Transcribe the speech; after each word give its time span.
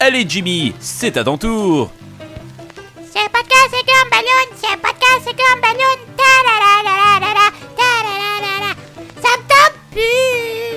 Allez 0.00 0.24
Jimmy, 0.28 0.74
c'est 0.80 1.16
à 1.16 1.24
ton 1.24 1.38
tour. 1.38 1.90
C'est 3.12 3.28
podcast, 3.30 3.70
c'est 3.70 3.86
comme 3.86 4.10
ballon. 4.10 4.46
C'est 4.56 4.76
podcast, 4.76 5.20
c'est 5.24 5.36
comme 5.36 5.60
ballon. 5.60 5.96
Ta 6.16 6.22
la 6.46 6.56
la 6.64 6.72
la 6.84 6.94
la 7.20 7.30
la 7.34 7.46
ta 7.78 7.90
la 8.04 8.14
la 8.20 8.28
la 8.44 8.54
la. 8.66 8.70
Ça 9.22 9.30
me 9.38 9.42
tente 9.48 9.76
plus. 9.92 10.74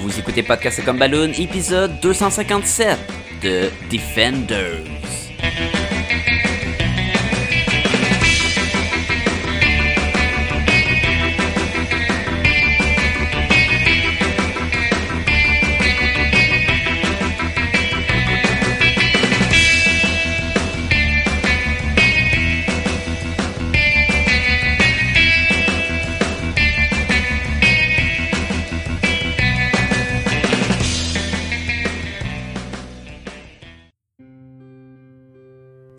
Vous 0.00 0.12
écoutez 0.18 0.42
Podcast 0.42 0.84
comme 0.84 0.98
Balloon, 0.98 1.32
épisode 1.38 2.00
257 2.00 2.98
de 3.42 3.70
Defenders. 3.90 4.84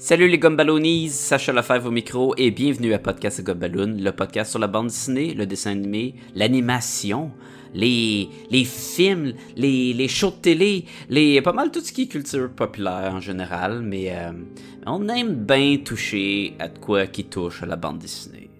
Salut 0.05 0.27
les 0.27 0.37
Gumballoonies, 0.37 1.09
Sacha 1.09 1.51
Lefebvre 1.51 1.87
au 1.87 1.91
micro 1.91 2.35
et 2.37 2.51
bienvenue 2.51 2.93
à 2.93 2.99
Podcast 2.99 3.43
Gumballoon, 3.43 3.97
le 3.99 4.11
podcast 4.11 4.51
sur 4.51 4.59
la 4.59 4.67
bande 4.67 4.85
dessinée, 4.85 5.33
le 5.33 5.47
dessin 5.47 5.71
animé, 5.71 6.13
l'animation, 6.35 7.31
les, 7.73 8.29
les 8.51 8.65
films, 8.65 9.33
les, 9.55 9.93
les 9.93 10.07
shows 10.07 10.29
de 10.29 10.35
télé, 10.35 10.85
les, 11.09 11.41
pas 11.41 11.53
mal 11.53 11.71
tout 11.71 11.79
ce 11.79 11.91
qui 11.91 12.03
est 12.03 12.07
culture 12.07 12.51
populaire 12.51 13.15
en 13.15 13.19
général, 13.19 13.81
mais 13.81 14.15
euh, 14.15 14.31
on 14.85 15.07
aime 15.07 15.33
bien 15.33 15.77
toucher 15.83 16.53
à 16.59 16.69
quoi 16.69 17.07
qui 17.07 17.23
touche 17.23 17.63
à 17.63 17.65
la 17.65 17.75
bande 17.75 17.97
dessinée. 17.97 18.51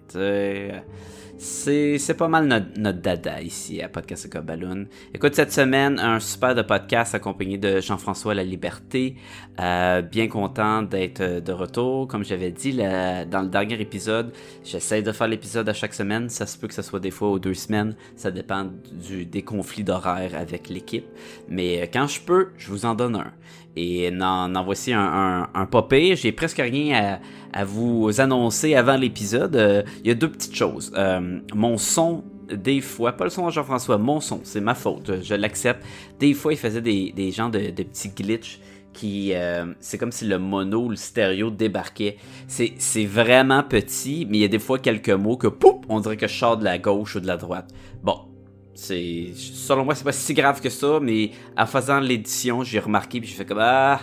C'est, 1.38 2.16
pas 2.16 2.28
mal 2.28 2.46
notre, 2.46 2.98
dada 2.98 3.42
ici 3.42 3.82
à 3.82 3.88
Podcast 3.88 4.28
Balloon. 4.42 4.86
Écoute, 5.12 5.34
cette 5.34 5.52
semaine, 5.52 5.98
un 5.98 6.18
super 6.18 6.54
de 6.54 6.62
podcast 6.62 7.14
accompagné 7.14 7.58
de 7.58 7.80
Jean-François 7.80 8.34
La 8.34 8.42
Liberté. 8.42 9.16
Euh, 9.60 10.00
bien 10.02 10.28
content 10.28 10.82
d'être 10.82 11.40
de 11.40 11.52
retour. 11.52 12.08
Comme 12.08 12.24
j'avais 12.24 12.52
dit 12.52 12.74
dans 12.74 13.42
le 13.42 13.48
dernier 13.48 13.80
épisode, 13.80 14.32
j'essaie 14.64 15.02
de 15.02 15.12
faire 15.12 15.28
l'épisode 15.28 15.68
à 15.68 15.74
chaque 15.74 15.94
semaine. 15.94 16.28
Ça 16.30 16.46
se 16.46 16.56
peut 16.56 16.68
que 16.68 16.74
ce 16.74 16.82
soit 16.82 17.00
des 17.00 17.10
fois 17.10 17.28
aux 17.28 17.38
deux 17.38 17.54
semaines. 17.54 17.96
Ça 18.16 18.30
dépend 18.30 18.70
du, 18.92 19.26
des 19.26 19.42
conflits 19.42 19.84
d'horaire 19.84 20.34
avec 20.34 20.68
l'équipe. 20.68 21.06
Mais 21.48 21.82
euh, 21.82 21.86
quand 21.92 22.06
je 22.06 22.20
peux, 22.20 22.48
je 22.56 22.70
vous 22.70 22.86
en 22.86 22.94
donne 22.94 23.16
un. 23.16 23.32
Et 23.76 24.10
en, 24.10 24.54
en 24.54 24.64
voici 24.64 24.92
un, 24.92 25.48
un. 25.54 25.68
J'ai 26.14 26.32
presque 26.32 26.58
rien 26.58 27.20
à, 27.52 27.64
vous 27.64 28.10
annoncer 28.20 28.74
avant 28.74 28.96
l'épisode. 28.96 29.56
Euh, 29.56 29.82
il 30.02 30.08
y 30.08 30.10
a 30.10 30.14
deux 30.14 30.30
petites 30.30 30.54
choses. 30.54 30.92
Euh, 30.96 31.40
mon 31.54 31.76
son, 31.76 32.24
des 32.52 32.80
fois, 32.80 33.12
pas 33.12 33.24
le 33.24 33.30
son 33.30 33.46
de 33.46 33.52
Jean-François, 33.52 33.98
mon 33.98 34.20
son, 34.20 34.40
c'est 34.44 34.60
ma 34.60 34.74
faute, 34.74 35.22
je 35.22 35.34
l'accepte. 35.34 35.84
Des 36.18 36.32
fois, 36.32 36.52
il 36.52 36.58
faisait 36.58 36.80
des, 36.80 37.12
des 37.12 37.30
de, 37.30 37.82
petits 37.82 38.10
glitches 38.10 38.60
qui 38.92 39.34
euh, 39.34 39.74
c'est 39.78 39.98
comme 39.98 40.10
si 40.10 40.24
le 40.24 40.38
mono 40.38 40.88
le 40.88 40.96
stéréo 40.96 41.50
débarquait 41.50 42.16
c'est 42.46 43.04
vraiment 43.04 43.62
petit 43.62 44.26
mais 44.26 44.38
il 44.38 44.40
y 44.40 44.44
a 44.44 44.48
des 44.48 44.58
fois 44.58 44.78
quelques 44.78 45.10
mots 45.10 45.36
que 45.36 45.48
poup 45.48 45.84
on 45.90 46.00
dirait 46.00 46.16
que 46.16 46.26
je 46.26 46.34
sors 46.34 46.56
de 46.56 46.64
la 46.64 46.78
gauche 46.78 47.16
ou 47.16 47.20
de 47.20 47.26
la 47.26 47.36
droite 47.36 47.68
bon 48.02 48.20
selon 48.76 49.84
moi 49.84 49.94
c'est 49.94 50.04
pas 50.04 50.12
si 50.12 50.34
grave 50.34 50.60
que 50.60 50.70
ça 50.70 50.98
mais 51.00 51.30
en 51.56 51.66
faisant 51.66 52.00
l'édition 52.00 52.62
j'ai 52.62 52.78
remarqué 52.78 53.20
puis 53.20 53.28
j'ai 53.28 53.36
fait 53.36 53.46
comme 53.46 53.60
ah 53.60 54.00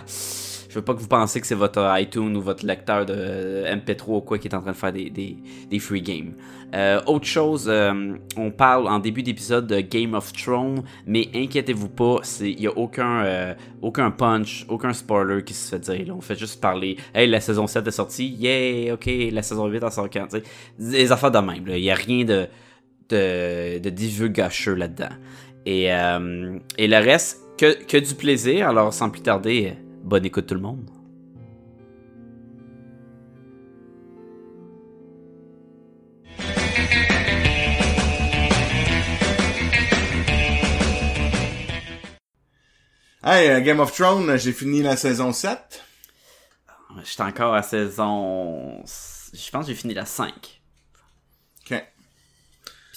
je 0.74 0.80
veux 0.80 0.84
pas 0.84 0.94
que 0.94 0.98
vous 0.98 1.06
pensiez 1.06 1.40
que 1.40 1.46
c'est 1.46 1.54
votre 1.54 1.88
iTunes 2.00 2.36
ou 2.36 2.40
votre 2.40 2.66
lecteur 2.66 3.06
de 3.06 3.64
MP3 3.64 4.16
ou 4.16 4.20
quoi 4.22 4.38
qui 4.38 4.48
est 4.48 4.54
en 4.56 4.60
train 4.60 4.72
de 4.72 4.76
faire 4.76 4.92
des, 4.92 5.08
des, 5.08 5.78
free 5.78 6.02
games. 6.02 6.32
Euh, 6.74 7.00
autre 7.06 7.26
chose, 7.26 7.66
euh, 7.68 8.16
on 8.36 8.50
parle 8.50 8.88
en 8.88 8.98
début 8.98 9.22
d'épisode 9.22 9.68
de 9.68 9.78
Game 9.78 10.14
of 10.14 10.32
Thrones, 10.32 10.82
mais 11.06 11.28
inquiétez-vous 11.32 11.90
pas, 11.90 12.16
il 12.40 12.60
y 12.60 12.66
a 12.66 12.76
aucun, 12.76 13.24
euh, 13.24 13.54
aucun 13.82 14.10
punch, 14.10 14.66
aucun 14.68 14.92
spoiler 14.92 15.44
qui 15.44 15.54
se 15.54 15.68
fait 15.68 15.78
dire. 15.78 16.08
Là. 16.08 16.14
On 16.16 16.20
fait 16.20 16.36
juste 16.36 16.60
parler, 16.60 16.96
hey, 17.14 17.28
la 17.28 17.38
saison 17.38 17.68
7 17.68 17.86
est 17.86 17.92
sortie, 17.92 18.26
yeah, 18.26 18.94
ok, 18.94 19.08
la 19.30 19.42
saison 19.42 19.68
8 19.68 19.84
en 19.84 19.90
sort 19.90 20.10
quand, 20.12 20.26
des 20.76 21.12
affaires 21.12 21.30
de 21.30 21.38
même. 21.38 21.62
Il 21.68 21.84
y 21.84 21.90
a 21.92 21.94
rien 21.94 22.24
de, 22.24 22.48
de, 23.08 23.78
de 23.78 23.90
divulgacheux 23.90 24.74
là-dedans. 24.74 25.14
Et, 25.66 25.92
euh, 25.92 26.58
et 26.78 26.88
le 26.88 26.96
reste, 26.96 27.40
que, 27.56 27.84
que 27.84 27.96
du 27.96 28.14
plaisir. 28.14 28.68
Alors, 28.68 28.92
sans 28.92 29.10
plus 29.10 29.22
tarder, 29.22 29.74
bonne 30.02 30.24
écoute 30.24 30.46
tout 30.46 30.54
le 30.54 30.60
monde. 30.60 30.90
Hey, 43.26 43.48
uh, 43.48 43.62
Game 43.62 43.80
of 43.80 43.90
Thrones, 43.92 44.36
j'ai 44.36 44.52
fini 44.52 44.82
la 44.82 44.96
saison 44.96 45.32
7. 45.32 45.82
J'étais 47.04 47.22
encore 47.22 47.54
à 47.54 47.62
saison... 47.62 48.82
Je 48.84 49.50
pense 49.50 49.64
que 49.64 49.72
j'ai 49.72 49.74
fini 49.74 49.94
la 49.94 50.04
5. 50.04 50.60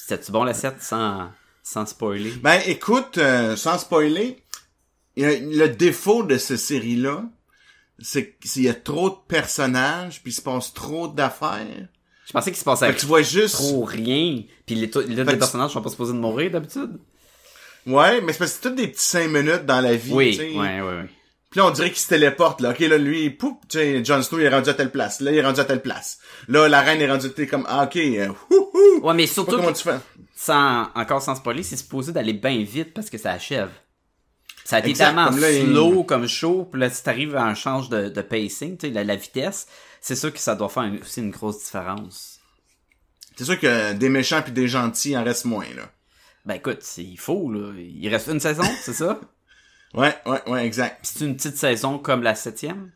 C'était-tu 0.07 0.31
bon 0.31 0.45
la 0.45 0.53
7 0.53 0.81
sans, 0.81 1.31
sans 1.63 1.85
spoiler? 1.85 2.31
Ben 2.41 2.62
écoute, 2.66 3.18
euh, 3.18 3.57
sans 3.57 3.78
spoiler, 3.78 4.41
le 5.18 5.68
défaut 5.68 6.23
de 6.23 6.38
cette 6.38 6.59
série-là, 6.59 7.25
c'est 8.00 8.38
qu'il 8.38 8.63
y 8.63 8.69
a 8.69 8.73
trop 8.73 9.09
de 9.09 9.18
personnages, 9.28 10.23
puis 10.23 10.31
il 10.31 10.35
se 10.35 10.41
passe 10.41 10.73
trop 10.73 11.09
d'affaires. 11.09 11.90
Je 12.25 12.31
pensais 12.31 12.51
qu'il 12.51 12.57
se 12.59 12.63
passait 12.63 12.95
tu 12.95 13.06
vois 13.06 13.22
juste... 13.22 13.56
trop 13.56 13.84
rien. 13.84 14.44
Puis 14.66 14.75
les, 14.75 14.90
les, 15.07 15.23
les 15.25 15.38
personnages 15.38 15.72
sont 15.72 15.81
pas 15.81 15.90
supposés 15.90 16.13
de 16.13 16.19
mourir 16.19 16.51
d'habitude. 16.51 17.01
Ouais, 17.85 18.22
mais 18.22 18.31
c'est 18.31 18.39
parce 18.39 18.51
que 18.51 18.56
c'est 18.62 18.69
toutes 18.69 18.78
des 18.78 18.88
petits 18.88 19.03
cinq 19.03 19.28
minutes 19.28 19.66
dans 19.66 19.81
la 19.81 19.97
vie. 19.97 20.13
Oui, 20.13 20.38
t'sais. 20.38 20.51
ouais, 20.51 20.79
ouais, 20.79 20.81
ouais. 20.81 21.09
Puis 21.57 21.63
là, 21.63 21.69
on 21.72 21.73
dirait 21.73 21.90
qu'il 21.90 21.97
se 21.97 22.07
téléporte, 22.09 22.62
là. 22.62 22.69
OK, 22.69 22.78
là, 22.81 23.00
lui, 23.00 23.31
poup, 23.31 23.59
tu 23.68 24.06
Jon 24.06 24.22
Snow, 24.22 24.38
il 24.38 24.44
est 24.45 24.50
rendu 24.50 24.69
à 24.69 24.75
telle 24.75 24.91
place. 24.91 25.22
Là, 25.22 25.31
il 25.31 25.38
est 25.40 25.44
rendu 25.44 25.59
à 25.59 25.66
telle 25.66 25.81
place. 25.81 26.19
Là, 26.47 26.69
la 26.69 26.81
reine 26.81 27.01
est 27.01 27.09
rendue, 27.09 27.31
t'es 27.31 27.47
comme, 27.47 27.66
ah, 27.68 27.85
OK, 27.85 27.95
euh, 27.95 28.28
hou, 28.51 28.69
hou. 28.75 29.00
Ouais, 29.07 29.16
mais 29.16 29.25
surtout, 29.25 29.56
comment 29.56 29.73
tu 29.73 29.81
fais. 29.81 29.97
sans, 30.35 30.88
encore 30.94 31.19
sans 31.19 31.34
spoiler, 31.34 31.63
c'est 31.63 31.78
supposé 31.78 32.12
d'aller 32.12 32.34
bien 32.34 32.62
vite 32.63 32.94
parce 32.94 33.09
que 33.09 33.18
ça 33.18 33.31
achève. 33.31 33.72
Ça 34.66 34.75
a 34.75 34.79
été 34.81 34.94
tellement 34.94 35.25
comme 35.29 35.40
là, 35.40 35.51
il- 35.51 35.66
slow 35.66 36.03
comme 36.03 36.28
chaud, 36.28 36.68
puis 36.72 36.79
là, 36.79 36.91
si 36.91 37.01
t'arrives 37.01 37.35
à 37.35 37.44
un 37.45 37.56
change 37.56 37.89
de, 37.89 38.09
de 38.09 38.22
pacing, 38.22 38.78
tu 38.78 38.85
sais, 38.89 38.94
la, 38.94 39.03
la 39.03 39.16
vitesse, 39.16 39.66
c'est 40.00 40.16
sûr 40.16 40.31
que 40.31 40.38
ça 40.39 40.53
doit 40.53 40.69
faire 40.69 40.84
une- 40.84 41.00
aussi 41.01 41.22
une 41.22 41.31
grosse 41.31 41.57
différence. 41.63 42.38
C'est 43.35 43.45
sûr 43.45 43.59
que 43.59 43.94
des 43.94 44.09
méchants 44.09 44.44
puis 44.44 44.51
des 44.51 44.68
gentils 44.68 45.18
en 45.18 45.24
restent 45.24 45.45
moins, 45.45 45.66
là. 45.75 45.89
Ben 46.45 46.53
écoute, 46.53 46.84
il 47.00 47.18
faut, 47.18 47.51
là. 47.51 47.72
Il 47.79 48.07
reste 48.09 48.28
une 48.28 48.39
saison, 48.39 48.62
c'est 48.84 48.94
ça? 48.94 49.19
Ouais, 49.94 50.16
ouais, 50.25 50.50
ouais, 50.50 50.66
exact. 50.66 51.00
C'est 51.03 51.25
une 51.25 51.36
petite 51.36 51.58
saison 51.58 51.98
comme 52.00 52.22
la 52.24 52.36
septième? 52.36 52.92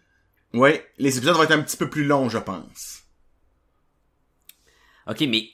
Ouais, 0.53 0.85
les 0.97 1.17
épisodes 1.17 1.35
vont 1.35 1.43
être 1.43 1.51
un 1.51 1.61
petit 1.61 1.77
peu 1.77 1.89
plus 1.89 2.03
longs, 2.05 2.29
je 2.29 2.37
pense. 2.37 3.03
Ok, 5.07 5.21
mais 5.21 5.49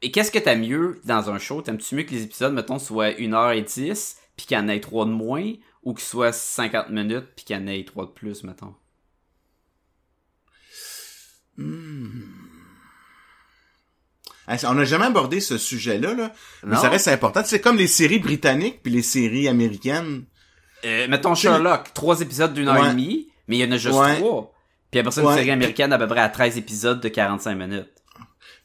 et 0.00 0.10
qu'est-ce 0.10 0.30
que 0.30 0.38
t'as 0.38 0.56
mieux 0.56 1.00
dans 1.04 1.28
un 1.30 1.38
show? 1.38 1.60
T'aimes-tu 1.60 1.94
mieux 1.94 2.04
que 2.04 2.12
les 2.12 2.22
épisodes, 2.22 2.52
mettons, 2.54 2.78
soient 2.78 3.10
1h10, 3.10 4.16
puis 4.36 4.46
qu'il 4.46 4.56
y 4.56 4.60
en 4.60 4.68
ait 4.68 4.80
3 4.80 5.04
de 5.06 5.10
moins, 5.10 5.52
ou 5.82 5.92
qu'ils 5.94 6.04
soient 6.06 6.32
50 6.32 6.90
minutes, 6.90 7.26
puis 7.36 7.44
qu'il 7.44 7.56
y 7.56 7.58
en 7.58 7.66
ait 7.66 7.84
3 7.84 8.06
de 8.06 8.10
plus, 8.10 8.44
mettons? 8.44 8.74
Hey, 14.46 14.58
On 14.66 14.74
n'a 14.74 14.84
jamais 14.84 15.06
abordé 15.06 15.40
ce 15.40 15.58
sujet-là, 15.58 16.14
là. 16.14 16.32
Mais 16.62 16.74
Non? 16.76 16.80
ça 16.80 16.88
reste 16.88 17.08
important. 17.08 17.42
C'est 17.44 17.60
comme 17.60 17.76
les 17.76 17.86
séries 17.86 18.18
britanniques 18.18 18.80
puis 18.82 18.92
les 18.92 19.02
séries 19.02 19.48
américaines. 19.48 20.24
Euh, 20.84 21.08
mettons 21.08 21.34
Sherlock, 21.34 21.92
3 21.94 22.20
épisodes 22.20 22.54
d'une 22.54 22.68
heure 22.68 22.86
et 22.86 22.90
demie, 22.90 23.28
mais 23.46 23.58
il 23.58 23.60
y 23.60 23.68
en 23.68 23.72
a 23.72 23.76
juste. 23.76 23.94
3. 23.94 24.54
Puis 24.90 25.00
après 25.00 25.12
ça, 25.12 25.22
une 25.22 25.34
série 25.34 25.50
américaine 25.50 25.92
à 25.92 25.98
peu 25.98 26.06
près 26.06 26.20
à 26.20 26.28
13 26.28 26.56
épisodes 26.56 27.00
de 27.00 27.08
45 27.08 27.54
minutes. 27.54 27.88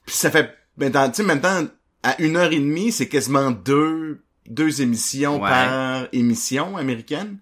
Puis 0.05 0.15
ça 0.15 0.31
fait, 0.31 0.55
ben, 0.77 0.91
tu 0.91 0.99
sais, 1.15 1.23
maintenant, 1.23 1.65
à 2.03 2.21
une 2.21 2.37
heure 2.37 2.51
et 2.51 2.59
demie, 2.59 2.91
c'est 2.91 3.07
quasiment 3.07 3.51
deux, 3.51 4.23
deux 4.47 4.81
émissions 4.81 5.39
par 5.39 6.07
émission 6.13 6.77
américaine. 6.77 7.39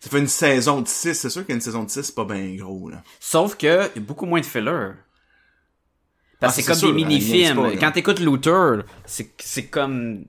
Ça 0.00 0.10
fait 0.10 0.18
une 0.18 0.28
saison 0.28 0.82
de 0.82 0.88
six. 0.88 1.14
C'est 1.14 1.30
sûr 1.30 1.46
qu'une 1.46 1.60
saison 1.60 1.84
de 1.84 1.90
six, 1.90 2.02
c'est 2.02 2.14
pas 2.14 2.24
bien 2.24 2.54
gros, 2.56 2.90
là. 2.90 3.02
Sauf 3.20 3.56
que, 3.56 3.88
il 3.94 4.00
y 4.00 4.04
a 4.04 4.06
beaucoup 4.06 4.26
moins 4.26 4.40
de 4.40 4.46
filler. 4.46 4.90
Parce 6.40 6.42
Ah, 6.42 6.46
que 6.48 6.52
c'est 6.54 6.62
c'est 6.62 6.68
comme 6.68 6.78
sûr, 6.78 6.88
des 6.88 6.94
mini-films. 6.94 7.78
Quand 7.80 7.92
t'écoutes 7.92 8.20
c'est 9.06 9.32
c'est 9.38 9.66
comme... 9.66 10.24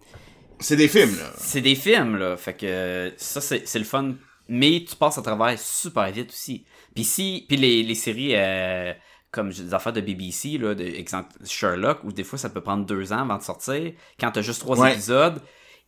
C'est 0.59 0.75
des 0.77 0.87
films, 0.87 1.15
là. 1.17 1.29
C'est 1.37 1.61
des 1.61 1.75
films, 1.75 2.17
là. 2.17 2.37
Fait 2.37 2.53
que 2.55 3.13
ça, 3.17 3.41
c'est 3.41 3.67
c'est 3.67 3.79
le 3.79 3.85
fun. 3.85 4.13
Mais 4.47 4.85
tu 4.87 4.95
passes 4.95 5.17
à 5.17 5.21
travers 5.21 5.57
super 5.59 6.11
vite 6.11 6.29
aussi. 6.29 6.65
Puis 6.93 7.03
si... 7.03 7.45
Puis 7.47 7.57
les, 7.57 7.81
les 7.83 7.95
séries... 7.95 8.33
euh, 8.35 8.93
comme 9.31 9.49
des 9.51 9.73
affaires 9.73 9.91
de 9.91 9.99
BBC, 9.99 10.57
là, 10.57 10.73
de, 10.75 10.85
exemple 10.85 11.29
Sherlock, 11.43 12.05
où 12.05 12.13
des 12.13 12.23
fois 12.23 12.39
ça 12.39 12.49
peut 12.49 12.61
prendre 12.61 12.85
deux 12.85 13.11
ans 13.11 13.19
avant 13.23 13.37
de 13.37 13.43
sortir, 13.43 13.91
quand 14.17 14.31
t'as 14.31 14.41
juste 14.41 14.61
trois 14.61 14.79
Ouais. 14.79 14.93
épisodes, 14.93 15.41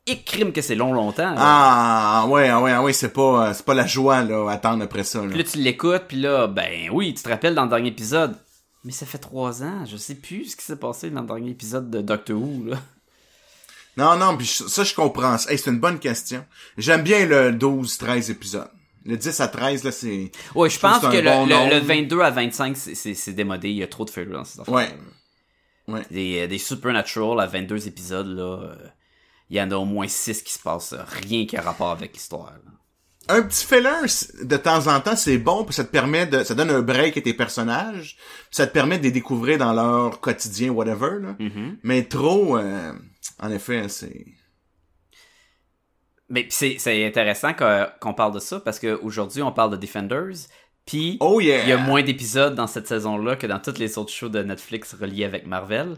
et 0.06 0.22
crime 0.22 0.52
que 0.52 0.62
c'est 0.62 0.75
long 0.75 0.92
longtemps. 0.92 1.30
là. 1.34 1.36
Ah, 1.38 2.25
ouais, 2.28 2.50
ah 2.50 2.62
ouais, 2.62 2.72
ah 2.74 2.84
ouais, 2.84 2.92
c'est 2.92 3.13
pas, 3.13 3.48
euh, 3.50 3.54
c'est 3.54 3.66
pas 3.66 3.74
la 3.74 3.88
joie, 3.88 4.22
là, 4.24 4.50
attendre 4.50 4.84
après 4.84 5.06
ça, 5.06 5.22
là. 5.22 5.30
Puis 5.30 5.38
là, 5.38 5.44
tu 5.46 5.60
l'écoutes, 5.60 6.04
puis 6.10 6.18
là, 6.20 6.48
ben 6.48 6.90
oui, 6.92 7.13
tu 7.13 7.24
te 7.24 7.30
rappelles 7.30 7.56
dans 7.56 7.63
le 7.63 7.70
dernier 7.70 7.88
épisode. 7.88 8.36
Mais 8.84 8.92
ça 8.92 9.06
fait 9.06 9.18
trois 9.18 9.63
ans, 9.63 9.86
je 9.86 9.96
sais 9.96 10.16
plus 10.16 10.44
ce 10.52 10.56
qui 10.58 10.66
s'est 10.66 10.75
passé 10.80 11.10
dans 11.10 11.22
le 11.22 11.28
dernier 11.28 11.52
épisode 11.52 11.90
de 11.90 12.02
Doctor 12.02 12.36
Who, 12.42 12.66
là. 12.66 12.78
Non, 13.98 14.16
non, 14.16 14.38
puis 14.38 14.46
ça, 14.48 14.84
je 14.84 14.94
comprends. 14.94 15.36
Hey, 15.50 15.58
c'est 15.58 15.70
une 15.72 15.80
bonne 15.80 16.00
question. 16.00 16.46
J'aime 16.78 17.02
bien 17.04 17.26
le 17.26 17.52
12, 17.52 17.98
13 17.98 18.30
épisodes. 18.30 18.70
Le 19.06 19.18
10 19.18 19.40
à 19.40 19.48
13, 19.48 19.84
là, 19.86 19.92
c'est... 19.92 20.32
Ouais, 20.54 20.70
je 20.70 20.80
pense 20.80 21.00
que 21.02 21.08
le, 21.18 21.24
bon 21.24 21.46
le- 21.46 21.54
nombre. 21.56 21.74
le 21.74 21.80
22 21.80 22.20
à 22.22 22.30
25, 22.30 22.76
c'est- 22.78 23.30
démodé. 23.32 23.70
Il 23.70 23.78
y 23.78 23.84
a 23.84 23.88
trop 23.88 24.04
de 24.06 24.10
fillers 24.10 24.26
dans 24.28 24.44
ces 24.44 24.60
affaires. 24.60 24.74
Ouais. 24.74 24.90
Ouais. 25.88 26.02
Des, 26.12 26.42
euh, 26.42 26.48
des 26.48 26.58
Supernatural 26.58 27.40
à 27.40 27.46
22 27.48 27.88
épisodes, 27.88 28.28
là, 28.28 28.44
euh, 28.64 28.76
il 29.50 29.56
y 29.58 29.62
en 29.62 29.72
a 29.72 29.76
au 29.78 29.86
moins 29.86 30.08
6 30.10 30.42
qui 30.44 30.52
se 30.52 30.60
passent 30.60 30.92
euh, 30.94 31.02
rien 31.24 31.46
qui 31.46 31.56
a 31.56 31.62
rapport 31.62 31.92
avec 31.92 32.14
l'histoire. 32.14 32.52
Un 33.30 33.42
petit 33.42 33.66
filler, 33.66 34.44
de 34.44 34.58
temps 34.58 34.88
en 34.88 35.00
temps, 35.00 35.16
c'est 35.16 35.38
bon, 35.38 35.64
puis 35.64 35.74
ça 35.74 35.84
te 35.86 35.90
permet 35.92 36.26
de... 36.28 36.44
Ça 36.44 36.54
donne 36.56 36.70
un 36.72 36.82
break 36.82 37.18
à 37.18 37.22
tes 37.22 37.34
personnages, 37.34 38.16
puis 38.18 38.52
ça 38.52 38.68
te 38.68 38.74
permet 38.74 38.98
de 39.00 39.04
les 39.04 39.12
découvrir 39.12 39.58
dans 39.58 39.72
leur 39.74 40.20
quotidien, 40.20 40.70
whatever, 40.72 41.20
là. 41.22 41.36
Mhm. 41.40 41.78
Mais 41.84 42.04
trop, 42.04 42.58
euh, 42.58 42.92
en 43.39 43.51
effet, 43.51 43.89
c'est... 43.89 44.25
Mais 46.30 46.45
c'est 46.50 46.75
c'est 46.78 47.06
intéressant 47.06 47.54
qu'on 47.54 48.13
parle 48.13 48.34
de 48.34 48.39
ça 48.39 48.60
parce 48.60 48.80
qu'aujourd'hui, 48.80 49.42
on 49.42 49.54
parle 49.54 49.72
de 49.72 49.78
Defenders. 49.78 50.50
Puis, 50.86 51.18
Oh 51.22 51.39
yeah! 51.39 51.63
il 51.63 51.69
y 51.69 51.72
a 51.72 51.78
moins 51.78 52.04
d'épisodes 52.04 52.54
dans 52.54 52.68
cette 52.68 52.88
saison-là 52.88 53.38
que 53.38 53.48
dans 53.48 53.60
toutes 53.60 53.80
les 53.80 53.98
autres 53.98 54.12
shows 54.12 54.28
de 54.28 54.44
Netflix 54.44 54.94
reliés 54.94 55.24
avec 55.24 55.45
Marvel. 55.48 55.95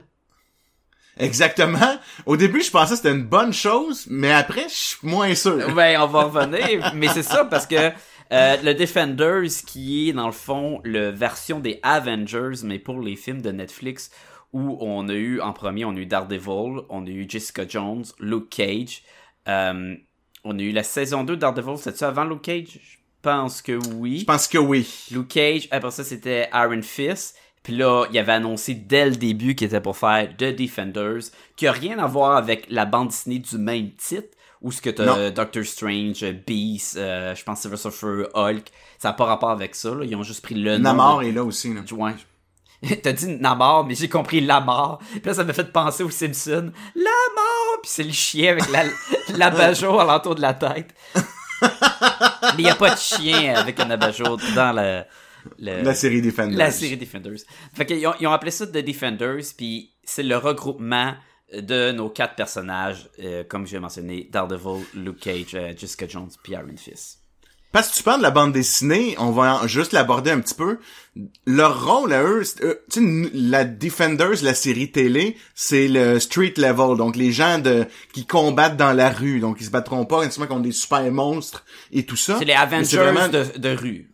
Exactement. 1.17 1.97
Au 2.25 2.37
début, 2.37 2.61
je 2.61 2.71
pensais 2.71 2.91
que 2.91 2.97
c'était 2.97 3.11
une 3.11 3.25
bonne 3.25 3.53
chose, 3.53 4.05
mais 4.09 4.31
après, 4.31 4.69
je 4.69 4.73
suis 4.73 5.07
moins 5.07 5.35
sûr. 5.35 5.73
Ben, 5.75 5.99
on 6.01 6.07
va 6.07 6.23
revenir, 6.23 6.93
mais 6.95 7.07
c'est 7.09 7.23
ça 7.23 7.45
parce 7.45 7.67
que 7.67 7.91
euh, 8.31 8.57
le 8.63 8.73
Defenders, 8.73 9.49
qui 9.65 10.09
est 10.09 10.13
dans 10.13 10.27
le 10.27 10.31
fond 10.31 10.79
le 10.83 11.09
version 11.09 11.59
des 11.59 11.79
Avengers, 11.83 12.63
mais 12.63 12.79
pour 12.79 13.01
les 13.01 13.15
films 13.15 13.41
de 13.41 13.51
Netflix, 13.51 14.11
où 14.53 14.77
on 14.81 15.07
a 15.09 15.13
eu 15.13 15.41
en 15.41 15.53
premier, 15.53 15.85
on 15.85 15.91
a 15.91 15.99
eu 15.99 16.05
Daredevil, 16.05 16.81
on 16.89 17.05
a 17.05 17.09
eu 17.09 17.25
Jessica 17.29 17.67
Jones, 17.67 18.05
Luke 18.19 18.49
Cage, 18.49 19.03
euh, 19.47 19.95
on 20.43 20.57
a 20.57 20.61
eu 20.61 20.71
la 20.71 20.83
saison 20.83 21.23
2 21.23 21.35
de 21.35 21.41
Daredevil, 21.41 21.77
c'était-tu 21.77 22.03
avant 22.03 22.23
Luke 22.25 22.41
Cage? 22.41 22.79
Je 22.81 22.97
pense 23.21 23.61
que 23.61 23.77
oui. 23.95 24.19
Je 24.19 24.25
pense 24.25 24.47
que 24.47 24.57
oui. 24.57 24.87
Luke 25.11 25.27
Cage, 25.27 25.67
après 25.71 25.91
ça 25.91 26.03
c'était 26.03 26.49
Iron 26.53 26.81
Fist. 26.81 27.35
Puis 27.61 27.75
là, 27.75 28.05
il 28.09 28.17
avait 28.17 28.31
annoncé 28.31 28.73
dès 28.73 29.09
le 29.09 29.17
début 29.17 29.53
qu'il 29.53 29.67
était 29.67 29.81
pour 29.81 29.97
faire 29.97 30.29
The 30.37 30.55
Defenders, 30.55 31.23
qui 31.57 31.67
a 31.67 31.73
rien 31.73 31.99
à 31.99 32.07
voir 32.07 32.37
avec 32.37 32.65
la 32.69 32.85
bande 32.85 33.09
dessinée 33.09 33.39
du 33.39 33.57
même 33.57 33.91
titre, 33.97 34.29
où 34.61 34.71
ce 34.71 34.81
que 34.81 34.89
t'as. 34.89 35.29
Doctor 35.29 35.65
Strange, 35.65 36.23
Beast, 36.47 36.95
euh, 36.95 37.35
je 37.35 37.43
pense 37.43 37.59
Silver 37.59 37.75
Surfer, 37.75 38.23
Hulk, 38.33 38.71
ça 38.97 39.09
n'a 39.09 39.13
pas 39.13 39.25
rapport 39.25 39.49
avec 39.51 39.75
ça, 39.75 39.93
là. 39.93 40.05
ils 40.05 40.15
ont 40.15 40.23
juste 40.23 40.41
pris 40.41 40.55
le 40.55 40.77
nom. 40.77 40.83
Namor 40.83 41.19
de- 41.19 41.25
est 41.25 41.31
là 41.33 41.43
aussi, 41.43 41.73
là. 41.73 41.81
Ouais. 41.91 42.13
T'as 43.03 43.11
dit 43.11 43.27
Namor, 43.27 43.85
mais 43.85 43.95
j'ai 43.95 44.07
compris 44.09 44.39
Lamar. 44.41 44.99
Puis 45.11 45.21
là, 45.25 45.33
ça 45.33 45.43
m'a 45.43 45.53
fait 45.53 45.71
penser 45.71 46.03
aux 46.03 46.09
Simpsons. 46.09 46.71
Lamar! 46.95 47.81
Puis 47.81 47.91
c'est 47.91 48.03
le 48.03 48.11
chien 48.11 48.51
avec 48.53 48.69
la, 48.69 48.83
l'abat-jour 49.37 49.99
alentour 49.99 50.35
de 50.35 50.41
la 50.41 50.53
tête. 50.53 50.93
mais 51.61 52.59
il 52.59 52.63
n'y 52.63 52.69
a 52.69 52.75
pas 52.75 52.91
de 52.95 52.99
chien 52.99 53.55
avec 53.55 53.79
un 53.79 53.89
abat-jour 53.89 54.37
dans 54.55 54.71
la, 54.71 55.05
le- 55.57 55.83
La 55.83 55.93
série 55.93 56.21
Defenders. 56.21 56.57
la 56.57 56.71
série 56.71 56.97
Defenders. 56.97 57.39
Fait 57.73 57.85
qu'ils 57.85 58.05
ont, 58.07 58.13
ils 58.19 58.27
ont 58.27 58.31
appelé 58.31 58.51
ça 58.51 58.65
The 58.67 58.71
Defenders, 58.77 59.43
puis 59.57 59.91
c'est 60.03 60.23
le 60.23 60.37
regroupement 60.37 61.15
de 61.53 61.91
nos 61.91 62.09
quatre 62.09 62.35
personnages, 62.35 63.09
euh, 63.23 63.43
comme 63.43 63.65
j'ai 63.65 63.79
mentionné, 63.79 64.29
Daredevil, 64.31 64.85
Luke 64.93 65.19
Cage, 65.19 65.55
euh, 65.55 65.73
Jessica 65.75 66.07
Jones, 66.07 66.29
puis 66.43 66.53
Iron 66.53 66.67
Fist. 66.77 67.18
Parce 67.71 67.89
que 67.89 67.95
tu 67.97 68.03
parles 68.03 68.17
de 68.19 68.23
la 68.23 68.31
bande 68.31 68.51
dessinée, 68.51 69.15
on 69.19 69.29
va 69.31 69.61
juste 69.67 69.93
l'aborder 69.93 70.31
un 70.31 70.39
petit 70.39 70.55
peu. 70.55 70.79
Leur 71.45 71.85
rôle 71.85 72.13
à 72.13 72.23
eux, 72.23 72.43
c'est- 72.43 72.59
tu 72.89 72.99
sais, 72.99 72.99
n- 72.99 73.29
la 73.33 73.63
Defenders, 73.63 74.41
la 74.41 74.53
série 74.55 74.89
télé, 74.91 75.37
c'est 75.53 75.87
le 75.87 76.19
street 76.19 76.53
level, 76.57 76.97
donc 76.97 77.15
les 77.15 77.31
gens 77.31 77.59
de 77.59 77.85
qui 78.13 78.25
combattent 78.25 78.77
dans 78.77 78.93
la 78.93 79.09
rue, 79.09 79.39
donc 79.39 79.57
ils 79.59 79.65
se 79.65 79.69
battront 79.71 80.05
pas 80.05 80.23
nécessairement 80.23 80.47
contre 80.47 80.63
des 80.63 80.71
super 80.71 81.11
monstres 81.11 81.63
et 81.91 82.05
tout 82.05 82.15
ça. 82.15 82.37
C'est 82.39 82.45
les 82.45 82.53
Avengers 82.53 82.97
vraiment- 82.97 83.27
de, 83.27 83.45
de 83.57 83.75
rue. 83.75 84.09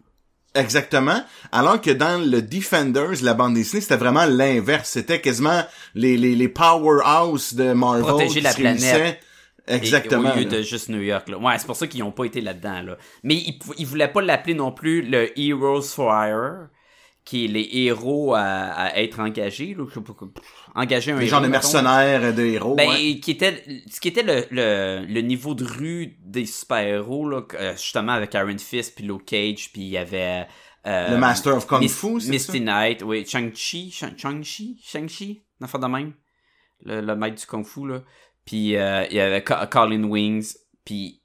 Exactement. 0.53 1.21
Alors 1.51 1.81
que 1.81 1.91
dans 1.91 2.17
le 2.25 2.41
Defenders, 2.41 3.21
la 3.21 3.33
bande 3.33 3.55
dessinée, 3.55 3.81
c'était 3.81 3.97
vraiment 3.97 4.25
l'inverse. 4.25 4.89
C'était 4.89 5.19
quasiment 5.19 5.63
les, 5.95 6.15
les, 6.17 6.33
les 6.35 6.47
powerhouse 6.47 7.53
de 7.55 7.73
Marvel. 7.73 8.03
Protéger 8.03 8.33
qui 8.35 8.41
la 8.41 8.51
se 8.51 8.55
planète. 8.61 9.19
Réunissaient. 9.67 9.95
Et- 9.97 9.97
Exactement. 9.97 10.31
au 10.31 10.35
lieu 10.35 10.43
là. 10.43 10.49
de 10.57 10.61
juste 10.61 10.89
New 10.89 11.01
York. 11.01 11.29
Là. 11.29 11.37
Ouais, 11.37 11.57
c'est 11.57 11.65
pour 11.67 11.75
ça 11.75 11.87
qu'ils 11.87 12.01
n'ont 12.01 12.11
pas 12.11 12.25
été 12.25 12.41
là-dedans. 12.41 12.81
Là. 12.81 12.97
Mais 13.23 13.35
ils, 13.35 13.59
ils 13.77 13.85
voulaient 13.85 14.11
pas 14.11 14.21
l'appeler 14.21 14.53
non 14.53 14.71
plus 14.71 15.01
le 15.01 15.37
Heroes 15.39 15.81
for 15.81 16.11
Hire, 16.13 16.67
qui 17.23 17.45
est 17.45 17.47
les 17.47 17.67
héros 17.71 18.35
à, 18.35 18.41
à 18.41 18.97
être 18.97 19.19
engagés. 19.19 19.75
Là. 19.75 19.85
Engager 20.75 21.11
un 21.11 21.15
Les 21.19 21.25
héros, 21.25 21.29
gens 21.37 21.41
de 21.41 21.47
mercenaires, 21.47 22.33
de 22.33 22.43
héros. 22.43 22.75
Ben, 22.75 22.87
ouais. 22.89 23.19
qui 23.19 23.31
était, 23.31 23.63
ce 23.91 23.99
qui 23.99 24.09
était 24.09 24.21
le, 24.23 24.45
le, 24.51 25.05
le 25.07 25.21
niveau 25.21 25.55
de 25.55 25.63
rue 25.65 26.17
des 26.23 26.45
super-héros, 26.45 27.27
là, 27.27 27.41
euh, 27.55 27.71
justement 27.73 28.11
avec 28.11 28.33
Iron 28.35 28.57
Fist, 28.59 28.93
puis 28.95 29.05
Luke 29.05 29.25
Cage, 29.25 29.71
puis 29.73 29.81
il 29.81 29.87
y 29.89 29.97
avait... 29.97 30.45
euh, 30.85 31.09
Le 31.11 31.17
Master 31.17 31.55
of 31.55 31.65
Kung 31.65 31.87
Fu, 31.87 32.19
c'est 32.19 32.29
Misty 32.29 32.59
ça? 32.59 32.63
Knight, 32.63 33.01
oui, 33.03 33.25
Shang-Chi, 33.25 33.89
Shang- 33.89 34.15
Shang-Chi, 34.15 34.79
Shang-Chi, 34.83 35.41
une 35.59 35.65
affaire 35.65 35.79
de 35.79 35.87
même, 35.87 36.13
le, 36.83 37.01
le 37.01 37.15
maître 37.15 37.37
du 37.39 37.45
Kung 37.47 37.65
Fu, 37.65 37.87
là. 37.87 38.03
Puis 38.45 38.75
euh, 38.75 39.05
il 39.09 39.17
y 39.17 39.19
avait 39.19 39.43
Colin 39.43 40.03
Wings, 40.03 40.55
puis... 40.83 41.21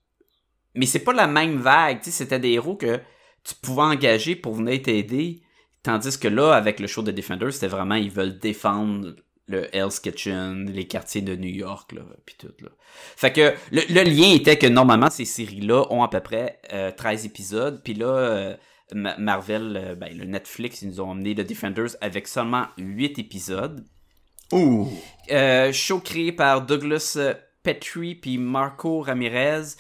Mais 0.75 0.87
c'est 0.87 1.00
pas 1.00 1.12
la 1.12 1.26
même 1.26 1.56
vague, 1.56 1.99
c'était 2.02 2.38
des 2.38 2.50
héros 2.50 2.76
que 2.76 3.00
tu 3.44 3.55
pouvais 3.61 3.82
engager 3.82 4.37
pour 4.37 4.55
venir 4.55 4.81
t'aider, 4.82 5.43
tandis 5.82 6.19
que 6.19 6.28
là, 6.28 6.52
avec 6.52 6.78
le 6.78 6.87
show 6.87 7.02
de 7.02 7.11
Defender, 7.11 7.50
c'était 7.50 7.67
vraiment, 7.67 7.96
ils 7.96 8.11
veulent 8.11 8.38
défendre 8.38 9.17
le 9.49 9.75
Hell's 9.75 9.99
Kitchen, 9.99 10.70
les 10.70 10.87
quartiers 10.87 11.22
de 11.22 11.34
New 11.34 11.50
York, 11.50 11.90
là, 11.93 12.02
puis 12.25 12.37
tout, 12.38 12.52
là. 12.61 12.69
Fait 13.17 13.32
que 13.32 13.52
le, 13.73 14.05
lien 14.05 14.32
était 14.32 14.56
que 14.56 14.69
normalement, 14.69 15.11
ces 15.11 15.25
séries-là 15.25 15.87
ont 15.90 16.05
à 16.05 16.08
peu 16.08 16.20
près 16.20 16.61
euh, 16.73 16.93
13 16.93 17.26
épisodes, 17.26 17.81
puis 17.82 17.94
là, 17.94 18.06
euh, 18.06 18.56
Ma- 18.93 19.16
Marvel, 19.19 19.76
euh, 19.76 19.94
ben, 19.94 20.16
le 20.16 20.25
Netflix, 20.25 20.82
ils 20.82 20.88
nous 20.88 21.00
ont 21.00 21.11
emmené 21.11 21.34
le 21.34 21.44
Defenders 21.44 21.96
avec 22.00 22.28
seulement 22.28 22.66
8 22.78 23.19
épisodes. 23.19 23.84
Ouh. 24.52 24.88
Euh, 25.31 25.73
show 25.73 26.00
créé 26.00 26.32
par 26.32 26.62
Douglas 26.62 27.14
euh, 27.17 27.35
Petrie 27.62 28.14
puis 28.14 28.38
Marco 28.38 29.00
Ramirez 29.00 29.76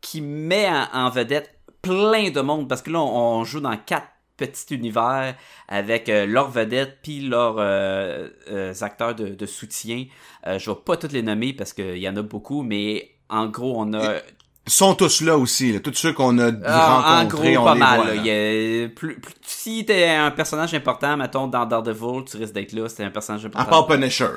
qui 0.00 0.20
met 0.20 0.68
en, 0.92 1.10
vedette 1.10 1.58
plein 1.82 2.30
de 2.30 2.40
monde 2.40 2.68
parce 2.68 2.82
que 2.82 2.90
là 2.90 3.00
on, 3.00 3.44
joue 3.44 3.60
dans 3.60 3.76
quatre 3.76 4.08
petits 4.36 4.74
univers 4.74 5.34
avec 5.68 6.08
euh, 6.08 6.26
leurs 6.26 6.50
vedettes 6.50 6.98
puis 7.02 7.20
leurs 7.20 7.56
euh, 7.58 8.28
euh, 8.50 8.72
acteurs 8.82 9.14
de, 9.14 9.28
de 9.28 9.46
soutien. 9.46 10.04
Je 10.46 10.70
vais 10.70 10.76
pas 10.84 10.96
toutes 10.96 11.12
les 11.12 11.22
nommer 11.22 11.52
parce 11.52 11.72
qu'il 11.72 11.98
y 11.98 12.08
en 12.08 12.16
a 12.16 12.22
beaucoup, 12.22 12.62
mais 12.62 13.16
en 13.28 13.46
gros 13.46 13.74
on 13.80 13.92
a 13.94 14.20
sont 14.66 14.94
tous 14.94 15.20
là 15.20 15.36
aussi, 15.36 15.72
là. 15.72 15.80
Tous 15.80 15.94
ceux 15.94 16.12
qu'on 16.12 16.38
a 16.38 16.50
ah, 16.64 17.20
en 17.22 17.24
gros, 17.26 17.38
rencontrés, 17.38 17.56
on 17.56 17.64
pas 17.64 17.74
les 17.74 17.80
mal. 17.80 17.96
voit. 18.00 18.06
là. 18.06 18.14
là. 18.14 18.20
Il 18.20 18.26
y 18.26 18.84
a 18.84 18.88
plus, 18.88 19.20
plus- 19.20 19.34
si 19.42 19.84
t'es 19.86 20.08
un 20.08 20.30
personnage 20.30 20.74
important, 20.74 21.16
mettons 21.16 21.46
dans 21.46 21.66
Daredevil, 21.66 22.24
tu 22.24 22.36
risques 22.36 22.52
d'être 22.54 22.72
là. 22.72 22.88
C'était 22.88 23.04
un 23.04 23.10
personnage 23.10 23.44
À 23.44 23.48
important. 23.48 23.70
part 23.70 23.86
Punisher. 23.86 24.28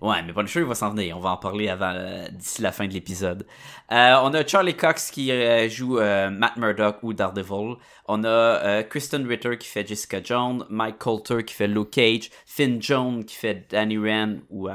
Ouais, 0.00 0.22
mais 0.22 0.32
Punisher, 0.32 0.60
il 0.60 0.66
va 0.66 0.74
s'en 0.74 0.90
venir. 0.90 1.16
On 1.18 1.20
va 1.20 1.32
en 1.32 1.36
parler 1.36 1.68
avant, 1.68 1.92
euh, 1.94 2.26
d'ici 2.32 2.62
la 2.62 2.72
fin 2.72 2.86
de 2.86 2.92
l'épisode. 2.94 3.46
Euh, 3.92 4.16
on 4.22 4.32
a 4.32 4.46
Charlie 4.46 4.74
Cox 4.74 5.10
qui 5.10 5.30
euh, 5.30 5.68
joue 5.68 5.96
Matt 5.98 6.56
Murdock 6.56 6.98
ou 7.02 7.12
Daredevil. 7.12 7.76
On 8.08 8.24
a 8.24 8.82
Kristen 8.84 9.26
Ritter 9.26 9.58
qui 9.58 9.68
fait 9.68 9.86
Jessica 9.86 10.22
Jones, 10.22 10.64
Mike 10.70 10.98
Coulter 10.98 11.44
qui 11.44 11.54
fait 11.54 11.68
Luke 11.68 11.90
Cage, 11.90 12.30
Finn 12.46 12.80
Jones 12.80 13.24
qui 13.24 13.36
fait 13.36 13.66
Danny 13.70 13.98
Rand 13.98 14.36
ou 14.48 14.68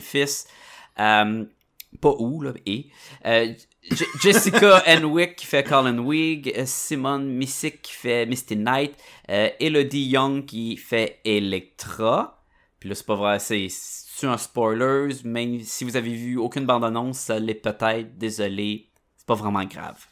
Fist. 0.00 0.48
Euh, 1.00 1.44
pas 2.00 2.14
où, 2.18 2.42
là, 2.42 2.52
et. 2.66 2.90
Euh, 3.90 4.04
Jessica 4.20 4.82
Henwick 4.86 5.36
qui 5.36 5.46
fait 5.46 5.64
Colin 5.64 5.98
Wig, 5.98 6.52
euh, 6.56 6.64
Simone 6.66 7.26
Missick 7.26 7.82
qui 7.82 7.92
fait 7.92 8.26
Misty 8.26 8.56
Knight, 8.56 8.94
euh, 9.30 9.48
Elodie 9.60 10.08
Young 10.08 10.44
qui 10.44 10.76
fait 10.76 11.20
Electra. 11.24 12.42
Puis 12.80 12.88
là, 12.88 12.94
c'est 12.94 13.06
pas 13.06 13.16
vrai, 13.16 13.38
c'est 13.38 13.68
un 14.22 14.36
spoiler, 14.36 15.08
même 15.24 15.60
si 15.60 15.84
vous 15.84 15.96
avez 15.96 16.14
vu 16.14 16.36
aucune 16.36 16.64
bande-annonce, 16.64 17.18
ça 17.18 17.38
l'est 17.38 17.54
peut-être, 17.54 18.16
désolé, 18.18 18.90
c'est 19.16 19.26
pas 19.26 19.34
vraiment 19.34 19.64
grave. 19.64 20.06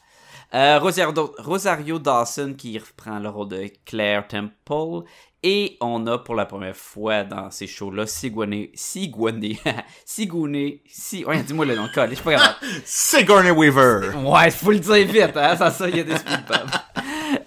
Euh, 0.55 0.79
Rosario, 0.79 1.35
Rosario 1.39 1.99
Dawson 1.99 2.55
qui 2.57 2.79
reprend 2.79 3.19
le 3.19 3.29
rôle 3.29 3.49
de 3.49 3.71
Claire 3.85 4.27
Temple. 4.29 5.09
Et 5.49 5.77
on 5.81 6.05
a 6.09 6.19
pour 6.19 6.35
la 6.35 6.45
première 6.45 6.75
fois 6.75 7.23
dans 7.23 7.53
ces 7.53 7.69
shows-là 7.69 8.05
Sigourney, 8.09 8.73
Sigourney, 8.75 9.61
Sigourney, 10.05 10.83
si, 10.89 11.25
ouais, 11.25 11.41
dis-moi 11.45 11.65
le 11.67 11.77
nom, 11.77 11.87
je 11.87 12.15
suis 12.15 12.25
pas 12.25 12.33
capable. 12.33 12.57
Sigourney 12.85 13.51
Weaver. 13.53 14.11
Ouais, 14.25 14.51
faut 14.51 14.73
le 14.73 14.81
dire 14.81 15.07
vite, 15.07 15.37
hein, 15.37 15.57
ça, 15.57 15.71
ça, 15.71 15.89
il 15.89 15.99
y 15.99 16.01
a 16.01 16.05
des 16.05 16.17
speed. 16.17 16.41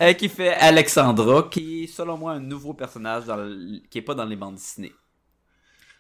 Euh, 0.01 0.13
qui 0.13 0.29
fait 0.29 0.53
Alexandra, 0.53 1.49
qui 1.51 1.83
est, 1.83 1.87
selon 1.87 2.15
moi, 2.17 2.31
un 2.33 2.39
nouveau 2.39 2.73
personnage 2.73 3.25
dans 3.25 3.35
le- 3.35 3.81
qui 3.89 3.97
est 3.97 4.01
pas 4.01 4.13
dans 4.13 4.23
les 4.23 4.37
bandes 4.37 4.55
dessinées. 4.55 4.93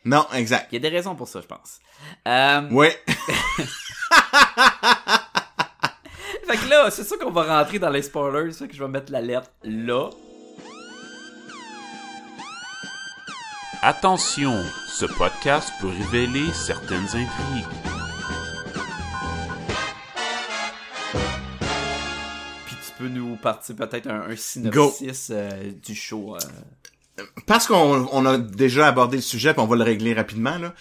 Non, 0.05 0.25
exact. 0.33 0.67
Il 0.71 0.75
y 0.75 0.77
a 0.77 0.89
des 0.89 0.95
raisons 0.95 1.15
pour 1.15 1.27
ça, 1.27 1.41
je 1.41 1.47
pense. 1.47 1.79
Euh, 2.25 2.69
Ouais. 2.71 2.97
Fait 6.47 6.57
que 6.57 6.69
là, 6.69 6.89
c'est 6.91 7.03
sûr 7.03 7.19
qu'on 7.19 7.31
va 7.31 7.43
rentrer 7.59 7.77
dans 7.79 7.89
les 7.89 8.01
spoilers. 8.01 8.51
Fait 8.53 8.67
que 8.69 8.73
je 8.75 8.81
vais 8.81 8.89
mettre 8.89 9.11
la 9.11 9.19
lettre 9.21 9.49
là. 9.63 10.09
Attention, 13.81 14.61
ce 14.87 15.05
podcast 15.05 15.71
peut 15.79 15.87
révéler 15.87 16.51
certaines 16.53 17.05
intrigues. 17.05 17.65
Puis 22.65 22.75
tu 22.85 22.91
peux 22.97 23.07
nous 23.07 23.35
partir 23.37 23.75
peut-être 23.75 24.07
un, 24.07 24.29
un 24.29 24.35
synopsis 24.35 25.29
euh, 25.31 25.49
du 25.85 25.95
show. 25.95 26.35
euh. 26.35 27.23
parce 27.47 27.67
qu'on 27.67 28.07
on 28.11 28.25
a 28.25 28.37
déjà 28.37 28.87
abordé 28.87 29.17
le 29.17 29.23
sujet, 29.23 29.53
puis 29.53 29.61
on 29.61 29.67
va 29.67 29.77
le 29.77 29.83
régler 29.83 30.13
rapidement, 30.13 30.57
là. 30.57 30.73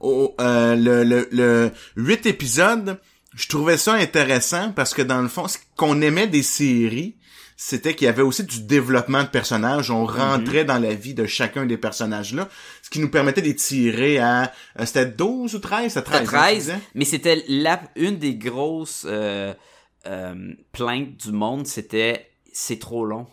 Au, 0.00 0.34
euh, 0.40 0.74
le, 0.76 1.04
le, 1.04 1.28
le 1.32 1.70
8 1.96 2.26
épisodes, 2.26 2.98
je 3.34 3.48
trouvais 3.48 3.76
ça 3.78 3.94
intéressant 3.94 4.72
parce 4.72 4.92
que 4.94 5.00
dans 5.02 5.20
le 5.22 5.28
fond, 5.28 5.46
ce 5.48 5.58
qu'on 5.76 6.00
aimait 6.02 6.26
des 6.26 6.42
séries, 6.42 7.16
c'était 7.56 7.94
qu'il 7.94 8.04
y 8.04 8.08
avait 8.08 8.22
aussi 8.22 8.44
du 8.44 8.60
développement 8.62 9.22
de 9.22 9.28
personnages. 9.28 9.90
On 9.90 10.04
rentrait 10.04 10.64
dans 10.64 10.78
la 10.78 10.94
vie 10.94 11.14
de 11.14 11.26
chacun 11.26 11.64
des 11.66 11.78
personnages-là, 11.78 12.48
ce 12.82 12.90
qui 12.90 12.98
nous 13.00 13.10
permettait 13.10 13.40
d'étirer 13.42 14.18
à... 14.18 14.52
euh, 14.78 14.84
C'était 14.86 15.06
12 15.06 15.54
ou 15.54 15.58
13? 15.58 15.92
C'était 15.94 16.02
13, 16.04 16.20
C'était 16.20 16.36
hein, 16.36 16.40
tu 16.40 16.44
13, 16.50 16.58
disais? 16.58 16.78
mais 16.94 17.04
c'était 17.06 17.44
la, 17.48 17.80
une 17.96 18.18
des 18.18 18.34
grosses 18.34 19.04
euh, 19.08 19.54
euh, 20.06 20.52
plaintes 20.72 21.16
du 21.16 21.32
monde, 21.32 21.66
c'était 21.66 22.30
c'est 22.52 22.78
trop 22.78 23.04
long 23.04 23.26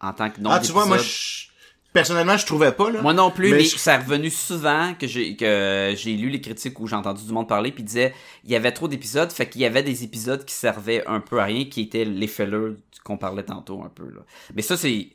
en 0.00 0.12
tant 0.12 0.30
que 0.30 0.40
nombre 0.40 0.56
Ah, 0.56 0.60
tu 0.60 0.72
vois, 0.72 0.86
moi, 0.86 0.98
je- 0.98 1.46
personnellement, 1.94 2.36
je 2.36 2.44
trouvais 2.44 2.72
pas, 2.72 2.90
là. 2.90 3.00
Moi 3.00 3.14
non 3.14 3.30
plus, 3.30 3.50
Mais 3.50 3.56
mais, 3.58 3.64
je- 3.64 3.78
ça 3.78 3.94
est 3.94 3.98
revenu 3.98 4.28
souvent 4.28 4.92
que 5.00 5.06
j'ai 5.06 5.34
que 5.36 5.94
j'ai 5.96 6.12
lu 6.14 6.28
les 6.28 6.42
critiques 6.42 6.78
où 6.80 6.86
j'ai 6.86 6.96
entendu 6.96 7.24
du 7.24 7.32
monde 7.32 7.48
parler 7.48 7.72
puis 7.72 7.82
disait 7.82 8.12
il 8.44 8.50
y 8.50 8.56
avait 8.56 8.72
trop 8.72 8.88
d'épisodes, 8.88 9.32
fait 9.32 9.48
qu'il 9.48 9.62
y 9.62 9.64
avait 9.64 9.82
des 9.82 10.04
épisodes 10.04 10.44
qui 10.44 10.54
servaient 10.54 11.02
un 11.06 11.20
peu 11.20 11.38
à 11.40 11.44
rien, 11.44 11.64
qui 11.64 11.80
étaient 11.80 12.04
les 12.04 12.26
fillers 12.26 12.74
qu'on 13.04 13.16
parlait 13.16 13.44
tantôt 13.44 13.82
un 13.82 13.88
peu 13.88 14.04
là. 14.04 14.20
Mais 14.54 14.60
ça 14.62 14.76
c'est 14.76 15.08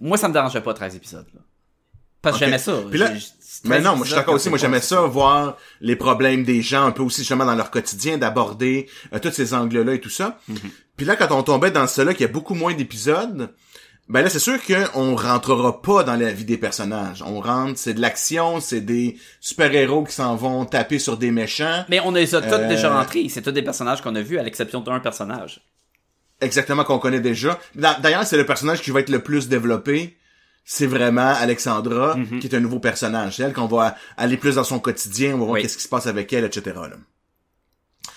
moi 0.00 0.16
ça 0.16 0.28
me 0.28 0.32
dérangeait 0.32 0.62
pas 0.62 0.72
13 0.72 0.96
épisodes 0.96 1.26
là. 1.34 1.40
Parce 2.22 2.38
que 2.38 2.44
j'aimais 2.44 2.58
ça. 2.58 2.74
Puis 2.90 2.98
là- 2.98 3.10
Mais 3.64 3.70
13 3.76 3.84
non, 3.84 3.96
moi 3.96 4.04
je 4.04 4.10
suis 4.10 4.14
d'accord 4.14 4.34
aussi. 4.34 4.48
Moi 4.50 4.58
j'aimais 4.58 4.80
ça 4.82 5.00
voir 5.02 5.56
les 5.80 5.96
problèmes 5.96 6.44
des 6.44 6.60
gens 6.62 6.84
un 6.84 6.92
peu 6.92 7.02
aussi 7.02 7.22
justement 7.22 7.46
dans 7.46 7.54
leur 7.54 7.70
quotidien, 7.70 8.18
d'aborder 8.18 8.88
euh, 9.14 9.18
tous 9.18 9.32
ces 9.32 9.54
angles-là 9.54 9.94
et 9.94 10.00
tout 10.00 10.10
ça. 10.10 10.38
Mhm. 10.48 10.56
Puis 10.96 11.06
là, 11.06 11.16
quand 11.16 11.30
on 11.32 11.42
tombait 11.42 11.70
dans 11.70 11.86
cela, 11.86 12.12
qu'il 12.12 12.26
y 12.26 12.28
a 12.28 12.32
beaucoup 12.32 12.54
moins 12.54 12.74
d'épisodes, 12.74 13.50
ben 14.10 14.22
là 14.22 14.28
c'est 14.28 14.38
sûr 14.40 14.58
qu'on 14.62 15.14
rentrera 15.16 15.80
pas 15.80 16.02
dans 16.04 16.16
la 16.16 16.32
vie 16.32 16.44
des 16.44 16.58
personnages. 16.58 17.22
On 17.24 17.40
rentre, 17.40 17.78
c'est 17.78 17.94
de 17.94 18.00
l'action, 18.00 18.60
c'est 18.60 18.80
des 18.82 19.16
super-héros 19.40 20.04
qui 20.04 20.12
s'en 20.12 20.36
vont 20.36 20.64
taper 20.66 20.98
sur 20.98 21.16
des 21.16 21.30
méchants. 21.30 21.84
Mais 21.88 22.00
on 22.00 22.10
les 22.10 22.34
a 22.34 22.42
tous 22.42 22.52
Euh, 22.52 22.68
déjà 22.68 22.92
rentrés. 22.92 23.28
C'est 23.30 23.40
tous 23.42 23.52
des 23.52 23.62
personnages 23.62 24.02
qu'on 24.02 24.14
a 24.16 24.20
vus, 24.20 24.38
à 24.38 24.42
l'exception 24.42 24.80
d'un 24.80 25.00
personnage. 25.00 25.60
Exactement 26.42 26.84
qu'on 26.84 26.98
connaît 26.98 27.20
déjà. 27.20 27.58
D'a- 27.74 27.98
D'ailleurs, 28.00 28.24
c'est 28.24 28.36
le 28.36 28.46
personnage 28.46 28.82
qui 28.82 28.90
va 28.90 29.00
être 29.00 29.10
le 29.10 29.20
plus 29.22 29.48
développé. 29.48 30.16
C'est 30.64 30.86
vraiment 30.86 31.28
Alexandra, 31.34 32.16
Mhm. 32.16 32.38
qui 32.40 32.46
est 32.46 32.54
un 32.54 32.60
nouveau 32.60 32.80
personnage. 32.80 33.36
C'est 33.36 33.42
elle 33.44 33.52
qu'on 33.52 33.66
va 33.66 33.96
aller 34.16 34.36
plus 34.36 34.56
dans 34.56 34.64
son 34.64 34.78
quotidien, 34.78 35.30
on 35.34 35.38
va 35.38 35.44
voir 35.44 35.50
Oui. 35.52 35.62
qu'est-ce 35.62 35.76
qui 35.76 35.82
se 35.84 35.88
passe 35.88 36.06
avec 36.06 36.32
elle, 36.32 36.44
etc. 36.44 36.62
Là. 36.76 36.96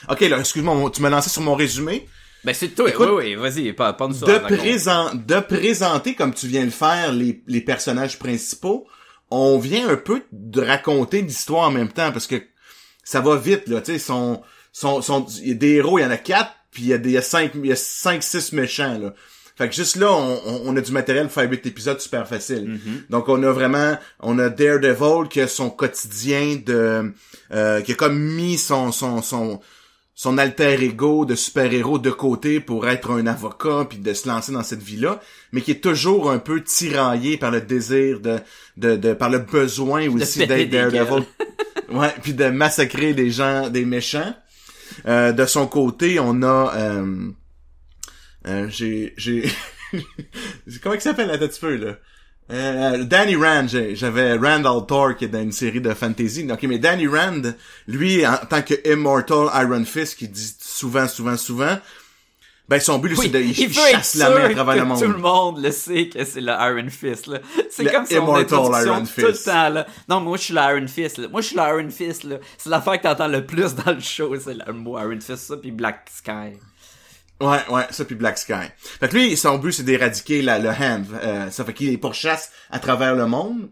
Ok, 0.10 0.22
là, 0.22 0.40
excuse-moi, 0.40 0.90
tu 0.92 1.02
m'as 1.02 1.10
lancé 1.10 1.30
sur 1.30 1.42
mon 1.42 1.56
résumé. 1.56 2.08
Ben 2.44 2.54
c'est 2.54 2.70
toi. 2.70 2.90
Écoute, 2.90 3.08
oui, 3.14 3.36
oui, 3.36 3.36
vas-y, 3.36 3.72
pas, 3.74 3.94
pas 3.94 4.08
nous 4.08 4.16
De, 4.16 4.26
présent, 4.58 5.12
de 5.14 5.40
présenter, 5.40 6.14
comme 6.16 6.34
tu 6.34 6.48
viens 6.48 6.62
de 6.62 6.66
le 6.66 6.72
faire, 6.72 7.14
les, 7.14 7.42
les 7.48 7.62
personnages 7.62 8.20
principaux, 8.20 8.86
on 9.32 9.58
vient 9.60 9.88
un 9.90 9.96
peu 9.96 10.22
de 10.32 10.62
raconter 10.62 11.22
l'histoire 11.22 11.68
en 11.68 11.72
même 11.72 11.90
temps, 11.90 12.12
parce 12.12 12.28
que 12.28 12.36
ça 13.04 13.22
va 13.22 13.38
vite, 13.38 13.68
là, 13.68 13.82
tu 13.82 13.94
sais, 13.94 14.00
son, 14.00 14.42
son, 14.72 15.02
son, 15.02 15.26
il 15.42 15.48
y 15.50 15.52
a 15.52 15.56
des 15.56 15.72
héros, 15.76 16.00
il 16.00 16.02
y 16.02 16.06
en 16.06 16.12
a 16.12 16.18
quatre, 16.18 16.52
puis 16.72 16.84
il 16.84 16.90
y 16.90 16.94
a 16.94 16.98
des, 16.98 17.10
il 17.12 17.14
y 17.14 17.18
a 17.18 17.22
cinq, 17.22 17.52
il 17.56 17.66
y 17.66 17.72
a 17.72 17.76
cinq, 17.78 18.22
six 18.24 18.52
méchants, 18.54 18.98
là. 19.00 19.14
Fait 19.56 19.70
que 19.70 19.76
juste 19.76 19.98
là, 19.98 20.12
on, 20.12 20.64
on- 20.66 20.76
a 20.76 20.82
du 20.82 20.92
matériel 20.92 21.26
pour 21.28 21.34
faire 21.36 21.48
huit 21.50 21.64
épisodes 21.68 22.00
super 22.02 22.28
facile. 22.28 22.80
Donc 23.12 23.30
on 23.30 23.44
a 23.44 23.52
vraiment, 23.52 23.96
on 24.20 24.40
a 24.40 24.50
Daredevil 24.50 25.30
qui 25.30 25.42
a 25.42 25.48
son 25.48 25.70
quotidien 25.70 26.58
de, 26.66 27.14
euh, 27.54 27.82
qui 27.82 27.92
a 27.92 27.96
comme 27.96 28.18
mis 28.20 28.58
son, 28.58 28.92
son, 28.92 29.22
son, 29.22 29.60
son 30.16 30.38
alter 30.38 30.82
ego 30.84 31.26
de 31.26 31.36
super-héros 31.36 31.98
de 31.98 32.12
côté 32.12 32.60
pour 32.60 32.88
être 32.88 33.12
un 33.12 33.26
avocat 33.26 33.86
puis 33.90 33.98
de 33.98 34.14
se 34.14 34.28
lancer 34.28 34.52
dans 34.52 34.64
cette 34.64 34.84
vie-là, 34.84 35.20
mais 35.52 35.62
qui 35.62 35.72
est 35.72 35.84
toujours 35.84 36.30
un 36.30 36.40
peu 36.40 36.64
tiraillé 36.64 37.38
par 37.38 37.52
le 37.52 37.62
désir 37.62 38.20
de, 38.20 38.40
de, 38.78 38.96
de 38.96 39.14
par 39.14 39.30
le 39.30 39.40
besoin 39.40 40.08
aussi 40.10 40.46
d'être 40.46 40.70
Daredevil. 40.70 41.26
ouais, 41.90 42.14
puis 42.22 42.34
de 42.34 42.46
massacrer 42.46 43.14
des 43.14 43.32
gens, 43.32 43.70
des 43.70 43.86
méchants. 43.86 44.36
Euh, 45.08 45.32
de 45.32 45.46
son 45.46 45.68
côté, 45.68 46.20
on 46.20 46.44
a, 46.44 46.74
euh, 46.76 47.32
euh, 48.48 48.68
j'ai, 48.70 49.14
j'ai, 49.18 49.50
comment 50.84 50.96
il 50.96 51.02
s'appelle 51.02 51.28
la 51.28 51.38
tête 51.38 51.58
peu 51.60 51.76
là? 51.76 51.98
Euh, 52.52 53.04
Danny 53.06 53.36
Rand, 53.36 53.68
j'avais 53.94 54.36
Randall 54.36 54.86
Thor 54.86 55.16
qui 55.16 55.26
est 55.26 55.30
dans 55.30 55.42
une 55.42 55.52
série 55.54 55.82
de 55.82 55.94
fantasy. 55.94 56.48
Ok, 56.52 56.64
mais 56.64 56.78
Danny 56.78 57.08
Rand, 57.08 57.42
lui, 57.88 58.26
en 58.28 58.36
tant 58.50 58.62
que 58.62 58.74
Immortal 58.92 59.48
Iron 59.64 59.86
Fist, 59.86 60.18
qui 60.18 60.28
dit 60.28 60.56
souvent, 60.60 61.08
souvent, 61.08 61.38
souvent, 61.38 61.78
ben 62.68 62.80
son 62.80 62.98
but, 63.00 63.12
Oui, 63.18 63.26
c'est 63.26 63.30
de 63.30 63.40
il 63.40 63.74
chasse 63.74 64.16
la 64.16 64.30
main 64.30 64.46
à 64.46 64.50
travers 64.50 64.76
le 64.76 64.86
monde. 64.86 65.02
tout 65.02 65.08
le 65.12 65.18
monde 65.18 65.62
le 65.64 65.72
sait 65.72 66.08
que 66.10 66.24
c'est 66.24 66.42
le 66.42 66.52
Iron 66.52 66.90
Fist, 66.90 67.28
là. 67.28 67.40
C'est 67.70 67.86
comme 67.92 68.06
Immortal 68.10 68.42
introduction 68.60 68.94
Iron 68.94 69.04
tout 69.06 69.22
le 69.22 69.32
Fist. 69.34 69.46
temps, 69.46 69.70
là. 69.70 69.88
Non, 70.10 70.20
moi, 70.22 70.38
je 70.38 70.44
suis 70.44 70.54
le 70.54 70.60
Iron 70.62 70.88
Fist, 70.88 71.18
là. 71.18 71.28
Moi, 71.30 71.42
je 71.42 71.48
suis 71.48 71.56
le 71.56 71.62
Iron 71.62 71.90
Fist, 71.90 72.24
là. 72.26 72.38
C'est 72.58 72.70
l'affaire 72.70 72.98
que 72.98 73.04
t'entends 73.04 73.28
le 73.28 73.46
plus 73.46 73.74
dans 73.76 73.92
le 73.92 74.00
show, 74.02 74.34
c'est 74.40 74.54
le 74.54 74.74
mot 74.74 74.98
Iron 75.00 75.20
Fist, 75.20 75.38
ça, 75.48 75.58
puis 75.58 75.72
Black 75.72 76.08
Sky. 76.14 76.58
Ouais, 77.42 77.60
ouais, 77.70 77.88
ça 77.90 78.06
puis 78.06 78.16
Black 78.16 78.38
Sky. 78.38 78.70
Fait 78.78 79.10
que 79.10 79.16
lui, 79.16 79.36
son 79.36 79.58
but, 79.58 79.72
c'est 79.74 79.84
d'éradiquer 79.84 80.42
la, 80.42 80.60
le 80.60 80.70
hand. 80.70 81.06
Euh, 81.22 81.50
ça 81.50 81.66
fait 81.66 81.74
qu'il 81.74 81.90
est 81.90 81.98
pourchasse 81.98 82.52
à 82.72 82.80
travers 82.80 83.16
le 83.16 83.26
monde. 83.26 83.70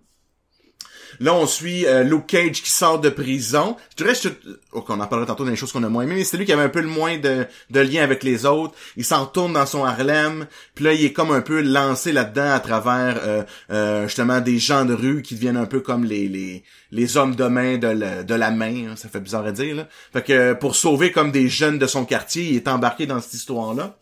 Là, 1.22 1.34
on 1.36 1.46
suit 1.46 1.86
euh, 1.86 2.20
Cage 2.28 2.62
qui 2.64 2.70
sort 2.70 3.00
de 3.00 3.10
prison. 3.10 3.78
Je 3.92 4.04
dirais, 4.04 4.16
je 4.22 4.30
ok, 4.72 4.90
on 4.90 5.00
en 5.00 5.08
parlera 5.08 5.28
tantôt 5.28 5.46
les 5.46 5.56
choses 5.56 5.72
qu'on 5.72 5.84
a 5.84 5.90
moins 5.90 6.04
aimées, 6.04 6.16
mais 6.16 6.24
c'est 6.24 6.36
lui 6.38 6.46
qui 6.46 6.52
avait 6.54 6.64
un 6.64 6.70
peu 6.70 6.82
le 6.82 6.88
moins 6.88 7.18
de, 7.18 7.46
de 7.70 7.80
lien 7.80 8.04
avec 8.04 8.24
les 8.24 8.46
autres. 8.46 8.74
Il 8.98 9.06
s'en 9.06 9.26
retourne 9.26 9.54
dans 9.54 9.66
son 9.66 9.86
Harlem. 9.86 10.48
Puis 10.76 10.84
là, 10.86 10.94
il 10.94 11.06
est 11.06 11.14
comme 11.14 11.32
un 11.32 11.42
peu 11.42 11.62
lancé 11.62 12.12
là-dedans 12.12 12.52
à 12.52 12.60
travers 12.60 13.20
euh, 13.24 13.44
euh, 13.72 14.08
justement 14.08 14.42
des 14.42 14.58
gens 14.60 14.84
de 14.84 14.94
rue 14.94 15.22
qui 15.22 15.36
deviennent 15.36 15.58
un 15.58 15.66
peu 15.66 15.80
comme 15.80 16.04
les 16.06 16.28
les, 16.28 16.64
les 16.92 17.18
hommes 17.18 17.36
de 17.36 17.46
main 17.46 17.78
de, 17.78 17.88
la- 17.88 18.24
de 18.24 18.36
la 18.36 18.52
main. 18.52 18.90
hein. 18.92 18.96
ça 18.96 19.08
fait 19.08 19.20
bizarre 19.20 19.46
à 19.46 19.52
dire. 19.52 19.76
Là. 19.76 19.88
Fait 20.14 20.24
que 20.24 20.54
pour 20.54 20.76
sauver 20.76 21.12
comme 21.12 21.32
des 21.32 21.48
jeunes 21.50 21.78
de 21.80 21.88
son 21.88 22.04
quartier, 22.06 22.44
il 22.50 22.56
est 22.56 22.68
embarqué 22.68 23.06
dans 23.06 23.22
cette 23.22 23.34
histoire-là. 23.36 23.96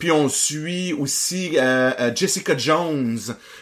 Puis 0.00 0.10
on 0.10 0.30
suit 0.30 0.94
aussi 0.94 1.58
euh, 1.58 1.92
euh, 2.00 2.10
Jessica 2.14 2.56
Jones, 2.56 3.18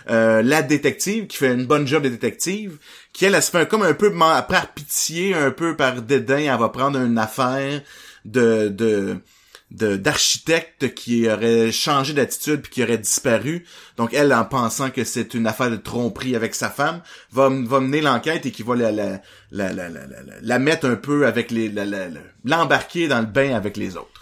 euh, 0.09 0.41
la 0.41 0.63
détective, 0.63 1.27
qui 1.27 1.37
fait 1.37 1.53
une 1.53 1.67
bonne 1.67 1.87
job 1.87 2.05
de 2.05 2.09
détective, 2.09 2.79
qui 3.13 3.25
elle, 3.25 3.35
elle 3.35 3.43
se 3.43 3.51
fait 3.51 3.69
comme 3.69 3.83
un 3.83 3.93
peu 3.93 4.15
par 4.17 4.73
pitié, 4.73 5.35
un 5.35 5.51
peu 5.51 5.77
par 5.77 6.01
dédain, 6.01 6.39
elle 6.39 6.59
va 6.61 6.69
prendre 6.69 7.01
une 7.01 7.19
affaire 7.19 7.83
de 8.25 8.69
de 8.69 9.21
d'architecte 9.71 10.95
qui 10.95 11.29
aurait 11.29 11.73
changé 11.73 12.15
d'attitude 12.15 12.63
puis 12.63 12.71
qui 12.71 12.83
aurait 12.83 12.99
disparu. 12.99 13.67
Donc 13.97 14.15
elle, 14.15 14.33
en 14.33 14.45
pensant 14.45 14.91
que 14.91 15.05
c'est 15.05 15.35
une 15.35 15.47
affaire 15.47 15.71
de 15.71 15.77
tromperie 15.77 16.37
avec 16.37 16.55
sa 16.55 16.71
femme, 16.71 17.03
va, 17.33 17.51
va 17.51 17.81
mener 17.81 18.01
l'enquête 18.01 18.47
et 18.47 18.51
qui 18.51 18.63
va 18.63 18.77
la, 18.77 18.93
la, 18.93 19.21
la, 19.51 19.73
la, 20.41 20.59
mettre 20.59 20.89
un 20.89 20.97
peu 20.97 21.27
avec 21.27 21.51
les 21.51 21.71
l'embarquer 22.45 23.09
dans 23.09 23.21
le 23.21 23.27
bain 23.27 23.55
avec 23.55 23.77
les 23.77 23.97
autres. 23.97 24.18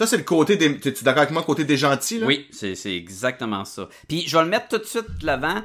Ça, 0.00 0.06
c'est 0.06 0.16
le 0.16 0.22
côté 0.22 0.56
des... 0.56 0.80
T'es-tu 0.80 1.04
d'accord 1.04 1.20
avec 1.20 1.30
moi, 1.30 1.42
côté 1.42 1.64
des 1.64 1.76
gentils, 1.76 2.18
là? 2.18 2.26
Oui, 2.26 2.48
c'est 2.52 2.74
c'est 2.74 2.96
exactement 2.96 3.66
ça. 3.66 3.86
Puis 4.08 4.26
je 4.26 4.34
vais 4.34 4.44
le 4.44 4.48
mettre 4.48 4.68
tout 4.68 4.78
de 4.78 4.84
suite 4.84 5.18
de 5.20 5.26
l'avant. 5.26 5.62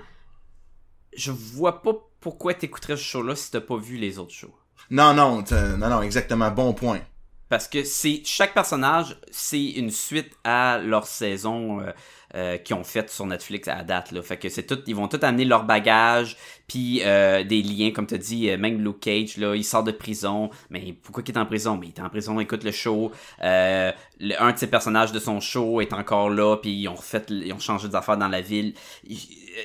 Je 1.15 1.31
vois 1.31 1.81
pas 1.81 1.93
pourquoi 2.19 2.53
t'écouterais 2.53 2.97
ce 2.97 3.01
show-là 3.01 3.37
si 3.37 3.49
t'as 3.49 3.61
pas 3.61 3.77
vu 3.77 3.95
les 3.95 4.19
autres 4.19 4.33
shows. 4.33 4.53
Non, 4.89 5.13
non, 5.13 5.41
non, 5.77 5.89
non, 5.89 6.01
exactement, 6.01 6.51
bon 6.51 6.73
point. 6.73 6.99
Parce 7.47 7.69
que 7.69 7.85
c'est 7.85 8.23
chaque 8.25 8.53
personnage, 8.53 9.17
c'est 9.31 9.63
une 9.63 9.89
suite 9.89 10.33
à 10.43 10.79
leur 10.79 11.07
saison 11.07 11.79
euh, 11.79 11.93
euh, 12.35 12.57
qu'ils 12.57 12.75
ont 12.75 12.83
faite 12.83 13.09
sur 13.09 13.25
Netflix 13.25 13.67
à 13.67 13.83
date. 13.83 14.11
Là. 14.11 14.21
Fait 14.21 14.37
que 14.37 14.49
c'est 14.49 14.63
tout, 14.63 14.79
ils 14.87 14.95
vont 14.95 15.07
tout 15.07 15.19
amener 15.21 15.45
leur 15.45 15.63
bagage, 15.63 16.35
puis 16.67 17.01
euh, 17.03 17.43
des 17.43 17.61
liens, 17.61 17.91
comme 17.91 18.07
tu 18.07 18.17
dit, 18.17 18.49
euh, 18.49 18.57
même 18.57 18.83
Luke 18.83 18.99
Cage, 18.99 19.37
là, 19.37 19.55
il 19.55 19.63
sort 19.63 19.83
de 19.83 19.91
prison. 19.91 20.49
Mais 20.69 20.93
pourquoi 21.01 21.23
il 21.25 21.31
est 21.31 21.37
en 21.37 21.45
prison? 21.45 21.77
Mais 21.77 21.87
il 21.87 21.89
est 21.89 22.01
en 22.01 22.09
prison, 22.09 22.39
écoute 22.39 22.63
le 22.63 22.71
show. 22.71 23.11
Le- 23.41 24.41
un 24.41 24.51
de 24.53 24.57
ses 24.57 24.67
personnages 24.67 25.11
de 25.11 25.19
son 25.19 25.39
show 25.39 25.81
est 25.81 25.93
encore 25.93 26.29
là, 26.29 26.57
puis 26.57 26.71
ils 26.71 26.87
ont 26.87 26.95
refait, 26.95 27.23
ils 27.29 27.51
ont 27.53 27.59
changé 27.59 27.87
des 27.89 27.95
affaires 27.95 28.17
dans 28.17 28.27
la 28.29 28.41
ville. 28.41 28.73
Ils, 29.05 29.17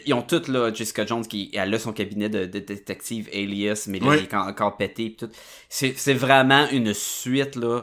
ils 0.07 0.15
ont 0.15 0.23
toutes 0.23 0.49
là, 0.49 0.73
Jessica 0.73 1.05
Jones 1.07 1.27
qui 1.27 1.50
elle 1.53 1.73
a 1.75 1.79
son 1.79 1.93
cabinet 1.93 2.29
de, 2.29 2.47
de 2.47 2.59
détective 2.61 3.29
alias, 3.33 3.87
mais 3.89 3.99
là 4.00 4.07
Oui. 4.09 4.17
il 4.19 4.23
est 4.25 4.35
en- 4.35 4.47
encore 4.49 4.77
pété. 4.77 5.11
pis 5.11 5.17
tout. 5.17 5.31
C'est, 5.69 6.15
vraiment 6.15 6.69
une 6.71 6.95
suite 6.95 7.57
là 7.57 7.83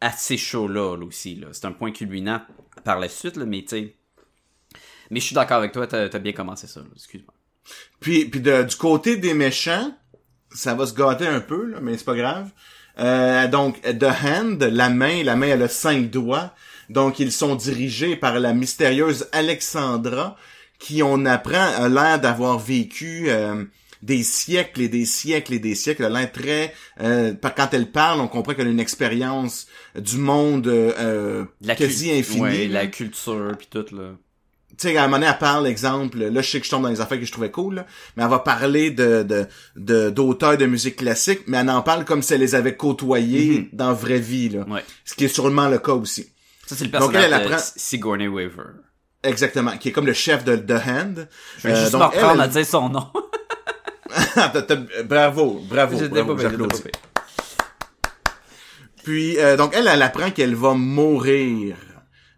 à 0.00 0.10
ces 0.12 0.36
shows-là 0.36 0.96
là, 0.96 1.04
aussi. 1.04 1.34
Là. 1.36 1.48
C'est 1.52 1.66
un 1.66 1.72
point 1.72 1.92
culminant 1.92 2.40
par 2.84 2.98
la 2.98 3.08
suite, 3.08 3.36
là, 3.36 3.44
mais 3.44 3.62
tu 3.62 3.68
sais. 3.68 3.96
Mais 5.10 5.20
je 5.20 5.26
suis 5.26 5.34
d'accord 5.34 5.58
avec 5.58 5.72
toi, 5.72 5.86
t'as, 5.86 6.08
bien 6.18 6.32
commencé 6.32 6.66
ça, 6.66 6.80
excuse-moi. 6.94 7.34
Puis, 8.00 8.24
puis 8.26 8.40
de- 8.40 8.62
du 8.62 8.76
côté 8.76 9.16
des 9.16 9.34
méchants, 9.34 9.92
ça 10.54 10.74
va 10.74 10.86
se 10.86 10.94
gâter 10.94 11.26
un 11.26 11.40
peu, 11.40 11.66
là, 11.66 11.78
mais 11.80 11.96
c'est 11.98 12.04
pas 12.04 12.14
grave. 12.16 12.50
Euh, 12.98 13.46
donc, 13.48 13.80
The 13.82 14.04
Hand, 14.24 14.62
la 14.62 14.90
main, 14.90 15.22
la 15.22 15.36
main 15.36 15.48
elle 15.48 15.62
a 15.62 15.68
cinq 15.68 16.10
doigts. 16.10 16.52
Donc, 16.88 17.18
ils 17.20 17.30
sont 17.32 17.54
dirigés 17.54 18.16
par 18.16 18.38
la 18.40 18.52
mystérieuse 18.52 19.28
Alexandra, 19.32 20.36
qui 20.78 21.02
on 21.02 21.24
apprend 21.26 21.72
a 21.76 21.88
l'air 21.88 22.20
d'avoir 22.20 22.58
vécu 22.58 23.26
euh, 23.28 23.64
des 24.02 24.22
siècles 24.22 24.80
et 24.82 24.88
des 24.88 25.04
siècles 25.04 25.54
et 25.54 25.58
des 25.58 25.74
siècles. 25.74 26.04
Elle 26.04 26.16
a 26.16 26.20
l'air 26.20 26.32
très... 26.32 26.74
euh, 27.00 27.34
quand 27.56 27.68
elle 27.72 27.90
parle, 27.90 28.20
on 28.20 28.28
comprend 28.28 28.54
qu'elle 28.54 28.66
a 28.66 28.70
une 28.70 28.80
expérience 28.80 29.66
du 29.94 30.16
monde 30.16 30.66
euh, 30.66 31.44
La 31.60 31.76
quasi 31.76 32.10
infinie. 32.10 32.40
Ouais, 32.40 32.66
la 32.68 32.86
culture 32.86 33.52
puis 33.56 33.68
tout 33.70 33.86
là. 33.94 34.14
Tu 34.80 34.88
sais, 34.88 34.96
à 34.96 35.02
un 35.04 35.06
moment 35.08 35.18
donné, 35.18 35.30
elle 35.30 35.38
parle, 35.38 35.66
exemple, 35.66 36.18
là, 36.18 36.40
je 36.40 36.48
sais 36.50 36.58
que 36.58 36.64
je 36.66 36.70
tombe 36.70 36.82
dans 36.84 36.88
les 36.88 37.00
affaires 37.00 37.18
que 37.20 37.24
je 37.26 37.32
trouvais 37.32 37.50
cool, 37.50 37.74
là, 37.76 37.86
mais 38.16 38.22
elle 38.22 38.30
va 38.30 38.38
parler 38.38 38.90
de, 38.90 39.22
de, 39.22 39.46
de, 39.76 40.08
d'auteurs 40.10 40.56
de 40.56 40.64
musique 40.66 40.96
classique, 40.96 41.40
mais 41.46 41.58
elle 41.58 41.68
en 41.70 41.82
parle 41.82 42.04
comme 42.06 42.22
si 42.22 42.32
elle 42.34 42.40
les 42.40 42.54
avait 42.54 42.76
côtoyés 42.76 43.68
dans 43.72 43.88
la 43.88 43.92
vraie 43.94 44.18
vie, 44.20 44.48
là. 44.48 44.64
Ouais. 44.68 44.82
Ce 45.04 45.14
qui 45.14 45.24
est 45.26 45.28
sûrement 45.28 45.68
le 45.68 45.78
cas 45.78 45.92
aussi. 45.92 46.32
Ça 46.66 46.76
c'est 46.76 46.84
le 46.84 46.90
Donc, 46.90 47.12
personnage 47.12 47.24
elle, 47.24 47.32
elle 47.34 47.48
de 47.48 47.52
apprend- 47.54 47.72
Sigourney 47.76 48.28
Weaver. 48.28 48.64
Exactement. 49.22 49.76
Qui 49.76 49.90
est 49.90 49.92
comme 49.92 50.06
le 50.06 50.14
chef 50.14 50.44
de 50.44 50.56
The 50.56 50.70
Hand. 50.86 51.28
Je 51.58 51.68
vais 51.68 51.74
Euh, 51.74 51.80
juste 51.80 51.92
donc, 51.92 52.00
me 52.00 52.06
reprendre 52.06 52.34
elle, 52.34 52.40
à 52.40 52.48
dire 52.48 52.64
son 52.64 52.88
nom. 52.88 53.06
bravo, 55.04 55.60
bravo, 55.68 55.98
J'étais 55.98 56.08
bravo, 56.08 56.38
j'applaudis. 56.38 56.82
Puis, 59.04 59.38
euh, 59.38 59.56
donc, 59.56 59.72
elle, 59.74 59.88
elle 59.88 60.02
apprend 60.02 60.30
qu'elle 60.30 60.54
va 60.54 60.74
mourir. 60.74 61.76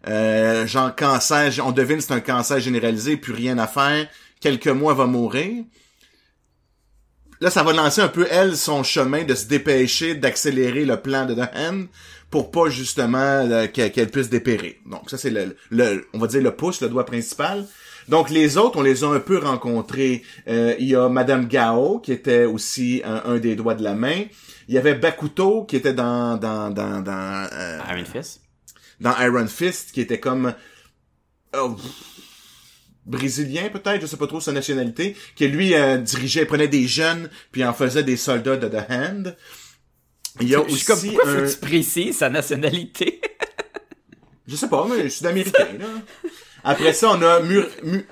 Euh, 0.07 0.67
genre, 0.67 0.95
cancer, 0.95 1.51
on 1.65 1.71
devine 1.71 2.01
c'est 2.01 2.13
un 2.13 2.19
cancer 2.19 2.59
généralisé, 2.59 3.17
plus 3.17 3.33
rien 3.33 3.57
à 3.57 3.67
faire. 3.67 4.07
Quelques 4.39 4.67
mois, 4.67 4.93
va 4.93 5.05
mourir. 5.05 5.63
Là, 7.39 7.49
ça 7.49 7.63
va 7.63 7.73
lancer 7.73 8.01
un 8.01 8.07
peu, 8.07 8.27
elle, 8.29 8.55
son 8.55 8.83
chemin 8.83 9.23
de 9.23 9.35
se 9.35 9.47
dépêcher, 9.47 10.15
d'accélérer 10.15 10.85
le 10.85 10.97
plan 10.97 11.25
de 11.25 11.35
Hand 11.55 11.87
pour 12.29 12.51
pas, 12.51 12.69
justement, 12.69 13.47
qu'elle 13.73 14.09
puisse 14.09 14.29
dépérir. 14.29 14.73
Donc, 14.85 15.09
ça, 15.09 15.17
c'est 15.17 15.29
le, 15.29 15.55
le, 15.69 16.07
on 16.13 16.19
va 16.19 16.27
dire 16.27 16.41
le 16.41 16.55
pouce, 16.55 16.81
le 16.81 16.89
doigt 16.89 17.05
principal. 17.05 17.65
Donc, 18.07 18.29
les 18.29 18.57
autres, 18.57 18.79
on 18.79 18.81
les 18.81 19.03
a 19.03 19.07
un 19.07 19.19
peu 19.19 19.37
rencontrés. 19.37 20.23
Euh, 20.47 20.75
il 20.79 20.87
y 20.87 20.95
a 20.95 21.09
Madame 21.09 21.47
Gao, 21.47 21.99
qui 21.99 22.11
était 22.11 22.45
aussi 22.45 23.01
un, 23.05 23.37
des 23.37 23.55
doigts 23.55 23.75
de 23.75 23.83
la 23.83 23.93
main. 23.93 24.23
Il 24.67 24.75
y 24.75 24.77
avait 24.77 24.95
Bakuto, 24.95 25.65
qui 25.65 25.75
était 25.75 25.93
dans, 25.93 26.37
dans, 26.37 26.69
dans, 26.69 27.01
dans, 27.01 27.47
euh. 27.51 27.79
Dans 29.03 29.15
Iron 29.19 29.47
Fist, 29.47 29.91
qui 29.91 30.01
était 30.01 30.19
comme 30.19 30.55
oh, 31.55 31.75
brésilien 33.05 33.69
peut-être, 33.69 34.01
je 34.01 34.07
sais 34.07 34.17
pas 34.17 34.27
trop 34.27 34.39
sa 34.39 34.53
nationalité, 34.53 35.15
qui 35.35 35.47
lui 35.47 35.75
euh, 35.75 35.97
dirigeait, 35.97 36.45
prenait 36.45 36.69
des 36.69 36.87
jeunes, 36.87 37.29
puis 37.51 37.63
en 37.65 37.73
faisait 37.73 38.03
des 38.03 38.17
soldats 38.17 38.57
de 38.57 38.67
The 38.69 38.89
Hand. 38.89 39.37
Il 40.39 40.49
y 40.49 40.55
a 40.55 40.63
Je 40.67 40.73
suis 40.75 40.85
comme 40.85 40.97
aussi 40.97 41.07
pourquoi 41.09 41.29
un... 41.29 41.35
faut 41.35 41.45
que 41.45 41.51
tu 41.51 41.57
précises 41.59 42.17
sa 42.17 42.29
nationalité? 42.29 43.21
Je 44.47 44.55
sais 44.55 44.67
pas, 44.67 44.87
mais 44.89 45.09
sud-américain, 45.09 45.67
là. 45.79 45.85
Après 46.63 46.93
ça, 46.93 47.11
on 47.11 47.21
a 47.21 47.39
Mur- 47.41 47.69
Mu- 47.83 48.05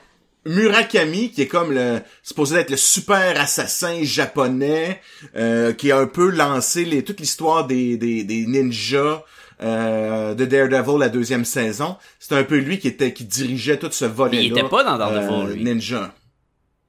Murakami, 0.46 1.32
qui 1.32 1.44
est 1.44 1.48
comme 1.48 1.72
le, 1.72 2.02
supposé 2.24 2.58
être 2.58 2.70
le 2.70 2.78
super 2.78 3.40
assassin 3.40 4.04
japonais, 4.04 5.02
euh, 5.36 5.72
qui 5.74 5.92
a 5.92 5.98
un 5.98 6.08
peu 6.08 6.30
lancé 6.30 6.84
les, 6.84 7.04
toute 7.04 7.20
l'histoire 7.20 7.66
des, 7.66 7.98
des, 7.98 8.24
des 8.24 8.46
ninjas, 8.46 9.24
euh, 9.62 10.34
de 10.34 10.46
Daredevil 10.46 10.98
la 11.00 11.10
deuxième 11.10 11.46
saison. 11.46 11.98
C'était 12.20 12.36
un 12.36 12.44
peu 12.44 12.58
lui 12.58 12.80
qui 12.80 12.88
était, 12.88 13.14
qui 13.14 13.26
dirigeait 13.26 13.78
tout 13.78 13.92
ce 13.92 14.06
volet 14.06 14.46
il 14.46 14.52
était 14.52 14.68
pas 14.68 14.84
dans 14.84 14.98
Daredevil, 14.98 15.56
lui. 15.56 15.64
Ninja. 15.64 16.14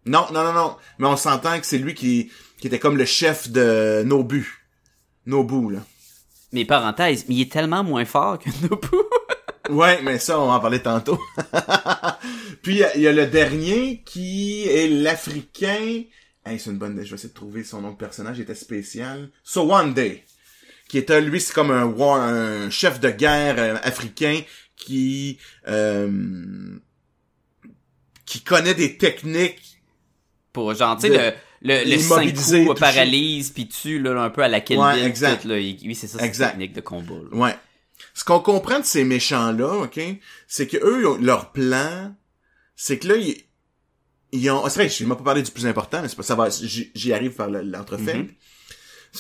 Non, 0.06 0.26
non, 0.32 0.42
non, 0.44 0.52
non. 0.52 0.76
Mais 0.98 1.06
on 1.06 1.16
s'entend 1.16 1.58
que 1.60 1.66
c'est 1.66 1.78
lui 1.78 1.94
qui, 1.94 2.30
qui 2.58 2.66
était 2.66 2.78
comme 2.78 2.96
le 2.96 3.04
chef 3.04 3.50
de 3.50 4.02
Nobu. 4.04 4.64
Nobu, 5.26 5.74
là. 5.74 5.80
Mais 6.52 6.64
parenthèse, 6.64 7.24
mais 7.28 7.36
il 7.36 7.42
est 7.42 7.52
tellement 7.52 7.84
moins 7.84 8.04
fort 8.04 8.38
que 8.38 8.50
Nobu. 8.62 8.88
Ouais, 9.70 10.02
mais 10.02 10.18
ça, 10.18 10.40
on 10.40 10.48
va 10.48 10.54
en 10.54 10.60
parler 10.60 10.82
tantôt. 10.82 11.18
Puis, 12.62 12.82
il 12.94 13.00
y 13.00 13.04
y, 13.04 13.06
a 13.06 13.12
le 13.12 13.26
dernier 13.26 14.02
qui 14.04 14.64
est 14.68 14.88
l'Africain. 14.88 16.02
Hey, 16.44 16.58
c'est 16.58 16.70
une 16.70 16.78
bonne... 16.78 16.96
Je 17.02 17.08
vais 17.08 17.14
essayer 17.14 17.28
de 17.28 17.34
trouver 17.34 17.62
son 17.62 17.80
nom 17.80 17.92
de 17.92 17.96
personnage. 17.96 18.38
Il 18.38 18.42
était 18.42 18.56
spécial. 18.56 19.30
Sowande. 19.44 20.00
Qui 20.92 20.98
était, 20.98 21.22
lui, 21.22 21.40
c'est 21.40 21.54
comme 21.54 21.70
un, 21.70 21.86
war- 21.86 22.20
un 22.20 22.68
chef 22.68 23.00
de 23.00 23.08
guerre 23.08 23.54
euh, 23.56 23.76
africain 23.82 24.42
qui... 24.76 25.38
euh, 25.66 26.76
qui 28.26 28.42
connaît 28.42 28.74
des 28.74 28.98
techniques. 28.98 29.80
Pour 30.52 30.74
genre, 30.74 30.96
tu 30.98 31.08
sais, 31.08 31.34
le, 31.62 31.90
le, 31.90 31.98
5 31.98 32.34
coups 32.66 32.78
paralyse 32.78 33.50
puis 33.52 33.66
tue 33.68 33.98
là, 34.00 34.20
un 34.22 34.28
peu 34.28 34.42
à 34.42 34.48
la 34.48 34.60
Kill 34.60 34.76
Ouais, 34.78 35.02
exact. 35.02 35.42
tout, 35.42 35.48
là. 35.48 35.58
Il- 35.58 35.78
Oui, 35.86 35.94
c'est 35.94 36.06
ça, 36.08 36.18
Exact. 36.22 36.50
technique 36.50 36.74
de 36.74 36.82
combat. 36.82 37.14
là. 37.30 37.36
Ouais. 37.38 37.56
Ce 38.12 38.22
qu'on 38.22 38.40
comprend 38.40 38.78
de 38.80 38.84
ces 38.84 39.04
méchants-là, 39.04 39.84
OK, 39.84 39.98
c'est 40.46 40.66
que 40.66 40.76
eux, 40.76 41.16
leur 41.22 41.52
plan, 41.52 42.14
c'est 42.76 42.98
que 42.98 43.08
là, 43.08 43.16
ils, 43.16 43.36
ils 44.32 44.50
ont... 44.50 44.68
C'est 44.68 44.80
vrai, 44.80 44.88
je 44.90 45.04
m'as 45.06 45.14
pas 45.14 45.24
parlé 45.24 45.42
du 45.42 45.50
plus 45.50 45.64
important, 45.66 46.02
mais 46.02 46.08
c'est 46.08 46.16
pas, 46.16 46.22
ça 46.22 46.34
va, 46.34 46.48
j'y 46.50 47.12
arrive 47.14 47.32
par 47.32 47.48
le- 47.48 47.62
l'entrefait. 47.62 48.14
Mhm. 48.18 48.28
C'est- 48.28 48.36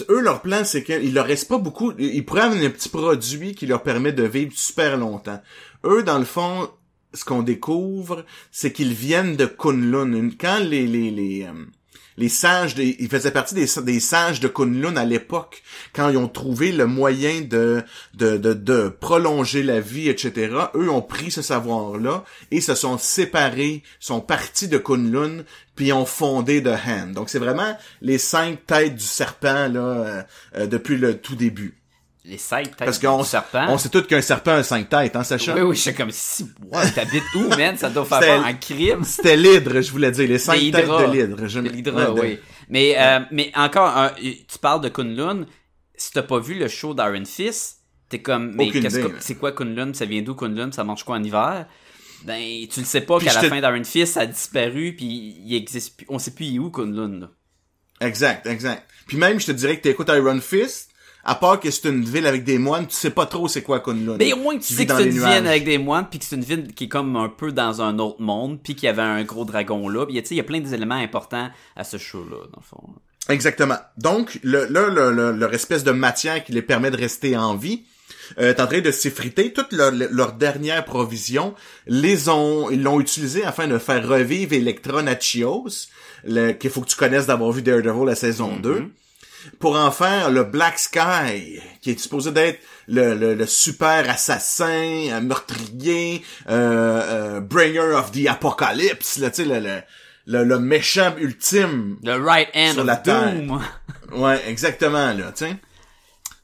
Eux, 0.08 0.20
leur 0.20 0.40
plan, 0.42 0.64
c'est 0.64 0.82
qu'il 0.82 1.14
leur 1.14 1.26
reste 1.26 1.48
pas 1.48 1.58
beaucoup... 1.58 1.92
Ils 1.98 2.24
avoir 2.28 2.52
un 2.52 2.70
petit 2.70 2.88
produit 2.88 3.54
qui 3.54 3.66
leur 3.66 3.82
permet 3.82 4.12
de 4.12 4.24
vivre 4.24 4.52
super 4.54 4.96
longtemps. 4.96 5.42
Eux, 5.84 6.02
dans 6.02 6.18
le 6.18 6.24
fond, 6.24 6.70
ce 7.12 7.24
qu'on 7.24 7.42
découvre, 7.42 8.24
c'est 8.50 8.72
qu'ils 8.72 8.94
viennent 8.94 9.36
de 9.36 9.46
Kunlun. 9.46 10.30
Quand 10.38 10.60
les... 10.60 10.86
les, 10.86 11.10
les 11.10 11.42
euh, 11.44 11.66
les 12.16 12.28
sages, 12.28 12.74
ils 12.78 13.08
faisaient 13.08 13.30
partie 13.30 13.54
des, 13.54 14.00
sages 14.00 14.40
de 14.40 14.48
Kunlun 14.48 14.96
à 14.96 15.04
l'époque, 15.04 15.62
quand 15.92 16.08
ils 16.08 16.16
ont 16.16 16.28
trouvé 16.28 16.72
le 16.72 16.86
moyen 16.86 17.40
de 17.42 18.88
prolonger 19.00 19.62
la 19.62 19.80
vie, 19.80 20.08
etc. 20.08 20.54
Eux 20.74 20.90
ont 20.90 21.02
pris 21.02 21.30
ce 21.30 21.42
savoir-là 21.42 22.24
et 22.50 22.60
se 22.60 22.74
sont 22.74 22.98
séparés, 22.98 23.82
sont 24.00 24.20
partis 24.20 24.68
de 24.68 24.78
Kunlun, 24.78 25.44
puis 25.74 25.92
ont 25.92 26.06
fondé 26.06 26.62
The 26.62 26.68
Hand. 26.86 27.12
Donc 27.12 27.30
c'est 27.30 27.38
vraiment 27.38 27.76
les 28.00 28.18
cinq 28.18 28.66
têtes 28.66 28.96
du 28.96 29.04
serpent 29.04 29.68
là 29.68 29.80
euh, 29.80 30.22
euh, 30.56 30.66
depuis 30.66 30.96
le 30.96 31.18
tout 31.18 31.36
début. 31.36 31.81
Les 32.24 32.38
cinq 32.38 32.76
têtes 32.76 32.84
Parce 32.86 32.98
qu'on 33.00 33.18
du 33.22 33.28
serpent. 33.28 33.66
on 33.68 33.78
sait 33.78 33.88
tous 33.88 34.02
qu'un 34.02 34.20
serpent 34.22 34.52
a 34.52 34.62
cinq 34.62 34.88
têtes, 34.88 35.16
hein, 35.16 35.24
Sacha? 35.24 35.54
Oui, 35.56 35.60
oui, 35.62 35.74
je 35.76 35.80
suis 35.80 35.94
comme 35.94 36.12
si, 36.12 36.44
ouais, 36.70 36.90
t'habites 36.92 37.24
où, 37.34 37.48
man? 37.48 37.76
Ça 37.76 37.90
doit 37.90 38.04
faire 38.04 38.44
un 38.44 38.54
crime. 38.54 39.02
C'était 39.04 39.36
l'hydre, 39.36 39.80
je 39.80 39.90
voulais 39.90 40.12
dire, 40.12 40.28
les 40.28 40.38
cinq 40.38 40.58
têtes 40.58 40.72
de 40.86 41.10
l'hydre. 41.12 41.48
Je- 41.48 41.58
de- 41.58 42.20
oui. 42.20 42.38
Mais, 42.68 42.94
euh, 42.96 43.20
mais 43.32 43.50
encore, 43.56 43.88
un- 43.96 44.12
tu 44.20 44.58
parles 44.60 44.80
de 44.82 44.88
Kunlun. 44.88 45.46
Si 45.96 46.12
t'as 46.12 46.22
pas 46.22 46.38
vu 46.38 46.54
le 46.54 46.68
show 46.68 46.94
d'Iron 46.94 47.24
Fist, 47.24 47.78
t'es 48.08 48.22
comme, 48.22 48.52
mais 48.54 48.70
qu'est-ce 48.70 48.98
que, 49.00 49.14
c'est 49.20 49.34
quoi 49.34 49.50
Kunlun? 49.52 49.92
Ça 49.92 50.04
vient 50.04 50.22
d'où 50.22 50.34
Kunlun? 50.36 50.70
Ça 50.70 50.84
mange 50.84 51.02
quoi 51.04 51.16
en 51.16 51.22
hiver? 51.24 51.66
Ben, 52.24 52.40
tu 52.70 52.78
le 52.80 52.86
sais 52.86 53.00
pas 53.00 53.18
qu'à 53.18 53.32
la 53.34 53.40
fin 53.48 53.60
d'Iron 53.60 53.82
Fist, 53.84 54.14
ça 54.14 54.20
a 54.20 54.26
disparu, 54.26 54.94
puis 54.96 55.36
il 55.44 55.54
existe 55.56 55.96
plus. 55.96 56.06
On 56.08 56.20
sait 56.20 56.30
plus 56.30 56.44
il 56.46 56.56
est 56.56 56.58
où 56.60 56.70
Kunlun, 56.70 57.18
là. 57.20 57.30
Exact, 58.00 58.46
exact. 58.46 58.88
Puis 59.08 59.16
même, 59.16 59.40
je 59.40 59.46
te 59.46 59.52
dirais 59.52 59.76
que 59.76 59.82
t'écoutes 59.82 60.08
Iron 60.08 60.40
Fist, 60.40 60.90
à 61.24 61.34
part 61.34 61.60
que 61.60 61.70
c'est 61.70 61.88
une 61.88 62.04
ville 62.04 62.26
avec 62.26 62.44
des 62.44 62.58
moines, 62.58 62.86
tu 62.86 62.94
sais 62.96 63.10
pas 63.10 63.26
trop 63.26 63.46
c'est 63.48 63.62
quoi 63.62 63.80
Kunlun. 63.80 64.16
Mais 64.18 64.32
au 64.32 64.36
moins 64.38 64.54
que 64.56 64.62
tu 64.62 64.68
Tu 64.68 64.74
sais 64.74 64.86
que 64.86 64.96
c'est 64.96 65.04
une 65.04 65.10
ville 65.10 65.46
avec 65.46 65.64
des 65.64 65.78
moines, 65.78 66.06
puis 66.10 66.18
que 66.18 66.24
c'est 66.24 66.36
une 66.36 66.44
ville 66.44 66.74
qui 66.74 66.84
est 66.84 66.88
comme 66.88 67.16
un 67.16 67.28
peu 67.28 67.52
dans 67.52 67.80
un 67.80 67.98
autre 67.98 68.20
monde, 68.20 68.58
puis 68.62 68.74
qu'il 68.74 68.86
y 68.86 68.88
avait 68.88 69.02
un 69.02 69.22
gros 69.24 69.44
dragon 69.44 69.88
là. 69.88 70.04
Puis 70.06 70.14
tu 70.22 70.28
sais, 70.28 70.34
il 70.34 70.38
y 70.38 70.40
a 70.40 70.44
plein 70.44 70.60
d'éléments 70.60 70.94
importants 70.96 71.48
à 71.76 71.84
ce 71.84 71.96
show-là, 71.96 72.36
dans 72.52 72.60
le 72.60 72.64
fond. 72.64 72.82
Exactement. 73.28 73.76
Donc, 73.98 74.40
le, 74.42 74.64
là, 74.66 74.88
le, 74.88 75.12
le- 75.12 75.30
leur 75.32 75.54
espèce 75.54 75.84
de 75.84 75.92
matière 75.92 76.42
qui 76.42 76.50
les 76.52 76.62
permet 76.62 76.90
de 76.90 76.96
rester 76.96 77.36
en 77.36 77.54
vie 77.54 77.84
euh, 78.40 78.50
est 78.50 78.60
en 78.60 78.66
train 78.66 78.80
de 78.80 78.90
s'effriter. 78.90 79.52
Toute 79.52 79.70
leur, 79.72 79.92
leur 79.92 80.32
dernière 80.32 80.84
provision, 80.84 81.54
les 81.86 82.28
ont, 82.28 82.68
ils 82.70 82.82
l'ont 82.82 82.98
utilisé 82.98 83.44
afin 83.44 83.68
de 83.68 83.78
faire 83.78 84.08
revivre 84.08 84.54
Electra 84.54 85.02
Nachios, 85.02 85.68
le- 86.24 86.50
qu'il 86.52 86.70
faut 86.70 86.80
que 86.80 86.88
tu 86.88 86.96
connaisses 86.96 87.26
d'avoir 87.26 87.52
vu 87.52 87.62
Daredevil 87.62 88.06
la 88.06 88.16
saison 88.16 88.56
2, 88.56 88.86
pour 89.58 89.76
en 89.76 89.90
faire 89.90 90.30
le 90.30 90.44
Black 90.44 90.78
Sky, 90.78 91.60
qui 91.80 91.90
est 91.90 91.98
supposé 91.98 92.30
d'être 92.32 92.60
le, 92.88 93.14
le, 93.14 93.34
le 93.34 93.46
super 93.46 94.08
assassin, 94.10 95.08
euh, 95.10 95.20
meurtrier, 95.20 96.22
euh, 96.48 97.02
euh, 97.36 97.40
bringer 97.40 97.80
of 97.96 98.12
the 98.12 98.26
apocalypse, 98.28 99.18
là, 99.18 99.30
tu 99.30 99.44
sais, 99.44 99.60
le, 99.60 99.80
le, 100.26 100.44
le, 100.44 100.58
méchant 100.58 101.14
ultime 101.18 101.96
Le 102.04 102.16
right 102.22 102.48
hand 102.54 102.72
Sur 102.72 102.80
of 102.82 102.86
la 102.86 102.96
terre. 102.96 103.32
Doom. 103.34 103.60
Ouais, 104.12 104.42
exactement, 104.46 105.12
là, 105.14 105.32
tu 105.34 105.46
sais. 105.46 105.56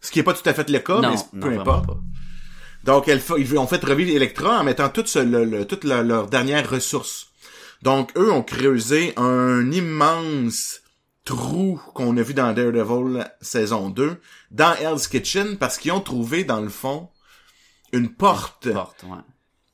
Ce 0.00 0.10
qui 0.10 0.20
est 0.20 0.22
pas 0.22 0.32
tout 0.32 0.48
à 0.48 0.54
fait 0.54 0.70
le 0.70 0.78
cas, 0.78 1.00
non, 1.00 1.10
mais 1.10 1.16
non, 1.40 1.46
peu 1.54 1.60
importe. 1.60 1.86
pas. 1.86 1.98
Donc, 2.84 3.08
elle 3.08 3.20
ils 3.36 3.58
ont 3.58 3.66
fait 3.66 3.84
revivre 3.84 4.14
Electra 4.16 4.60
en 4.60 4.64
mettant 4.64 4.88
toutes 4.88 5.12
le- 5.16 5.44
leurs 5.44 6.02
leurs 6.04 6.26
dernières 6.28 6.70
ressources. 6.70 7.26
Donc, 7.82 8.10
eux 8.16 8.32
ont 8.32 8.42
creusé 8.42 9.12
un 9.18 9.70
immense 9.70 10.80
trou 11.28 11.78
qu'on 11.92 12.16
a 12.16 12.22
vu 12.22 12.32
dans 12.32 12.54
Daredevil 12.54 13.22
saison 13.42 13.90
2 13.90 14.18
dans 14.50 14.74
Hell's 14.76 15.08
Kitchen 15.08 15.58
parce 15.58 15.76
qu'ils 15.76 15.92
ont 15.92 16.00
trouvé, 16.00 16.42
dans 16.42 16.62
le 16.62 16.70
fond, 16.70 17.10
une 17.92 18.08
porte 18.08 18.72
Porte, 18.72 19.02
ouais. 19.02 19.18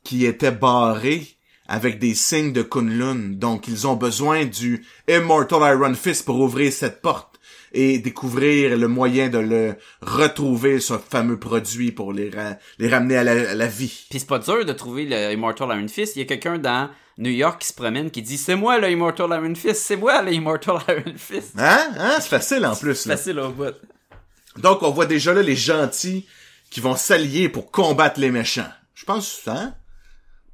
qui 0.02 0.26
était 0.26 0.50
barrée 0.50 1.28
avec 1.68 2.00
des 2.00 2.16
signes 2.16 2.52
de 2.52 2.62
Kunlun. 2.62 3.36
Donc, 3.36 3.68
ils 3.68 3.86
ont 3.86 3.94
besoin 3.94 4.46
du 4.46 4.84
Immortal 5.08 5.76
Iron 5.76 5.94
Fist 5.94 6.24
pour 6.24 6.40
ouvrir 6.40 6.72
cette 6.72 7.00
porte 7.00 7.33
et 7.74 7.98
découvrir 7.98 8.76
le 8.78 8.88
moyen 8.88 9.28
de 9.28 9.38
le 9.38 9.74
retrouver, 10.00 10.80
ce 10.80 10.94
fameux 10.96 11.38
produit 11.38 11.92
pour 11.92 12.12
les, 12.12 12.30
ra- 12.30 12.56
les 12.78 12.88
ramener 12.88 13.16
à 13.16 13.24
la, 13.24 13.50
à 13.50 13.54
la 13.54 13.66
vie. 13.66 14.06
Puis 14.08 14.20
c'est 14.20 14.26
pas 14.28 14.38
dur 14.38 14.64
de 14.64 14.72
trouver 14.72 15.04
le 15.04 15.32
Immortal 15.32 15.68
Iron 15.76 15.88
Fist. 15.88 16.16
Il 16.16 16.20
y 16.20 16.22
a 16.22 16.26
quelqu'un 16.26 16.58
dans 16.58 16.88
New 17.18 17.30
York 17.30 17.60
qui 17.60 17.68
se 17.68 17.74
promène 17.74 18.10
qui 18.10 18.22
dit 18.22 18.36
c'est 18.38 18.56
moi 18.56 18.78
le 18.78 18.90
Immortal 18.90 19.28
Iron 19.30 19.54
Fist, 19.54 19.76
c'est 19.82 19.96
moi 19.96 20.22
le 20.22 20.32
Immortal 20.32 20.78
Iron 20.88 21.14
Fist. 21.16 21.52
Hein? 21.58 21.88
Hein? 21.98 22.16
C'est 22.20 22.28
facile 22.28 22.64
en 22.64 22.74
plus. 22.76 22.94
C'est 22.94 23.10
facile 23.10 23.38
au 23.40 23.50
bout. 23.50 23.74
Donc, 24.56 24.82
on 24.82 24.90
voit 24.90 25.06
déjà 25.06 25.34
là 25.34 25.42
les 25.42 25.56
gentils 25.56 26.26
qui 26.70 26.80
vont 26.80 26.94
s'allier 26.96 27.48
pour 27.48 27.70
combattre 27.72 28.20
les 28.20 28.30
méchants. 28.30 28.70
Je 28.94 29.04
pense, 29.04 29.42
hein? 29.48 29.74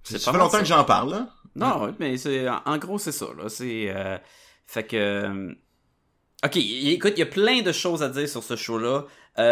C'est 0.02 0.18
Ça 0.18 0.30
pas 0.32 0.38
fait 0.38 0.42
longtemps 0.42 0.52
ça. 0.56 0.60
que 0.60 0.64
j'en 0.66 0.84
parle, 0.84 1.10
là. 1.10 1.28
Non, 1.56 1.94
mais 1.98 2.16
c'est 2.16 2.48
en 2.48 2.60
en 2.64 2.78
gros 2.78 2.98
c'est 2.98 3.12
ça 3.12 3.26
là. 3.36 3.48
C'est 3.48 3.86
euh, 3.94 4.16
fait 4.66 4.84
que 4.84 4.96
euh, 4.96 5.52
ok. 6.44 6.56
Écoute, 6.56 7.12
il 7.16 7.20
y 7.20 7.22
a 7.22 7.26
plein 7.26 7.62
de 7.62 7.72
choses 7.72 8.02
à 8.02 8.08
dire 8.08 8.28
sur 8.28 8.42
ce 8.42 8.56
show 8.56 8.78
là. 8.78 9.04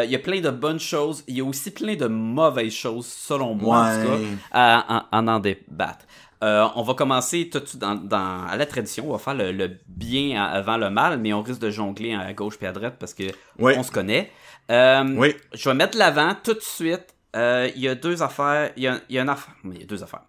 Il 0.05 0.11
y 0.11 0.15
a 0.17 0.19
plein 0.19 0.41
de 0.41 0.51
bonnes 0.51 0.81
choses. 0.81 1.25
Il 1.29 1.37
y 1.37 1.41
a 1.41 1.45
aussi 1.45 1.71
plein 1.71 1.95
de 1.97 2.07
mauvaises 2.07 2.75
choses 2.75 3.07
selon 3.07 3.55
moi 3.55 3.79
en 3.87 4.05
tout 4.05 4.11
Ouais. 4.11 4.19
cas 4.19 4.37
à, 4.53 4.97
à- 4.99 5.19
à 5.19 5.23
en 5.23 5.39
débattre. 5.41 6.05
Euh, 6.45 6.67
on 6.77 6.83
va 6.83 6.95
commencer 6.95 7.49
tout 7.51 7.59
de 7.59 7.67
suite 7.67 7.81
dans, 7.81 7.95
dans- 7.95 8.45
à 8.47 8.57
la 8.57 8.67
tradition. 8.67 9.09
On 9.09 9.13
va 9.13 9.19
faire 9.19 9.35
le, 9.35 9.51
le 9.51 9.79
bien 9.89 10.41
avant 10.43 10.77
le 10.77 10.89
mal, 10.91 11.19
mais 11.19 11.33
on 11.33 11.43
risque 11.43 11.61
de 11.61 11.71
jongler 11.71 12.15
à 12.15 12.33
gauche 12.35 12.55
et 12.61 12.67
à 12.67 12.73
droite 12.73 12.97
parce 13.01 13.15
que 13.15 13.25
Oui. 13.59 13.73
on 13.77 13.83
se 13.83 13.91
connaît. 13.91 14.31
Euh, 14.71 15.05
Oui. 15.17 15.35
je 15.55 15.69
vais 15.69 15.75
mettre 15.75 15.97
l'avant 15.99 16.35
tout 16.43 16.55
de 16.55 16.61
suite. 16.61 17.07
Euh, 17.35 17.69
Il 17.75 17.81
y 17.83 17.89
a 17.89 17.95
deux 17.95 18.23
affaires. 18.23 18.71
Il 18.77 18.83
y 18.83 18.87
a, 18.89 19.01
il 19.09 19.17
y 19.17 19.19
a 19.19 19.23
une 19.23 19.29
affaire. 19.31 19.55
Il 19.65 19.79
y 19.81 19.83
a 19.83 19.87
deux 19.87 20.03
affaires. 20.03 20.23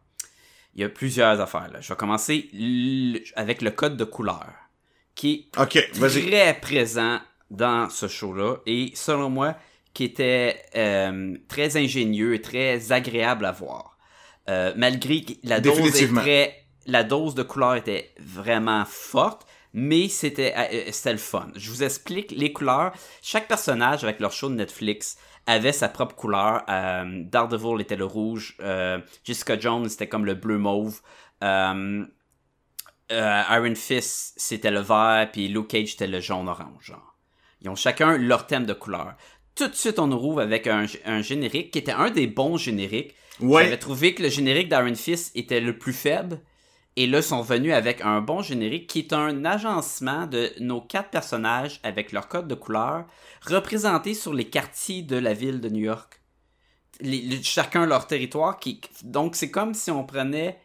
Il 0.75 0.81
y 0.81 0.83
a 0.85 0.89
plusieurs 0.89 1.39
affaires. 1.41 1.69
Là. 1.71 1.81
Je 1.81 1.89
vais 1.89 1.95
commencer 1.97 2.49
avec 3.35 3.61
le 3.61 3.71
code 3.71 3.97
de 3.97 4.03
couleur, 4.05 4.45
qui 5.19 5.49
est 5.57 5.91
très 5.91 6.53
présent 6.61 7.19
dans 7.51 7.89
ce 7.89 8.07
show-là 8.07 8.59
et 8.65 8.93
selon 8.95 9.29
moi, 9.29 9.57
qui 9.93 10.05
était 10.05 10.61
euh, 10.77 11.35
très 11.49 11.75
ingénieux 11.75 12.35
et 12.35 12.41
très 12.41 12.93
agréable 12.93 13.43
à 13.43 13.51
voir. 13.51 13.97
Euh, 14.47 14.71
malgré 14.77 15.23
que 15.23 15.33
la 15.43 15.59
dose, 15.59 15.91
très, 16.15 16.63
la 16.85 17.03
dose 17.03 17.35
de 17.35 17.43
couleur 17.43 17.75
était 17.75 18.13
vraiment 18.17 18.85
forte, 18.85 19.45
mais 19.73 20.07
c'était 20.07 20.53
euh, 20.55 20.89
c'était 20.93 21.11
le 21.11 21.17
fun. 21.19 21.49
Je 21.53 21.69
vous 21.69 21.83
explique 21.83 22.31
les 22.31 22.53
couleurs. 22.53 22.93
Chaque 23.21 23.49
personnage 23.49 24.05
avec 24.05 24.21
leur 24.21 24.31
show 24.31 24.47
de 24.47 24.55
Netflix 24.55 25.17
avait 25.45 25.73
sa 25.73 25.89
propre 25.89 26.15
couleur. 26.15 26.63
Daredevil 26.65 27.81
était 27.81 27.97
le 27.97 28.05
rouge, 28.05 28.55
Jessica 29.25 29.59
Jones 29.59 29.89
c'était 29.89 30.07
comme 30.07 30.25
le 30.25 30.35
bleu 30.35 30.57
mauve. 30.57 31.01
Euh, 33.11 33.41
Iron 33.51 33.75
Fist 33.75 34.33
c'était 34.37 34.71
le 34.71 34.81
vert, 34.81 35.29
puis 35.31 35.47
Luke 35.47 35.67
Cage 35.69 35.89
c'était 35.91 36.07
le 36.07 36.19
jaune 36.19 36.47
orange. 36.49 36.83
Genre. 36.85 37.15
Ils 37.61 37.69
ont 37.69 37.75
chacun 37.75 38.17
leur 38.17 38.47
thème 38.47 38.65
de 38.65 38.73
couleur. 38.73 39.15
Tout 39.55 39.67
de 39.67 39.75
suite, 39.75 39.99
on 39.99 40.07
nous 40.07 40.17
rouvre 40.19 40.41
avec 40.41 40.67
un, 40.67 40.85
un 41.05 41.21
générique 41.21 41.71
qui 41.71 41.79
était 41.79 41.91
un 41.91 42.09
des 42.09 42.27
bons 42.27 42.55
génériques. 42.57 43.13
Ouais. 43.41 43.63
J'avais 43.65 43.77
trouvé 43.77 44.13
que 44.13 44.23
le 44.23 44.29
générique 44.29 44.69
d'Iron 44.69 44.95
Fist 44.95 45.35
était 45.35 45.59
le 45.59 45.77
plus 45.77 45.91
faible. 45.93 46.39
Et 46.95 47.07
là, 47.07 47.19
ils 47.19 47.23
sont 47.23 47.41
venus 47.41 47.73
avec 47.73 48.01
un 48.01 48.19
bon 48.21 48.41
générique 48.41 48.87
qui 48.87 48.99
est 48.99 49.13
un 49.13 49.45
agencement 49.45 50.27
de 50.27 50.51
nos 50.59 50.81
quatre 50.81 51.09
personnages 51.09 51.79
avec 51.83 52.11
leur 52.11 52.27
code 52.27 52.47
de 52.47 52.55
couleur 52.55 53.05
représentés 53.45 54.13
sur 54.13 54.33
les 54.33 54.49
quartiers 54.49 55.01
de 55.01 55.17
la 55.17 55.33
ville 55.33 55.61
de 55.61 55.69
New 55.69 55.83
York. 55.83 56.21
Les- 57.01 57.21
les- 57.21 57.43
chacun 57.43 57.85
leur 57.85 58.07
territoire. 58.07 58.59
Qui, 58.59 58.81
donc, 59.03 59.35
c'est 59.35 59.51
comme 59.51 59.73
si 59.73 59.91
on 59.91 60.03
prenait. 60.05 60.59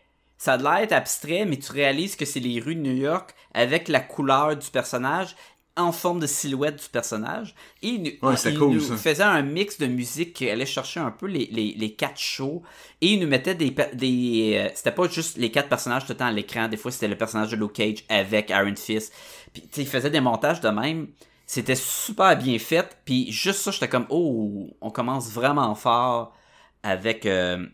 Ça 0.44 0.52
a 0.54 0.56
l'air 0.58 0.76
être 0.84 0.92
abstrait, 0.92 1.46
mais 1.46 1.56
tu 1.58 1.72
réalises 1.72 2.16
que 2.16 2.26
c'est 2.26 2.40
les 2.40 2.60
rues 2.60 2.74
de 2.74 2.80
New 2.82 2.96
York 2.96 3.34
avec 3.54 3.88
la 3.88 4.00
couleur 4.00 4.54
du 4.56 4.68
personnage 4.68 5.34
en 5.76 5.90
forme 5.90 6.20
de 6.20 6.26
silhouette 6.26 6.76
du 6.82 6.88
personnage. 6.88 7.54
Et 7.82 7.88
il, 7.88 8.02
nous- 8.02 8.28
Ouais, 8.28 8.36
c'est 8.36 8.52
il 8.52 8.58
cool, 8.58 8.74
nous 8.74 8.80
ça. 8.80 8.96
faisait 8.96 9.22
un 9.24 9.40
mix 9.42 9.78
de 9.78 9.86
musique 9.86 10.34
qui 10.34 10.50
allait 10.50 10.66
chercher 10.66 11.00
un 11.00 11.10
peu 11.10 11.26
les, 11.26 11.46
les, 11.50 11.74
les 11.76 11.94
quatre 11.94 12.20
shows. 12.20 12.62
Et 13.00 13.14
il 13.14 13.20
nous 13.20 13.26
mettait 13.26 13.54
des... 13.54 13.70
des 13.94 14.56
euh, 14.58 14.68
c'était 14.74 14.92
pas 14.92 15.08
juste 15.08 15.38
les 15.38 15.50
quatre 15.50 15.68
personnages 15.70 16.04
tout 16.04 16.12
le 16.12 16.18
temps 16.18 16.26
à 16.26 16.32
l'écran. 16.32 16.68
Des 16.68 16.76
fois, 16.76 16.90
c'était 16.92 17.08
le 17.08 17.16
personnage 17.16 17.50
de 17.50 17.56
Luke 17.56 17.72
Cage 17.72 18.04
avec 18.10 18.50
Iron 18.50 18.76
Fist. 18.76 19.12
Puis, 19.54 19.62
il 19.78 19.86
faisait 19.86 20.10
des 20.10 20.20
montages 20.20 20.60
de 20.60 20.68
même. 20.68 21.08
C'était 21.46 21.74
super 21.74 22.36
bien 22.36 22.58
fait. 22.58 22.98
Puis 23.06 23.32
juste 23.32 23.60
ça, 23.60 23.70
j'étais 23.70 23.88
comme, 23.88 24.06
oh, 24.10 24.68
on 24.80 24.90
commence 24.90 25.30
vraiment 25.30 25.74
fort 25.74 26.34
avec 26.82 27.24
euh, 27.26 27.66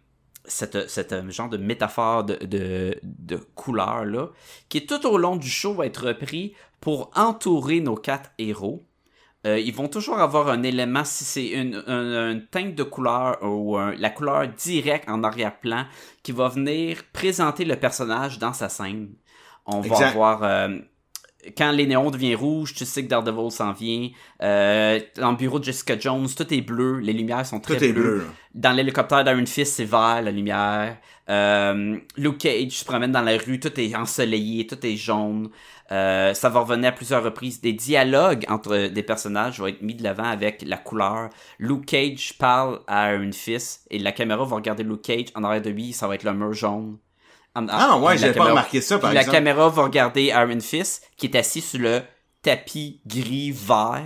cette, 0.45 0.89
cette 0.89 1.13
euh, 1.13 1.31
genre 1.31 1.49
de 1.49 1.57
métaphore 1.57 2.25
de, 2.25 2.37
de, 2.45 2.97
de 3.03 3.37
couleur 3.55 4.05
là, 4.05 4.29
qui 4.69 4.79
est 4.79 4.89
tout 4.89 5.07
au 5.07 5.19
long 5.19 5.37
du 5.37 5.49
show 5.49 5.75
va 5.75 5.87
être 5.87 6.07
repris 6.07 6.55
pour 6.81 7.11
entourer 7.15 7.81
nos 7.81 7.95
quatre 7.97 8.31
héros. 8.39 8.83
Euh, 9.47 9.59
ils 9.59 9.75
vont 9.75 9.89
toujours 9.89 10.19
avoir 10.19 10.49
un 10.49 10.63
élément, 10.63 11.05
si 11.05 11.25
c'est 11.25 11.49
une, 11.49 11.83
un- 11.87 12.33
une 12.33 12.47
teinte 12.47 12.75
de 12.75 12.83
couleur 12.83 13.39
ou 13.43 13.77
un- 13.79 13.95
la 13.97 14.11
couleur 14.11 14.47
directe 14.49 15.09
en 15.09 15.25
arrière-plan, 15.25 15.87
qui 16.23 16.33
va 16.33 16.49
venir 16.49 17.03
présenter 17.13 17.65
le 17.65 17.77
personnage 17.77 18.39
dans 18.39 18.53
sa 18.53 18.69
scène. 18.69 19.15
On 19.65 19.81
va 19.89 19.97
avoir... 20.09 20.43
euh, 20.43 20.79
quand 21.57 21.73
les 21.73 21.87
néons 21.87 22.11
deviennent 22.11 22.37
rouges, 22.37 22.75
tu 22.75 22.85
sais 22.85 23.05
que 23.05 23.09
Daredevil 23.09 23.51
s'en 23.51 23.73
vient. 23.73 24.11
Euh, 24.43 25.01
dans 25.17 25.31
le 25.31 25.37
bureau 25.37 25.59
de 25.59 25.65
Jessica 25.65 25.99
Jones, 25.99 26.29
tout 26.37 26.53
est 26.53 26.61
bleu, 26.61 26.99
les 26.99 27.13
lumières 27.13 27.47
sont 27.47 27.61
très 27.61 27.77
Tout 27.77 27.85
est 27.85 27.93
bleues. 27.93 28.03
bleu. 28.19 28.27
Dans 28.55 28.73
l'hélicoptère 28.73 29.25
d'Iron 29.25 29.47
Fist, 29.47 29.75
c'est 29.75 29.85
vert, 29.85 30.23
la 30.23 30.31
lumière. 30.31 30.97
Euh, 31.29 31.97
Luke 32.17 32.39
Cage 32.39 32.73
se 32.73 32.85
promène 32.85 33.13
dans 33.13 33.23
la 33.23 33.37
rue, 33.39 33.61
tout 33.61 33.79
est 33.81 33.95
ensoleillé, 33.95 34.67
tout 34.67 34.85
est 34.85 34.97
jaune. 34.97 35.51
Euh, 35.93 36.35
ça 36.35 36.49
va 36.49 36.61
revenir 36.61 36.89
à 36.91 36.93
plusieurs 36.93 37.23
reprises. 37.23 37.61
Des 37.61 37.73
dialogues 37.73 38.45
entre 38.49 38.89
des 38.89 39.03
personnages 39.03 39.59
vont 39.61 39.67
être 39.69 39.83
mis 39.83 39.95
de 39.95 40.03
l'avant 40.03 40.25
avec 40.25 40.63
la 40.67 40.77
couleur. 40.77 41.31
Luke 41.59 41.87
Cage 41.87 42.35
parle 42.39 42.81
à 42.87 43.15
Iron 43.15 43.33
Fist 43.33 43.87
et 43.91 43.99
la 43.99 44.13
caméra 44.13 44.45
va 44.45 44.57
regarder 44.57 44.83
Luke 44.83 45.03
Cage. 45.03 45.27
En 45.35 45.45
arrière 45.45 45.63
de 45.63 45.71
lui, 45.71 45.93
ça 45.93 46.07
va 46.09 46.17
être 46.17 46.25
le 46.25 46.33
mur 46.35 46.53
jaune. 46.53 46.99
En- 47.55 47.67
Ah, 47.69 47.99
ouais, 47.99 48.13
puis 48.13 48.21
la 48.23 48.27
j'avais 48.29 48.39
pas 48.39 48.45
remarqué 48.45 48.81
ça, 48.81 48.99
par 48.99 49.11
puis 49.11 49.15
la 49.17 49.25
caméra 49.25 49.69
va 49.69 49.83
regarder 49.83 50.25
Iron 50.27 50.61
Fist 50.61 51.09
qui 51.17 51.27
est 51.27 51.37
assis 51.37 51.61
sur 51.61 51.81
le 51.81 52.03
tapis 52.43 53.01
gris-vert. 53.07 54.05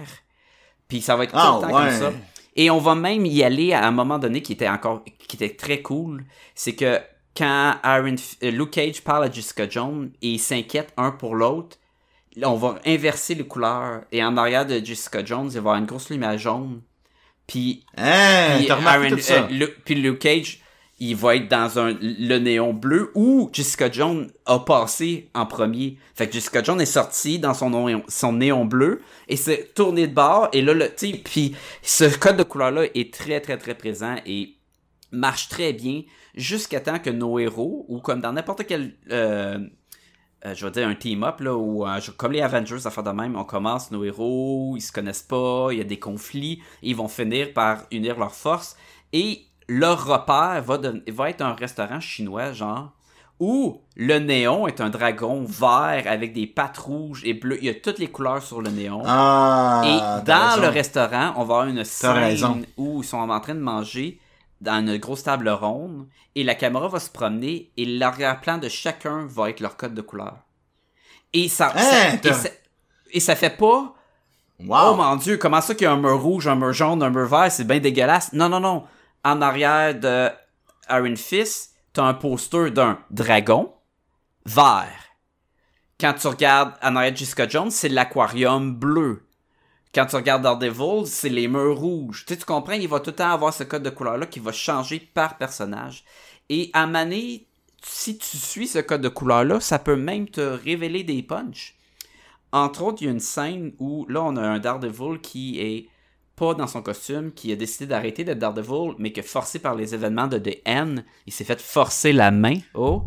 Puis 0.88 1.00
ça 1.00 1.16
va 1.16 1.24
être 1.24 1.32
tout 1.32 1.38
Ah, 1.38 1.58
le 1.62 1.66
temps 1.68 1.74
ouais. 1.76 1.88
comme 1.90 1.98
ça. 1.98 2.12
Et 2.56 2.70
on 2.70 2.78
va 2.78 2.94
même 2.94 3.26
y 3.26 3.42
aller 3.42 3.72
à 3.72 3.86
un 3.86 3.90
moment 3.90 4.18
donné 4.18 4.40
qui 4.42 4.52
était 4.52 4.68
encore 4.68 5.02
qui 5.26 5.36
était 5.36 5.54
très 5.56 5.82
cool, 5.82 6.24
c'est 6.54 6.74
que 6.74 7.00
quand 7.36 7.74
Aaron, 7.82 8.14
euh, 8.44 8.50
Luke 8.52 8.70
Cage 8.70 9.02
parle 9.02 9.24
à 9.24 9.30
Jessica 9.30 9.68
Jones 9.68 10.10
et 10.22 10.28
ils 10.34 10.38
s'inquiètent 10.38 10.92
un 10.96 11.10
pour 11.10 11.34
l'autre, 11.34 11.76
on 12.42 12.54
va 12.54 12.78
inverser 12.86 13.34
les 13.34 13.44
couleurs 13.46 14.02
et 14.12 14.22
en 14.24 14.36
arrière 14.36 14.64
de 14.66 14.84
Jessica 14.84 15.24
Jones, 15.24 15.46
il 15.46 15.52
va 15.52 15.54
y 15.54 15.58
avoir 15.58 15.76
une 15.76 15.86
grosse 15.86 16.10
lumière 16.10 16.38
jaune. 16.38 16.80
Puis 17.46 17.84
Hein, 17.96 18.58
puis 19.10 19.22
ça? 19.22 19.34
euh, 19.34 19.48
Lu- 19.50 19.74
puis 19.84 19.96
Luke 19.96 20.20
Cage, 20.20 20.60
il 21.04 21.16
va 21.16 21.36
être 21.36 21.48
dans 21.48 21.78
un, 21.78 21.96
le 22.00 22.38
néon 22.38 22.72
bleu 22.72 23.12
où 23.14 23.50
Jessica 23.52 23.90
Jones 23.90 24.30
a 24.46 24.58
passé 24.60 25.28
en 25.34 25.44
premier. 25.44 25.98
Fait 26.14 26.26
que 26.26 26.32
Jessica 26.32 26.62
Jones 26.62 26.80
est 26.80 26.86
sortie 26.86 27.38
dans 27.38 27.52
son 27.52 27.70
néon, 27.70 28.02
son 28.08 28.32
néon 28.32 28.64
bleu 28.64 29.02
et 29.28 29.36
s'est 29.36 29.70
tourné 29.74 30.06
de 30.06 30.14
bord. 30.14 30.48
Et 30.54 30.62
là, 30.62 30.72
le, 30.72 30.88
puis 31.22 31.54
ce 31.82 32.04
code 32.16 32.38
de 32.38 32.42
couleur-là 32.42 32.84
est 32.94 33.12
très, 33.12 33.40
très, 33.40 33.58
très 33.58 33.74
présent 33.74 34.16
et 34.24 34.56
marche 35.12 35.48
très 35.50 35.74
bien 35.74 36.02
jusqu'à 36.34 36.80
temps 36.80 36.98
que 36.98 37.10
nos 37.10 37.38
héros, 37.38 37.84
ou 37.88 38.00
comme 38.00 38.20
dans 38.20 38.32
n'importe 38.32 38.66
quel... 38.66 38.96
euh, 39.10 39.58
euh, 40.46 40.54
je 40.54 40.66
vais 40.66 40.72
dire 40.72 40.88
un 40.88 40.94
team-up, 40.94 41.40
là, 41.40 41.52
euh, 41.52 42.00
comme 42.16 42.32
les 42.32 42.40
Avengers, 42.40 42.86
à 42.86 42.90
faire 42.90 43.04
de 43.04 43.10
même, 43.10 43.36
on 43.36 43.44
commence, 43.44 43.90
nos 43.90 44.04
héros, 44.04 44.74
ils 44.76 44.82
se 44.82 44.92
connaissent 44.92 45.22
pas, 45.22 45.68
il 45.70 45.78
y 45.78 45.80
a 45.80 45.84
des 45.84 45.98
conflits, 45.98 46.60
ils 46.82 46.96
vont 46.96 47.08
finir 47.08 47.52
par 47.52 47.84
unir 47.90 48.18
leurs 48.18 48.34
forces, 48.34 48.76
et 49.12 49.46
leur 49.68 50.04
repère 50.06 50.62
va, 50.62 51.30
être 51.30 51.40
un 51.42 51.54
restaurant 51.54 52.00
chinois, 52.00 52.52
genre, 52.52 52.90
où 53.40 53.80
le 53.96 54.18
néon 54.18 54.66
est 54.68 54.80
un 54.80 54.90
dragon 54.90 55.44
vert 55.48 56.04
avec 56.06 56.32
des 56.32 56.46
pattes 56.46 56.78
rouges 56.78 57.22
et 57.24 57.34
bleues, 57.34 57.58
il 57.60 57.64
y 57.66 57.68
a 57.68 57.74
toutes 57.74 57.98
les 57.98 58.06
couleurs 58.08 58.42
sur 58.42 58.60
le 58.62 58.70
néon. 58.70 59.02
Ah, 59.04 59.82
Et 59.84 60.24
dans 60.24 60.60
le 60.60 60.68
restaurant, 60.68 61.32
on 61.36 61.44
va 61.44 61.54
avoir 61.54 61.66
une 61.66 61.78
raison. 61.78 61.84
scène 62.54 62.66
où 62.76 63.02
ils 63.02 63.06
sont 63.06 63.18
en 63.18 63.40
train 63.40 63.54
de 63.54 63.60
manger 63.60 64.20
dans 64.60 64.80
une 64.86 64.96
grosse 64.98 65.24
table 65.24 65.48
ronde 65.48 66.06
et 66.36 66.44
la 66.44 66.54
caméra 66.54 66.88
va 66.88 67.00
se 67.00 67.10
promener 67.10 67.70
et 67.76 67.84
l'arrière-plan 67.84 68.58
de 68.58 68.68
chacun 68.68 69.26
va 69.28 69.50
être 69.50 69.60
leur 69.60 69.76
code 69.76 69.94
de 69.94 70.00
couleur. 70.02 70.36
Et 71.32 71.48
ça, 71.48 71.72
Hein, 71.74 71.80
ça- 71.80 72.14
et, 72.28 72.32
ça 72.32 72.48
et 73.12 73.20
ça 73.20 73.34
fait 73.36 73.50
pas 73.56 73.94
Wow. 74.60 74.76
Oh 74.92 74.94
mon 74.94 75.16
dieu, 75.16 75.36
comment 75.36 75.60
ça 75.60 75.74
qu'il 75.74 75.82
y 75.84 75.86
a 75.88 75.92
un 75.92 75.96
mur 75.96 76.22
rouge, 76.22 76.46
un 76.46 76.54
mur 76.54 76.72
jaune, 76.72 77.02
un 77.02 77.10
mur 77.10 77.26
vert, 77.26 77.50
c'est 77.50 77.66
bien 77.66 77.80
dégueulasse. 77.80 78.32
Non, 78.32 78.48
non, 78.48 78.60
non. 78.60 78.84
En 79.24 79.40
arrière 79.40 79.98
de 79.98 80.28
Iron 80.90 81.16
Fist, 81.16 81.74
t'as 81.94 82.04
un 82.04 82.14
poster 82.14 82.70
d'un 82.70 82.98
dragon 83.10 83.72
vert. 84.44 85.00
Quand 85.98 86.12
tu 86.12 86.26
regardes 86.26 86.74
en 86.82 86.96
arrière 86.96 87.12
de 87.12 87.16
Jessica 87.16 87.48
Jones, 87.48 87.70
c'est 87.70 87.88
l'aquarium 87.88 88.74
bleu. 88.74 89.26
Quand 89.94 90.06
tu 90.06 90.16
regardes 90.16 90.42
Daredevil, 90.42 91.06
c'est 91.06 91.28
les 91.28 91.48
murs 91.48 91.78
rouges. 91.78 92.24
Tu 92.26 92.36
tu 92.36 92.44
comprends, 92.44 92.72
il 92.72 92.88
va 92.88 93.00
tout 93.00 93.10
le 93.10 93.16
temps 93.16 93.30
avoir 93.30 93.54
ce 93.54 93.62
code 93.62 93.84
de 93.84 93.90
couleur-là 93.90 94.26
qui 94.26 94.40
va 94.40 94.52
changer 94.52 94.98
par 94.98 95.38
personnage. 95.38 96.04
Et 96.48 96.70
à 96.72 96.86
Mané, 96.86 97.46
si 97.82 98.18
tu 98.18 98.36
suis 98.36 98.66
ce 98.66 98.80
code 98.80 99.02
de 99.02 99.08
couleur-là, 99.08 99.60
ça 99.60 99.78
peut 99.78 99.96
même 99.96 100.28
te 100.28 100.40
révéler 100.40 101.04
des 101.04 101.22
punchs. 101.22 101.76
Entre 102.52 102.82
autres, 102.82 103.02
il 103.02 103.06
y 103.06 103.08
a 103.08 103.12
une 103.12 103.20
scène 103.20 103.72
où 103.78 104.04
là, 104.08 104.22
on 104.22 104.36
a 104.36 104.42
un 104.42 104.58
Daredevil 104.58 105.20
qui 105.20 105.60
est 105.60 105.88
pas 106.36 106.54
dans 106.54 106.66
son 106.66 106.82
costume, 106.82 107.32
qui 107.32 107.52
a 107.52 107.56
décidé 107.56 107.86
d'arrêter 107.86 108.24
d'être 108.24 108.38
Daredevil, 108.38 108.94
mais 108.98 109.12
que 109.12 109.22
forcé 109.22 109.58
par 109.58 109.74
les 109.74 109.94
événements 109.94 110.26
de 110.26 110.38
The 110.38 110.58
N, 110.64 111.04
il 111.26 111.32
s'est 111.32 111.44
fait 111.44 111.60
forcer 111.60 112.12
la 112.12 112.30
main. 112.30 112.56
Oh! 112.74 113.02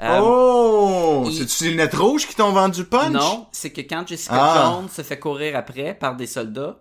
Euh, 0.00 0.20
oh! 0.22 1.24
il- 1.26 1.34
C'est-tu 1.34 1.64
les 1.64 1.70
lunettes 1.70 1.94
rouges 1.94 2.26
qui 2.28 2.34
t'ont 2.36 2.52
vendu 2.52 2.84
punch? 2.84 3.12
Non, 3.12 3.46
c'est 3.50 3.70
que 3.70 3.80
quand 3.80 4.06
Jessica 4.06 4.34
Ah. 4.36 4.72
Jones 4.80 4.88
se 4.88 5.02
fait 5.02 5.18
courir 5.18 5.56
après 5.56 5.94
par 5.94 6.14
des 6.14 6.26
soldats, 6.28 6.78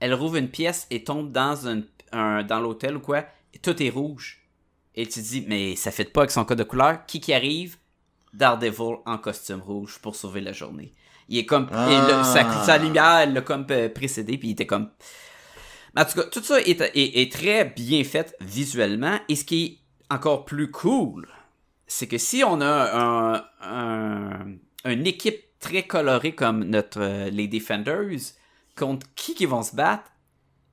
elle 0.00 0.14
rouvre 0.14 0.36
une 0.36 0.48
pièce 0.48 0.86
et 0.90 1.04
tombe 1.04 1.30
dans 1.30 1.68
un, 1.68 1.82
un- 2.12 2.42
dans 2.42 2.58
l'hôtel 2.60 2.96
ou 2.96 3.00
quoi, 3.00 3.24
et 3.54 3.58
tout 3.58 3.80
est 3.82 3.90
rouge. 3.90 4.42
Et 4.96 5.06
tu 5.06 5.20
te 5.22 5.26
dis, 5.28 5.44
mais 5.46 5.76
ça 5.76 5.92
fait 5.92 6.04
pas 6.04 6.22
avec 6.22 6.32
son 6.32 6.44
code 6.44 6.58
de 6.58 6.64
couleur. 6.64 7.06
Qui 7.06 7.20
qui 7.20 7.32
arrive? 7.32 7.76
Daredevil 8.34 8.96
en 9.06 9.18
costume 9.18 9.60
rouge 9.60 9.98
pour 10.02 10.16
sauver 10.16 10.40
la 10.40 10.52
journée. 10.52 10.92
Il 11.28 11.38
est 11.38 11.46
comme, 11.46 11.68
Ah. 11.72 11.88
et 11.90 11.96
le- 12.12 12.24
sa, 12.24 12.64
sa 12.64 12.78
lumière, 12.78 13.18
elle 13.18 13.32
l'a 13.34 13.40
comme 13.42 13.66
euh, 13.70 13.88
précédé, 13.88 14.36
puis 14.38 14.48
il 14.48 14.52
était 14.52 14.66
comme. 14.66 14.90
En 15.96 16.04
tout 16.04 16.14
cas, 16.20 16.24
tout 16.24 16.42
ça 16.42 16.60
est, 16.60 17.32
très 17.32 17.64
bien 17.64 18.04
fait 18.04 18.34
visuellement. 18.40 19.18
Et 19.28 19.36
ce 19.36 19.44
qui 19.44 19.64
est 19.64 20.14
encore 20.14 20.44
plus 20.44 20.70
cool, 20.70 21.28
c'est 21.86 22.06
que 22.06 22.18
si 22.18 22.42
on 22.44 22.60
a 22.60 22.96
un, 22.96 23.44
un- 23.62 24.56
une 24.84 25.06
équipe 25.06 25.40
très 25.60 25.82
colorée 25.84 26.34
comme 26.34 26.64
notre 26.64 27.00
euh, 27.00 27.30
les 27.30 27.48
Defenders, 27.48 28.20
contre 28.76 29.06
qui 29.16 29.34
qui 29.34 29.46
vont 29.46 29.62
se 29.62 29.74
battre? 29.74 30.10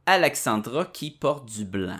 Alexandra 0.05 0.85
qui 0.85 1.09
porte 1.11 1.45
du 1.49 1.65
blanc. 1.65 1.97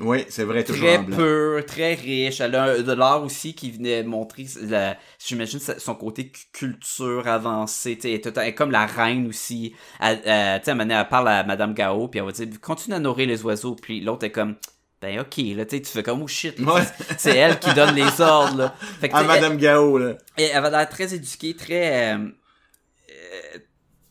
Oui, 0.00 0.24
c'est 0.30 0.44
vrai, 0.44 0.64
toujours 0.64 0.86
Très 0.88 0.96
en 0.98 1.02
blanc. 1.02 1.16
pur, 1.18 1.66
très 1.66 1.94
riche. 1.94 2.40
Elle 2.40 2.54
a 2.54 2.64
un- 2.64 2.80
de 2.80 2.92
l'art 2.92 3.22
aussi 3.22 3.54
qui 3.54 3.70
venait 3.70 4.02
montrer, 4.02 4.46
la- 4.62 4.96
j'imagine, 5.18 5.60
son 5.60 5.94
côté 5.94 6.28
cu- 6.30 6.46
culture 6.52 7.28
avancée. 7.28 7.98
Elle 8.02 8.10
est, 8.12 8.36
elle 8.38 8.54
comme 8.54 8.70
la 8.70 8.86
reine 8.86 9.26
aussi. 9.28 9.74
Elle, 10.00 10.20
euh, 10.26 10.58
à 10.58 10.70
moment 10.74 10.84
donné, 10.84 10.94
elle 10.94 11.08
parle 11.08 11.28
à 11.28 11.44
Madame 11.44 11.74
Gao, 11.74 12.08
puis 12.08 12.20
elle 12.20 12.26
va 12.26 12.32
dire 12.32 12.48
continue 12.60 12.96
à 12.96 12.98
nourrir 13.00 13.28
les 13.28 13.44
oiseaux. 13.44 13.74
Puis 13.76 14.00
l'autre 14.00 14.24
est 14.24 14.30
comme 14.32 14.56
ben 15.02 15.18
ok, 15.20 15.36
là, 15.56 15.66
tu 15.66 15.82
fais 15.84 16.02
comme 16.02 16.22
oh 16.22 16.28
shit. 16.28 16.58
Ouais. 16.60 16.82
c'est- 17.18 17.36
elle 17.36 17.58
qui 17.58 17.72
donne 17.74 17.94
les 17.94 18.20
ordres. 18.20 18.56
Là. 18.56 18.74
Fait 19.00 19.08
que, 19.10 19.16
elle- 19.16 19.26
Madame 19.26 19.56
Gao, 19.58 19.98
là. 19.98 20.14
elle 20.38 20.52
avait 20.56 20.70
l'air 20.70 20.88
très 20.88 21.12
éduquée, 21.14 21.54
très. 21.54 22.14
euh, 22.14 22.18
euh, 22.18 23.58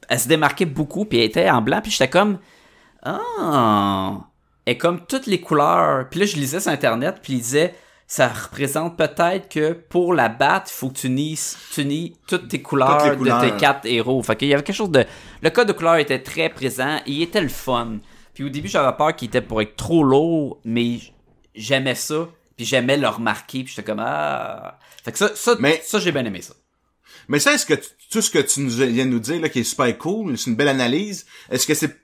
elle 0.10 0.20
se 0.20 0.28
démarquait 0.28 0.66
beaucoup, 0.66 1.06
puis 1.06 1.18
elle 1.20 1.26
était 1.26 1.50
en 1.50 1.62
blanc, 1.62 1.82
puis 1.82 1.92
j'étais 1.92 2.10
comme. 2.10 2.38
Ah! 3.04 4.28
Et 4.66 4.78
comme 4.78 5.06
toutes 5.06 5.28
les 5.28 5.42
couleurs. 5.42 6.08
Puis 6.10 6.20
là, 6.20 6.26
je 6.26 6.36
lisais 6.36 6.60
sur 6.60 6.72
Internet, 6.72 7.18
puis 7.22 7.34
il 7.34 7.40
disait. 7.42 7.74
Ça 8.08 8.28
représente 8.28 8.98
peut-être 8.98 9.48
que 9.48 9.72
pour 9.72 10.14
la 10.14 10.28
battre, 10.28 10.70
il 10.70 10.74
faut 10.78 10.90
que 10.90 10.98
tu 11.00 11.10
nies, 11.10 11.40
tu 11.74 11.86
nies 11.86 12.18
toutes 12.28 12.50
tes 12.50 12.62
couleurs, 12.62 13.02
Toutes 13.16 13.20
de 13.26 13.50
tes 13.52 13.56
quatre 13.56 13.86
héros. 13.86 14.22
Fait 14.22 14.36
qu'il 14.36 14.50
y 14.50 14.54
avait 14.54 14.64
quelque 14.64 14.76
chose 14.76 14.92
de. 14.92 15.06
Le 15.42 15.50
code 15.50 15.70
de 15.70 15.72
couleur 15.72 15.96
était 15.96 16.20
très 16.22 16.50
présent, 16.50 16.98
et 17.06 17.12
il 17.12 17.22
était 17.22 17.40
le 17.40 17.48
fun. 17.48 18.00
Puis 18.34 18.44
au 18.44 18.50
début, 18.50 18.68
j'avais 18.68 18.92
peur 18.98 19.16
qu'il 19.16 19.30
était 19.30 19.40
pour 19.40 19.62
être 19.62 19.78
trop 19.78 20.04
lourd, 20.04 20.60
mais 20.66 21.00
j'aimais 21.56 21.96
ça. 21.96 22.28
Puis 22.58 22.66
j'aimais 22.66 22.98
le 22.98 23.08
remarquer, 23.08 23.64
puis 23.64 23.74
j'étais 23.74 23.90
comme 23.90 24.04
ah. 24.06 24.78
Fait 25.06 25.14
que 25.14 25.18
ça, 25.18 25.32
ça, 25.34 25.56
Mais- 25.62 25.80
ça 25.82 25.98
j'ai 26.00 26.12
bien 26.12 26.26
aimé 26.26 26.42
ça. 26.42 26.54
Mais 27.30 27.40
ça, 27.40 27.54
est-ce 27.54 27.66
que 27.66 27.76
tu- 27.76 27.88
tout 28.12 28.22
ce 28.22 28.30
que 28.30 28.40
tu 28.40 28.60
nous 28.60 28.72
viens 28.72 29.06
de 29.06 29.10
nous 29.12 29.20
dire, 29.20 29.40
là, 29.40 29.48
qui 29.48 29.60
est 29.60 29.64
super 29.64 29.98
cool, 29.98 30.38
c'est 30.38 30.50
une 30.50 30.58
belle 30.58 30.68
analyse, 30.68 31.26
est-ce 31.50 31.66
que 31.66 31.74
c'est, 31.74 31.96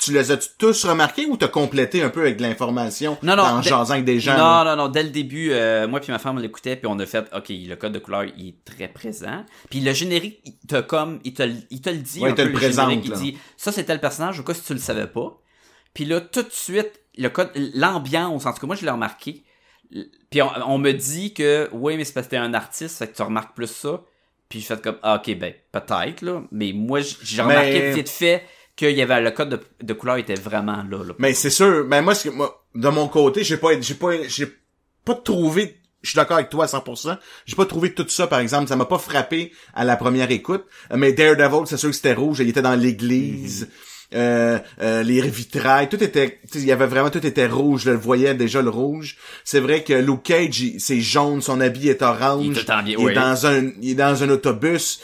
tu 0.00 0.12
les 0.12 0.30
as 0.32 0.36
tous 0.58 0.84
remarqués 0.84 1.26
ou 1.26 1.36
t'as 1.36 1.48
complété 1.48 2.02
un 2.02 2.08
peu 2.10 2.20
avec 2.22 2.36
de 2.38 2.42
l'information 2.42 3.18
Non, 3.22 3.36
non, 3.36 3.42
en 3.42 3.62
jasant 3.62 3.92
avec 3.94 4.04
des 4.04 4.18
gens? 4.18 4.36
Non, 4.36 4.64
non, 4.64 4.76
non. 4.76 4.88
Dès 4.88 5.02
le 5.02 5.10
début, 5.10 5.50
euh, 5.52 5.86
moi 5.86 6.00
puis 6.00 6.10
ma 6.12 6.18
femme 6.18 6.36
on 6.36 6.40
l'écoutait, 6.40 6.76
puis 6.76 6.86
on 6.86 6.98
a 6.98 7.06
fait, 7.06 7.26
ok, 7.34 7.46
le 7.50 7.74
code 7.76 7.92
de 7.92 7.98
couleur, 7.98 8.24
il 8.36 8.48
est 8.48 8.64
très 8.64 8.88
présent. 8.88 9.44
Puis 9.68 9.80
le 9.80 9.92
générique, 9.92 10.40
il 10.44 10.66
te 10.66 10.80
comme, 10.80 11.20
il 11.24 11.34
te, 11.34 11.42
il 11.70 11.80
te 11.80 11.90
le 11.90 11.98
dit. 11.98 12.20
Ouais, 12.20 12.28
un 12.28 12.32
il 12.32 12.34
te 12.36 12.42
peu, 12.42 12.48
le 12.48 12.54
présente, 12.54 12.88
là. 12.88 12.94
Il 13.04 13.12
dit, 13.12 13.38
ça 13.56 13.72
c'est 13.72 13.84
tel 13.84 14.00
personnage, 14.00 14.40
au 14.40 14.42
cas 14.42 14.54
si 14.54 14.62
tu 14.62 14.72
le 14.72 14.80
savais 14.80 15.06
pas. 15.06 15.38
Puis 15.94 16.04
là, 16.04 16.20
tout 16.20 16.42
de 16.42 16.50
suite, 16.50 17.00
le 17.18 17.28
code, 17.28 17.50
l'ambiance, 17.74 18.46
en 18.46 18.52
tout 18.52 18.60
cas, 18.60 18.66
moi 18.66 18.76
je 18.76 18.84
l'ai 18.84 18.90
remarqué. 18.90 19.44
Puis 20.30 20.40
on, 20.40 20.50
on 20.66 20.78
me 20.78 20.92
dit 20.92 21.34
que, 21.34 21.68
oui, 21.72 21.96
mais 21.96 22.04
c'est 22.04 22.12
parce 22.12 22.26
que 22.26 22.30
t'es 22.30 22.36
un 22.36 22.54
artiste, 22.54 22.98
fait 22.98 23.08
que 23.08 23.16
tu 23.16 23.22
remarques 23.22 23.54
plus 23.56 23.66
ça. 23.70 24.00
Puis 24.48 24.60
je 24.60 24.66
fais 24.66 24.76
comme, 24.80 24.98
ah, 25.02 25.16
ok, 25.16 25.36
ben, 25.38 25.52
peut-être, 25.72 26.22
là. 26.22 26.42
Mais 26.52 26.72
moi, 26.72 27.00
j'ai 27.00 27.36
Mais- 27.38 27.42
remarqué 27.42 27.92
vite 27.92 28.08
fait 28.08 28.44
qu'il 28.80 28.96
y 28.96 29.02
avait, 29.02 29.20
le 29.20 29.30
code 29.30 29.48
de, 29.50 29.60
de 29.82 29.92
couleur 29.92 30.16
était 30.16 30.34
vraiment 30.34 30.82
là, 30.90 31.04
là. 31.04 31.14
Mais 31.18 31.34
c'est 31.34 31.50
sûr, 31.50 31.84
mais 31.88 32.02
moi, 32.02 32.14
que- 32.14 32.30
moi, 32.30 32.64
de 32.74 32.88
mon 32.88 33.06
côté, 33.08 33.44
j'ai 33.44 33.56
pas, 33.58 33.80
j'ai 33.80 33.94
pas, 33.94 34.10
j'ai 34.26 34.48
pas 35.04 35.14
trouvé, 35.14 35.76
je 36.02 36.10
suis 36.10 36.16
d'accord 36.16 36.38
avec 36.38 36.50
toi 36.50 36.64
à 36.64 36.66
100%, 36.66 37.16
j'ai 37.46 37.56
pas 37.56 37.66
trouvé 37.66 37.92
tout 37.92 38.06
ça, 38.08 38.26
par 38.26 38.40
exemple, 38.40 38.68
ça 38.68 38.76
m'a 38.76 38.86
pas 38.86 38.98
frappé 38.98 39.52
à 39.74 39.84
la 39.84 39.96
première 39.96 40.30
écoute, 40.30 40.64
mais 40.94 41.12
Daredevil, 41.12 41.66
c'est 41.66 41.76
sûr 41.76 41.90
que 41.90 41.94
c'était 41.96 42.14
rouge, 42.14 42.38
il 42.40 42.48
était 42.48 42.62
dans 42.62 42.74
l'église, 42.74 43.68
euh, 44.12 44.58
euh, 44.80 45.02
les 45.04 45.20
vitrailles, 45.20 45.88
tout 45.88 46.02
était, 46.02 46.40
il 46.54 46.64
y 46.64 46.72
avait 46.72 46.86
vraiment, 46.88 47.10
tout 47.10 47.24
était 47.24 47.46
rouge, 47.46 47.82
je 47.84 47.90
le 47.90 47.96
voyais 47.96 48.34
déjà 48.34 48.60
le 48.60 48.68
rouge. 48.70 49.16
C'est 49.44 49.60
vrai 49.60 49.84
que 49.84 49.92
Luke 49.92 50.24
Cage, 50.24 50.64
c'est 50.78 51.00
jaune, 51.00 51.40
son 51.40 51.60
habit 51.60 51.90
est 51.90 52.02
orange, 52.02 52.44
Il 52.46 52.58
est 52.58 52.64
bien, 52.66 52.82
il 52.86 52.96
oui. 52.98 53.14
dans 53.14 53.46
un, 53.46 53.70
il 53.80 53.90
est 53.90 53.94
dans 53.94 54.20
un 54.24 54.30
autobus, 54.30 55.00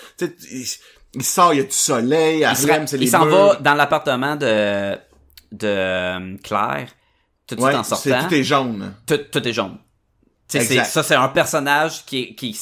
il, 1.16 1.20
il 1.20 1.24
sort, 1.24 1.52
il 1.54 1.58
y 1.58 1.60
a 1.60 1.64
du 1.64 1.70
soleil, 1.72 2.46
il, 2.48 2.56
se- 2.56 2.66
c'est 2.86 2.96
il 2.96 3.00
les 3.00 3.06
s'en 3.06 3.24
murs. 3.24 3.36
va 3.36 3.54
dans 3.56 3.74
l'appartement 3.74 4.36
de, 4.36 4.94
de 5.52 5.66
euh, 5.66 6.36
Claire, 6.42 6.88
tout 7.46 7.54
de 7.56 7.60
suite 7.60 7.74
en 7.74 7.84
sortant, 7.84 8.28
tout 8.28 8.34
est 8.34 8.44
jaune. 8.44 8.94
tout, 9.06 9.18
tout 9.32 9.46
est 9.48 9.52
jaune. 9.52 9.78
Ça, 10.48 11.02
c'est 11.02 11.14
un 11.14 11.28
personnage 11.28 12.04
qui, 12.04 12.20
est- 12.22 12.34
qui 12.34 12.56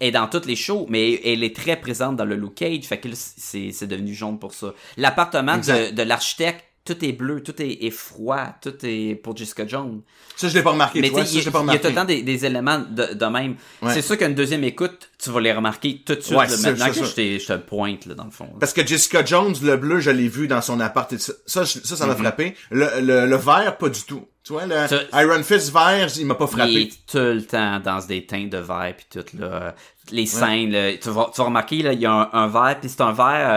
est 0.00 0.10
dans 0.10 0.26
toutes 0.26 0.46
les 0.46 0.56
shows, 0.56 0.86
mais 0.88 1.20
elle 1.24 1.42
est 1.44 1.54
très 1.56 1.76
présente 1.76 2.16
dans 2.16 2.24
le 2.24 2.34
Luke 2.36 2.54
Cage, 2.56 2.84
fait 2.84 2.98
que 2.98 3.08
c'est 3.14 3.86
devenu 3.86 4.14
jaune 4.14 4.38
pour 4.38 4.54
ça. 4.54 4.72
L'appartement 4.96 5.58
de 5.58 6.02
l'architecte, 6.02 6.64
tout 6.86 7.04
est 7.04 7.12
bleu, 7.12 7.42
tout 7.42 7.60
est, 7.60 7.84
est 7.84 7.90
froid, 7.90 8.54
tout 8.62 8.74
est 8.82 9.14
pour 9.16 9.36
Jessica 9.36 9.66
Jones. 9.66 10.00
Ça, 10.36 10.48
je 10.48 10.54
l'ai 10.54 10.62
pas 10.62 10.70
remarqué, 10.70 11.00
Mais 11.00 11.10
ça, 11.10 11.20
il 11.20 11.40
je 11.42 11.48
y, 11.48 11.50
pas 11.52 11.58
a- 11.58 11.62
il 11.62 11.66
y 11.66 11.70
a 11.70 11.72
remarqué. 11.72 11.80
tout 11.80 11.88
le 11.88 11.94
temps 11.94 12.04
des, 12.04 12.22
des 12.22 12.44
éléments 12.46 12.78
de, 12.78 13.14
de 13.14 13.26
même. 13.26 13.56
Ouais. 13.82 13.92
C'est 13.92 14.02
sûr 14.02 14.16
qu'une 14.16 14.34
deuxième 14.34 14.64
écoute, 14.64 15.10
tu 15.18 15.30
vas 15.30 15.40
les 15.40 15.52
remarquer 15.52 16.02
tout 16.06 16.14
de 16.14 16.20
suite, 16.20 16.36
Ouais, 16.36 16.44
là, 16.44 16.50
c'est 16.50 16.56
sûr, 16.56 16.70
maintenant 16.70 16.88
que 16.88 17.04
je, 17.38 17.46
te 17.46 17.56
pointe, 17.58 18.06
là, 18.06 18.14
dans 18.14 18.24
le 18.24 18.30
fond. 18.30 18.44
là. 18.44 18.52
Parce 18.60 18.72
que 18.72 18.86
Jessica 18.86 19.24
Jones, 19.24 19.54
le 19.62 19.76
bleu, 19.76 20.00
je 20.00 20.10
l'ai 20.10 20.28
vu 20.28 20.46
dans 20.48 20.62
son 20.62 20.78
appart. 20.80 21.12
et 21.12 21.18
Ça, 21.18 21.64
ça, 21.66 22.06
m'a 22.06 22.14
frappé. 22.16 22.54
Le, 22.70 22.86
le, 23.00 23.26
le 23.26 23.36
vert, 23.36 23.76
pas 23.78 23.88
du 23.88 24.02
tout. 24.02 24.26
Tu 24.44 24.52
vois, 24.52 24.64
le 24.66 24.76
Iron 25.14 25.42
Fist 25.42 25.72
vert, 25.72 26.08
il 26.16 26.24
m'a 26.26 26.36
pas 26.36 26.44
Il 26.44 26.56
frappé. 26.56 26.82
est 26.82 27.06
tout 27.10 27.18
le 27.18 27.42
temps 27.44 27.80
dans 27.80 27.98
des 28.06 28.26
teintes 28.26 28.50
de 28.50 28.58
verre 28.58 28.94
puis 28.96 29.06
tout 29.10 29.36
là. 29.36 29.74
Les 30.12 30.26
scènes, 30.26 30.70
là, 30.70 30.92
tu, 30.96 31.10
vas, 31.10 31.30
tu 31.34 31.38
vas 31.40 31.46
remarquer 31.46 31.82
là, 31.82 31.92
il 31.94 32.00
y 32.00 32.06
a 32.06 32.12
un, 32.12 32.28
un 32.32 32.46
verre 32.46 32.78
puis 32.80 32.88
c'est 32.88 33.00
un 33.00 33.10
verre 33.12 33.50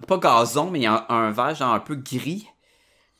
euh, 0.00 0.06
pas 0.06 0.16
gazon 0.16 0.70
mais 0.70 0.78
il 0.78 0.82
y 0.84 0.86
a 0.86 1.04
un, 1.10 1.26
un 1.26 1.30
verre 1.30 1.54
genre 1.54 1.74
un 1.74 1.78
peu 1.80 1.94
gris. 1.96 2.46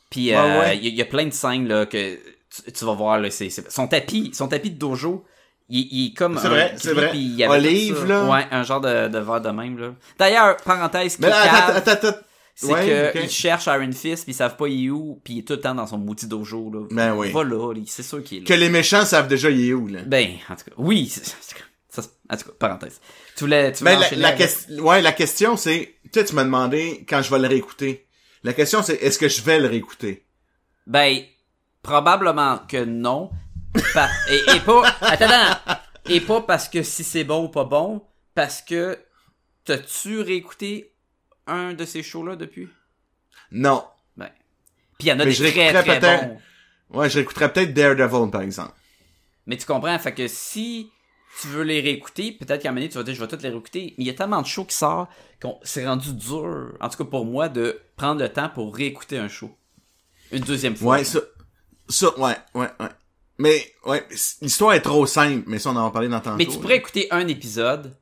Puis 0.09 0.29
Ouais, 0.29 0.35
euh, 0.37 0.59
ouais. 0.61 0.77
il 0.77 0.83
y, 0.83 0.87
a- 0.87 0.89
il 0.89 0.95
y 0.95 1.01
a 1.01 1.05
plein 1.05 1.25
de 1.25 1.33
scènes 1.33 1.67
là 1.67 1.85
que 1.85 2.15
tu, 2.15 2.71
tu 2.71 2.85
vas 2.85 2.93
voir 2.93 3.19
là, 3.19 3.29
c'est- 3.31 3.49
son 3.71 3.87
tapis, 3.87 4.31
son 4.33 4.47
tapis 4.47 4.71
de 4.71 4.77
dojo. 4.77 5.25
Il, 5.67 5.87
il 5.91 6.07
est 6.11 6.13
comme 6.13 6.37
C'est 6.37 6.45
un 6.45 6.49
vrai, 6.49 6.75
c'est 6.77 6.93
vrai. 6.93 7.11
il 7.15 7.43
avait 7.43 7.55
Olive, 7.57 8.05
là. 8.05 8.25
Ouais, 8.25 8.45
un 8.51 8.61
genre 8.63 8.81
de, 8.81 9.07
de 9.07 9.17
verre 9.19 9.41
de 9.41 9.49
même 9.49 9.77
là. 9.79 9.95
D'ailleurs, 10.19 10.57
parenthèse 10.57 11.17
Mais 11.19 11.29
là, 11.29 11.41
attends, 11.41 11.75
attends, 11.77 11.91
attends. 12.07 12.17
c'est 12.53 12.67
Ouais, 12.71 12.85
que 13.13 13.17
ok. 13.17 13.23
ils 13.25 13.29
cherchent 13.31 13.65
Iron 13.65 13.91
Fist 13.91 14.25
puis 14.25 14.33
ils 14.33 14.35
savent 14.35 14.57
pas 14.57 14.67
il 14.67 14.85
est 14.85 14.89
où 14.91 15.19
puis 15.23 15.33
il 15.33 15.39
est 15.39 15.41
tout 15.41 15.53
le 15.53 15.61
temps 15.61 15.73
dans 15.73 15.87
son 15.87 15.97
maudit 15.97 16.27
dojo 16.27 16.69
là. 16.71 16.81
Ben 16.91 17.15
oui. 17.15 17.31
Va 17.31 17.43
là, 17.43 17.73
il- 17.75 17.87
c'est 17.87 18.03
sûr 18.03 18.23
qu'il 18.23 18.37
est 18.37 18.41
là. 18.41 18.45
Que 18.45 18.53
les 18.53 18.69
méchants 18.69 19.05
savent 19.05 19.27
déjà 19.27 19.49
il 19.49 19.67
est 19.69 19.73
où, 19.73 19.87
là. 19.87 20.01
Ben, 20.05 20.33
en 20.49 20.55
tout 20.55 20.65
cas, 20.65 20.71
oui. 20.77 21.11
Ça, 21.89 22.01
en 22.29 22.35
tout 22.37 22.45
cas, 22.45 22.51
parenthèse. 22.59 22.99
Tu 23.35 23.45
voulais, 23.45 23.71
tu 23.71 23.79
voulais 23.79 23.93
la, 23.93 23.99
enchaîner 24.05 24.21
la, 24.21 24.27
avec- 24.29 24.49
ques- 24.49 24.81
ouais, 24.81 25.01
la 25.01 25.13
question, 25.13 25.55
c'est... 25.57 25.95
Tu 26.11 26.19
sais, 26.19 26.25
tu 26.25 26.35
m'as 26.35 26.43
demandé 26.43 27.05
quand 27.09 27.21
je 27.21 27.31
vais 27.31 27.39
le 27.39 27.47
réécouter. 27.47 28.04
La 28.45 28.53
question, 28.53 28.83
c'est 28.83 28.97
est-ce 28.97 29.17
que 29.17 29.27
je 29.27 29.41
vais 29.41 29.59
le 29.59 29.67
réécouter? 29.67 30.23
Ben, 30.85 31.23
probablement 31.81 32.59
que 32.59 32.85
non. 32.85 33.31
Et, 34.29 34.55
et 34.55 34.59
pas, 34.59 34.83
attends. 35.01 35.79
Et 36.07 36.21
pas 36.21 36.41
parce 36.41 36.69
que 36.69 36.83
si 36.83 37.03
c'est 37.03 37.23
bon 37.23 37.45
ou 37.45 37.49
pas 37.49 37.63
bon, 37.63 38.03
parce 38.35 38.61
que 38.61 38.99
t'as-tu 39.63 40.21
réécouté 40.21 40.93
un 41.47 41.73
de 41.73 41.85
ces 41.85 42.03
shows-là 42.03 42.35
depuis? 42.35 42.69
Non. 43.49 43.83
Ben. 44.15 44.29
Puis 44.99 45.07
il 45.07 45.09
y 45.09 45.11
en 45.11 45.19
a 45.19 45.25
Mais 45.25 45.33
des 45.33 45.51
très 45.51 45.81
très 45.81 45.99
bons. 45.99 46.37
Ouais, 46.91 47.09
je 47.09 47.15
réécouterais 47.15 47.51
peut-être 47.51 47.73
Daredevil, 47.73 48.29
par 48.29 48.41
exemple. 48.41 48.75
Mais 49.47 49.57
tu 49.57 49.65
comprends, 49.65 49.97
fait 49.97 50.13
que 50.13 50.27
si 50.27 50.91
tu 51.41 51.47
veux 51.47 51.63
les 51.63 51.81
réécouter, 51.81 52.33
peut-être 52.33 52.61
qu'à 52.61 52.69
un 52.69 52.73
moment 52.73 52.81
donné, 52.81 52.89
tu 52.89 52.97
vas 52.99 53.03
dire, 53.03 53.15
je 53.15 53.21
vais 53.21 53.27
toutes 53.27 53.41
les 53.41 53.49
réécouter. 53.49 53.95
Mais 53.97 54.03
il 54.03 54.07
y 54.07 54.11
a 54.11 54.13
tellement 54.13 54.43
de 54.43 54.47
shows 54.47 54.65
qui 54.65 54.77
sortent 54.77 55.09
qu'on 55.41 55.59
c'est 55.63 55.87
rendu 55.87 56.13
dur, 56.13 56.77
en 56.79 56.89
tout 56.89 56.97
cas 56.99 57.09
pour 57.09 57.25
moi, 57.25 57.49
de 57.49 57.81
prendre 57.95 58.21
le 58.21 58.29
temps 58.29 58.49
pour 58.49 58.75
réécouter 58.75 59.17
un 59.17 59.27
show. 59.27 59.55
Une 60.31 60.43
deuxième 60.43 60.75
fois. 60.75 60.97
Ouais, 60.97 61.03
ça... 61.03 61.19
Ça, 61.87 62.17
ouais, 62.19 62.35
ouais, 62.55 62.67
ouais. 62.79 62.87
Mais, 63.37 63.71
ouais, 63.85 64.03
l'histoire 64.41 64.73
est 64.73 64.81
trop 64.81 65.05
simple, 65.05 65.43
mais 65.45 65.59
ça, 65.59 65.69
on 65.69 65.75
en 65.75 65.91
parlé 65.91 66.07
dans 66.07 66.19
tantôt. 66.19 66.37
Mais 66.37 66.45
tu 66.47 66.57
pourrais 66.57 66.77
écouter 66.77 67.07
un 67.11 67.27
épisode, 67.27 67.95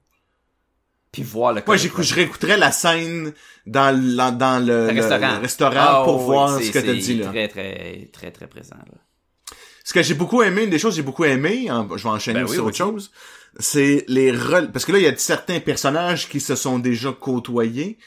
puis 1.11 1.21
voir 1.23 1.53
le 1.53 1.61
Moi, 1.65 1.75
j'écoute, 1.75 2.03
je 2.05 2.13
réécouterais 2.15 2.55
la 2.57 2.71
scène 2.71 3.33
dans 3.65 3.93
le, 3.95 4.31
dans 4.37 4.65
le, 4.65 4.87
restaurant. 4.87 5.35
le 5.35 5.41
restaurant 5.41 5.75
Ah, 5.75 6.01
pour 6.05 6.19
oui, 6.19 6.25
voir 6.25 6.61
ce 6.61 6.69
que 6.71 6.79
t'as 6.79 6.93
dit, 6.93 7.15
là. 7.17 7.27
très, 7.29 7.47
très, 7.49 8.09
très, 8.13 8.31
très 8.31 8.47
présent, 8.47 8.75
là. 8.77 9.55
ce 9.83 9.93
que 9.93 10.01
j'ai 10.01 10.13
beaucoup 10.13 10.41
aimé, 10.43 10.63
une 10.63 10.69
des 10.69 10.79
choses 10.79 10.93
que 10.93 10.97
j'ai 10.97 11.01
beaucoup 11.01 11.25
aimé, 11.25 11.67
je 11.67 12.03
vais 12.03 12.09
enchaîner 12.09 12.39
Ben 12.39 12.45
aussi 12.45 12.51
oui, 12.51 12.55
sur 12.57 12.65
autre 12.67 12.77
chose, 12.77 13.11
c'est 13.59 14.05
les 14.07 14.31
rel- 14.31 14.71
parce 14.71 14.85
que 14.85 14.91
là 14.93 14.99
il 14.99 15.03
y 15.03 15.07
a 15.07 15.15
certains 15.17 15.59
personnages 15.59 16.29
qui 16.29 16.39
se 16.39 16.55
sont 16.55 16.79
déjà 16.79 17.11
côtoyés, 17.11 17.97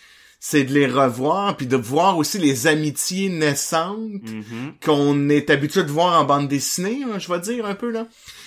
c'est 0.40 0.64
de 0.64 0.72
les 0.74 0.86
revoir 0.86 1.56
puis 1.56 1.66
de 1.66 1.76
voir 1.76 2.18
aussi 2.18 2.38
les 2.38 2.66
amitiés 2.66 3.28
naissantes 3.28 4.22
Mhm. 4.22 4.74
qu'on 4.84 5.28
est 5.28 5.50
habitué 5.50 5.82
de 5.82 5.90
voir 5.90 6.20
en 6.20 6.24
bande 6.24 6.48
dessinée, 6.48 7.00
hein, 7.04 7.18
je 7.18 7.28
vais 7.32 7.40
dire 7.40 7.66
un 7.66 7.74
peu 7.74 7.90
là. 7.90 8.06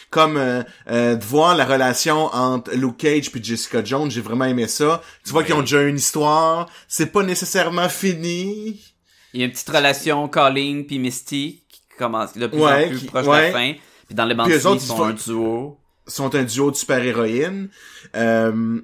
Comme 0.10 0.38
euh, 0.38 0.64
euh, 0.90 1.16
de 1.16 1.24
voir 1.24 1.56
la 1.56 1.66
relation 1.66 2.26
entre 2.34 2.72
Luke 2.74 2.98
Cage 2.98 3.32
puis 3.32 3.44
Jessica 3.44 3.84
Jones, 3.84 4.10
j'ai 4.10 4.22
vraiment 4.22 4.46
aimé 4.46 4.68
ça. 4.68 5.02
Tu 5.24 5.32
vois 5.32 5.44
qu'ils 5.44 5.54
ont 5.54 5.62
déjà 5.62 5.82
une 5.84 5.98
histoire, 5.98 6.68
c'est 6.88 7.12
pas 7.12 7.22
nécessairement 7.24 7.90
fini. 7.90 8.82
Il 9.34 9.40
y 9.42 9.44
a 9.44 9.46
une 9.46 9.52
petite 9.52 9.70
relation 9.70 10.28
Colleen 10.28 10.86
puis 10.88 10.98
Misty 10.98 11.64
qui 11.70 11.82
commence 11.98 12.36
de 12.36 12.48
plus 12.48 12.60
Ouais, 12.60 12.86
en 12.86 12.90
plus 12.90 13.00
qui- 13.00 13.06
proche 13.06 13.26
de 13.26 13.32
la 13.32 13.52
fin. 13.52 13.74
Puis 14.08 14.16
dans 14.16 14.26
les 14.26 14.34
bandes 14.34 14.48
dessinées, 14.48 14.74
ils 14.76 14.80
font- 14.88 15.04
un 15.04 15.14
duo. 15.14 15.79
Sont 16.10 16.36
un 16.36 16.44
duo 16.44 16.72
de 16.72 16.76
super-héroïnes. 16.76 17.70
Euh, 18.16 18.82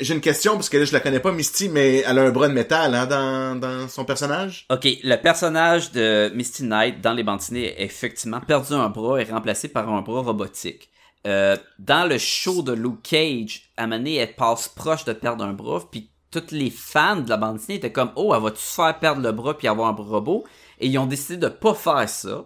j'ai 0.00 0.14
une 0.14 0.20
question, 0.20 0.54
parce 0.54 0.68
que 0.68 0.78
là, 0.78 0.84
je 0.84 0.92
la 0.92 1.00
connais 1.00 1.20
pas, 1.20 1.32
Misty, 1.32 1.68
mais 1.68 1.98
elle 2.06 2.18
a 2.18 2.22
un 2.22 2.30
bras 2.30 2.48
de 2.48 2.54
métal 2.54 2.94
hein, 2.94 3.56
dans, 3.56 3.88
son 3.88 4.04
personnage? 4.04 4.66
Ok, 4.70 4.88
le 5.02 5.16
personnage 5.16 5.92
de 5.92 6.30
Misty 6.34 6.64
Knight 6.64 7.00
dans 7.00 7.12
les 7.12 7.22
dessinées 7.22 7.74
a 7.76 7.82
effectivement 7.82 8.40
perdu 8.40 8.72
un 8.72 8.88
bras 8.88 9.20
et 9.20 9.24
remplacé 9.24 9.68
par 9.68 9.88
un 9.88 10.00
bras 10.00 10.22
robotique. 10.22 10.88
Euh, 11.26 11.56
dans 11.78 12.08
le 12.08 12.18
show 12.18 12.62
de 12.62 12.72
Luke 12.72 13.02
Cage, 13.02 13.70
donné, 13.78 14.16
elle 14.16 14.34
passe 14.34 14.68
proche 14.68 15.04
de 15.04 15.12
perdre 15.12 15.44
un 15.44 15.52
bras, 15.52 15.80
puis 15.90 16.10
tous 16.30 16.50
les 16.50 16.70
fans 16.70 17.16
de 17.16 17.28
la 17.28 17.36
bande 17.36 17.56
dessinée 17.56 17.76
étaient 17.76 17.92
comme 17.92 18.10
«Oh, 18.16 18.34
elle 18.34 18.42
va-tu 18.42 18.62
faire 18.62 18.98
perdre 18.98 19.22
le 19.22 19.32
bras 19.32 19.56
puis 19.56 19.68
avoir 19.68 19.88
un 19.88 19.92
bras 19.92 20.16
robot?» 20.16 20.44
Et 20.80 20.88
ils 20.88 20.98
ont 20.98 21.06
décidé 21.06 21.36
de 21.36 21.48
pas 21.48 21.74
faire 21.74 22.08
ça. 22.08 22.44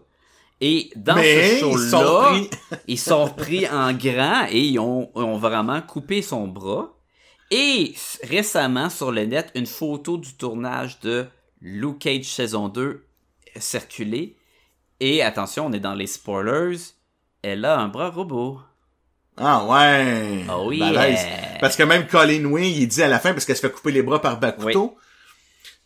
Et 0.60 0.90
dans 0.96 1.14
mais 1.16 1.60
ce 1.60 1.66
ils 1.66 1.90
sont 1.90 2.00
show-là, 2.00 2.30
pris... 2.30 2.50
ils 2.88 2.98
sont 2.98 3.24
repris 3.24 3.68
en 3.68 3.92
grand 3.92 4.46
et 4.50 4.60
ils 4.60 4.78
ont, 4.78 5.10
ont 5.14 5.36
vraiment 5.36 5.82
coupé 5.82 6.22
son 6.22 6.48
bras. 6.48 6.94
Et 7.50 7.94
récemment, 8.24 8.90
sur 8.90 9.12
le 9.12 9.24
net, 9.24 9.50
une 9.54 9.66
photo 9.66 10.16
du 10.16 10.34
tournage 10.34 10.98
de 11.00 11.26
Luke 11.60 12.00
Cage 12.00 12.24
saison 12.24 12.68
2 12.68 13.04
est 13.54 13.60
circulée. 13.60 14.36
Et 14.98 15.22
attention, 15.22 15.66
on 15.66 15.72
est 15.72 15.80
dans 15.80 15.94
les 15.94 16.06
spoilers. 16.06 16.78
Elle 17.42 17.64
a 17.64 17.78
un 17.78 17.88
bras 17.88 18.10
robot. 18.10 18.58
Ah 19.36 19.64
ouais! 19.66 20.44
Oh 20.50 20.64
oui! 20.68 20.82
Parce 21.60 21.76
que 21.76 21.82
même 21.82 22.06
Colin 22.06 22.44
Wing, 22.46 22.74
il 22.74 22.88
dit 22.88 23.02
à 23.02 23.08
la 23.08 23.18
fin, 23.18 23.32
parce 23.32 23.44
qu'elle 23.44 23.56
se 23.56 23.60
fait 23.60 23.72
couper 23.72 23.92
les 23.92 24.02
bras 24.02 24.20
par 24.20 24.40
Bakuto, 24.40 24.96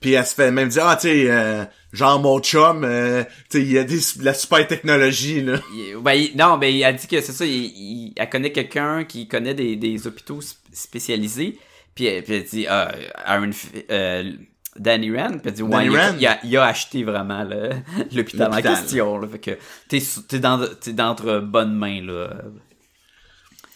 puis 0.00 0.12
elle 0.12 0.24
se 0.26 0.34
fait 0.34 0.50
même 0.50 0.68
dire, 0.68 0.86
ah, 0.86 0.96
tu 0.96 1.08
sais, 1.08 1.30
euh, 1.30 1.64
genre 1.92 2.20
mon 2.20 2.40
chum, 2.40 2.84
euh, 2.84 3.22
tu 3.50 3.58
sais, 3.58 3.62
il 3.62 3.72
y 3.72 3.78
a 3.78 3.84
des, 3.84 3.98
la 4.20 4.34
super 4.34 4.66
technologie, 4.66 5.42
là. 5.42 5.60
il- 5.74 5.96
ben, 6.02 6.12
il- 6.12 6.36
non, 6.36 6.56
mais 6.58 6.78
elle 6.80 6.96
dit 6.96 7.06
que 7.06 7.20
c'est 7.20 7.32
ça. 7.32 7.44
il- 7.44 7.52
il- 7.64 8.12
elle 8.16 8.28
connaît 8.30 8.52
quelqu'un 8.52 9.04
qui 9.04 9.28
connaît 9.28 9.54
des, 9.54 9.76
des 9.76 10.06
hôpitaux 10.06 10.40
sp- 10.40 10.56
spécialisés. 10.72 11.58
Puis, 11.94 12.06
elle- 12.06 12.22
puis 12.24 12.34
elle 12.34 12.44
dit, 12.44 12.66
ah, 12.68 12.92
Aaron, 13.24 13.50
euh, 13.90 14.32
Danny 14.76 15.14
Rand. 15.16 15.32
Puis 15.32 15.40
elle 15.46 15.52
dit, 15.52 15.62
ouais, 15.62 15.86
il 15.86 15.96
a, 15.96 16.06
Rand? 16.08 16.16
il 16.18 16.26
a- 16.26 16.38
il 16.44 16.56
a 16.56 16.64
acheté 16.64 17.02
vraiment 17.04 17.44
l'hôpital 18.14 18.48
en 18.52 18.62
question. 18.62 19.18
Là, 19.18 19.28
fait 19.28 19.38
que 19.38 19.50
t'es, 19.88 20.00
t'es 20.28 20.38
dans, 20.38 20.64
t'es 20.80 20.92
d'entre 20.92 21.40
bonnes 21.40 21.74
mains, 21.74 22.00
là. 22.02 22.30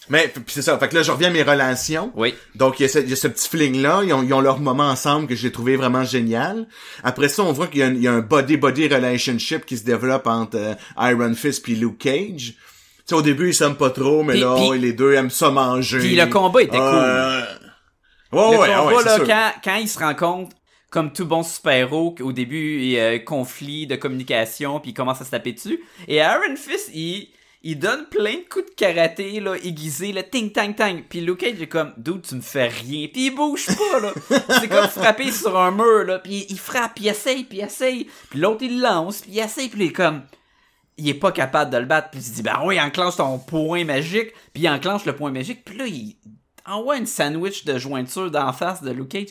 Mais, 0.09 0.31
c'est 0.47 0.61
ça. 0.61 0.77
Fait 0.77 0.87
que 0.87 0.95
là, 0.95 1.01
je 1.03 1.11
reviens 1.11 1.29
à 1.29 1.31
mes 1.31 1.41
relations. 1.43 2.11
Oui. 2.15 2.33
Donc, 2.53 2.79
il 2.79 2.83
y 2.83 2.85
a 2.85 2.89
ce, 2.89 2.99
il 2.99 3.09
y 3.09 3.13
a 3.13 3.15
ce 3.15 3.27
petit 3.27 3.49
feeling-là. 3.49 4.01
Ils 4.03 4.13
ont, 4.13 4.21
ils 4.23 4.33
ont 4.33 4.41
leur 4.41 4.59
moment 4.59 4.83
ensemble 4.89 5.27
que 5.27 5.35
j'ai 5.35 5.51
trouvé 5.51 5.75
vraiment 5.77 6.03
génial. 6.03 6.67
Après 7.03 7.27
ça, 7.29 7.41
on 7.43 7.51
voit 7.53 7.67
qu'il 7.67 7.79
y 7.79 7.83
a, 7.83 7.87
un- 7.87 7.93
il 7.93 8.01
y 8.03 8.07
a 8.07 8.13
un 8.13 8.19
body-body 8.21 8.93
relationship 8.93 9.65
qui 9.65 9.77
se 9.77 9.83
développe 9.83 10.27
entre 10.27 10.57
euh, 10.57 10.73
Iron 10.99 11.33
Fist 11.33 11.63
puis 11.63 11.75
Luke 11.75 11.97
Cage. 11.97 12.53
Tu 12.53 13.09
sais, 13.09 13.15
au 13.15 13.21
début, 13.21 13.49
ils 13.49 13.53
s'aiment 13.55 13.75
pas 13.77 13.89
trop, 13.89 14.23
mais 14.23 14.35
là, 14.37 14.55
puis- 14.57 14.79
les 14.79 14.93
deux 14.93 15.13
aiment 15.13 15.29
ça 15.31 15.49
manger. 15.51 15.99
Puis 15.99 16.15
le 16.15 16.25
combat 16.27 16.61
était 16.61 16.77
cool. 16.77 16.85
Ouais, 18.31 18.41
le 18.51 18.57
ouais, 18.59 18.67
combat, 18.75 18.85
ouais, 18.95 19.03
là, 19.03 19.15
sûr. 19.15 19.25
quand, 19.27 19.51
quand 19.63 19.75
il 19.75 19.87
se 19.87 19.99
rencontre, 19.99 20.55
comme 20.89 21.11
tout 21.13 21.25
bon 21.25 21.43
super-héros, 21.43 22.15
au 22.21 22.31
début, 22.31 22.79
il 22.81 22.89
y 22.91 22.99
a 22.99 23.09
un 23.09 23.19
conflit 23.19 23.85
de 23.87 23.95
communication, 23.95 24.79
puis 24.79 24.91
il 24.91 24.93
commence 24.93 25.21
à 25.21 25.25
se 25.25 25.31
taper 25.31 25.53
dessus. 25.53 25.79
Et 26.07 26.21
Aaron 26.21 26.55
Fist, 26.55 26.89
il, 26.93 27.29
il 27.67 27.79
donne 27.79 28.05
plein 28.05 28.35
de 28.35 28.47
coups 28.47 28.65
de 28.69 28.75
karaté, 28.75 29.39
là, 29.39 29.55
aiguisés, 29.55 30.13
là, 30.13 30.21
ting, 30.21 30.51
tang, 30.51 30.73
tang. 30.75 31.01
Puis 31.09 31.19
Luke 31.21 31.39
Cage 31.39 31.59
est 31.59 31.67
comme, 31.67 31.93
dude, 31.97 32.21
tu 32.21 32.35
me 32.35 32.41
fais 32.41 32.67
rien. 32.67 33.07
Puis 33.11 33.25
il 33.25 33.31
bouge 33.35 33.65
pas, 33.65 33.99
là. 33.99 34.13
C'est 34.61 34.67
comme 34.67 34.87
frapper 34.87 35.31
sur 35.31 35.57
un 35.59 35.71
mur, 35.71 36.03
là. 36.05 36.19
Puis 36.19 36.45
il 36.49 36.59
frappe, 36.59 36.93
puis 36.95 37.05
il 37.05 37.07
essaye, 37.09 37.43
puis 37.43 37.57
il 37.57 37.63
essaye. 37.63 38.07
Puis 38.29 38.39
l'autre, 38.39 38.61
il 38.63 38.79
lance, 38.79 39.21
puis 39.21 39.31
il 39.33 39.39
essaye, 39.39 39.67
puis 39.69 39.85
il 39.85 39.87
est 39.89 39.93
comme... 39.93 40.21
Il 40.97 41.09
est 41.09 41.13
pas 41.15 41.31
capable 41.33 41.71
de 41.71 41.77
le 41.77 41.85
battre, 41.85 42.09
puis 42.11 42.21
il 42.21 42.23
se 42.23 42.31
dit, 42.33 42.41
ben 42.43 42.61
oui, 42.63 42.79
enclenche 42.79 43.17
ton 43.17 43.37
point 43.39 43.83
magique, 43.83 44.31
puis 44.53 44.63
il 44.63 44.69
enclenche 44.69 45.03
le 45.03 45.13
point 45.15 45.29
magique, 45.31 45.65
puis 45.65 45.75
là, 45.77 45.85
il 45.87 46.15
envoie 46.65 46.95
une 46.97 47.05
sandwich 47.05 47.65
de 47.65 47.77
jointure 47.77 48.31
d'en 48.31 48.53
face 48.53 48.81
de 48.81 48.91
Luke 48.91 49.09
Cage, 49.09 49.27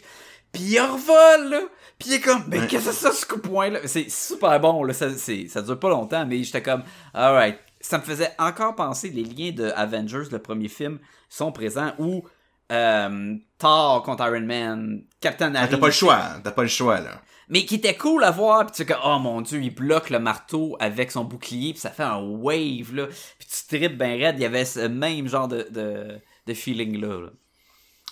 puis 0.52 0.62
il 0.62 0.78
revole, 0.80 1.50
là, 1.50 1.60
puis 1.98 2.10
il 2.10 2.14
est 2.16 2.20
comme, 2.20 2.44
mais 2.48 2.58
Ouais. 2.60 2.66
qu'est-ce 2.66 2.86
que 2.88 2.92
c'est 2.92 3.00
ça, 3.08 3.12
ce 3.12 3.24
coup 3.24 3.36
de 3.36 3.48
poing-là? 3.48 3.78
C'est 3.86 4.10
super 4.10 4.60
bon, 4.60 4.84
là, 4.84 4.92
ça, 4.92 5.08
ça 5.16 5.62
dure 5.62 5.78
pas 5.80 5.88
longtemps, 5.88 6.26
mais 6.26 6.42
j'étais 6.42 6.60
comme, 6.62 6.82
alright. 7.14 7.56
Ça 7.86 7.98
me 7.98 8.02
faisait 8.02 8.30
encore 8.38 8.74
penser, 8.74 9.10
les 9.10 9.24
liens 9.24 9.52
de 9.52 9.70
Avengers, 9.76 10.30
le 10.32 10.38
premier 10.38 10.68
film, 10.68 10.98
sont 11.28 11.52
présents, 11.52 11.92
où 11.98 12.24
euh, 12.72 13.34
Thor 13.58 14.02
contre 14.02 14.24
Iron 14.26 14.40
Man, 14.40 15.02
Captain 15.20 15.54
Ah, 15.54 15.58
America, 15.58 15.76
T'as 15.76 15.80
pas 15.80 15.86
le 15.88 15.92
choix. 15.92 16.22
T'as 16.42 16.50
pas 16.50 16.62
le 16.62 16.68
choix, 16.68 17.00
là. 17.00 17.20
mais 17.50 17.66
qui 17.66 17.74
était 17.74 17.94
cool 17.94 18.24
à 18.24 18.30
voir, 18.30 18.64
puis 18.64 18.72
tu 18.72 18.76
sais 18.78 18.86
que, 18.86 18.98
oh 19.04 19.18
mon 19.18 19.42
dieu, 19.42 19.60
il 19.62 19.74
bloque 19.74 20.08
le 20.08 20.18
marteau 20.18 20.78
avec 20.80 21.10
son 21.10 21.24
bouclier, 21.24 21.72
puis 21.72 21.80
ça 21.80 21.90
fait 21.90 22.04
un 22.04 22.16
wave, 22.20 22.94
là, 22.94 23.06
puis 23.38 23.48
tu 23.48 23.76
tripes 23.76 23.98
ben 23.98 24.18
raide, 24.18 24.36
il 24.38 24.42
y 24.42 24.46
avait 24.46 24.64
ce 24.64 24.80
même 24.80 25.28
genre 25.28 25.46
de, 25.48 25.68
de, 25.70 26.18
de 26.46 26.54
feeling-là, 26.54 27.20
là. 27.20 27.30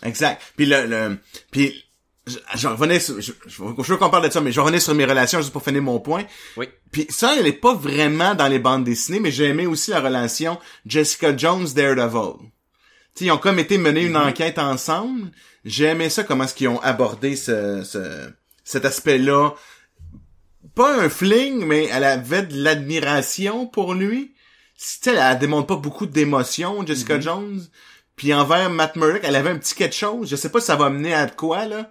Exact. 0.02 0.42
Puis 0.56 0.66
le, 0.66 0.84
le 0.86 1.18
puis 1.50 1.82
je, 2.26 2.38
je 2.54 2.68
revenais 2.68 3.00
sur, 3.00 3.20
je, 3.20 3.32
je, 3.46 3.56
je 3.56 3.92
veux 3.92 3.96
qu'on 3.96 4.10
parle 4.10 4.26
de 4.26 4.32
ça, 4.32 4.40
mais 4.40 4.52
je 4.52 4.60
revenais 4.60 4.80
sur 4.80 4.94
mes 4.94 5.04
relations 5.04 5.40
juste 5.40 5.52
pour 5.52 5.64
finir 5.64 5.82
mon 5.82 5.98
point. 5.98 6.24
Oui. 6.56 6.68
Puis 6.90 7.06
ça, 7.08 7.34
elle 7.38 7.46
est 7.46 7.52
pas 7.52 7.74
vraiment 7.74 8.34
dans 8.34 8.48
les 8.48 8.58
bandes 8.58 8.84
dessinées, 8.84 9.20
mais 9.20 9.30
j'ai 9.30 9.46
aimé 9.46 9.66
aussi 9.66 9.90
la 9.90 10.00
relation 10.00 10.58
Jessica 10.86 11.36
Jones 11.36 11.66
Daredevil. 11.74 12.34
Tu 13.14 13.18
sais, 13.18 13.24
ils 13.26 13.30
ont 13.32 13.38
comme 13.38 13.58
été 13.58 13.76
mener 13.76 14.02
une 14.02 14.16
enquête 14.16 14.58
ensemble. 14.58 15.30
J'ai 15.64 15.86
aimé 15.86 16.10
ça, 16.10 16.24
comment 16.24 16.44
est-ce 16.44 16.54
qu'ils 16.54 16.68
ont 16.68 16.80
abordé 16.80 17.36
ce, 17.36 17.82
ce 17.84 18.32
cet 18.64 18.84
aspect-là. 18.84 19.54
Pas 20.74 21.02
un 21.02 21.08
fling, 21.08 21.64
mais 21.66 21.88
elle 21.92 22.04
avait 22.04 22.42
de 22.42 22.56
l'admiration 22.62 23.66
pour 23.66 23.94
lui. 23.94 24.34
Tu 24.78 24.84
sais, 25.02 25.14
elle 25.14 25.38
démontre 25.38 25.66
pas 25.66 25.76
beaucoup 25.76 26.06
d'émotions, 26.06 26.86
Jessica 26.86 27.20
Jones. 27.20 27.60
Puis 28.16 28.32
envers 28.32 28.70
Matt 28.70 28.96
Murdock, 28.96 29.22
elle 29.24 29.36
avait 29.36 29.50
un 29.50 29.58
petit 29.58 29.74
quelque 29.74 29.94
chose. 29.94 30.28
Je 30.30 30.36
sais 30.36 30.50
pas 30.50 30.60
si 30.60 30.66
ça 30.66 30.76
va 30.76 30.90
mener 30.90 31.14
à 31.14 31.26
de 31.26 31.32
quoi, 31.32 31.66
là. 31.66 31.90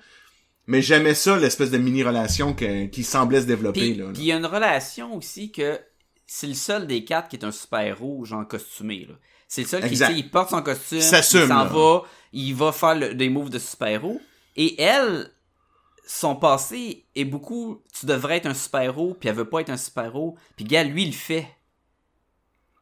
Mais 0.68 0.82
j'aimais 0.82 1.16
ça, 1.16 1.38
l'espèce 1.38 1.72
de 1.72 1.78
mini-relation 1.78 2.54
que- 2.54 2.86
qui 2.86 3.04
semblait 3.04 3.42
se 3.42 3.46
développer, 3.48 3.80
Puis 3.80 3.94
là. 3.96 4.06
là. 4.06 4.12
puis 4.14 4.22
il 4.22 4.26
y 4.28 4.32
a 4.32 4.38
une 4.38 4.46
relation 4.46 5.16
aussi 5.16 5.52
que 5.52 5.80
c'est 6.28 6.48
le 6.48 6.54
seul 6.54 6.88
des 6.88 7.04
quatre 7.04 7.28
qui 7.30 7.36
est 7.36 7.44
un 7.46 7.52
super-héros, 7.52 8.24
genre 8.26 8.48
costumé, 8.48 9.06
là. 9.10 9.16
C'est 9.48 9.64
le 9.64 9.68
seul 9.68 9.82
qui, 9.90 9.96
il 10.16 10.30
porte 10.30 10.50
son 10.52 10.62
costume, 10.62 11.00
il 11.00 11.48
s'en 11.48 11.66
va, 11.74 12.04
il 12.32 12.56
va 12.56 12.72
faire 12.72 12.96
le- 12.96 13.14
des 13.16 13.28
moves 13.30 13.50
de 13.50 13.60
super-héros. 13.60 14.22
Et 14.56 14.82
elle, 14.82 15.30
son 16.08 16.36
passé 16.36 17.06
est 17.16 17.26
beaucoup, 17.26 17.82
tu 17.98 18.06
devrais 18.06 18.38
être 18.38 18.46
un 18.46 18.54
super-héros, 18.54 19.16
puis 19.20 19.28
elle 19.30 19.36
veut 19.36 19.50
pas 19.50 19.60
être 19.62 19.70
un 19.70 19.78
super-héros, 19.78 20.38
puis 20.56 20.64
gars, 20.66 20.84
lui, 20.86 21.04
il 21.04 21.08
le 21.08 21.14
fait. 21.14 21.48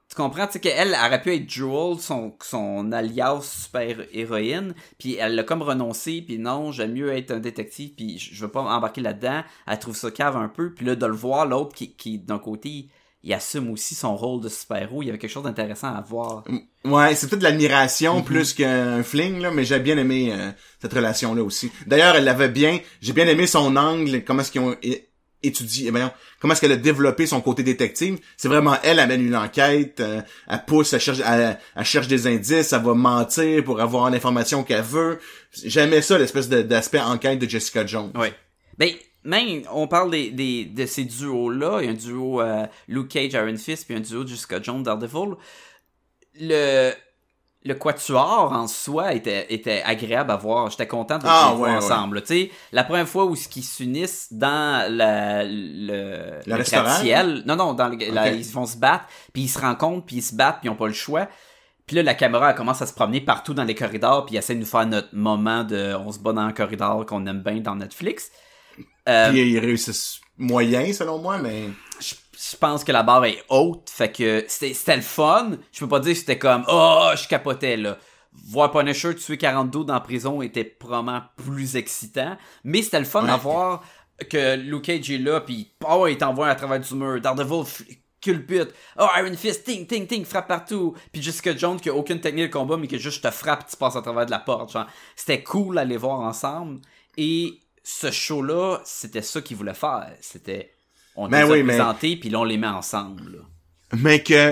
Tu 0.09 0.15
comprends? 0.15 0.47
Tu 0.47 0.53
sais 0.53 0.59
qu'elle 0.59 0.89
aurait 0.93 1.21
pu 1.21 1.35
être 1.35 1.47
Jewel, 1.47 1.99
son, 1.99 2.33
son 2.43 2.91
alias 2.91 3.41
super-héroïne, 3.43 4.73
puis 4.97 5.15
elle 5.15 5.35
l'a 5.35 5.43
comme 5.43 5.61
renoncé, 5.61 6.21
puis 6.25 6.39
non, 6.39 6.71
j'aime 6.71 6.93
mieux 6.93 7.13
être 7.15 7.31
un 7.31 7.39
détective, 7.39 7.91
puis 7.95 8.17
je 8.17 8.33
je 8.33 8.41
veux 8.41 8.51
pas 8.51 8.61
embarquer 8.61 9.01
là-dedans. 9.01 9.43
Elle 9.67 9.79
trouve 9.79 9.95
ça 9.95 10.09
cave 10.11 10.35
un 10.35 10.47
peu, 10.49 10.73
puis 10.73 10.85
là, 10.85 10.95
de 10.95 11.05
le 11.05 11.13
voir, 11.13 11.45
l'autre 11.45 11.75
qui, 11.75 11.93
qui 11.93 12.17
d'un 12.17 12.39
côté, 12.39 12.69
il, 12.69 12.89
il 13.23 13.33
assume 13.33 13.69
aussi 13.69 13.93
son 13.95 14.15
rôle 14.15 14.41
de 14.41 14.49
super-héros. 14.49 15.03
Il 15.03 15.07
y 15.07 15.09
avait 15.09 15.19
quelque 15.19 15.29
chose 15.29 15.43
d'intéressant 15.43 15.93
à 15.93 16.01
voir. 16.01 16.43
Ouais, 16.85 17.13
c'est 17.13 17.27
peut-être 17.27 17.39
de 17.41 17.43
l'admiration 17.43 18.17
Mhm. 18.19 18.23
plus 18.23 18.53
qu'un 18.53 19.03
fling, 19.03 19.39
là, 19.41 19.51
mais 19.51 19.63
j'ai 19.65 19.79
bien 19.79 19.97
aimé 19.97 20.29
euh, 20.33 20.51
cette 20.81 20.93
relation-là 20.93 21.43
aussi. 21.43 21.71
D'ailleurs, 21.85 22.15
elle 22.15 22.23
l'avait 22.23 22.49
bien, 22.49 22.79
j'ai 23.01 23.13
bien 23.13 23.27
aimé 23.27 23.45
son 23.45 23.75
angle, 23.75 24.23
comment 24.23 24.41
est-ce 24.41 24.51
qu'ils 24.51 24.61
ont 24.61 24.75
é- 25.43 25.47
étudié, 25.47 25.87
eh 25.87 25.91
ben, 25.91 26.11
comment 26.39 26.53
est-ce 26.53 26.61
qu'elle 26.61 26.71
a 26.71 26.77
développé 26.77 27.25
son 27.25 27.41
côté 27.41 27.63
détective? 27.63 28.19
C'est 28.37 28.47
vraiment 28.47 28.75
elle, 28.83 28.99
elle 28.99 29.07
mène 29.07 29.25
une 29.25 29.35
enquête, 29.35 29.99
euh, 29.99 30.21
elle 30.47 30.65
pousse, 30.65 30.93
elle 30.93 30.99
cherche, 30.99 31.19
elle, 31.25 31.59
elle 31.75 31.85
cherche 31.85 32.07
des 32.07 32.27
indices, 32.27 32.73
elle 32.73 32.81
va 32.81 32.93
mentir 32.93 33.63
pour 33.63 33.81
avoir 33.81 34.09
l'information 34.09 34.63
qu'elle 34.63 34.83
veut. 34.83 35.19
J'aimais 35.63 36.01
ça, 36.01 36.17
l'espèce 36.17 36.49
d'aspect 36.49 36.99
enquête 36.99 37.39
de 37.39 37.49
Jessica 37.49 37.85
Jones. 37.85 38.11
Ouais. 38.15 38.33
Ben, 38.77 38.91
même, 39.23 39.63
on 39.73 39.87
parle 39.87 40.11
des, 40.11 40.31
des, 40.31 40.65
de 40.65 40.85
ces 40.85 41.03
duos-là. 41.03 41.79
Il 41.81 41.85
y 41.85 41.87
a 41.89 41.91
un 41.91 41.95
duo 41.95 42.41
euh, 42.41 42.65
Luke 42.87 43.09
Cage, 43.09 43.33
Iron 43.33 43.57
Fist, 43.57 43.85
puis 43.85 43.95
un 43.95 43.99
duo 43.99 44.25
Jessica 44.25 44.61
Jones, 44.61 44.83
Daredevil. 44.83 45.35
Le... 46.39 46.93
le 47.65 47.73
quatuor 47.73 48.53
en 48.53 48.67
soi 48.67 49.13
était, 49.13 49.45
était 49.53 49.81
agréable 49.83 50.31
à 50.31 50.37
voir. 50.37 50.69
J'étais 50.69 50.87
content 50.87 51.17
de 51.17 51.23
Ah, 51.27 51.49
les 51.51 51.57
voir 51.57 51.71
ouais, 51.71 51.75
ensemble. 51.77 52.15
là. 52.15 52.21
Tu 52.21 52.27
sais, 52.27 52.51
la 52.71 52.83
première 52.85 53.07
fois 53.07 53.25
où 53.25 53.35
ils 53.35 53.63
s'unissent 53.63 54.29
dans 54.31 54.89
la, 54.89 55.43
le, 55.43 56.39
gratte-ciel. 56.47 57.43
Non, 57.45 57.55
non, 57.57 57.73
dans 57.73 57.89
le, 57.89 57.97
la- 58.13 58.27
Ok. 58.27 58.35
ils 58.37 58.51
vont 58.53 58.65
se 58.65 58.77
battre, 58.77 59.05
puis 59.33 59.43
ils 59.43 59.47
se 59.49 59.59
rencontrent, 59.59 60.05
puis 60.05 60.17
ils 60.17 60.21
se 60.21 60.35
battent, 60.35 60.59
puis 60.61 60.67
ils 60.67 60.71
ont 60.71 60.75
pas 60.75 60.87
le 60.87 60.93
choix. 60.93 61.27
Puis 61.85 61.95
là, 61.95 62.03
la 62.03 62.13
caméra 62.13 62.51
elle 62.51 62.55
commence 62.55 62.81
à 62.81 62.85
se 62.85 62.93
promener 62.93 63.19
partout 63.19 63.53
dans 63.53 63.63
les 63.63 63.75
corridors, 63.75 64.25
puis 64.25 64.35
ils 64.35 64.37
essaient 64.37 64.55
de 64.55 64.59
nous 64.59 64.65
faire 64.65 64.85
notre 64.85 65.09
moment 65.13 65.63
de 65.63 65.95
on 65.95 66.11
se 66.11 66.19
bat 66.19 66.31
dans 66.33 66.41
un 66.41 66.53
corridor 66.53 67.05
qu'on 67.05 67.25
aime 67.25 67.41
bien 67.41 67.57
dans 67.61 67.75
Netflix. 67.75 68.31
Euh, 69.07 69.31
Puis 69.31 69.51
ils 69.53 69.59
réussissent 69.59 70.21
moyen, 70.37 70.93
selon 70.93 71.17
moi, 71.17 71.39
mais... 71.39 71.63
je, 72.39 72.55
pense 72.57 72.83
que 72.83 72.91
la 72.91 73.03
barre 73.03 73.25
est 73.25 73.43
haute, 73.49 73.89
fait 73.89 74.11
que 74.11 74.45
c'était 74.47 74.95
le 74.95 75.01
fun. 75.01 75.51
Je 75.71 75.79
peux 75.79 75.87
pas 75.87 75.99
dire 75.99 76.13
que 76.13 76.19
c'était 76.19 76.39
comme 76.39 76.63
oh, 76.67 77.11
je 77.15 77.27
capotais 77.27 77.77
là. 77.77 77.97
Voir 78.31 78.71
Punisher 78.71 79.15
tuer 79.15 79.37
42 79.37 79.83
dans 79.85 79.93
la 79.93 79.99
prison 79.99 80.41
était 80.41 80.63
probablement 80.63 81.23
plus 81.35 81.75
excitant, 81.75 82.37
mais 82.63 82.81
c'était 82.81 82.99
le 82.99 83.05
fun 83.05 83.23
Ouais. 83.23 83.31
à 83.31 83.37
voir 83.37 83.83
que 84.29 84.55
Luke 84.55 84.83
Cage 84.83 85.09
est 85.11 85.17
là 85.17 85.41
puis 85.41 85.71
oh, 85.87 86.07
il 86.07 86.17
t'envoie 86.17 86.47
à 86.47 86.55
travers 86.55 86.79
du 86.79 86.93
mur, 86.93 87.19
Daredevil 87.19 87.65
culbute, 88.21 88.73
oh 88.97 89.07
Iron 89.17 89.35
Fist 89.35 89.65
ting 89.65 89.87
ting 89.87 90.05
ting 90.05 90.25
frappe 90.25 90.47
partout, 90.47 90.95
puis 91.11 91.21
Jessica 91.21 91.55
Jones 91.55 91.79
qui 91.79 91.89
a 91.89 91.93
aucune 91.93 92.19
technique 92.19 92.47
de 92.47 92.53
combat 92.53 92.77
mais 92.77 92.87
qui 92.87 92.99
juste 92.99 93.23
te 93.23 93.31
frappe, 93.31 93.67
tu 93.69 93.75
passes 93.77 93.95
à 93.95 94.01
travers 94.01 94.25
de 94.25 94.31
la 94.31 94.39
porte, 94.39 94.75
c'était 95.15 95.43
cool 95.43 95.77
à 95.77 95.85
les 95.85 95.97
voir 95.97 96.19
ensemble 96.19 96.81
et 97.17 97.59
ce 97.83 98.11
show 98.11 98.41
là, 98.41 98.79
c'était 98.83 99.21
ça 99.21 99.41
qu'il 99.41 99.57
voulait 99.57 99.73
faire, 99.73 100.13
c'était 100.21 100.73
on 101.23 101.27
Ben 101.29 101.45
les 101.45 101.51
oui, 101.51 101.59
a 101.59 101.63
mais- 101.63 101.73
présentés, 101.77 102.15
puis 102.17 102.29
là, 102.29 102.39
on 102.39 102.43
les 102.43 102.57
met 102.57 102.67
ensemble. 102.67 103.23
là. 103.31 103.97
Mais 103.97 104.21
que... 104.23 104.51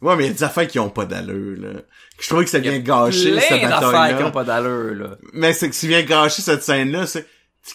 Ouais, 0.00 0.14
mais 0.16 0.24
il 0.24 0.26
y 0.28 0.30
a 0.30 0.32
des 0.32 0.42
affaires 0.44 0.66
qui 0.68 0.78
ont 0.78 0.90
pas 0.90 1.06
d'allure, 1.06 1.60
là. 1.60 1.80
Je 2.20 2.28
trouvais 2.28 2.44
que 2.44 2.50
ça 2.50 2.58
Il 2.58 2.64
y 2.64 2.68
a 2.68 2.72
vient 2.72 2.80
gâcher 2.80 3.32
plein 3.32 3.40
cette 3.40 3.62
d'affaires 3.62 3.78
qui 3.80 3.92
bataille-là. 3.92 4.26
ont 4.26 4.30
pas 4.30 4.44
d'allure, 4.44 4.94
là. 4.94 5.16
Mais 5.32 5.52
c'est 5.52 5.68
que 5.70 5.74
qui 5.74 5.88
vient 5.88 6.02
gâcher 6.02 6.42
cette 6.42 6.62
scène-là, 6.62 7.06
c'est... 7.06 7.26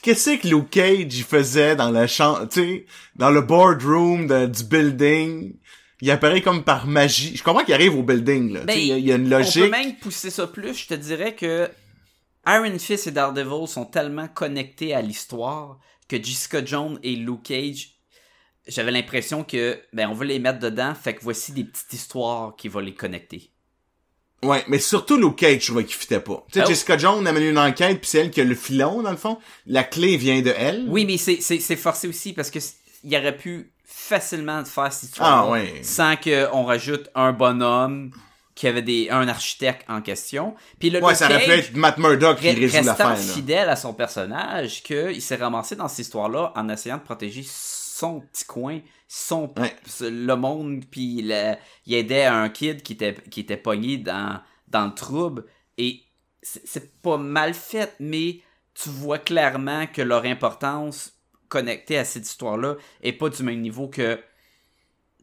Qu'est-ce 0.02 0.38
que 0.38 0.48
Luke 0.48 0.70
Cage 0.72 1.14
il 1.16 1.24
faisait 1.24 1.76
dans 1.76 1.92
la 1.92 2.08
chambre, 2.08 2.48
tu 2.50 2.62
sais, 2.62 2.86
dans 3.16 3.30
le 3.30 3.42
boardroom 3.42 4.26
de- 4.28 4.48
du 4.48 4.64
building? 4.64 5.54
Il 6.02 6.10
apparaît 6.12 6.42
comme 6.42 6.64
par 6.64 6.88
magie. 6.88 7.36
Je 7.38 7.44
comprends 7.44 7.64
qu'il 7.64 7.74
arrive 7.76 7.96
au 7.96 8.02
building, 8.04 8.54
là. 8.54 8.62
Sais, 8.68 8.82
il 8.82 8.88
y 8.88 8.92
a- 8.92 8.98
il 8.98 9.06
y, 9.06 9.12
a 9.12 9.16
une 9.16 9.30
Ben, 9.30 9.36
On 9.36 9.40
logique. 9.40 9.64
peut 9.66 9.70
même 9.70 9.96
pousser 9.98 10.30
ça 10.32 10.48
plus. 10.48 10.74
Je 10.74 10.88
te 10.88 10.94
dirais 10.96 11.36
que 11.36 11.70
Iron 12.48 12.78
Fist 12.80 13.06
et 13.08 13.12
Daredevil 13.12 13.68
sont 13.68 13.86
tellement 13.86 14.28
connectés 14.28 14.94
à 14.96 15.02
l'histoire 15.02 15.78
que 16.10 16.18
Jessica 16.18 16.64
Jones 16.66 17.00
et 17.04 17.16
Luke 17.16 17.44
Cage, 17.44 17.93
j'avais 18.68 18.92
l'impression 18.92 19.44
que, 19.44 19.80
ben, 19.94 20.08
on 20.10 20.14
veut 20.14 20.26
les 20.26 20.40
mettre 20.40 20.60
dedans, 20.60 20.94
fait 20.96 21.16
que 21.16 21.24
voici 21.24 21.52
des 21.52 21.64
petites 21.64 21.94
histoires 21.94 22.56
qui 22.56 22.68
vont 22.68 22.80
les 22.80 22.94
connecter. 22.94 23.50
Ouais, 24.44 24.64
mais 24.68 24.80
surtout 24.80 25.16
Luke 25.18 25.38
Cage, 25.38 25.62
je 25.62 25.68
trouvais 25.68 25.86
qu'il 25.86 25.96
fitait 25.96 26.20
pas. 26.20 26.46
Tu 26.52 26.60
sais, 26.60 26.66
oui. 26.66 26.68
Jessica 26.68 26.98
Jones 26.98 27.26
a 27.26 27.32
mené 27.32 27.50
une 27.50 27.58
enquête, 27.58 28.02
puis 28.02 28.10
c'est 28.10 28.20
elle 28.20 28.32
qui 28.32 28.42
a 28.42 28.44
le 28.44 28.56
filon, 28.56 29.02
dans 29.02 29.12
le 29.12 29.18
fond. 29.18 29.38
La 29.66 29.84
clé 29.86 30.18
vient 30.18 30.42
de 30.42 30.54
elle. 30.58 30.86
Oui, 30.90 31.06
mais 31.06 31.18
c'est, 31.18 31.38
c'est, 31.42 31.60
c'est 31.60 31.78
forcé 31.78 32.08
aussi 32.10 32.34
parce 32.34 32.52
que 32.52 32.60
il 33.06 33.16
aurait 33.16 33.38
pu 33.38 33.72
facilement 33.86 34.64
faire 34.66 34.92
cette 34.92 35.10
histoire 35.12 35.46
Ah, 35.46 35.50
ouais. 35.52 35.80
sans 35.84 36.16
qu'on 36.18 36.64
rajoute 36.66 37.10
un 37.16 37.32
bonhomme 37.32 38.12
qui 38.56 38.68
avait 38.68 38.82
des, 38.82 39.10
un 39.10 39.28
architecte 39.30 39.84
en 39.90 40.02
question. 40.02 40.56
Puis 40.80 40.90
le 40.90 41.02
Ouais, 41.02 41.10
Luke 41.12 41.18
ça 41.18 41.26
aurait 41.28 41.46
pu 41.46 41.52
être 41.52 41.76
Matt 41.76 41.98
Murdock 41.98 42.40
qui 42.40 42.52
résout 42.52 42.84
là. 42.86 43.16
fidèle 43.16 43.70
à 43.70 43.76
son 43.78 43.94
personnage, 43.94 44.84
qu'il 44.84 45.22
s'est 45.22 45.36
ramassé 45.38 45.76
dans 45.78 45.88
cette 45.88 46.00
histoire-là 46.00 46.52
en 46.56 46.68
essayant 46.70 46.98
de 46.98 47.02
protéger 47.04 47.44
son 47.98 48.22
petit 48.22 48.46
coin, 48.46 48.80
son 49.08 49.54
Ouais. 49.58 49.76
le 50.02 50.34
monde, 50.36 50.84
puis 50.90 51.20
il 51.20 51.94
aidait 51.94 52.26
un 52.26 52.50
kid 52.50 52.82
qui 52.82 52.94
était 52.94 53.16
qui 53.30 53.42
était 53.42 53.58
pogné 53.58 53.98
dans 53.98 54.42
dans 54.68 54.86
le 54.88 54.94
trouble 54.96 55.46
et 55.78 56.02
c'est 56.42 57.02
pas 57.02 57.18
mal 57.18 57.54
fait, 57.54 57.96
mais 58.00 58.42
tu 58.74 58.90
vois 58.90 59.20
clairement 59.20 59.86
que 59.88 60.02
leur 60.02 60.26
importance 60.26 61.14
connectée 61.48 61.98
à 61.98 62.06
cette 62.06 62.26
histoire-là 62.28 62.76
est 63.02 63.14
pas 63.14 63.30
du 63.30 63.44
même 63.44 63.62
niveau 63.62 63.88
que 63.88 64.20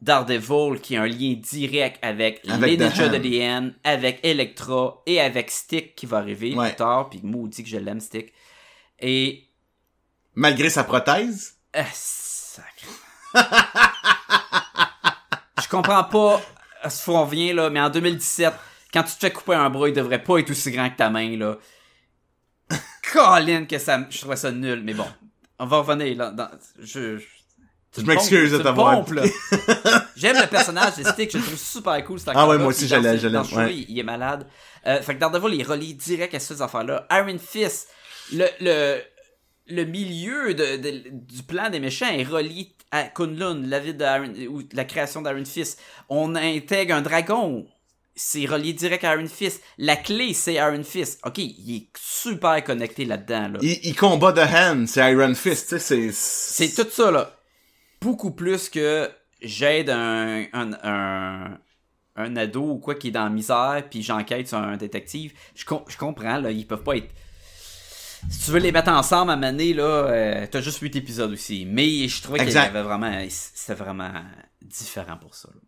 Daredevil 0.01 0.79
qui 0.81 0.95
a 0.95 1.03
un 1.03 1.07
lien 1.07 1.33
direct 1.33 1.99
avec, 2.01 2.41
Avec 2.49 2.71
les 2.71 2.77
Ninjas 2.77 3.09
de 3.09 3.41
End, 3.43 3.71
avec 3.83 4.19
Electra 4.23 5.03
et 5.05 5.19
avec 5.19 5.51
Stick 5.51 5.95
qui 5.95 6.05
va 6.07 6.17
arriver 6.17 6.55
Ouais. 6.55 6.69
plus 6.69 6.77
tard, 6.77 7.09
puis 7.09 7.19
maudit 7.21 7.63
que 7.63 7.69
je 7.69 7.77
l'aime 7.77 7.99
Stick. 7.99 8.33
Et 8.99 9.47
Malgré 10.33 10.69
sa 10.69 10.83
prothèse? 10.85 11.57
sacré. 11.73 12.30
Je 15.61 15.67
comprends 15.69 16.03
pas 16.03 16.41
à 16.81 16.89
ce 16.89 17.05
qu'on 17.05 17.25
vient 17.25 17.53
là, 17.53 17.69
mais 17.69 17.79
en 17.79 17.89
2017, 17.89 18.53
quand 18.93 19.03
tu 19.03 19.13
te 19.13 19.19
fais 19.19 19.31
couper 19.31 19.53
un 19.53 19.69
bras, 19.69 19.87
il 19.87 19.93
devrait 19.93 20.23
pas 20.23 20.39
être 20.39 20.49
aussi 20.49 20.71
grand 20.71 20.89
que 20.89 20.97
ta 20.97 21.09
main 21.09 21.37
là. 21.37 21.57
Colin 23.13 23.65
que 23.65 23.77
ça, 23.77 23.99
je 24.09 24.19
trouvais 24.19 24.35
ça 24.35 24.51
nul, 24.51 24.81
mais 24.83 24.93
bon, 24.93 25.07
on 25.59 25.65
va 25.65 25.77
revenir 25.77 26.17
là. 26.17 26.31
Dans, 26.31 26.49
je, 26.81 27.19
m'excuse 28.05 28.51
de 28.51 28.57
t'avoir. 28.59 29.05
J'aime 30.15 30.37
le 30.37 30.47
personnage 30.47 30.95
de 30.97 31.03
Stick, 31.03 31.31
je 31.31 31.37
le 31.37 31.43
trouve 31.43 31.57
super 31.57 32.03
cool. 32.05 32.19
Ah 32.27 32.47
ouais, 32.47 32.57
moi 32.57 32.67
aussi, 32.67 32.87
ce 32.87 32.95
show-là, 32.95 33.41
ouais. 33.41 33.75
il, 33.75 33.85
il 33.89 33.99
est 33.99 34.03
malade. 34.03 34.47
Euh, 34.87 35.01
fait 35.01 35.15
que 35.15 35.19
Daredevil, 35.19 35.55
il 35.55 35.63
relie 35.63 35.93
direct 35.93 36.33
à 36.33 36.39
ces 36.39 36.61
affaires-là. 36.61 37.05
Iron 37.11 37.37
Fist, 37.37 37.89
le, 38.33 38.45
le, 38.59 39.01
le 39.71 39.85
milieu 39.85 40.53
de, 40.53 40.77
de- 40.77 41.09
du 41.09 41.43
plan 41.43 41.69
des 41.69 41.79
méchants 41.79 42.09
est 42.09 42.23
relié 42.23 42.75
à 42.91 43.03
Kunlun, 43.03 43.67
la 43.67 43.79
vie 43.79 43.93
d'Iron, 43.93 44.33
ou 44.49 44.63
la 44.73 44.83
création 44.83 45.21
d'Iron 45.21 45.45
Fist. 45.45 45.81
On 46.09 46.35
intègre 46.35 46.95
un 46.95 47.01
dragon. 47.01 47.65
C'est 48.13 48.45
relié 48.45 48.73
direct 48.73 49.05
à 49.05 49.15
Iron 49.15 49.27
Fist. 49.27 49.63
La 49.77 49.95
clé, 49.95 50.33
c'est 50.33 50.55
Iron 50.55 50.83
Fist. 50.83 51.21
Ok, 51.25 51.37
il 51.37 51.75
est 51.75 51.87
super 51.97 52.61
connecté 52.63 53.05
là-dedans, 53.05 53.47
là. 53.53 53.59
Il, 53.61 53.79
il 53.83 53.95
combat 53.95 54.33
de 54.33 54.41
hand, 54.41 54.87
c'est 54.87 55.09
Iron 55.11 55.33
Fist, 55.33 55.77
c'est... 55.77 56.11
C'est 56.11 56.75
tout 56.75 56.89
ça, 56.91 57.09
là. 57.09 57.33
Beaucoup 58.01 58.31
plus 58.31 58.67
que 58.67 59.09
j'aide 59.41 59.89
un, 59.89 60.45
un, 60.51 60.71
un, 60.83 61.57
un 62.17 62.35
ado 62.35 62.71
ou 62.71 62.79
quoi 62.79 62.95
qui 62.95 63.07
est 63.07 63.11
dans 63.11 63.23
la 63.23 63.29
misère, 63.29 63.83
puis 63.89 64.03
j'enquête 64.03 64.49
sur 64.49 64.57
un 64.57 64.75
détective. 64.75 65.31
Je, 65.55 65.63
com- 65.63 65.85
je 65.87 65.97
comprends, 65.97 66.39
là, 66.39 66.51
ils 66.51 66.67
peuvent 66.67 66.83
pas 66.83 66.97
être... 66.97 67.13
Si 68.29 68.45
tu 68.45 68.51
veux 68.51 68.59
les 68.59 68.71
mettre 68.71 68.91
ensemble 68.91 69.31
à 69.31 69.35
mener, 69.35 69.73
là, 69.73 69.83
euh, 69.83 70.47
t'as 70.49 70.61
juste 70.61 70.79
8 70.79 70.95
épisodes 70.95 71.31
aussi. 71.31 71.65
Mais 71.65 72.07
je 72.07 72.21
trouvais 72.21 72.39
qu'il 72.39 72.53
y 72.53 72.57
avait 72.57 72.83
vraiment... 72.83 73.25
C'était 73.29 73.73
vraiment 73.73 74.23
différent 74.61 75.17
pour 75.17 75.35
ça. 75.35 75.49
là. 75.53 75.61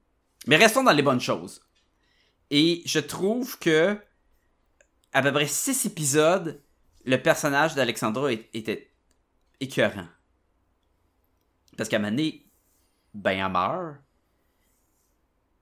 Mais 0.48 0.58
restons 0.58 0.84
dans 0.84 0.92
les 0.92 1.02
bonnes 1.02 1.22
choses. 1.22 1.62
Et 2.50 2.84
je 2.86 3.00
trouve 3.00 3.58
que 3.60 3.98
à 5.14 5.22
peu 5.22 5.32
près 5.32 5.48
6 5.48 5.86
épisodes, 5.86 6.62
le 7.06 7.18
personnage 7.18 7.76
d'Alexandra 7.76 8.32
était 8.32 8.92
écœurant. 9.60 10.08
Parce 11.78 11.90
qu'à 11.90 12.00
donné, 12.00 12.46
ben, 13.14 13.46
elle 13.46 13.52
meurt. 13.52 13.96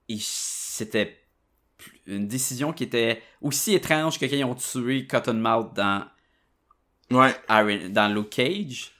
Et 0.08 0.18
c'était 0.20 1.18
une 2.06 2.28
décision 2.28 2.72
qui 2.72 2.84
était 2.84 3.22
aussi 3.40 3.74
étrange 3.74 4.18
que 4.18 4.26
quand 4.26 4.36
ils 4.36 4.44
ont 4.44 4.54
tué 4.54 5.06
Cottonmouth 5.06 5.74
dans, 5.74 6.06
Ouais. 7.14 7.34
Iron- 7.48 7.88
dans 7.90 8.08
Luke 8.12 8.30
Cage. 8.30 8.90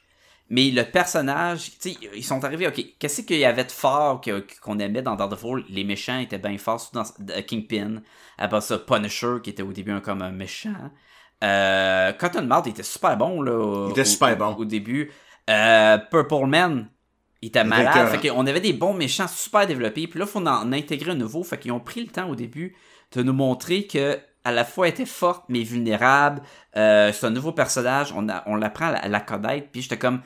Mais 0.51 0.71
le 0.71 0.83
personnage, 0.85 1.71
tu 1.81 1.93
sais, 1.93 1.97
ils 2.15 2.23
sont 2.25 2.45
arrivés, 2.45 2.67
ok, 2.67 2.85
qu'est-ce 2.99 3.23
qu'il 3.23 3.39
y 3.39 3.45
avait 3.47 3.65
de 3.65 3.73
fort 3.73 4.21
qu'on 4.63 4.79
aimait 4.79 5.01
dans 5.01 5.17
Daredevil? 5.17 5.65
Les 5.71 5.83
méchants 5.83 6.19
étaient 6.19 6.37
bien 6.39 6.59
forts, 6.59 6.79
surtout 6.81 6.99
dans 6.99 7.33
euh, 7.35 7.41
Kingpin. 7.41 8.03
Après 8.37 8.61
ça, 8.61 8.79
Punisher, 8.79 9.37
qui 9.43 9.49
était 9.51 9.63
au 9.63 9.73
début 9.73 9.93
un, 9.93 10.01
comme 10.01 10.21
un 10.21 10.31
méchant. 10.31 10.75
Euh, 11.43 12.13
Cottonmouth 12.13 12.67
était 12.67 12.83
super 12.83 13.17
bon, 13.17 13.41
là. 13.43 13.87
Il 13.89 13.93
était 13.93 14.03
au- 14.03 14.05
super 14.05 14.33
au- 14.35 14.37
bon. 14.37 14.55
Au 14.57 14.65
début. 14.65 15.11
Euh, 15.49 15.99
Purple 16.11 16.47
Man, 16.47 16.89
il 17.41 17.49
était 17.49 17.65
malade. 17.65 18.09
Fait 18.21 18.29
qu'on 18.29 18.47
avait 18.47 18.61
des 18.61 18.73
bons 18.75 18.95
méchants 18.95 19.29
super 19.29 19.67
développés. 19.67 20.07
Puis 20.07 20.19
là, 20.19 20.27
il 20.27 20.31
faut 20.31 20.39
en 20.47 20.73
intégrer 20.73 21.13
un 21.13 21.17
nouveau. 21.17 21.43
Fait 21.45 21.59
qu'ils 21.59 21.73
ont 21.73 21.81
pris 21.81 22.03
le 22.03 22.09
temps 22.09 22.29
au 22.29 22.35
début 22.35 22.77
de 23.13 23.23
nous 23.23 23.33
montrer 23.33 23.87
que 23.87 24.19
à 24.45 24.53
la 24.53 24.65
fois 24.65 24.89
était 24.89 25.07
forte 25.07 25.45
mais 25.49 25.63
vulnérable. 25.63 26.43
Euh, 26.77 27.13
c'est 27.13 27.27
un 27.27 27.31
nouveau 27.31 27.53
personnage. 27.53 28.13
On, 28.17 28.29
a, 28.29 28.43
on 28.47 28.57
l'apprend 28.57 28.87
à 28.87 28.93
la, 28.93 28.99
à 28.99 29.09
la 29.09 29.21
connaître. 29.21 29.69
Puis 29.73 29.83
j'étais 29.83 29.99
comme. 29.99 30.21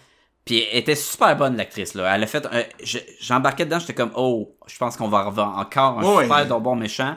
Puis 0.45 0.63
elle 0.73 0.79
était 0.79 0.95
super 0.95 1.37
bonne 1.37 1.57
l'actrice 1.57 1.95
là. 1.95 2.15
Elle 2.15 2.23
a 2.23 2.27
fait. 2.27 2.47
je- 2.83 2.99
J'embarquais 3.21 3.65
dedans. 3.65 3.79
J'étais 3.79 3.95
comme 3.95 4.13
oh, 4.15 4.57
je 4.67 4.77
pense 4.79 4.97
qu'on 4.97 5.09
va 5.09 5.19
avoir 5.21 5.59
encore 5.59 5.99
un 6.01 6.03
super 6.23 6.61
bon 6.61 6.77
méchant. 6.77 7.17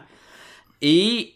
Et 0.82 1.36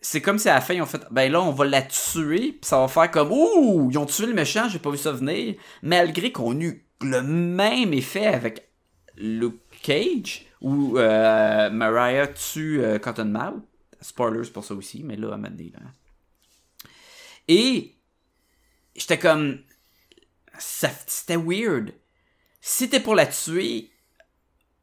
c'est 0.00 0.20
comme 0.20 0.38
si 0.38 0.48
à 0.48 0.54
la 0.54 0.60
fin 0.60 0.74
ils 0.74 0.82
ont 0.82 0.86
fait 0.86 1.02
ben 1.10 1.30
là 1.32 1.40
on 1.42 1.50
va 1.50 1.64
la 1.64 1.82
tuer 1.82 2.52
puis 2.52 2.60
ça 2.62 2.78
va 2.78 2.86
faire 2.86 3.10
comme 3.10 3.32
ouh 3.32 3.88
ils 3.90 3.98
ont 3.98 4.06
tué 4.06 4.26
le 4.26 4.34
méchant 4.34 4.68
j'ai 4.68 4.78
pas 4.78 4.90
vu 4.90 4.98
ça 4.98 5.10
venir 5.10 5.54
malgré 5.82 6.30
qu'on 6.30 6.58
eut 6.60 6.86
le 7.00 7.22
même 7.22 7.92
effet 7.92 8.26
avec 8.26 8.68
Luke 9.16 9.58
Cage 9.82 10.46
où 10.60 10.96
euh, 10.98 11.70
Mariah 11.70 12.28
tue 12.28 12.80
euh, 12.84 12.98
Cottonmouth 13.00 13.62
spoilers 14.06 14.50
pour 14.50 14.64
ça 14.64 14.74
aussi 14.74 15.02
mais 15.02 15.16
là 15.16 15.34
à 15.34 15.36
donné, 15.36 15.72
là. 15.72 15.80
et 17.48 17.94
j'étais 18.94 19.18
comme 19.18 19.60
c'était 20.58 21.36
weird 21.36 21.92
si 22.60 22.88
t'es 22.88 23.00
pour 23.00 23.14
la 23.14 23.26
tuer 23.26 23.90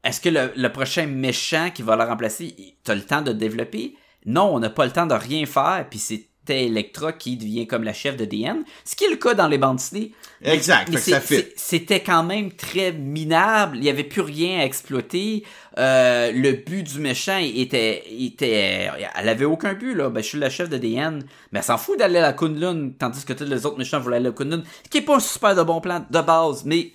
est-ce 0.03 0.19
que 0.19 0.29
le, 0.29 0.51
le 0.55 0.71
prochain 0.71 1.07
méchant 1.07 1.71
qui 1.71 1.81
va 1.81 1.95
la 1.95 2.05
remplacer, 2.05 2.77
t'as 2.83 2.93
le 2.93 3.05
temps 3.05 3.21
de 3.21 3.31
développer? 3.31 3.95
non, 4.25 4.55
on 4.55 4.59
n'a 4.59 4.69
pas 4.69 4.85
le 4.85 4.91
temps 4.91 5.05
de 5.05 5.13
rien 5.13 5.45
faire, 5.45 5.85
puis 5.89 5.99
c'était 5.99 6.29
Electra 6.49 7.13
qui 7.13 7.37
devient 7.37 7.67
comme 7.67 7.83
la 7.83 7.93
chef 7.93 8.17
de 8.17 8.25
DN, 8.25 8.63
ce 8.85 8.95
qui 8.95 9.05
est 9.05 9.09
le 9.09 9.15
cas 9.15 9.33
dans 9.33 9.47
les 9.47 9.57
bandes 9.57 9.77
dessinées. 9.77 10.11
Exact, 10.41 10.89
mais 10.91 10.97
ça 10.97 11.21
C'était 11.55 12.01
quand 12.01 12.23
même 12.23 12.51
très 12.51 12.91
minable, 12.91 13.77
il 13.77 13.83
y 13.83 13.89
avait 13.89 14.03
plus 14.03 14.21
rien 14.21 14.59
à 14.59 14.63
exploiter. 14.63 15.43
Euh, 15.77 16.31
le 16.31 16.51
but 16.53 16.83
du 16.83 16.99
méchant 16.99 17.37
était, 17.37 18.03
était, 18.09 18.89
elle 19.15 19.29
avait 19.29 19.45
aucun 19.45 19.73
but 19.73 19.95
là. 19.95 20.09
Ben, 20.09 20.21
je 20.21 20.29
suis 20.29 20.39
la 20.39 20.49
chef 20.49 20.69
de 20.69 20.77
DN, 20.77 21.23
mais 21.51 21.59
elle 21.59 21.65
s'en 21.65 21.77
fout 21.77 21.97
d'aller 21.97 22.19
à 22.19 22.23
la 22.23 22.33
Kunlun, 22.33 22.91
tandis 22.99 23.25
que 23.25 23.33
tous 23.33 23.45
les 23.45 23.65
autres 23.65 23.77
méchants 23.77 23.99
voulaient 23.99 24.17
aller 24.17 24.27
à 24.27 24.29
la 24.29 24.35
Kunlun, 24.35 24.63
ce 24.83 24.89
qui 24.89 24.99
est 24.99 25.01
pas 25.01 25.15
un 25.15 25.19
super 25.19 25.55
de 25.55 25.63
bon 25.63 25.81
plan 25.81 26.05
de 26.09 26.21
base, 26.21 26.65
mais 26.65 26.91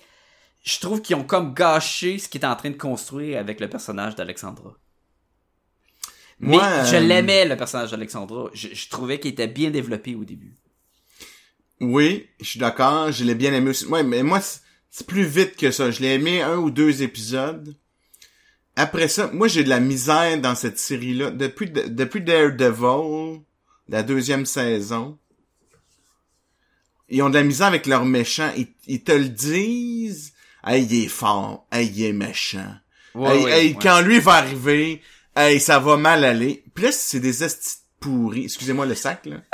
je 0.63 0.79
trouve 0.79 1.01
qu'ils 1.01 1.15
ont 1.15 1.23
comme 1.23 1.53
gâché 1.53 2.17
ce 2.19 2.29
qu'ils 2.29 2.39
étaient 2.39 2.47
en 2.47 2.55
train 2.55 2.69
de 2.69 2.77
construire 2.77 3.39
avec 3.39 3.59
le 3.59 3.69
personnage 3.69 4.15
d'Alexandra. 4.15 4.73
Mais 6.39 6.55
Moi, 6.55 6.83
je 6.85 6.95
euh, 6.95 6.99
l'aimais 7.01 7.45
le 7.45 7.57
personnage 7.57 7.91
d'Alexandra. 7.91 8.49
Je, 8.53 8.69
je 8.73 8.89
trouvais 8.89 9.19
qu'il 9.19 9.31
était 9.31 9.47
bien 9.47 9.71
développé 9.71 10.15
au 10.15 10.23
début. 10.23 10.55
Oui, 11.81 12.27
je 12.39 12.45
suis 12.45 12.59
d'accord, 12.59 13.11
je 13.11 13.23
l'ai 13.23 13.35
bien 13.35 13.53
aimé 13.53 13.69
aussi. 13.71 13.85
Ouais, 13.85 14.03
mais 14.03 14.23
moi, 14.23 14.39
c'est- 14.41 14.61
plus 15.07 15.23
vite 15.23 15.55
que 15.55 15.71
ça. 15.71 15.91
Je 15.91 16.01
l'ai 16.01 16.13
aimé 16.15 16.41
un 16.41 16.57
ou 16.57 16.71
deux 16.71 17.03
épisodes. 17.03 17.75
Après 18.75 19.07
ça, 19.07 19.29
moi, 19.33 19.47
j'ai 19.47 19.63
de 19.63 19.69
la 19.69 19.79
misère 19.79 20.39
dans 20.41 20.55
cette 20.55 20.79
série-là. 20.79 21.31
Depuis, 21.31 21.69
depuis 21.69 22.21
Daredevil, 22.21 23.41
la 23.87 24.03
deuxième 24.03 24.45
saison, 24.45 25.17
ils 27.09 27.21
ont 27.21 27.29
de 27.29 27.35
la 27.35 27.43
misère 27.43 27.67
avec 27.67 27.85
leurs 27.85 28.05
méchants. 28.05 28.51
Ils, 28.57 28.67
ils 28.87 29.03
te 29.03 29.11
le 29.11 29.29
disent. 29.29 30.33
Hey, 30.65 30.85
il 30.85 31.05
est 31.05 31.07
fort. 31.07 31.65
Hey, 31.71 31.87
il 31.95 32.03
est 32.05 32.13
méchant. 32.13 32.73
hey, 33.15 33.45
hey, 33.47 33.75
quand 33.75 34.01
lui 34.01 34.19
va 34.19 34.33
arriver, 34.33 35.01
hey, 35.35 35.59
ça 35.59 35.79
va 35.79 35.97
mal 35.97 36.23
aller. 36.23 36.63
Puis 36.73 36.85
là, 36.85 36.91
c'est 36.91 37.19
des 37.19 37.43
estis 37.43 37.77
pourris. 37.99 38.45
Excusez-moi 38.45 38.85
le 38.85 38.95
sac, 38.95 39.25
là. 39.25 39.37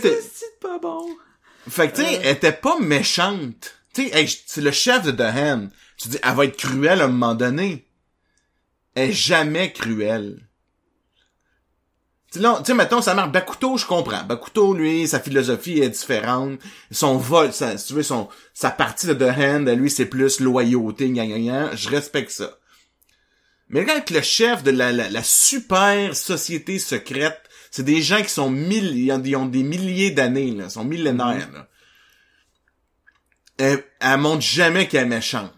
C'est 0.00 0.58
pas 0.60 0.78
bon. 0.78 1.06
fait 1.68 1.90
que, 1.90 1.96
tu 1.96 2.02
sais, 2.02 2.20
elle 2.22 2.36
était 2.36 2.52
pas 2.52 2.78
méchante. 2.78 3.74
Tu 3.92 4.08
sais, 4.08 4.18
hey, 4.18 4.42
c'est 4.46 4.62
le 4.62 4.70
chef 4.70 5.02
de 5.02 5.10
The 5.10 5.20
Hand. 5.20 5.70
Tu 5.98 6.08
dis, 6.08 6.18
elle 6.22 6.34
va 6.34 6.46
être 6.46 6.56
cruelle 6.56 7.02
à 7.02 7.04
un 7.04 7.08
moment 7.08 7.34
donné. 7.34 7.86
Elle 8.94 9.10
est 9.10 9.12
jamais 9.12 9.72
cruelle. 9.72 10.48
Tu 12.32 12.40
sais, 12.40 12.74
mettons, 12.74 13.02
ça 13.02 13.14
marche. 13.14 13.32
Bakuto, 13.32 13.76
je 13.76 13.84
comprends. 13.84 14.24
Bakuto, 14.24 14.72
lui, 14.72 15.06
sa 15.06 15.20
philosophie 15.20 15.80
est 15.80 15.90
différente. 15.90 16.58
Son 16.90 17.18
vol, 17.18 17.52
sa, 17.52 17.76
si 17.76 17.88
tu 17.88 17.92
veux, 17.94 18.02
son, 18.02 18.28
sa 18.54 18.70
partie 18.70 19.06
de 19.06 19.12
The 19.12 19.36
Hand, 19.36 19.68
à 19.68 19.74
lui, 19.74 19.90
c'est 19.90 20.06
plus 20.06 20.40
loyauté, 20.40 21.10
gna, 21.10 21.26
gna, 21.26 21.38
gna. 21.38 21.76
Je 21.76 21.90
respecte 21.90 22.30
ça. 22.30 22.58
Mais 23.72 23.86
quand 23.86 24.10
le 24.10 24.20
chef 24.20 24.62
de 24.62 24.70
la, 24.70 24.92
la, 24.92 25.08
la 25.08 25.22
super 25.22 26.14
société 26.14 26.78
secrète, 26.78 27.40
c'est 27.70 27.82
des 27.82 28.02
gens 28.02 28.22
qui 28.22 28.28
sont 28.28 28.50
mille, 28.50 28.96
ils 28.98 29.36
ont, 29.36 29.46
des 29.46 29.62
milliers 29.62 30.10
d'années, 30.10 30.50
là, 30.52 30.64
ils 30.64 30.70
sont 30.70 30.84
millénaires, 30.84 31.48
là. 31.52 31.66
Elle, 33.58 33.82
elle 34.00 34.16
montre 34.18 34.42
jamais 34.42 34.88
qu'elle 34.88 35.04
est 35.04 35.08
méchante. 35.08 35.52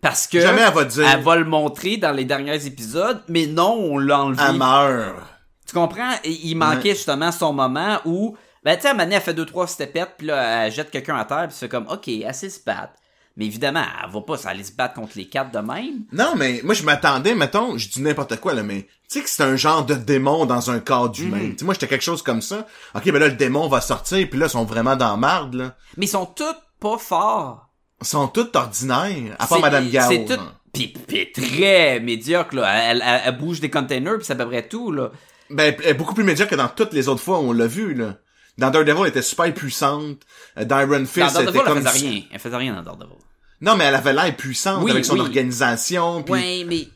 Parce 0.00 0.26
que 0.26 0.40
Jamais 0.40 0.62
elle 0.62 0.74
va 0.74 0.84
dire, 0.84 1.08
elle 1.08 1.22
va 1.22 1.36
le 1.36 1.44
montrer 1.44 1.96
dans 1.96 2.12
les 2.12 2.24
derniers 2.24 2.66
épisodes, 2.66 3.22
mais 3.28 3.46
non, 3.46 3.72
on 3.72 3.98
l'a 3.98 4.20
enlevé. 4.20 4.42
elle 4.46 4.56
meurt. 4.56 5.22
Tu 5.66 5.74
comprends? 5.74 6.12
Il 6.24 6.56
manquait 6.56 6.94
justement 6.94 7.32
son 7.32 7.52
moment 7.52 8.00
où, 8.04 8.36
ben, 8.62 8.76
tu 8.76 8.82
sais, 8.82 8.94
elle 8.98 9.20
fait 9.20 9.34
deux, 9.34 9.46
trois 9.46 9.66
stepettes, 9.66 10.14
puis 10.18 10.26
là, 10.28 10.66
elle 10.66 10.72
jette 10.72 10.90
quelqu'un 10.90 11.16
à 11.16 11.24
terre, 11.24 11.48
puis 11.48 11.56
c'est 11.58 11.68
comme, 11.68 11.88
OK, 11.88 12.08
sait 12.32 12.50
se 12.50 12.62
battre. 12.64 12.92
Mais 13.36 13.46
évidemment, 13.46 13.82
elle 14.04 14.10
va 14.12 14.20
pas 14.20 14.46
aller 14.48 14.62
se 14.64 14.72
battre 14.72 14.94
contre 14.94 15.12
les 15.16 15.26
quatre 15.26 15.50
de 15.52 15.58
même. 15.58 16.04
Non, 16.12 16.34
mais 16.36 16.60
moi, 16.64 16.74
je 16.74 16.82
m'attendais, 16.82 17.34
mettons, 17.34 17.78
je 17.78 17.88
dis 17.88 18.02
n'importe 18.02 18.36
quoi, 18.40 18.52
là, 18.52 18.62
mais 18.62 18.82
tu 18.82 19.18
sais 19.18 19.22
que 19.22 19.30
c'est 19.30 19.42
un 19.42 19.56
genre 19.56 19.86
de 19.86 19.94
démon 19.94 20.44
dans 20.44 20.70
un 20.70 20.80
corps 20.80 21.08
d'humain. 21.08 21.38
Mhm. 21.38 21.52
Tu 21.52 21.58
sais, 21.60 21.64
moi, 21.64 21.72
j'étais 21.74 21.88
quelque 21.88 22.02
chose 22.04 22.22
comme 22.22 22.42
ça. 22.42 22.66
OK, 22.94 23.04
ben 23.10 23.18
là, 23.18 23.28
le 23.28 23.34
démon 23.34 23.68
va 23.68 23.80
sortir, 23.80 24.28
puis 24.28 24.38
là, 24.38 24.46
ils 24.46 24.50
sont 24.50 24.64
vraiment 24.64 24.96
dans 24.96 25.16
marde, 25.16 25.54
là. 25.54 25.76
Mais 25.96 26.04
ils 26.06 26.08
sont 26.08 26.26
tous 26.26 26.44
pas 26.78 26.98
forts. 26.98 27.68
Ils 28.02 28.06
sont 28.06 28.28
tous 28.28 28.48
ordinaires, 28.54 29.36
à 29.38 29.46
part 29.46 29.60
Madame 29.60 29.88
Gao. 29.88 30.10
C'est 30.10 30.24
tout. 30.26 30.40
Pis, 30.72 30.88
pis 30.88 31.30
très 31.32 32.00
médiocre, 32.00 32.54
là. 32.56 32.90
Elle, 32.90 33.02
elle- 33.06 33.20
elle 33.26 33.38
bouge 33.38 33.60
des 33.60 33.70
containers, 33.70 34.16
puis 34.16 34.24
c'est 34.26 34.32
à 34.32 34.36
peu 34.36 34.46
près 34.46 34.66
tout, 34.68 34.90
là. 34.92 35.10
Ben, 35.50 35.74
elle 35.82 35.88
est 35.90 35.94
beaucoup 35.94 36.14
plus 36.14 36.24
médiocre 36.24 36.50
que 36.50 36.56
dans 36.56 36.68
toutes 36.68 36.92
les 36.94 37.08
autres 37.08 37.22
fois 37.22 37.38
où 37.40 37.44
on 37.48 37.52
l'a 37.52 37.66
vu, 37.66 37.94
là. 37.94 38.16
Dans 38.58 38.70
Daredevil, 38.70 39.00
elle 39.02 39.08
était 39.08 39.22
super 39.22 39.52
puissante. 39.54 40.18
Euh, 40.58 40.64
Dans 40.64 40.80
Iron 40.80 41.00
Dans 41.00 41.06
Fist, 41.06 41.36
elle 41.38 41.48
était 41.48 41.58
elle 41.58 41.64
comme... 41.64 41.82
faisait 41.86 42.06
rien. 42.06 42.22
Elle 42.32 42.38
faisait 42.38 42.56
rien 42.56 42.74
dans 42.74 42.82
Daredevil. 42.82 43.16
Non, 43.60 43.76
mais 43.76 43.84
elle 43.84 43.94
avait 43.94 44.12
l'air 44.12 44.36
puissante 44.36 44.82
Oui, 44.82 44.90
avec 44.90 45.04
son 45.04 45.14
oui. 45.14 45.20
organisation. 45.20 46.22
Puis... 46.22 46.32
Ouais, 46.32 46.64
mais 46.66 46.88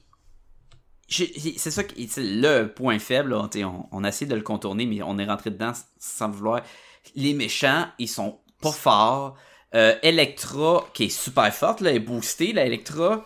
c'est 1.08 1.70
ça 1.70 1.84
qui 1.84 2.10
le 2.16 2.64
point 2.66 2.98
faible. 2.98 3.30
là. 3.30 3.48
On, 3.64 3.86
on 3.92 4.04
a 4.04 4.08
essayé 4.08 4.28
de 4.28 4.34
le 4.34 4.42
contourner, 4.42 4.86
mais 4.86 5.02
on 5.02 5.18
est 5.18 5.24
rentré 5.26 5.50
dedans 5.50 5.72
sans 5.98 6.28
vouloir. 6.30 6.62
Les 7.14 7.34
méchants, 7.34 7.86
ils 7.98 8.08
sont 8.08 8.40
pas 8.60 8.72
forts. 8.72 9.36
Euh, 9.74 9.94
Electra, 10.02 10.84
qui 10.94 11.04
est 11.04 11.08
super 11.08 11.52
forte, 11.54 11.80
là, 11.80 11.92
est 11.92 12.00
boostée, 12.00 12.52
la 12.52 12.64
Electra. 12.66 13.24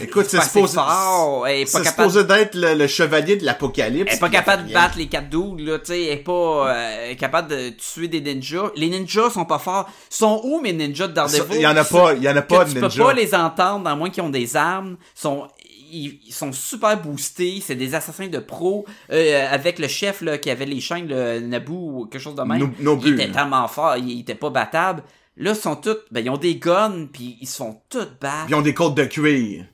Écoute, 0.00 0.26
c'est 0.28 0.40
supposé, 0.42 0.74
fort, 0.74 1.46
elle 1.46 1.60
est 1.60 1.72
pas 1.72 1.80
capable 1.80 2.10
supposé 2.10 2.24
d'être 2.24 2.54
le, 2.56 2.74
le 2.74 2.86
chevalier 2.88 3.36
de 3.36 3.44
l'apocalypse. 3.44 4.10
Elle 4.10 4.16
est 4.16 4.20
pas 4.20 4.28
capable 4.28 4.66
de 4.66 4.72
battre 4.72 4.98
les 4.98 5.06
quatre 5.06 5.28
dudes, 5.28 5.60
là, 5.60 5.78
tu 5.78 5.86
sais, 5.86 6.02
elle 6.04 6.12
est 6.14 6.16
pas 6.16 6.74
euh, 6.74 7.14
capable 7.14 7.48
de 7.50 7.68
tuer 7.70 8.08
des 8.08 8.20
ninjas. 8.20 8.70
Les 8.74 8.88
ninjas 8.88 9.30
sont 9.30 9.44
pas 9.44 9.60
forts. 9.60 9.88
Sont 10.10 10.40
où 10.44 10.60
mes 10.60 10.72
ninjas 10.72 11.06
de 11.08 11.12
Daredevil? 11.12 11.56
Il 11.56 11.60
y 11.60 11.66
en 11.66 11.76
a 11.76 11.84
pas, 11.84 12.14
il 12.14 12.22
y 12.24 12.28
en 12.28 12.36
a 12.36 12.42
pas 12.42 12.64
tu 12.64 12.74
de 12.74 12.80
peux 12.80 12.86
ninja. 12.86 13.04
pas 13.04 13.12
les 13.12 13.34
entendre, 13.34 13.88
à 13.88 13.94
moins 13.94 14.10
qu'ils 14.10 14.24
ont 14.24 14.30
des 14.30 14.56
armes. 14.56 14.96
Sont, 15.14 15.46
ils, 15.92 16.18
ils 16.26 16.32
sont 16.32 16.52
super 16.52 17.00
boostés. 17.00 17.62
C'est 17.64 17.76
des 17.76 17.94
assassins 17.94 18.26
de 18.26 18.38
pro. 18.40 18.84
Euh, 19.12 19.46
avec 19.48 19.78
le 19.78 19.86
chef 19.86 20.22
là, 20.22 20.38
qui 20.38 20.50
avait 20.50 20.66
les 20.66 20.80
chaînes, 20.80 21.06
le 21.06 21.38
Naboo 21.38 22.00
ou 22.00 22.06
quelque 22.06 22.20
chose 22.22 22.34
de 22.34 22.42
même. 22.42 22.58
No- 22.58 22.70
Nobu, 22.80 23.08
il 23.10 23.20
était 23.20 23.30
tellement 23.30 23.68
fort, 23.68 23.96
il, 23.96 24.10
il 24.10 24.20
était 24.20 24.34
pas 24.34 24.50
battable. 24.50 25.04
Là, 25.36 25.50
ils 25.52 25.56
sont 25.56 25.76
tous, 25.76 25.96
ben, 26.10 26.24
ils 26.24 26.30
ont 26.30 26.36
des 26.38 26.56
guns, 26.56 27.06
puis 27.12 27.36
ils 27.40 27.46
se 27.46 27.56
font 27.56 27.82
tous 27.88 28.06
battre. 28.20 28.46
Ils 28.48 28.54
ont 28.54 28.62
des 28.62 28.72
côtes 28.74 28.94
de 28.94 29.04
cuir. 29.04 29.66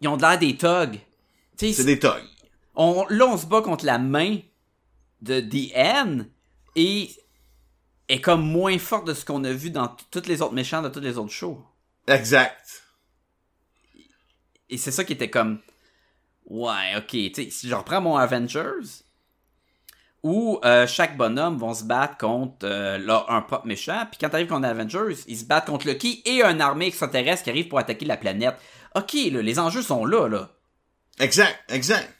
Ils 0.00 0.08
ont 0.08 0.16
l'air 0.16 0.38
des 0.38 0.56
thugs. 0.56 0.98
C'est 1.56 1.84
des 1.84 1.98
thugs. 1.98 2.24
on, 2.74 3.06
là, 3.10 3.26
on 3.26 3.36
se 3.36 3.46
bat 3.46 3.60
contre 3.62 3.84
la 3.84 3.98
main 3.98 4.38
de 5.20 5.40
The 5.40 5.70
N 5.74 6.28
et 6.74 7.10
est 8.08 8.20
comme 8.20 8.42
moins 8.42 8.78
forte 8.78 9.06
de 9.06 9.14
ce 9.14 9.24
qu'on 9.24 9.44
a 9.44 9.52
vu 9.52 9.70
dans 9.70 9.88
t- 9.88 10.04
tous 10.10 10.26
les 10.26 10.40
autres 10.42 10.54
méchants 10.54 10.80
de 10.82 10.88
tous 10.88 11.00
les 11.00 11.18
autres 11.18 11.32
shows. 11.32 11.62
Exact. 12.08 12.82
Et 14.70 14.78
c'est 14.78 14.90
ça 14.90 15.04
qui 15.04 15.12
était 15.12 15.30
comme. 15.30 15.60
Ouais, 16.46 16.96
ok. 16.96 17.08
Tu 17.10 17.32
sais, 17.34 17.50
si 17.50 17.68
je 17.68 17.74
reprends 17.74 18.00
mon 18.00 18.16
Avengers, 18.16 19.04
où 20.22 20.60
euh, 20.64 20.86
chaque 20.86 21.16
bonhomme 21.16 21.56
vont 21.56 21.74
se 21.74 21.84
battre 21.84 22.18
contre 22.18 22.64
euh, 22.64 23.18
un 23.28 23.40
propre 23.42 23.66
méchant, 23.66 24.06
puis 24.10 24.18
quand 24.20 24.28
t'arrives 24.28 24.48
contre 24.48 24.66
Avengers, 24.66 25.16
ils 25.26 25.38
se 25.38 25.44
battent 25.44 25.66
contre 25.66 25.86
Loki 25.86 26.22
et 26.24 26.42
une 26.42 26.60
armée 26.60 26.86
extraterrestre 26.86 27.44
qui 27.44 27.50
arrive 27.50 27.68
pour 27.68 27.78
attaquer 27.78 28.04
la 28.04 28.16
planète. 28.16 28.56
Ok, 28.94 29.14
là, 29.14 29.40
les 29.40 29.58
enjeux 29.58 29.82
sont 29.82 30.04
là, 30.04 30.28
là. 30.28 30.50
Exact, 31.18 31.58
exact. 31.68 32.12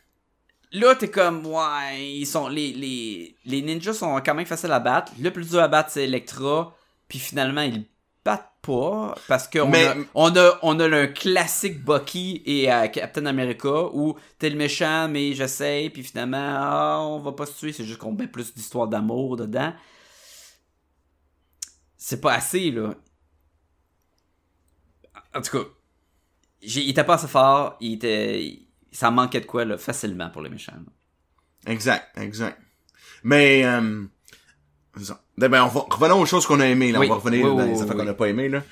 Là, 0.72 0.94
t'es 0.94 1.10
comme, 1.10 1.44
ouais, 1.46 2.12
ils 2.12 2.26
sont, 2.26 2.48
les, 2.48 2.72
les, 2.72 3.36
les 3.44 3.62
ninjas 3.62 3.92
sont 3.92 4.20
quand 4.24 4.34
même 4.34 4.46
faciles 4.46 4.70
à 4.70 4.78
battre. 4.78 5.12
Le 5.20 5.30
plus 5.30 5.50
dur 5.50 5.60
à 5.60 5.68
battre, 5.68 5.90
c'est 5.90 6.04
Electra. 6.04 6.76
Puis 7.08 7.18
finalement, 7.18 7.62
ils 7.62 7.84
battent 8.24 8.52
pas. 8.62 9.14
Parce 9.28 9.48
qu'on 9.48 9.68
Mais- 9.68 9.86
a, 9.86 9.96
on 10.14 10.34
a, 10.36 10.58
on 10.62 10.78
a 10.80 10.88
le 10.88 11.06
classique 11.08 11.82
Bucky 11.84 12.42
et 12.44 12.70
euh, 12.72 12.88
Captain 12.88 13.26
America 13.26 13.86
où 13.94 14.16
t'es 14.38 14.50
le 14.50 14.56
méchant, 14.56 15.08
mais 15.08 15.32
j'essaye. 15.32 15.90
Puis 15.90 16.02
finalement, 16.02 16.36
ah, 16.58 16.98
on 17.02 17.18
va 17.20 17.32
pas 17.32 17.46
se 17.46 17.58
tuer. 17.58 17.72
C'est 17.72 17.84
juste 17.84 17.98
qu'on 17.98 18.12
met 18.12 18.26
plus 18.26 18.52
d'histoire 18.54 18.88
d'amour 18.88 19.36
dedans. 19.36 19.72
C'est 21.96 22.20
pas 22.20 22.34
assez, 22.34 22.70
là. 22.70 22.94
En 25.34 25.40
tout 25.42 25.58
cas, 25.58 25.64
j'ai- 26.62 26.82
il 26.82 26.90
était 26.90 27.04
pas 27.04 27.14
assez 27.14 27.28
fort. 27.28 27.76
Il 27.80 27.94
était, 27.94 28.58
ça 28.92 29.10
manquait 29.10 29.40
de 29.40 29.46
quoi, 29.46 29.64
là, 29.64 29.78
facilement 29.78 30.30
pour 30.30 30.42
les 30.42 30.50
méchants. 30.50 30.72
là. 30.74 31.72
Exact, 31.72 32.16
exact. 32.18 32.58
Mais, 33.22 33.64
euh, 33.64 34.04
c'est 34.98 35.04
ça. 35.04 35.20
ben, 35.36 35.62
on 35.64 35.68
va, 35.68 35.86
revenons 35.90 36.20
aux 36.20 36.26
choses 36.26 36.46
qu'on 36.46 36.60
a 36.60 36.66
aimées, 36.66 36.92
là. 36.92 36.98
Oui. 37.00 37.06
On 37.06 37.10
va 37.10 37.16
revenir 37.16 37.44
Oui, 37.46 37.56
dans 37.56 37.64
les 37.64 37.86
qu'on 37.94 38.06
a 38.06 38.14
pas 38.14 38.26
aimées, 38.28 38.48
là. 38.48 38.62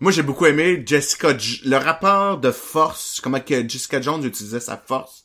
Moi, 0.00 0.12
j'ai 0.12 0.22
beaucoup 0.22 0.46
aimé 0.46 0.82
Jessica, 0.84 1.36
J- 1.36 1.62
le 1.64 1.76
rapport 1.76 2.38
de 2.38 2.50
force, 2.50 3.20
comment 3.22 3.40
que 3.40 3.66
Jessica 3.68 4.00
Jones 4.00 4.24
utilisait 4.24 4.60
sa 4.60 4.76
force, 4.76 5.24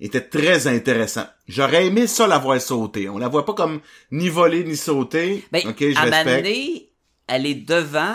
était 0.00 0.20
très 0.20 0.66
intéressant. 0.66 1.26
J'aurais 1.48 1.86
aimé 1.86 2.06
ça 2.06 2.26
la 2.26 2.38
voir 2.38 2.60
sauter. 2.60 3.08
On 3.08 3.18
la 3.18 3.28
voit 3.28 3.44
pas 3.44 3.54
comme 3.54 3.80
ni 4.10 4.28
voler 4.28 4.64
ni 4.64 4.76
sauter. 4.76 5.44
Ben, 5.52 5.62
ok, 5.66 5.76
je 5.80 5.96
à 5.96 6.02
respecte. 6.02 6.46
Elle 7.28 7.46
est 7.46 7.54
devant 7.54 8.14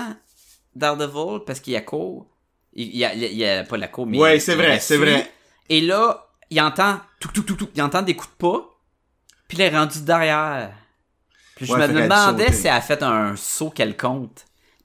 Daredevil 0.76 1.40
parce 1.46 1.60
qu'il 1.60 1.74
y 1.74 1.78
a 1.78 1.82
court. 1.82 2.28
Il 2.74 2.96
y 2.96 3.04
a, 3.06 3.14
il 3.16 3.34
y 3.34 3.46
a- 3.46 3.64
pas 3.64 3.78
la 3.78 3.88
cour, 3.88 4.06
mais. 4.06 4.20
Ouais, 4.20 4.40
c'est 4.40 4.56
vrai, 4.56 4.80
c'est 4.80 4.98
vrai. 4.98 5.32
Et 5.70 5.82
là, 5.82 6.28
il 6.50 6.62
entend 6.62 7.00
tout, 7.20 7.30
tout, 7.34 7.44
tout, 7.44 7.56
tout. 7.56 7.70
Il 7.76 7.82
entend 7.82 8.02
des 8.02 8.16
coups 8.16 8.32
de 8.34 8.38
pas. 8.38 8.70
Puis 9.48 9.58
il 9.58 9.62
est 9.62 9.70
rendu 9.76 10.02
derrière. 10.02 10.74
Puis 11.58 11.66
je 11.66 11.74
Ouais, 11.74 11.80
me 11.80 11.84
a 11.84 11.88
demandais 12.04 12.52
si 12.54 12.68
elle 12.68 12.74
a 12.74 12.82
fait 12.82 13.04
un 13.04 13.36
saut 13.36 13.70
quelconque. 13.70 14.32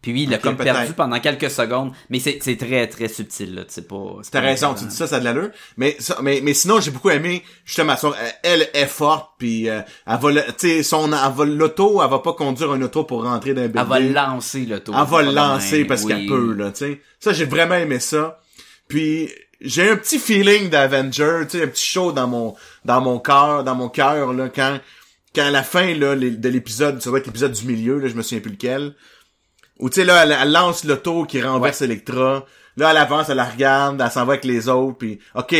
Puis 0.01 0.13
oui, 0.13 0.23
il 0.25 0.31
l'a 0.31 0.39
Ok, 0.39 0.43
comme 0.43 0.57
perdu 0.57 0.95
pendant 0.95 1.21
quelques 1.21 1.49
secondes, 1.49 1.93
mais 2.11 2.19
c'est 2.19 2.39
c'est 2.43 2.57
très 2.57 2.89
très 2.89 3.07
subtil 3.07 3.55
là, 3.55 3.63
c'est 3.69 3.87
pas. 3.87 4.17
c'est 4.23 4.33
T'as 4.33 4.41
raison, 4.41 4.75
tu 4.75 4.85
dis 4.87 4.97
ça, 4.97 5.07
ça 5.07 5.17
a 5.17 5.21
de 5.21 5.25
l'allure. 5.25 5.51
Mais, 5.77 5.95
ça- 6.01 6.19
mais, 6.21 6.41
mais 6.43 6.55
sinon, 6.55 6.81
j'ai 6.81 6.91
beaucoup 6.91 7.11
aimé, 7.11 7.45
justement, 7.65 7.97
son- 7.97 8.13
elle 8.43 8.69
est 8.75 8.87
forte, 8.87 9.31
puis 9.39 9.69
euh, 9.71 9.81
elle 10.09 10.19
va, 10.19 10.33
le- 10.33 10.43
tu 10.47 10.53
sais, 10.59 10.83
son, 10.83 11.07
elle 11.13 11.33
va 11.37 11.45
l'auto, 11.45 12.03
elle 12.03 12.11
va 12.11 12.19
pas 12.19 12.33
conduire 12.33 12.73
un 12.73 12.83
auto 12.83 13.05
pour 13.05 13.23
rentrer 13.23 13.55
dans 13.55 13.61
un 13.61 13.65
Elle 13.67 13.73
va 13.73 13.85
building. 14.01 14.13
lancer 14.13 14.67
tour. 14.85 14.97
Elle 14.99 15.07
va 15.09 15.23
lancer 15.23 15.85
parce 15.85 16.03
oui. 16.03 16.09
qu'elle 16.09 16.27
peut, 16.27 16.53
là, 16.55 16.73
tu 16.73 16.79
sais. 16.79 17.01
Ça, 17.21 17.33
j'ai 17.33 17.45
vraiment 17.45 17.77
aimé 17.77 18.01
ça. 18.01 18.41
Puis, 18.89 19.31
j'ai 19.61 19.89
un 19.89 19.97
petit 19.97 20.19
feeling 20.19 20.69
d'Avenger, 20.69 21.43
tu 21.49 21.59
sais, 21.59 21.63
un 21.65 21.69
petit 21.69 21.87
show 21.87 22.11
dans 22.11 22.27
mon, 22.27 22.57
dans 22.85 23.01
mon 23.01 23.21
cœur, 23.21 23.63
dans 23.63 23.77
mon 23.77 23.89
cœur, 23.89 24.33
là, 24.33 24.49
quand, 24.49 24.81
quand 25.35 25.45
à 25.47 25.51
la 25.51 25.63
fin, 25.63 25.95
là, 25.95 26.15
les- 26.15 26.31
de 26.31 26.49
l'épisode, 26.49 27.01
ça 27.03 27.11
va 27.11 27.19
être 27.19 27.27
l'épisode 27.27 27.53
du 27.53 27.67
milieu, 27.67 27.99
là, 27.99 28.09
je 28.09 28.15
me 28.15 28.23
souviens 28.23 28.41
plus 28.41 28.53
lequel, 28.53 28.95
où, 29.79 29.89
tu 29.91 29.97
sais, 29.97 30.05
là, 30.05 30.23
elle, 30.25 30.37
elle 30.41 30.53
lance 30.53 30.85
l'auto 30.85 31.25
qui 31.25 31.43
renverse 31.43 31.83
Electra, 31.83 32.45
là, 32.77 32.91
elle 32.91 32.97
avance, 32.97 33.29
elle 33.29 33.37
la 33.37 33.45
regarde, 33.45 34.01
elle 34.01 34.11
s'en 34.11 34.25
va 34.25 34.35
avec 34.35 34.45
les 34.45 34.69
autres, 34.69 34.99
puis, 34.99 35.19
OK, 35.35 35.55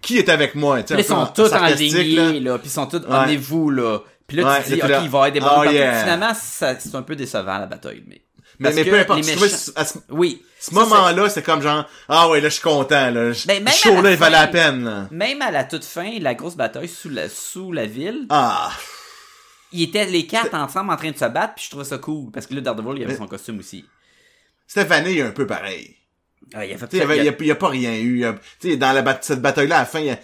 qui 0.00 0.18
est 0.18 0.28
avec 0.28 0.54
moi, 0.54 0.82
Puis 0.82 0.94
là, 0.94 1.00
ils 1.00 1.04
sont 1.04 1.26
tous 1.26 1.52
enlignés, 1.52 2.40
là, 2.40 2.58
puis 2.58 2.68
ils 2.68 2.70
sont 2.70 2.86
tous, 2.86 3.02
emmenez-vous, 3.06 3.70
là. 3.70 3.98
Puis 4.26 4.38
là, 4.38 4.44
Ouais, 4.48 4.62
tu 4.64 4.72
dis, 4.72 4.76
là, 4.78 4.84
ok, 4.84 4.90
là, 4.90 5.00
il 5.04 5.08
va 5.08 5.18
y 5.28 5.30
avoir 5.30 5.32
des 5.32 5.40
bonnes 5.40 5.50
oh, 5.68 5.70
yeah. 5.70 6.02
Finalement, 6.02 6.32
c'est 6.34 6.94
un 6.94 7.02
peu 7.02 7.14
décevant, 7.14 7.58
la 7.58 7.66
bataille, 7.66 8.02
mais... 8.08 8.22
Mais, 8.58 8.72
mais 8.72 8.84
peu 8.84 8.98
importe, 8.98 9.22
je 9.24 9.30
méchants- 9.38 9.72
à 9.76 9.84
ce, 9.84 9.98
Oui. 10.10 10.42
ce 10.60 10.72
moment-là, 10.74 11.28
c'est 11.28 11.42
comme 11.42 11.60
genre, 11.62 11.84
ah 12.08 12.28
ouais, 12.30 12.40
là, 12.40 12.48
je 12.48 12.54
suis 12.54 12.62
content, 12.62 13.10
là. 13.10 13.32
Ben, 13.46 13.62
même 13.62 13.72
Ce 13.74 13.88
à 13.88 13.90
la 13.90 13.96
show-là, 13.96 14.10
il 14.12 14.16
valait 14.16 14.36
la 14.38 14.46
peine, 14.46 14.84
là. 14.84 15.08
Même 15.10 15.42
à 15.42 15.50
la 15.50 15.64
toute 15.64 15.84
fin, 15.84 16.10
la 16.20 16.34
grosse 16.34 16.56
bataille 16.56 16.88
sous 16.88 17.08
la, 17.10 17.28
sous 17.28 17.72
la 17.72 17.86
ville, 17.86 18.26
Ah. 18.30 18.70
ils 19.72 19.82
étaient 19.82 20.06
les 20.06 20.26
quatre 20.26 20.54
ensemble 20.54 20.90
en 20.92 20.96
train 20.96 21.10
de 21.10 21.16
se 21.18 21.24
battre, 21.26 21.54
puis 21.54 21.64
je 21.66 21.70
trouvais 21.70 21.84
ça 21.84 21.98
cool, 21.98 22.30
parce 22.32 22.46
que 22.46 22.54
là, 22.54 22.60
Daredevil, 22.60 22.98
il 22.98 23.04
avait 23.04 23.12
Mais- 23.12 23.18
son 23.18 23.26
costume 23.26 23.58
aussi. 23.58 23.84
Stéphanie 24.66 25.12
il 25.12 25.18
est 25.18 25.22
un 25.22 25.30
peu 25.30 25.46
pareil. 25.46 25.96
Ah, 26.54 26.64
il 26.64 26.72
a 26.72 26.78
fait 26.78 26.86
Tu 26.88 26.96
sais, 26.98 26.98
il 26.98 27.00
y 27.00 27.02
avait- 27.02 27.18
il 27.18 27.24
y 27.24 27.28
a- 27.28 27.32
a, 27.32 27.36
il 27.40 27.46
y 27.46 27.50
a 27.50 27.54
pas 27.56 27.68
rien 27.68 27.94
eu. 27.94 28.14
il 28.16 28.20
y 28.20 28.24
a- 28.24 28.34
Tu 28.60 28.70
sais, 28.70 28.76
dans 28.76 28.92
la 28.92 29.02
bat- 29.02 29.18
cette 29.20 29.42
bataille-là, 29.42 29.76
à 29.76 29.80
la 29.80 29.84
fin, 29.86 29.98
il 30.00 30.06
y 30.06 30.10
a, 30.10 30.18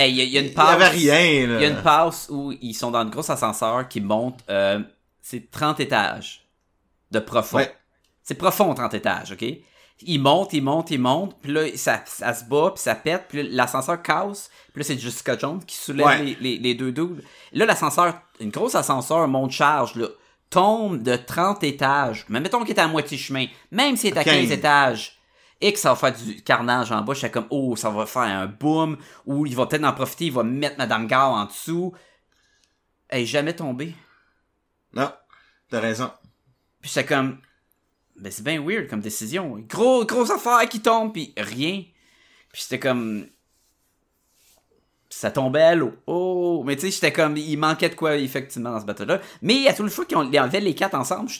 Hey, 0.00 0.12
il 0.12 0.24
y 0.30 0.38
a, 0.38 0.40
une 0.40 0.52
passe. 0.54 0.70
avait 0.70 0.88
rien, 0.88 1.46
là. 1.46 1.56
Il 1.56 1.62
y 1.62 1.64
a 1.66 1.68
une 1.68 1.82
passe 1.82 2.28
où 2.30 2.52
ils 2.60 2.72
sont 2.74 2.90
dans 2.90 3.02
une 3.02 3.10
grosse 3.10 3.28
ascenseur 3.30 3.86
qui 3.88 4.00
monte, 4.00 4.40
euh, 4.48 4.80
c'est 5.20 5.50
30 5.50 5.78
étages 5.80 6.43
de 7.14 7.20
profond. 7.20 7.56
Ouais. 7.58 7.74
C'est 8.22 8.34
profond, 8.34 8.72
30 8.74 8.94
étages, 8.94 9.32
ok? 9.32 9.44
Il 10.00 10.18
monte, 10.20 10.52
il 10.52 10.62
monte, 10.62 10.90
il 10.90 11.00
monte, 11.00 11.36
puis 11.40 11.52
là, 11.52 11.64
ça, 11.76 12.02
ça 12.06 12.34
se 12.34 12.44
bat, 12.44 12.72
puis 12.74 12.82
ça 12.82 12.94
pète, 12.96 13.26
puis 13.28 13.48
l'ascenseur 13.48 14.02
casse, 14.02 14.50
puis 14.72 14.80
là, 14.82 14.84
c'est 14.84 14.98
Jessica 14.98 15.38
Jones 15.38 15.64
qui 15.64 15.76
soulève 15.76 16.06
Ouais. 16.06 16.22
les, 16.24 16.34
les, 16.40 16.58
les 16.58 16.74
deux 16.74 16.90
doubles. 16.90 17.22
Là, 17.52 17.64
l'ascenseur, 17.64 18.20
une 18.40 18.50
grosse 18.50 18.74
ascenseur 18.74 19.28
monte 19.28 19.52
charge, 19.52 19.94
là, 19.94 20.08
tombe 20.50 21.02
de 21.02 21.14
30 21.16 21.62
étages, 21.64 22.26
mais 22.28 22.40
mettons 22.40 22.64
qu'il 22.64 22.74
est 22.76 22.80
à 22.80 22.88
moitié 22.88 23.16
chemin, 23.16 23.46
même 23.70 23.96
s'il 23.96 24.12
est 24.14 24.18
à 24.18 24.24
15, 24.24 24.34
15 24.34 24.50
étages, 24.52 25.18
et 25.60 25.72
que 25.72 25.78
ça 25.78 25.90
va 25.90 25.96
faire 25.96 26.12
du 26.14 26.42
carnage 26.42 26.90
en 26.90 27.02
bas, 27.02 27.14
je 27.14 27.20
suis 27.20 27.30
comme, 27.30 27.46
oh, 27.50 27.76
ça 27.76 27.88
va 27.90 28.04
faire 28.06 28.22
un 28.22 28.46
boom, 28.46 28.96
ou 29.26 29.46
il 29.46 29.54
va 29.54 29.66
peut-être 29.66 29.84
en 29.84 29.92
profiter, 29.92 30.26
il 30.26 30.32
va 30.32 30.42
mettre 30.42 30.76
Madame 30.76 31.06
Gare 31.06 31.30
en 31.30 31.44
dessous. 31.46 31.92
Elle 33.08 33.22
est 33.22 33.26
jamais 33.26 33.54
tombée. 33.54 33.94
Non, 34.92 35.12
t'as 35.70 35.80
raison. 35.80 36.10
Puis 36.84 36.92
j'étais 36.94 37.06
comme, 37.06 37.38
ben 38.14 38.30
c'est 38.30 38.44
bien 38.44 38.62
weird 38.62 38.88
comme 38.88 39.00
décision. 39.00 39.56
Gros, 39.66 40.04
grosse 40.04 40.28
affaire 40.28 40.68
qui 40.68 40.82
tombe, 40.82 41.14
puis 41.14 41.32
rien. 41.34 41.82
Puis 42.52 42.60
j'étais 42.60 42.78
comme, 42.78 43.26
ça 45.08 45.30
tombait 45.30 45.62
à 45.62 45.74
l'eau. 45.74 45.94
Oh, 46.06 46.62
mais 46.66 46.76
tu 46.76 46.82
sais, 46.82 46.90
j'étais 46.90 47.10
comme, 47.10 47.38
il 47.38 47.56
manquait 47.56 47.88
de 47.88 47.94
quoi 47.94 48.18
effectivement 48.18 48.70
dans 48.70 48.82
ce 48.82 48.84
bateau-là. 48.84 49.22
Mais 49.40 49.66
à 49.66 49.72
toute 49.72 49.88
fois 49.88 50.04
qu'on 50.04 50.28
les 50.28 50.36
avait 50.36 50.60
les 50.60 50.74
quatre 50.74 50.94
ensemble, 50.94 51.30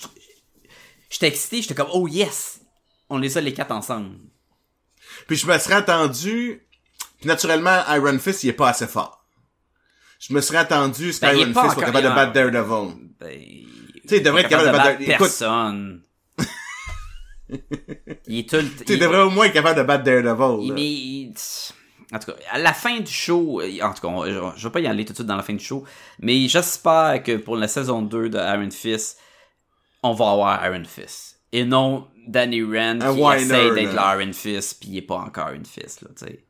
j'étais 1.11 1.29
excité, 1.29 1.61
j'étais 1.61 1.75
comme, 1.75 1.91
oh 1.93 2.09
yes, 2.09 2.63
on 3.11 3.19
les 3.19 3.37
a 3.37 3.43
les 3.43 3.53
quatre 3.53 3.73
ensemble. 3.73 4.17
Puis 5.27 5.37
je 5.37 5.47
me 5.47 5.59
serais 5.59 5.75
attendu... 5.75 6.67
Puis 7.19 7.29
naturellement, 7.29 7.83
Iron 7.91 8.19
Fist, 8.19 8.45
il 8.45 8.49
est 8.49 8.55
pas 8.55 8.71
assez 8.71 8.87
fort. 8.87 9.27
Je 10.21 10.33
me 10.33 10.41
serais 10.41 10.57
attendu 10.57 11.13
ce 11.13 11.21
Ben, 11.21 11.37
qu'Iron 11.37 11.53
Fist 11.53 11.75
soit 11.75 11.85
capable 11.85 12.09
de 12.09 12.15
battre 12.15 12.33
Daredevil. 12.33 12.95
Ben, 13.21 13.41
sais, 14.09 14.17
il 14.19 14.23
devrait 14.23 14.43
être 14.43 14.49
capable 14.49 14.73
de 14.73 14.77
battre- 14.77 15.01
écoute- 15.01 15.19
personne. 15.19 16.03
il 18.27 18.39
est 18.41 18.49
tout 18.49 18.57
le 18.57 18.85
Tu 18.85 18.95
il 18.95 18.99
devrait 18.99 19.23
au 19.23 19.31
moins 19.31 19.47
être 19.47 19.53
capable 19.53 19.79
de 19.79 19.85
battre 19.85 20.05
Daredevil. 20.05 20.69
Là. 20.71 20.75
il- 20.79 21.35
en 22.13 22.19
tout 22.19 22.31
cas, 22.31 22.39
à 22.53 22.59
la 22.59 22.73
fin 22.73 23.01
du 23.01 23.11
show, 23.11 23.61
en 23.61 23.93
tout 23.93 24.01
cas, 24.07 24.27
je, 24.31 24.41
je 24.57 24.69
vais 24.69 24.73
pas 24.73 24.81
y 24.81 24.87
aller 24.87 25.05
tout 25.05 25.13
de 25.13 25.17
suite 25.17 25.27
dans 25.27 25.37
la 25.37 25.43
fin 25.43 25.55
du 25.55 25.65
show, 25.65 25.85
mais 26.21 26.47
j'espère 26.49 27.23
que 27.25 27.37
pour 27.39 27.57
la 27.57 27.67
saison 27.67 28.03
2 28.03 28.29
de 28.29 28.39
Iron 28.39 28.71
Fist, 28.71 29.19
on 30.03 30.13
va 30.13 30.31
avoir 30.31 30.65
Iron 30.67 30.85
Fist. 30.85 31.41
Et 31.51 31.65
non 31.65 32.07
Danny 32.29 32.63
Rand 32.63 33.01
Un 33.01 33.15
qui 33.15 33.43
essaie 33.43 33.71
d'être 33.75 33.93
l'Iron 34.19 34.33
Fist, 34.33 34.79
puis 34.81 34.91
il 34.91 34.99
est 34.99 35.03
pas 35.03 35.17
encore 35.17 35.51
Iron 35.51 35.63
Fist, 35.65 36.03
là, 36.03 36.09
tu 36.17 36.27
sais. 36.27 36.45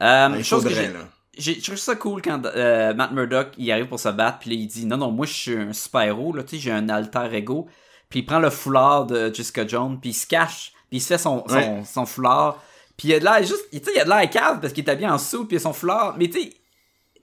Euh, 0.00 0.42
chose 0.42 0.62
que 0.64 0.70
j'ai-. 0.70 0.90
J'ai 1.36 1.54
je 1.54 1.62
trouve 1.64 1.76
ça 1.76 1.96
cool 1.96 2.20
quand 2.22 2.44
euh, 2.44 2.92
Matt 2.94 3.12
Murdock 3.12 3.48
il 3.56 3.70
arrive 3.72 3.86
pour 3.86 3.98
se 4.00 4.08
battre 4.10 4.38
puis 4.40 4.50
là, 4.50 4.56
il 4.56 4.66
dit 4.66 4.84
non 4.86 4.96
non 4.98 5.10
moi 5.10 5.26
je 5.26 5.32
suis 5.32 5.56
un 5.56 5.72
super 5.72 6.02
héros 6.02 6.34
là 6.34 6.42
tu 6.42 6.56
sais 6.56 6.62
j'ai 6.62 6.72
un 6.72 6.88
alter 6.88 7.28
ego. 7.32 7.68
Puis 8.08 8.20
il 8.20 8.26
prend 8.26 8.38
le 8.40 8.50
foulard 8.50 9.06
de 9.06 9.32
Jessica 9.32 9.66
Jones 9.66 9.98
puis 10.00 10.10
il 10.10 10.14
se 10.14 10.26
cache 10.26 10.72
puis 10.90 10.98
il 10.98 11.00
se 11.00 11.06
fait 11.08 11.18
son 11.18 11.44
son, 11.48 11.54
Ouais. 11.54 11.82
son 11.84 12.04
foulard. 12.04 12.62
Puis 12.98 13.08
il 13.08 13.14
a 13.14 13.18
de 13.20 13.24
l'air 13.24 13.38
juste 13.42 13.70
tu 13.72 13.78
sais 13.78 13.92
il 13.94 14.00
a 14.00 14.04
de 14.04 14.10
l'air 14.10 14.28
cave 14.28 14.60
parce 14.60 14.72
qu'il 14.74 14.84
est 14.84 14.90
habillé 14.90 15.08
en 15.08 15.16
sous 15.18 15.46
puis 15.46 15.56
il 15.56 15.60
a 15.60 15.62
son 15.62 15.72
foulard. 15.72 16.16
Mais 16.18 16.28
tu 16.28 16.42
sais 16.42 16.52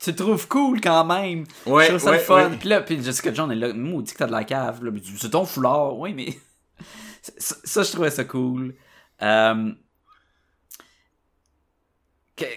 tu 0.01 0.11
le 0.11 0.15
trouves 0.15 0.47
cool 0.47 0.79
quand 0.81 1.03
même. 1.05 1.43
Ouais, 1.65 1.83
je 1.83 1.89
trouve 1.89 1.99
ça 1.99 2.11
ouais, 2.11 2.17
le 2.17 2.23
fun 2.23 2.51
puis 2.59 2.69
là 2.69 2.81
puis 2.81 3.03
Jessica 3.03 3.33
Jones 3.33 3.51
est 3.51 3.55
là 3.55 3.71
dit 3.71 4.13
que 4.13 4.17
t'as 4.17 4.27
de 4.27 4.31
la 4.31 4.43
cave 4.43 4.83
là, 4.83 4.91
c'est 5.17 5.29
ton 5.29 5.45
foulard. 5.45 5.97
Oui 5.99 6.13
mais 6.13 6.29
ça, 7.37 7.55
ça, 7.63 7.83
je 7.83 7.91
trouvais 7.91 8.09
ça 8.09 8.23
cool. 8.23 8.73
Euh... 9.21 9.71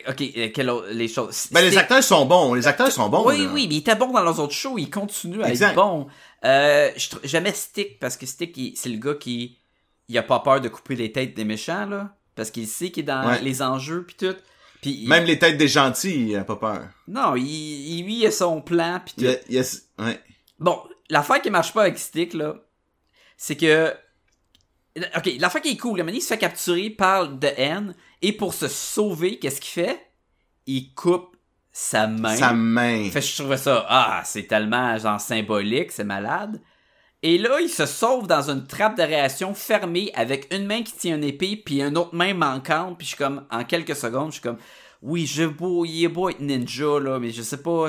Ok, 0.09 0.23
euh, 0.37 0.49
quelle 0.55 0.71
autre- 0.71 0.89
les 0.91 1.09
choses. 1.09 1.49
Ben, 1.53 1.61
les 1.63 1.77
acteurs 1.79 2.03
sont 2.03 2.25
bons. 2.27 2.55
Les 2.55 2.67
acteurs 2.67 2.91
sont 2.93 3.09
bons. 3.09 3.25
oui, 3.29 3.45
là. 3.45 3.51
oui, 3.53 3.67
mais 3.69 3.75
il 3.77 3.79
était 3.79 3.95
bon 3.97 4.09
dans 4.13 4.23
leurs 4.23 4.39
autres 4.41 4.53
shows, 4.55 4.79
il 4.79 4.91
continue 4.91 5.43
à 5.43 5.49
Exact. 5.51 5.71
être 5.71 5.75
bon. 5.77 6.07
Euh, 6.45 6.91
J'aimais 7.25 7.53
Stick 7.53 7.99
parce 7.99 8.17
que 8.17 8.27
Stick, 8.27 8.59
c'est 8.77 8.89
le 8.89 8.99
gars 8.99 9.15
qui 9.15 9.59
il 10.09 10.19
a 10.19 10.23
pas 10.23 10.41
peur 10.41 10.61
de 10.61 10.69
couper 10.69 10.97
les 10.97 11.13
têtes 11.13 11.35
des 11.35 11.45
méchants, 11.45 11.87
là. 11.87 12.15
Parce 12.35 12.51
qu'il 12.51 12.67
sait 12.67 12.91
qu'il 12.91 13.03
est 13.05 13.07
dans 13.07 13.27
Ouais. 13.29 13.41
les 13.43 13.63
enjeux 13.63 14.05
puis 14.07 14.17
tout. 14.17 14.37
Il- 14.85 15.09
Même 15.09 15.25
les 15.25 15.39
têtes 15.39 15.57
des 15.59 15.69
gentils, 15.69 16.29
il 16.31 16.37
a 16.37 16.45
pas 16.45 16.57
peur. 16.57 16.89
Non, 17.07 17.37
il, 17.37 17.45
il, 17.45 18.05
lui, 18.05 18.19
il 18.21 18.27
a 18.27 18.31
son 18.33 18.61
plan 18.61 19.01
puis 19.05 19.15
tout. 19.17 19.21
Il 19.21 19.29
a- 19.29 19.39
il 19.49 19.59
a- 19.59 20.05
ouais. 20.05 20.21
Bon, 20.59 20.83
l'affaire 21.09 21.41
qui 21.41 21.51
marche 21.51 21.73
pas 21.73 21.83
avec 21.83 21.99
Stick, 21.99 22.35
là, 22.35 22.57
c'est 23.37 23.57
que. 23.57 23.93
Ok, 25.17 25.31
l'affaire 25.39 25.63
qui 25.63 25.71
est 25.71 25.77
cool, 25.77 26.01
le 26.01 26.15
il 26.15 26.21
se 26.21 26.29
fait 26.29 26.39
capturer 26.39 26.91
par 26.91 27.39
The 27.39 27.55
N 27.57 27.95
et 28.21 28.33
pour 28.33 28.53
se 28.53 28.69
sauver, 28.69 29.39
qu'est-ce 29.39 29.61
qu'il 29.61 29.85
fait? 29.85 29.99
Il 30.67 30.93
coupe 30.95 31.37
sa 31.73 32.07
main. 32.07 32.37
Sa 32.37 32.53
main. 32.53 33.09
Fait 33.11 33.21
que 33.21 33.27
je 33.27 33.37
trouvais 33.39 33.57
ça, 33.57 33.87
ah, 33.89 34.23
c'est 34.27 34.43
tellement 34.47 34.99
genre 34.99 35.21
symbolique, 35.21 35.93
c'est 35.93 36.05
malade. 36.05 36.61
Et 37.23 37.39
là, 37.39 37.61
il 37.61 37.71
se 37.71 37.87
sauve 37.87 38.27
dans 38.27 38.51
une 38.51 38.67
trappe 38.67 38.97
de 38.99 39.03
réaction 39.03 39.55
fermée 39.55 40.11
avec 40.15 40.53
une 40.53 40.67
main 40.67 40.83
qui 40.83 40.93
tient 40.93 41.17
une 41.17 41.25
épée 41.25 41.57
puis 41.57 41.81
une 41.81 41.97
autre 41.97 42.15
main 42.15 42.35
manquante. 42.35 42.99
Puis 42.99 43.07
je 43.07 43.09
suis 43.11 43.19
comme, 43.19 43.47
en 43.51 43.65
quelques 43.65 43.97
secondes, 43.97 44.29
je 44.29 44.33
suis 44.35 44.43
comme, 44.43 44.59
oui, 45.01 45.25
je 45.25 45.45
beau, 45.45 45.85
il 45.85 46.05
est 46.05 46.09
beau 46.09 46.29
être 46.29 46.41
ninja, 46.41 46.99
là, 47.01 47.19
mais 47.19 47.31
je 47.31 47.43
sais 47.43 47.63
pas, 47.63 47.89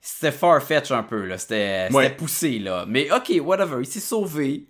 c'était 0.00 0.32
far-fetch 0.32 0.90
un 0.90 1.04
peu, 1.04 1.24
là, 1.24 1.38
c'était 1.38 1.86
c'était 1.86 1.96
Ouais. 1.96 2.10
poussé, 2.16 2.58
là. 2.58 2.84
Mais 2.86 3.10
ok, 3.12 3.32
whatever, 3.42 3.76
il 3.80 3.86
s'est 3.86 4.00
sauvé. 4.00 4.66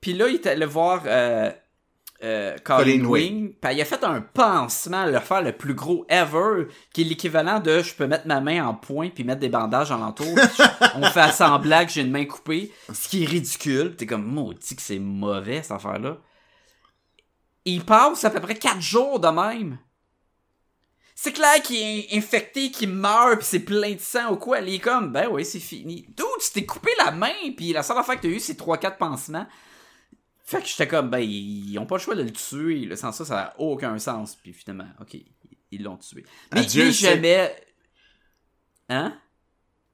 Puis 0.00 0.14
là, 0.14 0.28
il 0.28 0.36
est 0.36 0.46
allé 0.46 0.66
voir 0.66 1.02
euh, 1.06 1.50
euh, 2.22 2.56
Colin, 2.64 2.98
Colin 2.98 3.04
Wing. 3.04 3.52
Puis 3.60 3.74
il 3.74 3.80
a 3.80 3.84
fait 3.84 4.04
un 4.04 4.20
pansement, 4.20 5.06
le 5.06 5.20
faire 5.20 5.42
le 5.42 5.52
plus 5.52 5.74
gros 5.74 6.04
ever, 6.08 6.66
qui 6.92 7.02
est 7.02 7.04
l'équivalent 7.04 7.60
de 7.60 7.82
je 7.82 7.94
peux 7.94 8.06
mettre 8.06 8.26
ma 8.26 8.40
main 8.40 8.66
en 8.66 8.74
point 8.74 9.10
puis 9.10 9.24
mettre 9.24 9.40
des 9.40 9.48
bandages 9.48 9.90
alentour. 9.90 10.34
On 10.96 11.04
fait 11.04 11.32
semblant 11.32 11.84
que 11.84 11.92
j'ai 11.92 12.02
une 12.02 12.10
main 12.10 12.26
coupée, 12.26 12.72
ce 12.92 13.08
qui 13.08 13.24
est 13.24 13.26
ridicule. 13.26 13.96
T'es 13.96 14.06
comme 14.06 14.24
maudit 14.24 14.76
que 14.76 14.82
c'est 14.82 14.98
mauvais 14.98 15.62
cette 15.62 15.72
affaire-là. 15.72 16.18
Il 17.64 17.84
passe 17.84 18.24
à 18.24 18.30
peu 18.30 18.40
près 18.40 18.54
4 18.54 18.80
jours 18.80 19.20
de 19.20 19.28
même. 19.28 19.78
C'est 21.14 21.32
clair 21.32 21.60
qu'il 21.62 21.76
est 21.76 22.16
infecté, 22.16 22.70
qu'il 22.70 22.88
meurt, 22.88 23.40
pis 23.40 23.44
c'est 23.44 23.58
plein 23.58 23.92
de 23.92 24.00
sang 24.00 24.32
ou 24.32 24.36
quoi. 24.36 24.60
Il 24.60 24.74
est 24.74 24.78
comme, 24.78 25.12
ben 25.12 25.28
oui, 25.30 25.44
c'est 25.44 25.60
fini. 25.60 26.06
Dude, 26.16 26.26
tu 26.40 26.50
t'es 26.54 26.64
coupé 26.64 26.90
la 26.96 27.10
main, 27.10 27.52
puis 27.54 27.74
la 27.74 27.82
seule 27.82 27.98
affaire 27.98 28.16
que 28.16 28.22
t'as 28.22 28.28
eu, 28.28 28.40
c'est 28.40 28.58
3-4 28.58 28.96
pansements. 28.96 29.46
Fait 30.50 30.60
que 30.60 30.66
j'étais 30.66 30.88
comme, 30.88 31.10
ben, 31.10 31.20
ils 31.20 31.78
ont 31.78 31.86
pas 31.86 31.94
le 31.94 32.00
choix 32.00 32.16
de 32.16 32.24
le 32.24 32.32
tuer. 32.32 32.84
Là. 32.86 32.96
Sans 32.96 33.12
ça, 33.12 33.24
ça 33.24 33.38
a 33.40 33.60
aucun 33.60 33.96
sens. 34.00 34.34
Puis 34.34 34.52
finalement, 34.52 34.88
ok, 35.00 35.16
ils 35.70 35.80
l'ont 35.80 35.96
tué. 35.96 36.24
Mais 36.52 36.62
Adieu, 36.62 36.90
j'aimais... 36.90 37.54
Hein? 38.88 39.16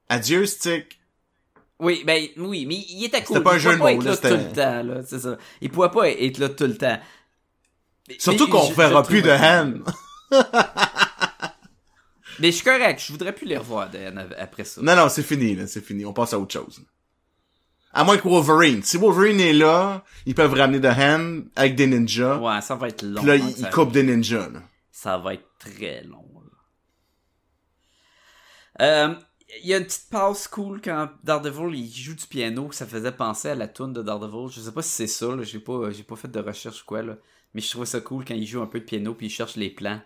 Adieu, 0.08 0.46
Stick. 0.46 0.98
Oui, 1.78 2.04
ben, 2.06 2.26
oui, 2.38 2.64
mais 2.64 2.76
il 2.88 3.04
était 3.04 3.22
cool. 3.22 3.36
C'était 3.36 3.44
pas 3.44 3.54
un 3.56 3.58
jeu 3.58 3.72
de 3.72 3.76
mots, 3.76 4.00
là, 4.00 4.16
tout 4.16 4.28
le 4.28 4.52
temps, 4.54 4.82
là, 4.82 5.02
c'est 5.06 5.18
ça. 5.18 5.36
Il 5.60 5.70
pouvait 5.70 5.90
pas 5.90 6.08
être 6.08 6.38
là 6.38 6.48
tout 6.48 6.64
le 6.64 6.78
temps. 6.78 6.98
Mais- 8.08 8.16
Surtout 8.18 8.48
qu'on 8.48 8.66
le 8.66 9.02
plus 9.02 9.20
de 9.20 9.28
cool. 9.28 9.84
Mais 12.38 12.50
je 12.50 12.56
suis 12.56 12.64
correct, 12.64 13.02
je 13.06 13.12
voudrais 13.12 13.34
plus 13.34 13.46
les 13.46 13.58
revoir 13.58 13.90
Dan, 13.90 14.26
après 14.38 14.64
ça. 14.64 14.80
Non, 14.80 14.96
non, 14.96 15.10
c'est 15.10 15.22
fini, 15.22 15.54
là. 15.54 15.66
C'est 15.66 15.84
fini. 15.84 16.06
On 16.06 16.14
passe 16.14 16.32
à 16.32 16.38
autre 16.38 16.54
chose. 16.54 16.80
À 17.96 18.04
moins 18.04 18.18
que 18.18 18.28
Wolverine. 18.28 18.82
Si 18.82 18.98
Wolverine 18.98 19.40
est 19.40 19.54
là, 19.54 20.04
ils 20.26 20.34
peuvent 20.34 20.52
ramener 20.52 20.82
The 20.82 20.98
Hand 20.98 21.44
avec 21.56 21.76
des 21.76 21.86
ninjas. 21.86 22.36
Ouais, 22.36 22.60
ça 22.60 22.74
va 22.74 22.88
être 22.88 23.02
long. 23.02 23.22
Puis 23.22 23.26
là, 23.26 23.42
hein, 23.42 23.52
ils, 23.56 23.70
coupent 23.70 23.92
des 23.92 24.02
ninjas, 24.02 24.50
là. 24.50 24.62
Ça 24.90 25.16
va 25.16 25.32
être 25.32 25.48
très 25.58 26.02
long. 26.04 26.26
Euh, 28.82 29.14
Il 29.62 29.70
y 29.70 29.72
a 29.72 29.78
une 29.78 29.84
petite 29.84 30.10
passe 30.10 30.46
cool 30.46 30.82
quand 30.82 31.08
Daredevil 31.24 31.74
il 31.74 31.90
joue 31.90 32.14
du 32.14 32.26
piano, 32.26 32.70
ça 32.70 32.84
faisait 32.84 33.12
penser 33.12 33.48
à 33.48 33.54
la 33.54 33.66
tune 33.66 33.94
de 33.94 34.02
Daredevil. 34.02 34.52
Je 34.52 34.60
sais 34.60 34.72
pas 34.72 34.82
si 34.82 34.90
c'est 34.90 35.06
ça, 35.06 35.28
j'ai 35.40 35.58
pas, 35.58 35.90
j'ai 35.90 36.02
pas 36.02 36.16
fait 36.16 36.30
de 36.30 36.40
recherche 36.40 36.82
ou 36.82 36.84
quoi, 36.84 37.02
là. 37.02 37.16
mais 37.54 37.62
je 37.62 37.70
trouvais 37.70 37.86
ça 37.86 38.00
cool 38.02 38.26
quand 38.26 38.34
il 38.34 38.46
joue 38.46 38.60
un 38.60 38.66
peu 38.66 38.80
de 38.80 38.84
piano 38.84 39.14
puis 39.14 39.28
il 39.28 39.30
cherche 39.30 39.56
les 39.56 39.70
plans. 39.70 40.02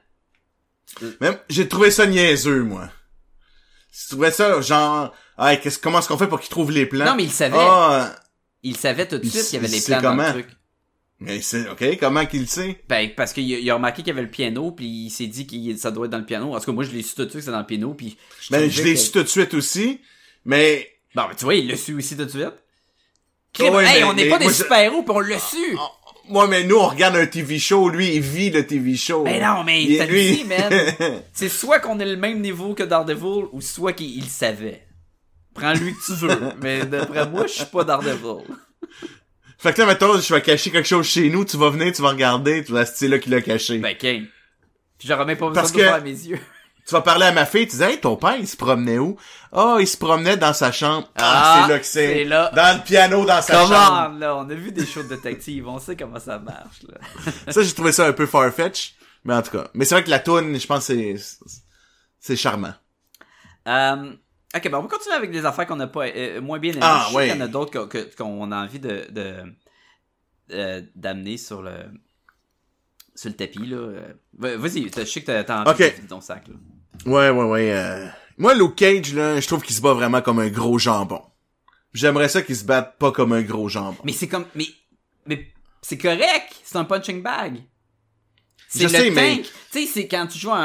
Même, 1.21 1.39
j'ai 1.49 1.67
trouvé 1.67 1.91
ça 1.91 2.07
niaiseux, 2.07 2.63
moi. 2.63 2.89
Je 3.93 4.11
trouvais 4.11 4.31
ça, 4.31 4.61
genre, 4.61 5.13
hey, 5.41 5.61
qu'est-ce, 5.61 5.79
comment 5.79 5.99
est-ce 5.99 6.09
qu'on 6.09 6.19
fait 6.19 6.27
pour 6.29 6.41
qu'ils 6.41 6.51
trouvent 6.51 6.71
les 6.73 6.87
plans? 6.87 7.05
Non, 7.07 7.15
mais 7.17 7.25
il 7.25 7.31
savait. 7.33 7.57
Ah, 7.59 8.15
Il 8.63 8.77
savait 8.77 9.07
tout 9.09 9.19
de 9.19 9.27
suite 9.27 9.45
qu'il 9.45 9.55
y 9.55 9.65
avait 9.65 9.69
les 9.69 9.81
plans 9.81 10.01
dans 10.03 10.11
le 10.13 10.17
comment? 10.19 10.31
truc. 10.33 10.47
mais 11.19 11.41
c'est, 11.43 11.69
ok, 11.69 11.99
comment 11.99 12.27
qu'il 12.27 12.47
sait? 12.49 12.83
Ben, 12.89 13.11
parce 13.17 13.33
qu'il 13.33 13.53
a, 13.55 13.59
il 13.59 13.71
a 13.71 13.75
remarqué 13.75 14.03
qu'il 14.03 14.09
y 14.09 14.11
avait 14.11 14.23
le 14.23 14.31
piano, 14.31 14.71
puis 14.73 14.87
il 14.87 15.11
s'est 15.11 15.27
dit 15.27 15.47
que 15.47 15.77
ça 15.77 15.91
doit 15.91 16.07
être 16.07 16.13
dans 16.13 16.19
le 16.19 16.25
piano. 16.27 16.55
En 16.55 16.59
tout 16.61 16.67
cas, 16.67 16.73
moi, 16.73 16.85
je 16.85 16.91
l'ai 16.93 17.03
su 17.03 17.15
tout 17.15 17.25
de 17.25 17.31
suite 17.31 17.41
que 17.41 17.45
c'est 17.47 17.51
dans 17.53 17.59
le 17.61 17.67
piano, 17.67 17.95
puis... 17.95 18.17
Ben, 18.51 18.59
trouvais 18.59 18.71
je 18.71 18.83
l'ai 18.83 18.95
que- 18.95 19.01
su 19.01 19.11
tout 19.13 19.23
de 19.23 19.29
suite 19.29 19.55
aussi, 19.55 20.01
mais, 20.45 20.89
Bon, 21.15 21.23
ben, 21.29 21.35
tu 21.37 21.45
vois, 21.45 21.55
il 21.55 21.69
l'a 21.69 21.77
su 21.77 21.95
aussi 21.95 22.17
tout 22.17 22.25
de 22.25 22.31
suite. 22.31 22.49
Crime, 23.53 23.75
Ouais, 23.75 23.85
hey, 23.85 24.01
mais- 24.01 24.05
on 24.05 24.13
n'est 24.15 24.25
mais 24.25 24.31
pas 24.31 24.39
des 24.39 24.45
moi, 24.45 24.53
je- 24.53 24.59
super-héros, 24.59 25.03
puis 25.03 25.13
on 25.15 25.21
l'a 25.21 25.39
su! 25.41 25.77
moi, 26.29 26.47
mais 26.47 26.63
nous, 26.63 26.77
on 26.77 26.87
regarde 26.87 27.17
un 27.17 27.27
TV 27.27 27.59
show, 27.59 27.89
lui, 27.89 28.15
il 28.15 28.21
vit 28.21 28.51
le 28.51 28.65
TV 28.65 28.95
show. 28.95 29.25
Ben 29.25 29.43
non, 29.43 29.65
mais 29.65 29.83
Il- 29.83 29.99
t'as 29.99 30.07
lui- 30.07 30.37
dit, 30.37 30.45
man. 30.45 30.73
C'est 31.33 31.49
soit 31.49 31.81
qu'on 31.81 31.99
est 31.99 32.07
le 32.07 32.17
même 32.17 32.41
niveau 32.41 32.75
que 32.75 32.85
Daredevil, 32.85 33.47
ou 33.53 33.61
soit 33.61 33.93
qu'il 33.93 34.25
savait. 34.29 34.87
Prends 35.55 35.73
lui 35.75 35.95
que 35.95 36.05
tu 36.07 36.13
veux, 36.15 36.41
mais 36.63 36.85
d'après 36.87 37.27
moi, 37.29 37.47
je 37.47 37.53
suis 37.55 37.65
pas 37.67 37.85
Daredevil. 37.85 38.45
fait 39.59 39.73
que 39.75 39.81
là, 39.81 39.87
mettons, 39.89 40.19
je 40.19 40.33
vais 40.35 40.41
cacher 40.43 40.71
quelque 40.71 40.87
chose 40.89 41.07
chez 41.07 41.29
nous, 41.29 41.45
tu 41.45 41.57
vas 41.57 41.71
venir, 41.71 41.93
tu 41.93 42.03
vas 42.03 42.11
regarder, 42.11 42.65
tu 42.65 42.73
vas 42.73 42.87
c'est 42.87 43.09
là 43.09 43.19
qu'il 43.19 43.33
l'a 43.33 43.43
caché. 43.43 43.79
Ben, 43.79 43.97
Kane. 43.97 44.27
Puis 44.99 45.09
j'aurais 45.09 45.25
même 45.25 45.37
pas 45.39 45.49
besoin 45.49 45.63
Parce 45.63 45.73
de 45.73 45.79
que- 45.79 45.83
voir 45.87 46.03
mes 46.03 46.11
yeux. 46.11 46.39
Tu 46.87 46.95
vas 46.95 47.03
parler 47.03 47.27
à 47.27 47.33
ma 47.33 47.47
fille, 47.47 47.69
tu 47.69 47.77
dis, 47.77 47.83
hey, 47.83 48.01
ton 48.01 48.17
père, 48.17 48.37
il 48.37 48.49
se 48.49 48.57
promenait 48.57 48.99
où? 48.99 49.17
Ah, 49.53 49.77
il 49.79 49.87
se 49.87 49.97
promenait 49.97 50.37
dans 50.37 50.53
sa 50.53 50.73
chambre. 50.73 51.09
Ah, 51.15 51.23
Ah, 51.23 51.63
c'est 51.67 51.73
là 51.73 51.79
que 51.79 51.85
c'est. 51.87 52.15
c'est 52.15 52.25
là. 52.25 52.51
Dans 52.55 52.79
le 52.79 52.83
piano, 52.83 53.25
dans 53.25 53.43
sa 53.43 53.61
chambre. 53.67 54.19
Là? 54.19 54.37
On 54.37 54.49
a 54.51 54.55
vu 54.55 54.73
des 54.73 54.85
shows 54.87 55.05
de 55.05 55.09
détectives, 55.09 55.69
on 55.69 55.79
sait 55.79 55.95
comment 55.95 56.19
ça 56.19 56.39
marche, 56.41 56.83
là. 56.89 56.99
Ça, 57.53 57.63
j'ai 57.63 57.73
trouvé 57.75 57.93
ça 57.93 58.07
un 58.07 58.13
peu 58.13 58.27
farfetch. 58.27 58.95
Mais 59.25 59.35
en 59.35 59.43
tout 59.43 59.51
cas. 59.53 59.69
Mais 59.75 59.85
c'est 59.85 59.95
vrai 59.95 60.03
que 60.05 60.11
la 60.11 60.19
toune, 60.19 60.59
je 60.59 60.67
pense, 60.67 60.87
c'est, 60.87 61.15
c'est 62.19 62.37
charmant. 62.37 62.73
Euh, 63.69 64.13
ok, 64.55 64.69
ben 64.71 64.79
on 64.79 64.83
va 64.83 64.89
continuer 64.89 65.15
avec 65.17 65.31
des 65.31 65.45
affaires 65.45 65.67
qu'on 65.67 65.77
n'a 65.77 65.87
pas 65.87 66.07
euh, 66.09 66.41
moins 66.41 66.59
bien 66.59 66.73
aimées. 66.73 66.81
Ah, 66.83 67.05
je 67.07 67.11
sais 67.11 67.17
ouais. 67.17 67.29
qu'il 67.29 67.37
y 67.39 67.43
en 67.43 67.45
a 67.45 67.49
d'autres 67.49 67.89
qu'on 68.17 68.53
a 68.53 68.57
envie 68.65 68.79
de, 68.81 69.07
euh, 70.53 70.83
d'amener 70.95 71.37
sur 71.37 71.63
le 71.63 71.75
sur 73.15 73.29
le 73.29 73.37
tapis 73.37 73.67
là. 73.67 73.77
Euh, 73.77 74.13
va- 74.39 74.57
Vas-y, 74.57 74.91
je 74.97 75.05
sais 75.05 75.21
que 75.23 75.43
t'as- 75.43 75.63
envie 75.63 75.71
Ok. 75.85 76.03
de 76.03 76.09
ton 76.09 76.21
sac 76.21 76.49
là. 76.49 76.55
Ouais, 77.07 77.31
ouais, 77.31 77.45
ouais. 77.45 77.73
euh. 77.73 78.07
Moi, 78.39 78.55
Luke 78.55 78.77
Cage, 78.77 79.13
là, 79.15 79.39
je 79.41 79.47
trouve 79.47 79.63
qu'il 79.63 79.75
se 79.75 79.81
bat 79.83 79.93
vraiment 79.93 80.23
comme 80.23 80.39
un 80.39 80.49
gros 80.49 80.79
jambon. 80.79 81.23
J'aimerais 81.93 82.29
ça 82.29 82.41
qu'il 82.43 82.57
se 82.57 82.65
batte 82.65 82.97
pas 82.99 83.13
comme 83.13 83.33
un 83.33 83.43
gros 83.43 83.69
jambon. 83.69 83.99
Mais 84.05 84.13
c'est 84.13 84.29
comme 84.29 84.47
mais 84.55 84.67
mais 85.27 85.49
c'est 85.83 85.99
correct, 85.99 86.55
c'est 86.65 86.77
un 86.77 86.85
punching 86.85 87.23
bag. 87.23 87.63
C'est 88.69 88.85
le 88.85 88.89
sais, 88.89 89.07
tank. 89.07 89.15
mais- 89.15 89.43
Tu 89.73 89.81
sais, 89.81 89.87
c'est 89.87 90.09
quand 90.09 90.27
tu 90.29 90.39
joues 90.39 90.53
un, 90.53 90.59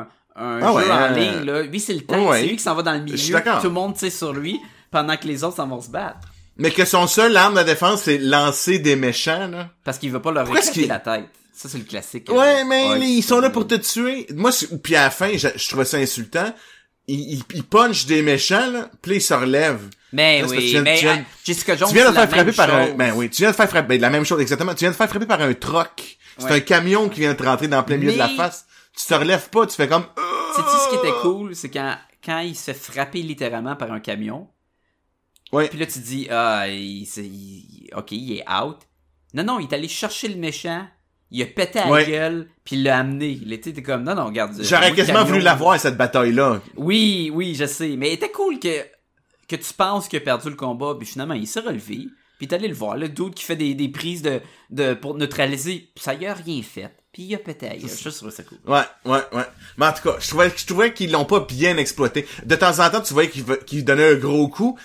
un, 0.00 0.08
un 0.36 0.60
Ah 0.62 0.72
jeu 0.82 0.90
en 0.90 0.96
euh, 0.96 1.08
ligne 1.10 1.44
là, 1.44 1.62
lui 1.62 1.80
c'est 1.80 1.94
le 1.94 2.00
tank, 2.02 2.28
ouais. 2.30 2.40
c'est 2.40 2.46
lui 2.46 2.56
qui 2.56 2.62
s'en 2.62 2.74
va 2.74 2.82
dans 2.82 2.92
le 2.92 3.00
milieu, 3.00 3.16
tout 3.16 3.64
le 3.64 3.70
monde 3.70 3.94
tire 3.96 4.12
sur 4.12 4.32
lui 4.32 4.60
pendant 4.90 5.16
que 5.16 5.26
les 5.26 5.44
autres 5.44 5.56
s'en 5.56 5.66
vont 5.68 5.80
se 5.80 5.90
battre 5.90 6.18
Mais 6.56 6.70
que 6.70 6.84
son 6.84 7.06
seul 7.06 7.36
arme 7.36 7.56
de 7.58 7.62
défense, 7.62 8.02
c'est 8.02 8.18
lancer 8.18 8.78
des 8.78 8.96
méchants, 8.96 9.48
là. 9.48 9.68
parce 9.84 9.98
qu'il 9.98 10.10
veut 10.10 10.22
pas 10.22 10.32
leur 10.32 10.48
éclater 10.48 10.86
la 10.86 10.98
tête. 11.00 11.28
Ça 11.52 11.68
c'est 11.68 11.78
le 11.78 11.84
classique. 11.84 12.30
Ouais, 12.32 12.64
mais 12.64 12.88
Ouais, 12.90 12.98
là, 12.98 13.04
ils 13.04 13.22
sont 13.22 13.38
là 13.40 13.50
pour 13.50 13.66
te 13.66 13.74
tuer. 13.74 14.26
Moi, 14.34 14.50
puis 14.82 14.96
à 14.96 15.02
la 15.04 15.10
fin, 15.10 15.30
je, 15.36 15.48
je 15.54 15.68
trouvais 15.68 15.84
ça 15.84 15.98
insultant. 15.98 16.54
Ils 17.06 17.64
punchent 17.68 18.06
des 18.06 18.22
méchants, 18.22 18.70
là, 18.70 18.88
puis 19.02 19.16
ils 19.16 19.20
se 19.20 19.34
relèvent. 19.34 19.88
Mais 20.12 20.40
Là, 20.42 20.48
tu 20.48 20.54
oui, 20.56 20.78
mais 20.82 20.96
tu 20.96 21.04
viens- 21.04 21.24
Jessica 21.44 21.76
Jones, 21.76 21.88
tu 21.88 21.94
viens 21.94 22.08
de 22.10 22.14
faire 22.14 22.30
frapper 22.30 22.52
par 22.52 22.72
un, 22.74 22.90
ben 22.92 23.12
oui, 23.14 23.28
tu 23.30 23.42
viens 23.42 23.50
de 23.50 23.56
faire 23.56 23.68
frapper, 23.68 23.88
ben, 23.88 24.00
la 24.00 24.10
même 24.10 24.24
chose, 24.24 24.40
exactement. 24.40 24.72
Tu 24.74 24.80
viens 24.84 24.90
de 24.90 24.96
faire 24.96 25.08
frapper 25.08 25.26
par 25.26 25.40
un 25.40 25.52
troc. 25.54 26.18
C'est 26.38 26.44
Ouais. 26.46 26.52
un 26.52 26.60
camion 26.60 27.08
qui 27.08 27.20
vient 27.20 27.32
de 27.32 27.36
te 27.38 27.42
rentrer 27.42 27.68
dans 27.68 27.82
plein 27.82 27.96
milieu 27.96 28.12
de 28.12 28.18
la 28.18 28.28
Mais- 28.28 28.36
face. 28.36 28.64
Tu 28.96 29.06
te 29.06 29.14
relèves 29.14 29.48
pas, 29.50 29.66
tu 29.66 29.74
fais 29.76 29.88
comme, 29.88 30.04
Sais-tu 30.56 30.68
ce 30.68 30.88
qui 30.90 30.96
était 30.96 31.16
cool, 31.22 31.54
c'est 31.54 31.70
quand 31.70 31.96
quand 32.24 32.40
il 32.40 32.54
se 32.54 32.64
fait 32.64 32.74
frapper 32.74 33.22
littéralement 33.22 33.76
par 33.76 33.90
un 33.92 34.00
camion. 34.00 34.48
Ouais. 35.52 35.68
Puis 35.68 35.78
là 35.78 35.86
tu 35.86 35.98
dis 36.00 36.26
ah, 36.30 36.68
il, 36.68 37.06
c'est- 37.06 37.24
il- 37.24 37.88
ok, 37.96 38.12
il 38.12 38.32
est 38.38 38.44
out. 38.50 38.76
Non 39.34 39.44
non, 39.44 39.58
il 39.58 39.64
est 39.64 39.72
allé 39.74 39.88
chercher 39.88 40.28
le 40.28 40.36
méchant. 40.36 40.86
Il 41.30 41.40
a 41.42 41.46
pété 41.46 41.78
à 41.78 41.88
la 41.88 42.04
gueule, 42.04 42.48
puis 42.64 42.74
il 42.76 42.82
l'a 42.82 42.98
amené. 42.98 43.38
Il 43.40 43.52
était 43.52 43.72
comme 43.82 44.02
non 44.02 44.14
non, 44.16 44.26
regarde. 44.26 44.52
J'aurais 44.60 44.92
quasiment 44.92 45.24
voulu 45.24 45.40
la 45.40 45.54
voir, 45.54 45.78
cette 45.78 45.96
bataille-là. 45.96 46.60
Oui, 46.76 47.30
oui, 47.32 47.54
je 47.54 47.66
sais. 47.66 47.94
Mais 47.96 48.10
il 48.10 48.14
était 48.14 48.32
cool 48.32 48.58
que, 48.58 48.84
que 49.48 49.54
tu 49.56 49.72
penses 49.72 50.08
qu'il 50.08 50.18
a 50.18 50.22
perdu 50.22 50.50
le 50.50 50.56
combat, 50.56 50.96
puis 50.98 51.06
finalement, 51.06 51.34
il 51.34 51.46
s'est 51.46 51.60
relevé. 51.60 52.08
Puis 52.38 52.48
t'es 52.48 52.56
allé 52.56 52.66
le 52.68 52.74
voir, 52.74 52.96
le 52.96 53.08
dude 53.08 53.34
qui 53.34 53.44
fait 53.44 53.54
des, 53.54 53.74
des 53.74 53.88
prises 53.88 54.22
de, 54.22 54.40
de, 54.70 54.94
pour 54.94 55.14
neutraliser. 55.14 55.90
Ça 55.96 56.14
y 56.14 56.26
a 56.26 56.34
rien 56.34 56.62
fait. 56.62 56.92
Puis 57.12 57.22
il 57.24 57.34
a 57.34 57.38
à 57.38 57.40
la 57.46 57.76
gueule. 57.76 57.90
Je 57.90 58.08
trouve 58.10 58.30
ça 58.30 58.42
cool. 58.44 58.58
Ouais, 58.66 58.82
ouais, 59.04 59.18
ouais. 59.32 59.44
Mais 59.76 59.86
en 59.86 59.92
tout 59.92 60.02
cas, 60.08 60.16
je 60.20 60.28
trouvais, 60.28 60.52
je 60.56 60.64
trouvais 60.66 60.92
qu'ils 60.94 61.10
l'ont 61.10 61.24
pas 61.24 61.40
bien 61.40 61.76
exploité. 61.76 62.26
De 62.44 62.54
temps 62.54 62.78
en 62.78 62.88
temps, 62.90 63.00
tu 63.00 63.12
voyais 63.14 63.28
qu'il 63.30 63.42
ve- 63.44 63.64
qu'il 63.64 63.84
donnait 63.84 64.12
un 64.12 64.14
gros 64.14 64.46
coup, 64.48 64.78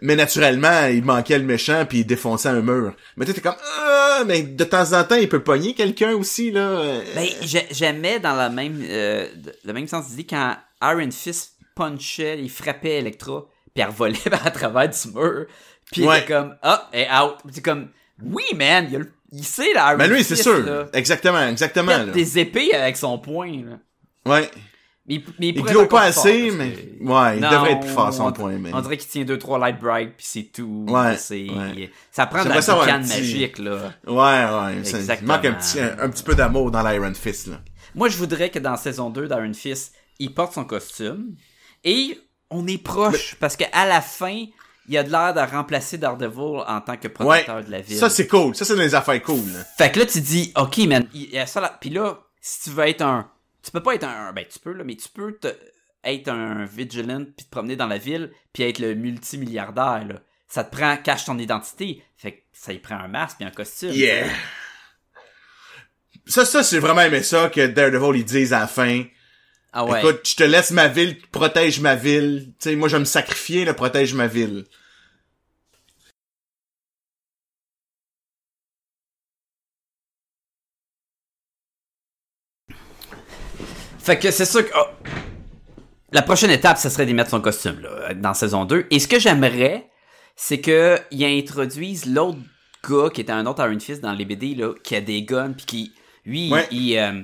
mais 0.00 0.16
naturellement, 0.16 0.86
il 0.86 1.04
manquait 1.04 1.38
le 1.38 1.44
méchant 1.44 1.84
puis 1.86 1.98
il 1.98 2.04
défonçait 2.06 2.48
un 2.48 2.62
mur. 2.62 2.94
Mais 3.16 3.26
tu 3.26 3.34
t'es 3.34 3.40
comme, 3.42 3.56
ah, 3.80 4.22
mais 4.26 4.42
de 4.42 4.64
temps 4.64 4.92
en 4.94 5.04
temps, 5.04 5.16
il 5.16 5.28
peut 5.28 5.42
pogner 5.44 5.74
quelqu'un 5.74 6.12
aussi, 6.14 6.50
là. 6.50 6.60
Euh, 6.70 7.02
Ben, 7.14 7.28
j'ai- 7.42 7.66
j'aimais 7.70 8.18
dans 8.18 8.34
la 8.34 8.48
même, 8.48 8.80
euh, 8.88 9.28
le 9.64 9.72
même 9.74 9.86
sens 9.88 10.08
d'idée 10.08 10.24
quand 10.24 10.56
Iron 10.82 11.10
Fist 11.10 11.52
punchait, 11.74 12.40
il 12.40 12.48
frappait 12.50 12.98
Electra, 13.00 13.44
puis 13.74 13.82
elle 13.82 13.88
revolait 13.90 14.16
à 14.46 14.50
travers 14.50 14.88
du 14.88 15.08
mur. 15.14 15.44
Puis 15.92 16.02
il 16.02 16.06
Ouais. 16.08 16.18
était 16.20 16.32
comme, 16.32 16.56
ah, 16.62 16.88
est 16.94 17.08
out. 17.10 17.36
C'est 17.52 17.62
comme, 17.64 17.90
oui, 18.22 18.44
man, 18.56 18.86
il, 18.90 18.96
a 18.96 18.98
le- 19.00 19.12
il 19.32 19.44
sait, 19.44 19.72
là, 19.74 19.88
Iron 19.90 19.98
Mais 19.98 20.08
lui, 20.08 20.24
c'est 20.24 20.36
sûr. 20.36 20.58
là. 20.64 20.86
Exactement, 20.92 21.40
Il 21.42 21.50
exactement, 21.50 21.92
a 21.92 22.04
des 22.06 22.38
épées 22.38 22.74
avec 22.74 22.96
son 22.96 23.18
poing, 23.18 23.50
là. 23.64 23.78
Ouais. 24.26 24.50
Mais, 25.06 25.14
il- 25.14 25.24
mais 25.38 25.48
il 25.48 25.62
glow 25.62 25.86
pas 25.86 26.02
assez, 26.02 26.50
fort, 26.50 26.58
mais, 26.58 26.72
que- 26.72 27.02
ouais, 27.04 27.36
il 27.36 27.40
Non, 27.40 27.50
devrait 27.50 27.72
être 27.72 27.80
plus 27.80 27.88
fort 27.90 28.08
à 28.08 28.12
son 28.12 28.26
on- 28.26 28.32
point, 28.32 28.58
mais. 28.58 28.70
On 28.74 28.80
dirait 28.82 28.98
qu'il 28.98 29.08
tient 29.08 29.24
deux 29.24 29.38
trois 29.38 29.58
light 29.58 29.78
bright 29.80 30.12
puis 30.16 30.26
c'est 30.28 30.42
tout. 30.52 30.84
Ouais, 30.86 31.16
ça 32.10 32.26
prend 32.26 32.44
de 32.44 32.48
la 32.50 32.56
petit- 32.98 33.08
magique 33.08 33.58
là. 33.58 33.94
Ouais, 34.06 34.14
ouais. 34.16 34.84
ça- 34.84 34.96
Il 34.98 35.00
Exactement. 35.00 35.32
manque 35.34 35.44
un 35.46 35.52
petit, 35.54 35.80
un, 35.80 35.96
un 35.98 36.10
petit 36.10 36.22
peu 36.22 36.34
d'amour 36.34 36.70
dans 36.70 36.86
l'Iron 36.86 37.14
Fist, 37.14 37.46
là. 37.46 37.60
Moi, 37.94 38.10
je 38.10 38.18
voudrais 38.18 38.50
que 38.50 38.58
dans 38.58 38.76
saison 38.76 39.08
2 39.08 39.28
d'Iron 39.28 39.54
Fist, 39.54 39.94
il 40.18 40.34
porte 40.34 40.52
son 40.52 40.64
costume 40.64 41.34
et 41.84 42.18
on 42.50 42.66
est 42.66 42.76
proche 42.82 43.34
parce 43.40 43.56
que 43.56 43.64
à 43.72 43.86
la 43.86 44.02
fin, 44.02 44.44
il 44.88 44.96
a 44.98 45.02
de 45.02 45.10
l'air 45.10 45.34
de 45.34 45.40
remplacer 45.40 45.98
Daredevil 45.98 46.62
en 46.66 46.80
tant 46.80 46.96
que 46.96 47.06
Ouais. 47.08 47.12
protecteur 47.14 47.64
de 47.64 47.70
la 47.70 47.80
ville. 47.80 47.96
Ça, 47.98 48.08
c'est 48.10 48.26
cool. 48.26 48.54
Ça, 48.54 48.64
c'est 48.64 48.76
des 48.76 48.94
affaires 48.94 49.22
cool. 49.22 49.42
Fait 49.76 49.92
que 49.92 49.98
là, 50.00 50.06
tu 50.06 50.20
dis, 50.20 50.52
OK, 50.56 50.78
man, 50.86 51.06
il 51.14 51.30
y 51.30 51.38
a 51.38 51.46
ça 51.46 51.60
là. 51.60 51.76
Puis 51.80 51.90
là, 51.90 52.18
si 52.40 52.62
tu 52.64 52.70
veux 52.70 52.86
être 52.86 53.02
un. 53.02 53.30
Tu 53.62 53.70
peux 53.70 53.82
pas 53.82 53.94
être 53.94 54.04
un. 54.04 54.32
Ben, 54.32 54.44
tu 54.50 54.58
peux, 54.58 54.72
là, 54.72 54.84
mais 54.84 54.96
tu 54.96 55.08
peux 55.08 55.32
te- 55.36 55.54
être 56.04 56.28
un 56.28 56.64
vigilant 56.64 57.24
puis 57.36 57.44
te 57.44 57.50
promener 57.50 57.76
dans 57.76 57.86
la 57.88 57.98
ville 57.98 58.30
puis 58.52 58.62
être 58.62 58.78
le 58.78 58.94
multimilliardaire, 58.94 60.04
là. 60.08 60.14
Ça 60.50 60.64
te 60.64 60.74
prend, 60.74 60.96
cache 60.96 61.26
ton 61.26 61.36
identité. 61.38 62.02
Fait 62.16 62.32
que 62.32 62.38
ça 62.52 62.72
y 62.72 62.78
prend 62.78 62.96
un 62.96 63.08
masque 63.08 63.36
puis 63.38 63.46
un 63.46 63.50
costume. 63.50 63.90
Yeah. 63.90 64.26
Ça, 66.26 66.44
ça, 66.44 66.62
j'ai 66.62 66.78
vraiment 66.78 67.00
aimé 67.02 67.22
ça 67.22 67.48
que 67.48 67.66
Daredevil, 67.66 68.20
ils 68.20 68.24
disent 68.24 68.52
à 68.52 68.60
la 68.60 68.66
fin. 68.66 69.04
Ah 69.72 69.84
ouais. 69.84 69.98
Écoute, 70.00 70.20
je 70.26 70.36
te 70.36 70.44
laisse 70.44 70.70
ma 70.70 70.88
ville, 70.88 71.18
protège 71.30 71.80
ma 71.80 71.94
ville. 71.94 72.52
Tu 72.58 72.70
sais, 72.70 72.76
moi, 72.76 72.88
je 72.88 72.94
vais 72.96 73.00
me 73.00 73.04
sacrifier, 73.04 73.64
là, 73.64 73.74
protège 73.74 74.14
ma 74.14 74.26
ville. 74.26 74.64
Fait 84.08 84.18
que 84.18 84.30
c'est 84.30 84.46
sûr 84.46 84.64
que. 84.64 84.72
oh, 84.74 84.86
la 86.12 86.22
prochaine 86.22 86.50
étape, 86.50 86.78
ce 86.78 86.88
serait 86.88 87.04
d'y 87.04 87.12
mettre 87.12 87.28
son 87.28 87.42
costume, 87.42 87.80
là, 87.80 88.14
dans 88.14 88.32
saison 88.32 88.64
2. 88.64 88.86
Et 88.90 88.98
ce 89.00 89.06
que 89.06 89.18
j'aimerais, 89.18 89.90
c'est 90.34 90.62
que 90.62 90.98
ils 91.10 91.24
introduisent 91.26 92.06
l'autre 92.06 92.38
gars 92.88 93.10
qui 93.12 93.20
était 93.20 93.32
un 93.32 93.44
autre 93.44 93.62
Iron 93.62 93.78
Fist 93.78 94.00
dans 94.00 94.12
les 94.14 94.24
BD, 94.24 94.54
là, 94.54 94.72
qui 94.82 94.96
a 94.96 95.02
des 95.02 95.22
guns, 95.24 95.52
puis 95.52 95.66
qui, 95.66 95.92
lui, 96.24 96.50
Ouais. 96.50 96.66
il, 96.70 96.96
euh, 96.96 97.22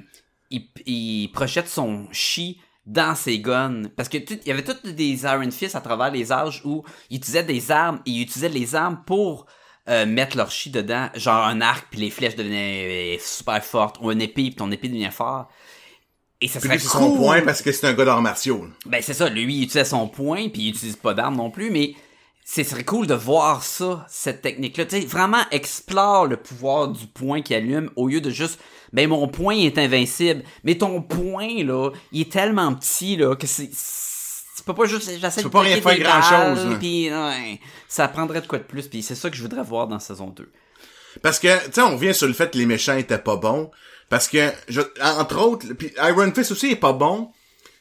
il, 0.51 0.69
il 0.85 1.29
projette 1.33 1.69
son 1.69 2.07
chi 2.13 2.61
dans 2.85 3.15
ses 3.15 3.39
guns. 3.39 3.85
Parce 3.97 4.11
que 4.11 4.19
tout- 4.19 4.39
il 4.45 4.49
y 4.49 4.53
avait 4.53 4.63
tous 4.63 4.83
des 4.93 5.23
Iron 5.25 5.51
Fist 5.51 5.75
à 5.77 5.81
travers 5.81 6.11
les 6.11 6.31
âges 6.33 6.61
où 6.67 6.85
ils 7.09 7.17
utilisaient 7.17 7.45
des 7.45 7.71
armes, 7.71 8.01
et 8.05 8.11
ils 8.11 8.21
utilisaient 8.25 8.51
les 8.51 8.75
armes 8.75 9.03
pour 9.07 9.47
euh, 9.89 10.05
mettre 10.05 10.37
leur 10.37 10.51
chi 10.51 10.69
dedans. 10.71 11.09
Genre 11.15 11.45
un 11.47 11.63
arc, 11.63 11.87
puis 11.91 12.01
les 12.01 12.11
flèches 12.11 12.37
devenaient 12.37 13.17
euh, 13.17 13.19
super 13.23 13.65
fortes, 13.65 13.97
ou 14.03 14.11
une 14.13 14.21
épée, 14.21 14.43
puis 14.45 14.55
ton 14.57 14.71
épée 14.71 14.89
devenait 14.89 15.11
fort. 15.11 15.49
Et 16.45 16.49
ça 16.49 16.61
serait 16.61 16.79
son 16.79 17.17
point 17.17 17.41
parce 17.41 17.63
que 17.63 17.73
c'est 17.73 17.87
un 17.87 17.95
gars 17.95 18.05
d'arts 18.05 18.21
martiaux. 18.21 18.67
Ben 18.85 19.01
c'est 19.01 19.15
ça, 19.15 19.31
lui 19.31 19.45
il 19.45 19.63
utilisait 19.63 19.87
son 19.87 20.09
point 20.09 20.51
puis 20.51 20.65
il 20.65 20.69
utilise 20.69 20.97
pas 20.97 21.15
d'armes 21.15 21.37
non 21.37 21.51
plus, 21.51 21.71
mais 21.71 21.95
ce 22.45 22.63
serait 22.63 22.85
cool 22.85 23.07
de 23.07 23.15
voir 23.15 23.63
ça, 23.63 24.05
cette 24.11 24.43
technique-là. 24.43 24.85
Tu 24.85 25.01
sais, 25.01 25.07
vraiment 25.07 25.41
explore 25.51 26.27
le 26.27 26.37
pouvoir 26.37 26.89
du 26.89 27.07
point 27.07 27.41
qui 27.41 27.55
allume 27.55 27.91
au 27.97 28.09
lieu 28.09 28.21
de 28.21 28.29
juste, 28.29 28.61
ben 28.93 29.09
mon 29.09 29.27
point 29.27 29.57
est 29.57 29.79
invincible. 29.79 30.43
Mais 30.65 30.75
ton 30.77 31.01
point, 31.01 31.65
là, 31.65 31.93
il 32.13 32.21
est 32.21 32.31
tellement 32.31 32.75
petit, 32.75 33.17
là, 33.17 33.35
que 33.37 33.47
c'est, 33.47 33.71
tu 33.71 34.63
peux 34.67 34.75
pas 34.75 34.85
juste, 34.85 35.11
j'essaie 35.19 35.41
Tu 35.41 35.45
de 35.45 35.45
peux 35.45 35.51
pas 35.51 35.61
rien 35.61 35.81
faire 35.81 35.99
balles. 35.99 36.77
Puis, 36.79 37.11
ouais, 37.11 37.59
ça 37.89 38.07
prendrait 38.09 38.43
de 38.43 38.47
quoi 38.47 38.59
de 38.59 38.65
plus, 38.65 38.87
puis 38.87 39.03
c'est 39.03 39.15
ça 39.15 39.31
que 39.31 39.37
je 39.37 39.41
voudrais 39.41 39.63
voir 39.63 39.89
dans 39.89 39.99
saison 39.99 40.27
2. 40.29 40.53
Parce 41.23 41.39
que, 41.39 41.65
tu 41.65 41.73
sais, 41.73 41.81
on 41.81 41.97
revient 41.97 42.15
sur 42.15 42.27
le 42.27 42.35
fait 42.35 42.51
que 42.51 42.59
les 42.59 42.67
méchants 42.67 42.99
étaient 42.99 43.17
pas 43.17 43.37
bons. 43.37 43.71
Parce 44.09 44.29
que, 44.29 44.51
je, 44.69 44.81
entre 45.03 45.41
autres, 45.41 45.67
puis 45.75 45.93
Iron 46.03 46.31
Fist 46.35 46.53
aussi 46.53 46.71
est 46.73 46.77
pas 46.77 46.93
bon. 46.93 47.31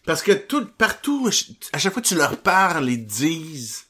Parce 0.05 0.21
que 0.21 0.31
tout, 0.33 0.65
partout, 0.77 1.29
à 1.71 1.77
chaque 1.77 1.93
fois 1.93 2.01
que 2.01 2.07
tu 2.07 2.15
leur 2.15 2.37
parles, 2.37 2.89
ils 2.89 3.05
disent... 3.05 3.85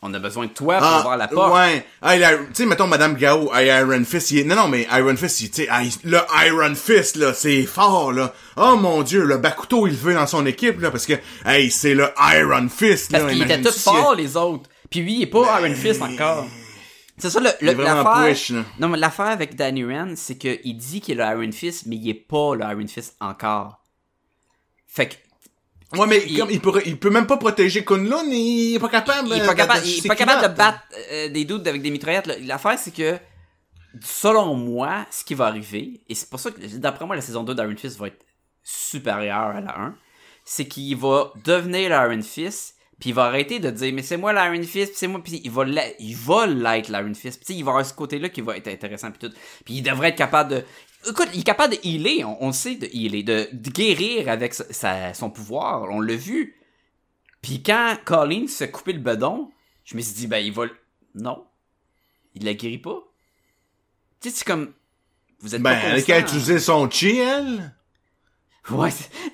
On 0.00 0.14
a 0.14 0.20
besoin 0.20 0.46
de 0.46 0.52
toi 0.52 0.78
pour 0.78 1.02
voir 1.02 1.16
la 1.16 1.26
porte. 1.26 1.52
Ah, 1.56 1.66
Ouais. 1.72 1.84
Ah, 2.02 2.16
tu 2.16 2.44
sais, 2.54 2.66
mettons 2.66 2.86
Madame 2.86 3.16
Gao, 3.16 3.50
ah, 3.52 3.64
Iron 3.64 4.04
Fist, 4.04 4.30
il 4.30 4.38
est, 4.38 4.44
non, 4.44 4.54
non, 4.54 4.68
mais 4.68 4.86
Iron 4.92 5.16
Fist, 5.16 5.40
il- 5.40 5.50
tu 5.50 5.62
sais, 5.62 5.68
ah, 5.68 5.80
le 6.04 6.20
Iron 6.46 6.72
Fist, 6.76 7.16
là, 7.16 7.34
c'est 7.34 7.64
fort, 7.64 8.12
là. 8.12 8.32
Oh 8.56 8.76
mon 8.76 9.02
dieu, 9.02 9.24
le 9.24 9.38
Bakuto, 9.38 9.88
il 9.88 9.94
le 9.94 9.96
veut 9.98 10.14
dans 10.14 10.28
son 10.28 10.46
équipe, 10.46 10.80
là, 10.80 10.92
parce 10.92 11.04
que, 11.04 11.14
hey, 11.44 11.68
c'est 11.72 11.94
le 11.94 12.10
Iron 12.36 12.68
Fist, 12.68 13.10
là. 13.10 13.18
Parce 13.18 13.32
qu'ils 13.32 13.42
étaient 13.42 13.60
tous 13.60 13.82
forts, 13.82 14.14
les 14.14 14.36
autres. 14.36 14.70
Puis 14.88 15.00
lui, 15.00 15.14
il 15.16 15.22
est 15.22 15.26
pas 15.26 15.60
Iron 15.60 15.74
Fist 15.74 16.00
encore. 16.00 16.46
C'est 17.18 17.30
ça, 17.30 17.40
le, 17.40 17.50
l'affaire. 17.60 18.26
push, 18.28 18.52
non, 18.78 18.88
mais 18.88 18.98
l'affaire 18.98 19.26
avec 19.26 19.56
Danny 19.56 19.84
Rand, 19.84 20.14
c'est 20.16 20.36
qu'il 20.38 20.76
dit 20.76 21.00
qu'il 21.00 21.20
est 21.20 21.24
le 21.24 21.42
Iron 21.44 21.52
Fist, 21.52 21.86
mais 21.86 21.96
il 21.96 22.08
est 22.08 22.14
pas 22.14 22.54
le 22.54 22.62
Iron 22.64 22.86
Fist 22.86 23.16
encore. 23.20 23.84
Fait 24.86 25.08
que, 25.08 25.14
Ouais, 25.98 26.06
mais 26.06 26.22
Il- 26.26 26.38
comme, 26.38 26.50
il 26.50 26.60
peut, 26.60 26.82
il 26.84 26.98
peut 26.98 27.08
même 27.08 27.26
pas 27.26 27.38
protéger 27.38 27.82
Kunlun, 27.82 28.24
il 28.30 28.74
est 28.76 28.78
pas 28.78 28.90
capable. 28.90 29.28
il 29.28 29.38
est 29.38 29.40
euh, 29.42 29.46
pas 29.46 29.54
capable, 29.54 29.80
de- 29.80 29.86
il 29.86 30.04
est 30.04 30.08
pas 30.08 30.16
capable 30.16 30.42
de 30.42 30.54
battre? 30.54 30.80
euh, 31.12 31.28
des 31.30 31.44
doutes 31.46 31.66
avec 31.66 31.80
des 31.80 31.90
mitraillettes. 31.90 32.26
L'affaire, 32.44 32.78
c'est 32.78 32.90
que, 32.94 33.18
selon 34.02 34.54
moi, 34.54 35.06
ce 35.10 35.24
qui 35.24 35.32
va 35.34 35.46
arriver, 35.46 36.02
et 36.08 36.14
c'est 36.14 36.28
pour 36.28 36.40
ça 36.40 36.50
que, 36.50 36.60
d'après 36.76 37.06
moi, 37.06 37.16
la 37.16 37.22
saison 37.22 37.42
2 37.42 37.54
d'Iron 37.54 37.74
Fist 37.76 37.98
va 37.98 38.08
être 38.08 38.22
supérieure 38.62 39.56
à 39.56 39.60
la 39.62 39.78
1, 39.80 39.94
c'est 40.44 40.66
qu'il 40.68 40.94
va 40.96 41.32
devenir 41.44 41.88
l'Iron 41.88 42.20
Fist, 42.22 42.76
puis 42.98 43.10
il 43.10 43.14
va 43.14 43.24
arrêter 43.26 43.60
de 43.60 43.70
dire, 43.70 43.92
mais 43.94 44.02
c'est 44.02 44.16
moi 44.16 44.32
l'Iron 44.32 44.64
Fist, 44.66 44.92
c'est 44.96 45.06
moi, 45.06 45.22
puis 45.22 45.40
il 45.44 45.50
va 45.50 45.64
l'être, 45.64 45.96
il 46.00 46.16
va 46.16 46.46
l'être 46.46 46.88
l'Iron 46.90 47.14
Fist, 47.14 47.42
puis 47.44 47.54
il 47.54 47.64
va 47.64 47.70
avoir 47.70 47.86
ce 47.86 47.94
côté-là 47.94 48.28
qui 48.28 48.40
va 48.40 48.56
être 48.56 48.68
intéressant, 48.68 49.10
puis 49.10 49.28
tout. 49.28 49.34
Puis 49.64 49.74
il 49.74 49.82
devrait 49.82 50.08
être 50.08 50.16
capable 50.18 50.50
de... 50.50 50.64
Écoute, 51.08 51.28
il 51.32 51.40
est 51.40 51.44
capable 51.44 51.74
de 51.74 51.80
healer, 51.86 52.24
on, 52.24 52.36
on 52.42 52.52
sait, 52.52 52.74
de 52.74 52.86
healer, 52.92 53.22
de, 53.22 53.48
de 53.52 53.70
guérir 53.70 54.28
avec 54.28 54.52
sa- 54.54 54.72
sa- 54.72 55.14
son 55.14 55.30
pouvoir, 55.30 55.82
on 55.90 56.00
l'a 56.00 56.16
vu. 56.16 56.56
Puis 57.40 57.62
quand 57.62 57.96
Colin 58.04 58.48
se 58.48 58.64
couper 58.64 58.94
le 58.94 58.98
bedon, 58.98 59.48
je 59.84 59.96
me 59.96 60.00
suis 60.02 60.14
dit, 60.14 60.26
ben, 60.26 60.38
il 60.38 60.52
va. 60.52 60.64
Non. 61.14 61.44
Il 62.34 62.44
la 62.44 62.54
guérit 62.54 62.78
pas. 62.78 62.98
Tu 64.20 64.28
sais, 64.30 64.36
c'est 64.38 64.44
comme. 64.44 64.72
Vous 65.40 65.54
êtes 65.54 65.62
Ben, 65.62 65.70
pas 65.80 65.86
elle 65.98 66.12
a 66.12 66.18
utilisé 66.18 66.58
son 66.58 66.90
chi, 66.90 67.18
elle. 67.18 67.72
Ouais, 68.70 68.90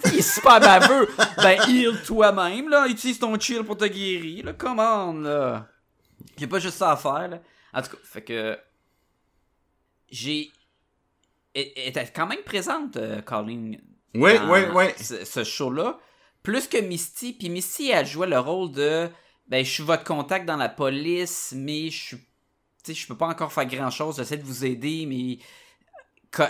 il 0.06 0.18
est 0.18 0.22
super 0.22 0.60
baveux. 0.60 1.08
ben, 1.38 1.60
heal 1.68 2.00
toi-même, 2.04 2.68
là. 2.68 2.86
Utilise 2.86 3.18
ton 3.18 3.38
chill 3.38 3.64
pour 3.64 3.76
te 3.76 3.84
guérir, 3.84 4.46
là. 4.46 4.52
Come 4.52 4.78
on, 4.78 5.12
là. 5.20 5.68
J'ai 6.38 6.46
pas 6.46 6.58
juste 6.58 6.78
ça 6.78 6.92
à 6.92 6.96
faire, 6.96 7.28
là. 7.28 7.40
En 7.72 7.82
tout 7.82 7.90
cas, 7.90 8.02
fait 8.04 8.22
que. 8.22 8.58
J'ai. 10.08 10.50
Elle 11.54 11.72
était 11.76 12.06
quand 12.14 12.26
même 12.26 12.42
présente, 12.44 12.96
euh. 12.96 13.20
Ouais, 14.14 14.38
dans 14.38 14.48
ouais, 14.48 14.70
ouais. 14.70 14.94
Ce, 14.98 15.24
ce 15.24 15.44
show-là. 15.44 15.98
Plus 16.42 16.68
que 16.68 16.78
Misty. 16.78 17.32
Puis 17.32 17.48
Misty, 17.48 17.90
elle 17.90 18.06
jouait 18.06 18.28
le 18.28 18.38
rôle 18.38 18.70
de. 18.72 19.08
Ben, 19.48 19.64
je 19.64 19.70
suis 19.70 19.82
votre 19.82 20.04
contact 20.04 20.46
dans 20.46 20.56
la 20.56 20.68
police, 20.68 21.52
mais 21.56 21.90
je 21.90 22.02
suis. 22.02 22.16
Tu 22.16 22.92
sais, 22.92 22.94
je 22.94 23.06
peux 23.06 23.16
pas 23.16 23.26
encore 23.26 23.52
faire 23.52 23.66
grand-chose. 23.66 24.16
J'essaie 24.16 24.36
de 24.36 24.44
vous 24.44 24.64
aider, 24.64 25.06
mais. 25.06 25.38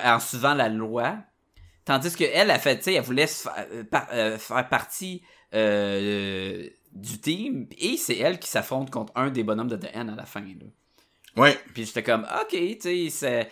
En 0.05 0.18
suivant 0.20 0.55
la 0.55 0.68
loi. 0.68 1.16
Tandis 1.85 2.14
que 2.16 2.24
elle 2.24 2.51
a 2.51 2.59
fait, 2.59 2.78
tu 2.78 2.85
sais, 2.85 2.95
elle 2.95 3.03
voulait 3.03 3.26
se 3.26 3.43
fa- 3.43 3.57
euh, 3.70 3.85
par- 3.85 4.09
euh, 4.12 4.39
faire 4.39 4.68
partie 4.68 5.22
euh, 5.55 6.66
du 6.93 7.20
team, 7.20 7.66
et 7.78 7.97
c'est 7.97 8.16
elle 8.18 8.39
qui 8.39 8.49
s'affronte 8.49 8.91
contre 8.91 9.12
un 9.16 9.30
des 9.30 9.43
bonhommes 9.45 9.68
de 9.68 9.76
The 9.76 9.91
N 9.93 10.11
à 10.11 10.14
la 10.16 10.24
fin. 10.24 10.41
Là. 10.41 10.66
Ouais. 11.37 11.59
Puis 11.74 11.85
j'étais 11.85 12.03
comme, 12.03 12.22
ok, 12.43 12.57
tu 12.80 13.11
sais, 13.11 13.51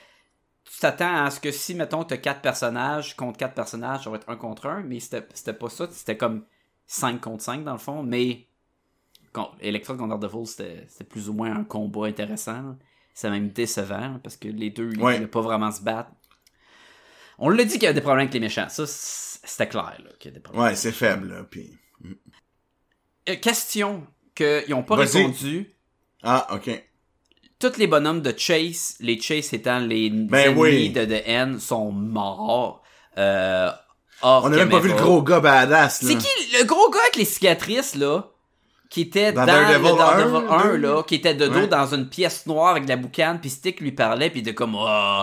tu 0.65 0.79
t'attends 0.81 1.25
à 1.25 1.31
ce 1.31 1.41
que 1.41 1.51
si, 1.51 1.75
mettons, 1.75 2.05
t'as 2.05 2.17
quatre 2.17 2.41
personnages 2.41 3.15
contre 3.17 3.39
quatre 3.39 3.55
personnages, 3.55 4.05
ça 4.05 4.11
va 4.11 4.17
être 4.17 4.29
un 4.31 4.37
contre 4.37 4.67
un, 4.67 4.83
mais 4.83 4.99
c'était 5.01 5.53
pas 5.53 5.69
ça, 5.69 5.89
c'était 5.91 6.17
comme 6.17 6.45
5 6.87 7.21
contre 7.21 7.43
5 7.43 7.65
dans 7.65 7.73
le 7.73 7.79
fond, 7.79 8.03
mais 8.03 8.47
Electron 9.61 9.97
contre 9.97 10.19
Daredevil, 10.19 10.47
c'était 10.47 10.87
c'était 10.89 11.05
plus 11.05 11.29
ou 11.29 11.33
moins 11.33 11.55
un 11.57 11.65
combat 11.65 12.07
intéressant. 12.07 12.77
C'est 13.15 13.31
même 13.31 13.49
décevant, 13.51 14.19
parce 14.23 14.37
que 14.37 14.49
les 14.49 14.71
deux, 14.71 14.91
ils 14.93 15.03
Ouais. 15.03 15.17
voulaient 15.17 15.27
pas 15.27 15.41
vraiment 15.41 15.71
se 15.71 15.83
battre. 15.83 16.11
On 17.45 17.49
l'a 17.49 17.65
dit 17.65 17.73
qu'il 17.73 17.83
y 17.83 17.87
avait 17.87 17.95
des 17.95 18.01
problèmes 18.01 18.23
avec 18.23 18.35
les 18.35 18.39
méchants, 18.39 18.69
ça, 18.69 18.85
c'était 18.87 19.67
clair, 19.69 19.97
là, 19.99 20.11
qu'il 20.21 20.31
y 20.31 20.33
a 20.33 20.35
des 20.35 20.41
problèmes. 20.41 20.65
Ouais, 20.65 20.77
c'est 20.77 20.93
faible, 20.93 21.29
là, 21.29 21.43
puis... 21.51 21.77
Euh, 23.29 23.35
question 23.35 24.07
qu'ils 24.37 24.71
n'ont 24.71 24.85
pas 24.85 24.95
répondu. 24.95 25.69
Ah, 26.23 26.47
ok. 26.55 26.71
tous 27.59 27.77
les 27.79 27.89
bonhommes 27.89 28.23
de 28.23 28.33
Chase, 28.37 28.95
les 29.01 29.21
Chase 29.21 29.53
étant 29.55 29.81
les 29.81 30.09
Ben 30.09 30.51
ennemis 30.53 30.61
oui. 30.61 30.91
de 30.91 31.05
The 31.05 31.23
N, 31.27 31.59
sont 31.59 31.91
morts. 31.91 32.81
Euh, 33.19 33.71
hors 34.23 34.45
On 34.45 34.53
a 34.53 34.57
même 34.57 34.69
pas 34.69 34.79
vu 34.79 34.91
le 34.91 34.95
gros 34.95 35.21
gars 35.23 35.41
badass, 35.41 36.03
là. 36.03 36.09
C'est 36.11 36.19
qui 36.19 36.57
le 36.57 36.65
gros 36.65 36.91
gars 36.91 37.01
avec 37.01 37.17
les 37.17 37.25
cicatrices, 37.25 37.97
là? 37.97 38.31
Qui 38.89 39.01
était 39.01 39.33
Dans 39.33 39.41
dans, 39.41 39.47
Daredevil 39.47 39.91
le 39.91 39.97
Daredevil 39.97 40.49
1, 40.49 40.75
1, 40.75 40.79
là, 40.79 41.03
qui 41.03 41.17
était 41.17 41.35
de 41.35 41.49
dos 41.49 41.55
Ouais. 41.55 41.67
dans 41.67 41.93
une 41.93 42.09
pièce 42.09 42.47
noire 42.47 42.71
avec 42.71 42.85
de 42.85 42.89
la 42.91 42.97
boucane, 42.97 43.41
puis 43.41 43.51
Stick 43.51 43.81
lui 43.81 43.91
parlait, 43.91 44.31
puis 44.31 44.41
était 44.41 44.55
comme, 44.55 44.77
oh, 44.77 45.23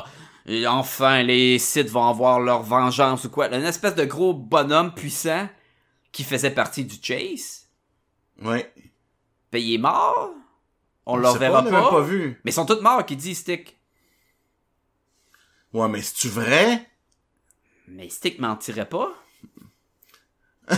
et 0.50 0.66
enfin, 0.66 1.22
les 1.22 1.60
Sith 1.60 1.92
vont 1.92 2.08
avoir 2.08 2.40
leur 2.40 2.64
vengeance 2.64 3.24
ou 3.26 3.30
quoi. 3.30 3.54
Une 3.56 3.64
espèce 3.66 3.94
de 3.94 4.04
gros 4.04 4.34
bonhomme 4.34 4.96
puissant 4.96 5.48
qui 6.12 6.24
faisait 6.24 6.50
partie 6.50 6.86
du 6.86 6.96
Chase. 7.00 7.68
Ouais. 8.42 8.74
Ben, 9.52 9.62
il 9.62 9.76
est 9.76 9.78
mort. 9.78 10.32
On 11.06 11.18
le 11.18 11.28
reverra 11.28 11.60
on 11.60 11.64
même 11.66 11.72
pas. 11.72 11.92
pas 11.92 12.02
vu. 12.02 12.42
Mais 12.44 12.50
ils 12.50 12.54
sont 12.56 12.66
tous 12.66 12.82
morts, 12.82 13.06
qui 13.06 13.16
dit 13.16 13.36
Stick. 13.36 13.78
Ouais, 15.72 15.88
mais 15.88 16.02
c'est-tu 16.02 16.30
vrai? 16.30 16.90
Mais 17.88 18.10
Stick 18.10 18.40
mentirait 18.40 18.90
pas. 18.90 19.14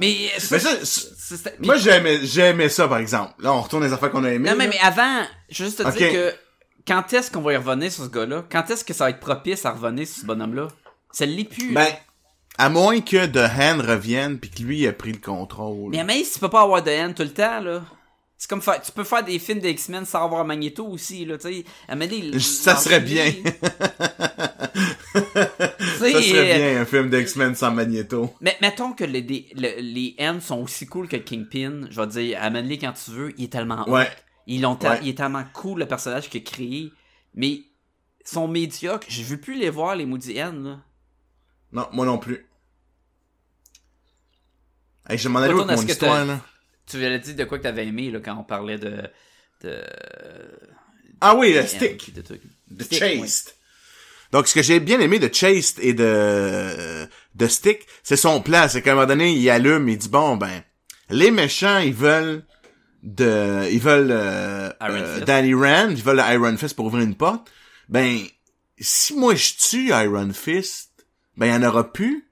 mais 0.00 0.30
ça, 0.38 0.56
Mais 0.56 0.58
ça, 0.84 1.50
Moi, 1.60 1.76
j'aimais, 1.76 2.26
j'aimais 2.26 2.68
ça, 2.68 2.88
par 2.88 2.98
exemple. 2.98 3.34
Là, 3.38 3.52
on 3.52 3.60
retourne 3.60 3.84
les 3.84 3.92
affaires 3.92 4.10
qu'on 4.10 4.24
a 4.24 4.30
aimées. 4.30 4.50
non 4.50 4.56
mais, 4.56 4.76
avant, 4.80 5.24
je 5.48 5.62
veux 5.62 5.68
juste 5.68 5.84
te 5.84 5.96
dire 5.96 6.12
que 6.12 6.43
quand 6.86 7.12
est-ce 7.12 7.30
qu'on 7.30 7.40
va 7.40 7.54
y 7.54 7.56
revenir 7.56 7.90
sur 7.90 8.04
ce 8.04 8.10
gars-là? 8.10 8.44
Quand 8.50 8.68
est-ce 8.70 8.84
que 8.84 8.92
ça 8.92 9.04
va 9.04 9.10
être 9.10 9.20
propice 9.20 9.64
à 9.64 9.72
revenir 9.72 10.06
sur 10.06 10.22
ce 10.22 10.26
bonhomme-là? 10.26 10.68
Ça 11.12 11.26
l'est 11.26 11.44
plus. 11.44 11.72
Ben, 11.72 11.88
à 12.58 12.68
moins 12.68 13.00
que 13.00 13.26
The 13.26 13.50
Hand 13.58 13.80
revienne 13.80 14.38
puis 14.38 14.50
que 14.50 14.62
lui 14.62 14.86
a 14.86 14.92
pris 14.92 15.12
le 15.12 15.18
contrôle. 15.18 15.90
mais 15.90 16.04
mais 16.04 16.22
tu 16.22 16.38
peux 16.38 16.48
pas 16.48 16.62
avoir 16.62 16.82
de 16.82 16.90
haine 16.90 17.14
tout 17.14 17.22
le 17.22 17.32
temps 17.32 17.60
là. 17.60 17.82
C'est 18.36 18.50
comme 18.50 18.60
faire, 18.60 18.82
tu 18.82 18.92
peux 18.92 19.04
faire 19.04 19.24
des 19.24 19.38
films 19.38 19.60
d'X-Men 19.60 20.04
sans 20.04 20.24
avoir 20.24 20.44
Magneto 20.44 20.84
aussi 20.86 21.24
là, 21.24 21.38
tu 21.38 21.64
sais. 21.88 22.38
Ça 22.40 22.76
serait 22.76 23.00
bien. 23.00 23.32
Ça 25.14 26.10
serait 26.10 26.52
euh, 26.52 26.56
bien 26.56 26.80
un 26.82 26.84
film 26.84 27.08
d'X-Men 27.08 27.54
sans 27.54 27.70
Magneto. 27.70 28.34
Mais 28.40 28.56
mettons 28.60 28.92
que 28.92 29.04
les, 29.04 29.22
les 29.54 30.14
N 30.18 30.40
sont 30.40 30.60
aussi 30.60 30.86
cool 30.86 31.08
que 31.08 31.16
Kingpin, 31.16 31.86
je 31.90 32.00
vais 32.00 32.06
dire, 32.08 32.38
amène-les 32.42 32.78
quand 32.78 32.92
tu 32.92 33.12
veux, 33.12 33.32
il 33.38 33.44
est 33.44 33.52
tellement 33.52 33.88
Ouais. 33.88 34.08
Ils 34.46 34.64
Ouais. 34.66 34.98
Il 35.02 35.08
est 35.08 35.16
tellement 35.16 35.44
cool 35.52 35.80
le 35.80 35.86
personnage 35.86 36.28
qu'il 36.28 36.40
a 36.40 36.44
créé, 36.44 36.92
mais 37.34 37.62
sont 38.24 38.48
médiocres. 38.48 39.06
Je 39.08 39.22
veux 39.22 39.38
plus 39.38 39.54
les 39.54 39.70
voir, 39.70 39.96
les 39.96 40.06
maudits 40.06 40.36
N, 40.36 40.64
là. 40.64 40.80
Non, 41.72 41.88
moi 41.92 42.06
non 42.06 42.18
plus. 42.18 42.46
Hey, 45.08 45.18
je 45.18 45.28
m'en 45.28 45.40
allais 45.40 45.52
mon 45.52 45.68
histoire, 45.68 46.24
là. 46.24 46.40
Tu 46.86 46.96
avais 46.96 47.18
dit 47.18 47.34
de 47.34 47.44
quoi 47.44 47.58
que 47.58 47.62
t'avais 47.62 47.86
aimé, 47.86 48.10
là, 48.10 48.20
quand 48.20 48.36
on 48.38 48.44
parlait 48.44 48.78
de... 48.78 49.02
de... 49.62 49.82
Ah 51.20 51.34
oui, 51.34 51.54
le 51.54 51.66
stick. 51.66 52.14
de 52.14 52.20
trucs. 52.20 52.42
De 52.70 52.84
Stick, 52.84 52.98
Chased. 52.98 53.54
Donc, 54.32 54.48
ce 54.48 54.54
que 54.54 54.62
j'ai 54.62 54.80
bien 54.80 55.00
aimé 55.00 55.18
de 55.18 55.32
Chased 55.32 55.78
et 55.80 55.94
de, 55.94 57.06
de 57.34 57.46
Stick, 57.46 57.86
c'est 58.02 58.16
son 58.16 58.42
plan. 58.42 58.66
C'est 58.68 58.82
qu'à 58.82 58.92
un 58.92 58.94
moment 58.94 59.06
donné, 59.06 59.32
il 59.32 59.48
allume, 59.48 59.88
il 59.88 59.96
dit, 59.96 60.08
bon, 60.08 60.36
ben, 60.36 60.62
les 61.08 61.30
méchants, 61.30 61.78
ils 61.78 61.94
veulent 61.94 62.44
de, 63.04 63.68
ils 63.70 63.78
veulent, 63.80 64.10
euh, 64.10 64.70
euh. 64.82 65.20
Danny 65.20 65.52
Rand, 65.54 65.90
ils 65.90 66.02
veulent 66.02 66.16
le 66.16 66.32
Iron 66.34 66.56
Fist 66.56 66.74
pour 66.74 66.86
ouvrir 66.86 67.04
une 67.04 67.14
porte. 67.14 67.50
Ben, 67.88 68.18
si 68.80 69.14
moi 69.14 69.34
je 69.34 69.52
tue 69.58 69.88
Iron 69.90 70.32
Fist, 70.32 71.06
ben, 71.36 71.46
il 71.46 71.52
y 71.52 71.54
en 71.54 71.62
aura 71.68 71.92
plus. 71.92 72.26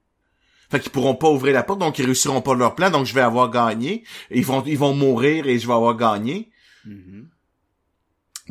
Fait 0.70 0.80
qu'ils 0.80 0.90
pourront 0.90 1.14
pas 1.14 1.28
ouvrir 1.28 1.52
la 1.52 1.62
porte, 1.62 1.80
donc 1.80 1.98
ils 1.98 2.06
réussiront 2.06 2.40
pas 2.40 2.54
leur 2.54 2.74
plan, 2.74 2.88
donc 2.90 3.04
je 3.04 3.12
vais 3.14 3.20
avoir 3.20 3.50
gagné. 3.50 4.04
Ils 4.30 4.44
vont, 4.46 4.64
ils 4.66 4.78
vont 4.78 4.94
mourir 4.94 5.46
et 5.46 5.58
je 5.58 5.66
vais 5.66 5.74
avoir 5.74 5.94
gagné. 5.94 6.50
Mhm. 6.86 7.28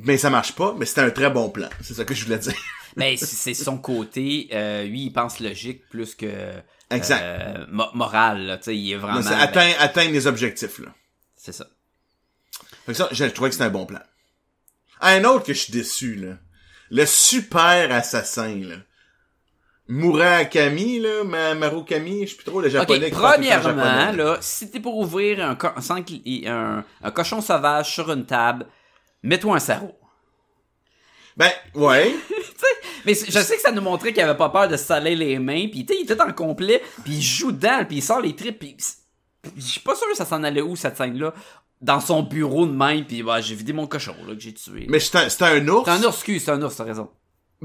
Mais 0.03 0.17
ça 0.17 0.29
marche 0.29 0.53
pas, 0.53 0.75
mais 0.77 0.85
c'était 0.85 1.01
un 1.01 1.09
très 1.09 1.31
bon 1.31 1.49
plan. 1.49 1.69
C'est 1.81 1.95
ça 1.95 2.05
que 2.05 2.13
je 2.13 2.23
voulais 2.23 2.37
dire. 2.37 2.53
Mais 2.95 3.17
c'est 3.17 3.25
c'est 3.25 3.55
son 3.55 3.79
côté, 3.79 4.47
euh, 4.53 4.83
lui, 4.83 5.05
il 5.05 5.11
pense 5.11 5.39
logique 5.39 5.89
plus 5.89 6.13
que... 6.13 6.53
Exact. 6.91 7.21
euh, 7.23 7.65
mo- 7.71 7.89
moral, 7.95 8.43
là, 8.45 8.57
tu 8.57 8.65
sais, 8.65 8.77
il 8.77 8.91
est 8.91 8.97
vraiment... 8.97 9.19
Non, 9.19 9.23
c'est 9.23 9.33
atteindre, 9.33 9.75
atteindre 9.79 10.11
les 10.11 10.27
objectifs, 10.27 10.77
là. 10.77 10.89
C'est 11.35 11.51
ça. 11.53 11.65
Fait 12.85 12.93
que 12.93 12.97
ça, 12.97 13.07
je 13.11 13.25
trouvais 13.25 13.49
que 13.49 13.53
c'était 13.55 13.65
un 13.65 13.69
bon 13.69 13.85
plan. 13.85 13.99
Un 15.01 15.23
autre 15.23 15.45
que 15.45 15.53
je 15.53 15.59
suis 15.59 15.73
déçu, 15.73 16.15
là. 16.15 16.37
Le 16.89 17.05
super 17.05 17.91
assassin, 17.91 18.55
là. 18.63 18.75
Murakami, 19.87 20.99
là, 20.99 21.23
Ma- 21.23 21.53
Marukami, 21.55 22.25
je 22.25 22.31
sais 22.31 22.35
plus 22.37 22.45
trop 22.45 22.61
le 22.61 22.69
japonais. 22.69 22.99
Ok, 23.07 23.13
qui 23.13 23.19
parle 23.19 23.35
tout 23.35 23.41
le 23.41 23.47
temps 23.49 23.53
premièrement, 23.63 23.83
japonais. 24.05 24.17
là, 24.23 24.37
si 24.41 24.71
t'es 24.71 24.79
pour 24.79 24.97
ouvrir 24.97 25.43
un, 25.43 25.55
co- 25.55 25.67
un, 26.47 26.83
un 27.03 27.11
cochon 27.11 27.41
sauvage 27.41 27.93
sur 27.93 28.11
une 28.11 28.25
table, 28.25 28.67
mets-toi 29.23 29.55
un 29.55 29.59
sarrau. 29.59 29.97
Ben, 31.35 31.51
ouais. 31.75 32.15
Mais 33.05 33.15
je 33.15 33.31
sais 33.39 33.55
que 33.55 33.61
ça 33.61 33.71
nous 33.71 33.81
montrait 33.81 34.13
qu'il 34.13 34.21
avait 34.21 34.37
pas 34.37 34.49
peur 34.49 34.67
de 34.67 34.77
se 34.77 34.83
saler 34.85 35.15
les 35.15 35.39
mains, 35.39 35.67
pis 35.67 35.85
il 35.89 36.03
était 36.03 36.21
en 36.21 36.31
complet, 36.31 36.81
puis 37.03 37.13
il 37.15 37.21
joue 37.21 37.51
dedans, 37.51 37.83
puis 37.85 37.97
il 37.97 38.03
sort 38.03 38.21
les 38.21 38.35
tripes, 38.35 38.59
puis 38.59 38.77
je 39.57 39.61
suis 39.61 39.79
pas 39.79 39.95
sûr 39.95 40.07
que 40.09 40.15
ça 40.15 40.25
s'en 40.25 40.43
allait 40.43 40.61
où 40.61 40.75
cette 40.75 40.95
scène-là, 40.97 41.33
dans 41.81 41.99
son 41.99 42.21
bureau 42.23 42.65
de 42.67 42.71
même, 42.73 43.05
puis 43.05 43.23
bah, 43.23 43.41
j'ai 43.41 43.55
vidé 43.55 43.73
mon 43.73 43.87
cochon 43.87 44.15
là 44.27 44.35
que 44.35 44.39
j'ai 44.41 44.53
tué. 44.53 44.85
Mais 44.89 44.99
c'était 44.99 45.17
un- 45.17 45.67
ours. 45.67 45.85
C'est 45.85 45.91
un 45.91 46.03
ours, 46.03 46.15
excuse, 46.17 46.43
c'est 46.43 46.51
un 46.51 46.61
ours, 46.61 46.75
t'as 46.75 46.83
raison. 46.83 47.09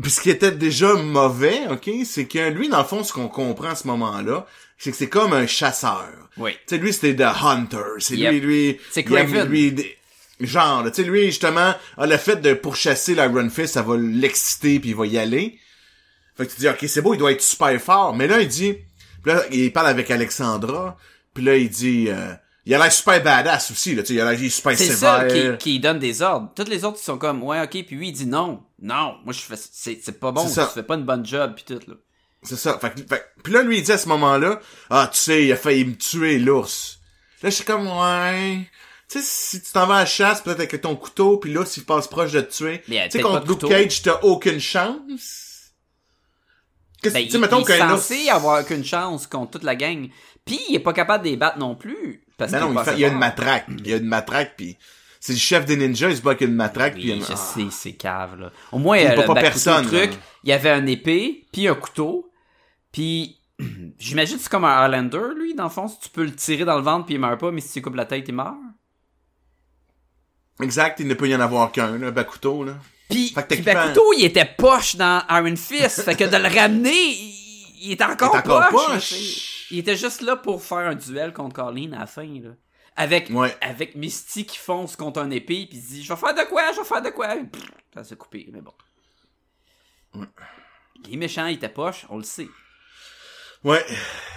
Puis 0.01 0.11
ce 0.11 0.21
qui 0.21 0.31
était 0.31 0.53
déjà 0.53 0.93
mauvais, 0.95 1.69
ok, 1.71 1.91
c'est 2.05 2.27
que 2.27 2.51
lui, 2.51 2.69
dans 2.69 2.79
le 2.79 2.85
fond, 2.85 3.03
ce 3.03 3.13
qu'on 3.13 3.29
comprend 3.29 3.69
à 3.71 3.75
ce 3.75 3.87
moment-là, 3.87 4.47
c'est 4.79 4.91
que 4.91 4.97
c'est 4.97 5.09
comme 5.09 5.33
un 5.33 5.47
chasseur. 5.47 6.09
Oui. 6.37 6.53
Tu 6.53 6.59
sais, 6.67 6.79
lui, 6.79 6.93
c'était 6.93 7.17
The 7.17 7.29
Hunter. 7.43 7.83
C'est 7.99 8.17
Yep. 8.17 8.31
lui, 8.33 8.41
lui... 8.41 8.81
C'est 8.91 9.05
Craven. 9.05 9.49
lui, 9.49 9.75
genre, 10.41 10.83
là, 10.83 10.91
tu 10.91 11.03
sais, 11.03 11.09
lui, 11.09 11.27
justement, 11.27 11.75
ah, 11.97 12.07
le 12.07 12.17
fait 12.19 12.37
de 12.37 12.53
pourchasser 12.53 13.15
l'Iron 13.15 13.49
Fist, 13.49 13.73
ça 13.75 13.83
va 13.83 13.97
l'exciter, 13.97 14.79
puis 14.81 14.91
il 14.91 14.97
va 14.97 15.07
y 15.07 15.17
aller. 15.19 15.59
Fait 16.37 16.47
que 16.47 16.53
tu 16.53 16.61
dis, 16.61 16.69
ok, 16.69 16.85
c'est 16.87 17.01
beau, 17.01 17.15
il 17.15 17.19
doit 17.19 17.33
être 17.33 17.41
super 17.41 17.81
fort. 17.81 18.15
Mais 18.15 18.27
là, 18.27 18.41
il 18.41 18.49
dit... 18.49 18.75
Puis 19.23 19.33
là, 19.33 19.43
il 19.51 19.73
parle 19.73 19.87
avec 19.89 20.11
Alexandra, 20.11 20.99
puis 21.33 21.43
là, 21.43 21.57
il 21.57 21.71
dit... 21.71 22.09
euh, 22.11 22.35
il 22.67 22.75
a 22.75 22.79
l'air 22.79 22.93
super 22.93 23.23
badass 23.23 23.71
aussi, 23.71 23.95
là, 23.95 24.03
tu 24.03 24.09
sais, 24.09 24.15
il 24.15 24.21
a 24.21 24.33
l'air 24.33 24.51
super 24.51 24.77
C'est 24.77 24.87
sévère. 24.87 24.99
ça 24.99 25.25
qui, 25.27 25.57
qui 25.59 25.81
donne 25.81 26.01
des 26.01 26.21
ordres. 26.21 26.51
Toutes 26.55 26.69
les 26.69 26.85
autres, 26.85 26.99
ils 27.01 27.05
sont 27.05 27.17
comme, 27.17 27.43
ouais, 27.45 27.63
ok, 27.63 27.71
puis 27.87 27.97
lui, 27.97 28.09
il 28.09 28.13
dit 28.13 28.27
non. 28.27 28.63
Non, 28.83 29.17
moi, 29.25 29.33
je 29.33 29.41
fais, 29.41 29.55
c'est, 29.57 30.01
c'est 30.03 30.19
pas 30.19 30.33
bon, 30.33 30.47
C'est 30.49 30.67
tu 30.67 30.73
fais 30.73 30.83
pas 30.83 30.97
une 30.97 31.05
bonne 31.05 31.25
job, 31.25 31.55
puis 31.55 31.65
tout, 31.65 31.81
là. 31.89 31.95
C'est 32.43 32.57
ça. 32.57 32.79
Fait, 32.79 32.93
fait 33.09 33.25
puis 33.43 33.53
là, 33.53 33.63
lui, 33.63 33.79
il 33.79 33.83
dit 33.83 33.93
à 33.93 33.99
ce 33.99 34.09
moment-là, 34.09 34.61
ah, 34.91 35.09
tu 35.13 35.19
sais, 35.19 35.45
il 35.45 35.53
a 35.53 35.57
failli 35.57 35.85
me 35.85 35.97
tuer, 35.97 36.39
l'ours. 36.39 36.99
Là, 37.43 37.51
je 37.51 37.55
suis 37.55 37.65
comme, 37.65 37.87
ouais... 37.87 38.69
Tu 39.09 39.21
sais, 39.21 39.25
si 39.25 39.63
tu 39.63 39.73
t'en 39.73 39.87
vas 39.87 39.97
à 39.97 40.01
la 40.01 40.07
chasse, 40.07 40.41
peut-être 40.41 40.59
avec 40.59 40.81
ton 40.81 40.97
couteau, 40.97 41.37
puis 41.37 41.53
l'ours, 41.53 41.77
il 41.77 41.85
passe 41.85 42.09
proche 42.09 42.33
de 42.33 42.41
te 42.41 42.53
tuer. 42.53 42.83
Tu 42.85 42.95
sais, 43.11 43.21
contre 43.21 43.47
Luke. 43.47 43.69
Cage, 43.69 44.03
t'as 44.03 44.19
aucune 44.23 44.59
chance? 44.59 45.73
Qu'est-ce 47.01 47.15
Ben, 47.15 47.29
tu 47.29 47.39
mettons 47.39 47.63
il 47.63 47.71
est 47.71 47.79
censé 47.79 48.29
avoir 48.29 48.65
qu'une 48.65 48.85
chance 48.85 49.29
contre 49.29 49.53
toute 49.53 49.63
la 49.63 49.77
gang. 49.77 50.09
Puis 50.45 50.59
il 50.69 50.75
est 50.75 50.81
pas 50.81 50.93
capable 50.93 51.25
de 51.25 51.31
les 51.31 51.37
battre 51.37 51.59
non 51.59 51.77
plus. 51.77 52.26
Parce 52.37 52.53
non, 52.53 52.69
il, 52.71 52.75
pas 52.75 52.85
fait- 52.85 52.91
assez 52.91 52.99
il 52.99 53.03
y 53.03 53.05
a 53.05 53.09
une 53.09 53.19
matraque. 53.19 53.67
Il 53.79 53.87
y 53.87 53.93
a 53.93 53.97
une 53.97 54.07
matraque, 54.07 54.55
puis 54.57 54.77
c'est 55.21 55.33
le 55.33 55.39
chef 55.39 55.65
des 55.65 55.77
ninjas, 55.77 56.11
il 56.11 56.17
se 56.17 56.23
bat 56.23 56.31
avec 56.33 56.43
une 56.43 56.55
matraque, 56.55 56.95
puis 56.95 57.05
Oui, 57.05 57.09
y 57.19 57.23
a 57.23 57.25
je 57.27 57.31
une- 57.33 57.71
sais, 57.71 57.77
c'est 57.77 57.93
cave, 57.93 58.39
là. 58.39 58.53
Au 58.73 58.79
moins, 58.79 58.99
Il 58.99 59.07
euh, 59.07 59.09
bat 59.11 59.17
le 59.23 59.27
pas 59.27 59.35
Bakuto 59.35 59.51
personne, 59.51 59.87
truc, 59.87 60.11
il 60.45 60.51
y 60.51 60.53
avait 60.53 60.71
un 60.71 60.87
épée, 60.87 61.47
puis 61.53 61.67
un 61.67 61.75
couteau, 61.75 62.31
puis 62.93 63.39
j'imagine 63.99 64.37
que 64.37 64.43
c'est 64.43 64.51
comme 64.51 64.65
un 64.67 64.77
Highlander, 64.85 65.35
lui, 65.37 65.55
dans 65.55 65.65
le 65.65 65.71
fond, 65.71 65.89
si 65.89 65.99
tu 66.01 66.09
peux 66.11 66.25
le 66.25 66.35
tirer 66.35 66.65
dans 66.67 66.77
le 66.77 66.83
ventre 66.83 67.07
puis 67.07 67.15
il 67.15 67.21
meurt 67.21 67.41
pas, 67.41 67.51
mais 67.51 67.61
si 67.63 67.73
tu 67.73 67.83
coupes 67.83 67.95
la 67.97 68.05
tête, 68.05 68.25
il 68.29 68.35
meurt. 68.35 68.55
Exact, 70.63 71.01
il 71.01 71.07
ne 71.09 71.15
peut 71.15 71.29
y 71.29 71.35
en 71.35 71.41
avoir 71.41 71.71
qu'un, 71.73 71.99
là, 71.99 72.11
Bakuto, 72.11 72.65
là. 72.65 72.73
Puis, 73.11 73.33
puis 73.49 73.63
Bakuto, 73.63 74.03
il 74.19 74.25
était 74.25 74.45
poche 74.59 74.97
dans 74.97 75.23
Iron 75.31 75.55
Fist, 75.57 76.03
fait 76.03 76.17
que 76.17 76.25
de 76.25 76.37
le 76.37 76.49
ramener, 76.55 76.91
il, 76.93 77.77
il 77.83 77.93
était 77.93 78.05
encore, 78.05 78.33
Il 78.35 78.37
est 78.37 78.53
encore 78.53 78.69
poche. 78.71 79.13
Il 79.71 79.79
était 79.79 79.97
juste 79.97 80.21
là 80.23 80.37
pour 80.37 80.63
faire 80.63 80.79
un 80.79 80.95
duel 80.95 81.33
contre 81.33 81.55
Colleen 81.57 81.95
à 81.95 82.01
la 82.01 82.07
fin, 82.07 82.27
là. 82.41 82.51
Avec, 82.97 83.29
Ouais. 83.31 83.55
avec 83.61 83.95
Misty 83.95 84.47
qui 84.47 84.57
fonce 84.59 84.97
contre 84.97 85.21
un 85.21 85.31
épée, 85.31 85.67
puis 85.69 85.79
il 85.79 85.83
se 85.83 85.89
dit, 85.89 86.03
je 86.03 86.13
vais 86.13 86.19
faire 86.19 86.35
de 86.35 86.49
quoi, 86.49 86.73
je 86.73 86.79
vais 86.79 86.85
faire 86.87 87.03
de 87.03 87.11
quoi? 87.11 87.29
Pff, 87.37 87.63
Ça 87.95 88.05
s'est 88.05 88.17
coupé, 88.17 88.49
mais 88.53 88.61
bon. 88.63 88.73
Il 91.07 91.15
est 91.15 91.17
méchant, 91.19 91.47
il 91.47 91.57
était 91.57 91.69
poche, 91.69 92.07
on 92.09 92.17
le 92.17 92.23
sait. 92.25 92.49
Ouais. 93.65 93.85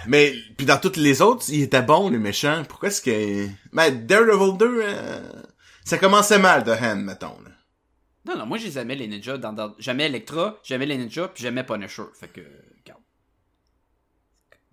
Mais, 0.06 0.34
puis 0.56 0.66
dans 0.66 0.78
toutes 0.78 0.96
les 0.96 1.22
autres, 1.22 1.44
il 1.48 1.62
était 1.62 1.82
bon, 1.82 2.10
les 2.10 2.18
méchants. 2.18 2.64
Pourquoi 2.68 2.88
est-ce 2.88 3.00
que... 3.02 3.48
Ben, 3.72 4.06
Daredevil 4.06 4.58
2, 4.58 4.80
euh, 4.82 5.32
ça 5.84 5.98
commençait 5.98 6.38
mal, 6.38 6.64
The 6.64 6.80
Hand, 6.82 7.00
mettons, 7.02 7.38
là. 7.44 7.50
Non, 8.26 8.36
non, 8.36 8.46
moi, 8.46 8.58
je 8.58 8.66
les 8.66 8.94
les 8.94 9.08
ninjas. 9.08 9.38
Dans, 9.38 9.52
dans- 9.54 9.74
J'aimais 9.78 10.06
Electra, 10.06 10.58
j'aimais 10.62 10.84
les 10.86 10.98
ninjas, 10.98 11.28
puis 11.28 11.42
j'aimais 11.42 11.64
Punisher. 11.64 12.02
Fait 12.18 12.28
que. 12.28 12.42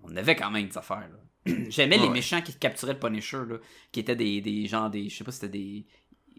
On 0.09 0.15
avait 0.15 0.35
quand 0.35 0.49
même 0.51 0.67
des 0.67 0.77
affaires, 0.77 1.07
là. 1.11 1.53
J'aimais 1.69 1.97
les 1.97 2.03
Ouais. 2.07 2.09
méchants 2.09 2.41
qui 2.41 2.53
capturaient 2.53 2.93
le 2.93 2.99
Punisher, 2.99 3.37
là. 3.49 3.55
Qui 3.91 3.99
étaient 4.01 4.15
des, 4.15 4.41
des 4.41 4.67
gens, 4.67 4.89
des. 4.89 5.09
Je 5.09 5.17
sais 5.17 5.23
pas 5.23 5.31
si 5.31 5.39
c'était 5.39 5.57
des. 5.57 5.85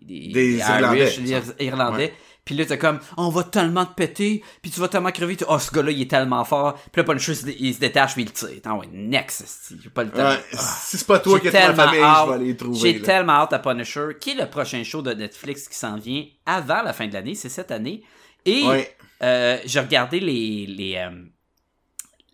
Des, 0.01 0.29
Des 0.29 0.59
Irlandais, 0.59 0.99
Irish, 1.01 1.19
des. 1.19 1.65
Irlandais. 1.65 2.05
Ouais. 2.05 2.15
Puis 2.45 2.55
là, 2.55 2.65
t'es 2.65 2.79
comme, 2.79 3.01
on 3.17 3.31
va 3.31 3.43
tellement 3.43 3.85
te 3.85 3.95
péter, 3.95 4.45
puis 4.63 4.71
tu 4.71 4.79
vas 4.79 4.87
tellement 4.87 5.11
crever. 5.11 5.35
tu- 5.37 5.45
Oh, 5.49 5.59
ce 5.59 5.73
gars-là, 5.73 5.91
il 5.91 6.01
est 6.03 6.09
tellement 6.11 6.45
fort. 6.45 6.75
Puis 6.93 7.03
là, 7.03 7.05
Punisher, 7.05 7.33
il 7.59 7.75
se 7.75 7.81
détache, 7.81 8.13
puis 8.15 8.23
il 8.23 8.27
le 8.27 8.31
tire. 8.31 8.49
Attends, 8.59 8.79
ouais, 8.79 8.87
next, 8.93 9.75
j'ai 9.83 9.91
pas 9.91 10.05
le 10.05 10.11
temps. 10.13 10.19
Ouais, 10.31 10.39
Ah. 10.53 10.57
si 10.57 10.99
c'est 10.99 11.07
pas 11.07 11.19
toi 11.19 11.41
qui 11.41 11.49
es 11.49 11.51
tellement 11.51 11.83
famille, 11.85 12.01
hâte. 12.01 12.27
je 12.27 12.29
vais 12.31 12.35
aller 12.37 12.57
trouver. 12.57 12.79
J'ai 12.79 13.03
tellement 13.03 13.33
hâte 13.33 13.53
à 13.55 13.59
Punisher, 13.59 14.11
qui 14.21 14.31
est 14.31 14.35
le 14.37 14.47
prochain 14.49 14.85
show 14.85 15.03
de 15.03 15.13
Netflix 15.15 15.69
qui 15.69 15.77
s'en 15.77 15.97
vient 15.97 16.25
avant 16.47 16.83
la 16.83 16.93
fin 16.93 17.09
de 17.09 17.13
l'année, 17.15 17.35
c'est 17.35 17.49
cette 17.49 17.73
année. 17.73 18.05
Et 18.47 18.63
Ouais. 18.63 18.97
euh, 19.25 19.59
j'ai 19.65 19.81
regardé 19.81 20.21
les, 20.21 20.67
les 20.67 20.95
euh, 20.95 21.11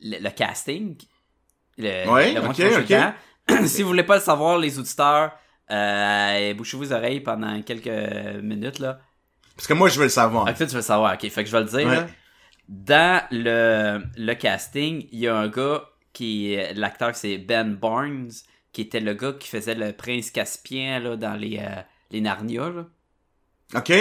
le, 0.03 0.18
le 0.22 0.30
casting. 0.30 0.97
Le, 1.79 2.09
Ouais, 2.11 2.33
le 2.33 3.66
si 3.66 3.83
vous 3.83 3.89
voulez 3.89 4.05
pas 4.05 4.16
le 4.16 4.22
savoir, 4.22 4.59
les 4.59 4.79
auditeurs, 4.79 5.33
euh, 5.70 6.55
bouchez 6.55 6.77
vos 6.77 6.93
oreilles 6.93 7.20
pendant 7.20 7.61
quelques 7.62 8.43
minutes 8.43 8.79
là. 8.79 9.01
Parce 9.57 9.66
que 9.66 9.75
moi, 9.75 9.89
je 9.89 9.99
veux 9.99 10.05
le 10.05 10.11
savoir. 10.11 10.49
Ok, 10.49 10.57
tu 10.57 10.64
veux 10.64 10.77
le 10.77 10.83
savoir. 10.83 11.14
Ok, 11.14 11.29
fait 11.29 11.45
que 11.45 11.51
je 11.51 11.53
vais 11.53 11.62
le 11.62 11.68
dire. 11.68 11.87
Ouais. 11.87 11.97
là. 11.97 12.07
Dans 12.68 13.22
le, 13.31 14.03
le 14.16 14.35
casting, 14.35 15.07
il 15.12 15.18
y 15.18 15.29
a 15.29 15.37
un 15.37 15.49
gars 15.49 15.85
qui 16.14 16.57
l'acteur 16.77 17.14
c'est 17.14 17.37
Ben 17.37 17.75
Barnes 17.75 18.31
qui 18.72 18.81
était 18.81 19.01
le 19.01 19.14
gars 19.14 19.33
qui 19.33 19.49
faisait 19.49 19.75
le 19.75 19.93
prince 19.93 20.31
Caspien 20.31 20.99
là 21.01 21.16
dans 21.16 21.35
les 21.35 21.59
euh, 21.59 21.83
les 22.11 22.22
Narnia 22.22 22.70
là. 22.70 22.87
OK? 23.75 23.93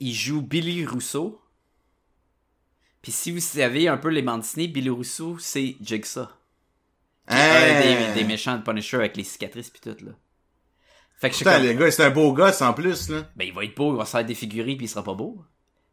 Il 0.00 0.12
joue 0.12 0.42
Billy 0.42 0.84
Rousseau. 0.84 1.40
Puis 3.00 3.12
si 3.12 3.30
vous 3.30 3.40
savez 3.40 3.88
un 3.88 3.96
peu 3.96 4.08
les 4.08 4.22
bandes 4.22 4.42
dessinées, 4.42 4.68
Billy 4.68 4.90
Rousseau 4.90 5.38
c'est 5.38 5.76
Jigsaw. 5.80 6.26
Un 7.70 8.08
des, 8.14 8.20
des 8.20 8.24
méchants 8.24 8.56
de 8.56 8.62
Punisher 8.62 8.96
avec 8.98 9.16
les 9.16 9.24
cicatrices 9.24 9.70
puis 9.70 9.80
tout 9.80 10.04
là. 10.04 10.12
Fait 11.20 11.28
que 11.28 11.32
je 11.32 11.36
suis 11.38 11.44
Putain, 11.44 11.56
comme, 11.58 11.66
les 11.66 11.74
gars, 11.74 11.90
c'est 11.90 12.04
un 12.04 12.10
beau 12.10 12.32
gosse 12.32 12.62
en 12.62 12.72
plus, 12.72 13.08
là. 13.08 13.22
ben 13.34 13.44
il 13.48 13.52
va 13.52 13.64
être 13.64 13.76
beau, 13.76 13.92
il 13.94 13.98
va 13.98 14.04
se 14.04 14.12
faire 14.12 14.24
défigurer 14.24 14.76
puis 14.76 14.86
il 14.86 14.88
sera 14.88 15.02
pas 15.02 15.14
beau. 15.14 15.44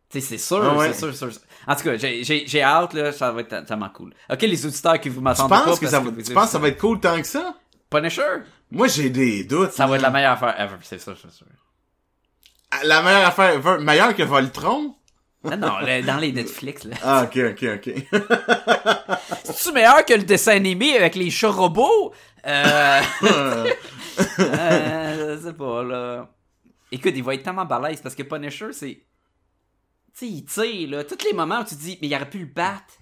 Tu 0.10 0.22
sais, 0.22 0.28
c'est 0.28 0.38
sûr, 0.38 0.64
Ah 0.64 0.76
ouais. 0.78 0.94
c'est 0.94 1.00
sûr, 1.00 1.16
c'est 1.16 1.32
sûr. 1.32 1.42
En 1.68 1.76
tout 1.76 1.84
cas, 1.84 1.98
j'ai- 1.98 2.62
hâte, 2.62 2.94
là, 2.94 3.12
ça 3.12 3.32
va 3.32 3.42
être 3.42 3.66
tellement 3.66 3.90
cool. 3.90 4.14
Ok, 4.30 4.42
les 4.44 4.66
auditeurs 4.66 5.00
qui 5.02 5.10
vous 5.10 5.18
Tu 5.18 5.24
m'entendent 5.24 5.50
pas. 5.50 5.64
penses 5.64 5.80
que 5.80 5.86
parce 5.86 5.92
ça 5.94 6.00
va, 6.00 6.12
tu 6.12 6.34
penses 6.34 6.46
que 6.46 6.52
ça 6.52 6.60
va 6.60 6.68
être 6.68 6.78
cool 6.80 7.00
tant 7.00 7.18
que 7.20 7.26
ça? 7.28 7.56
Punisher? 7.90 8.22
Moi, 8.70 8.88
j'ai 8.88 9.10
des 9.10 9.44
doutes. 9.46 9.72
Ça 9.72 9.88
va 9.88 9.96
être 9.96 10.04
la 10.04 10.12
meilleure 10.12 10.34
affaire 10.34 10.60
ever, 10.62 10.76
c'est 10.84 11.00
sûr, 11.02 11.18
c'est 11.20 11.32
sûr. 11.32 11.48
La 12.84 13.02
meilleure 13.02 13.28
affaire, 13.28 13.54
ever- 13.56 13.80
meilleure 13.84 14.16
que 14.16 14.24
Voltron? 14.24 14.96
Non, 15.46 15.58
non, 15.58 15.80
le- 15.82 16.02
dans 16.06 16.18
les 16.18 16.32
Netflix, 16.32 16.84
là. 16.86 16.96
Ah, 17.04 17.24
ok, 17.24 17.38
ok, 17.52 17.64
ok. 17.76 17.94
C'est-tu 19.44 19.72
meilleur 19.74 20.04
que 20.06 20.14
le 20.14 20.24
dessin 20.24 20.54
animé 20.54 20.98
avec 20.98 21.16
les 21.16 21.30
chats 21.30 21.50
robots? 21.52 22.14
Euh... 22.48 23.02
euh, 24.40 25.36
je 25.38 25.42
sais 25.48 25.54
pas, 25.54 25.84
là. 25.84 26.30
Écoute, 26.92 27.14
il 27.16 27.24
va 27.24 27.34
être 27.34 27.44
tellement 27.44 27.66
balèze 27.66 28.02
parce 28.02 28.16
que 28.16 28.24
Punisher, 28.24 28.72
c'est. 28.72 28.96
Tu 28.96 29.04
sais, 30.14 30.28
il 30.28 30.46
tire, 30.46 30.90
là. 30.90 31.04
Tous 31.04 31.18
les 31.26 31.34
moments 31.34 31.62
où 31.62 31.66
tu 31.66 31.76
dis, 31.76 31.98
mais 32.02 32.08
il 32.08 32.16
aurait 32.16 32.30
pu 32.30 32.40
le 32.40 32.46
battre. 32.46 32.94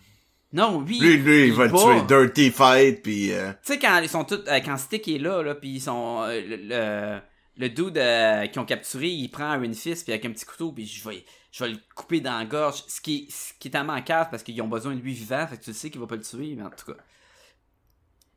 Non, 0.51 0.81
lui. 0.81 0.99
lui, 0.99 1.17
lui, 1.17 1.47
il 1.47 1.53
va 1.53 1.65
le 1.65 1.71
tuer. 1.71 2.01
Dirty 2.07 2.51
fight, 2.51 3.01
puis 3.01 3.31
euh, 3.33 3.51
Tu 3.65 3.73
sais, 3.73 3.79
quand 3.79 3.99
ils 4.01 4.09
sont 4.09 4.23
tous. 4.23 4.39
euh, 4.47 4.59
quand 4.63 4.77
Stick 4.77 5.07
est 5.07 5.17
là, 5.17 5.41
là, 5.41 5.55
pis 5.55 5.69
ils 5.69 5.81
sont. 5.81 6.23
euh, 6.23 6.41
le, 6.47 6.55
le, 6.57 7.19
le 7.57 7.69
dude 7.69 8.49
qu'ils 8.51 8.59
ont 8.61 8.65
capturé, 8.65 9.07
il 9.07 9.29
prend 9.29 9.61
une 9.61 9.73
fist, 9.75 10.03
puis 10.05 10.13
avec 10.13 10.25
un 10.25 10.31
petit 10.31 10.45
couteau, 10.45 10.71
puis 10.71 10.85
je 10.87 11.07
vais, 11.07 11.23
je 11.53 11.63
vais 11.63 11.69
le 11.69 11.77
couper 11.95 12.19
dans 12.19 12.37
la 12.37 12.45
gorge. 12.45 12.83
Ce 12.87 12.99
qui, 12.99 13.27
ce 13.31 13.53
qui 13.59 13.67
est 13.69 13.71
tellement 13.71 14.01
cave 14.01 14.27
parce 14.31 14.43
qu'ils 14.43 14.59
ont 14.61 14.67
besoin 14.67 14.93
de 14.95 14.99
lui 14.99 15.13
vivant, 15.13 15.47
fait 15.47 15.57
que 15.57 15.63
tu 15.63 15.69
le 15.69 15.75
sais 15.75 15.89
qu'il 15.89 16.01
va 16.01 16.07
pas 16.07 16.15
le 16.17 16.21
tuer, 16.23 16.55
mais 16.57 16.63
en 16.63 16.69
tout 16.71 16.91
cas. 16.91 16.97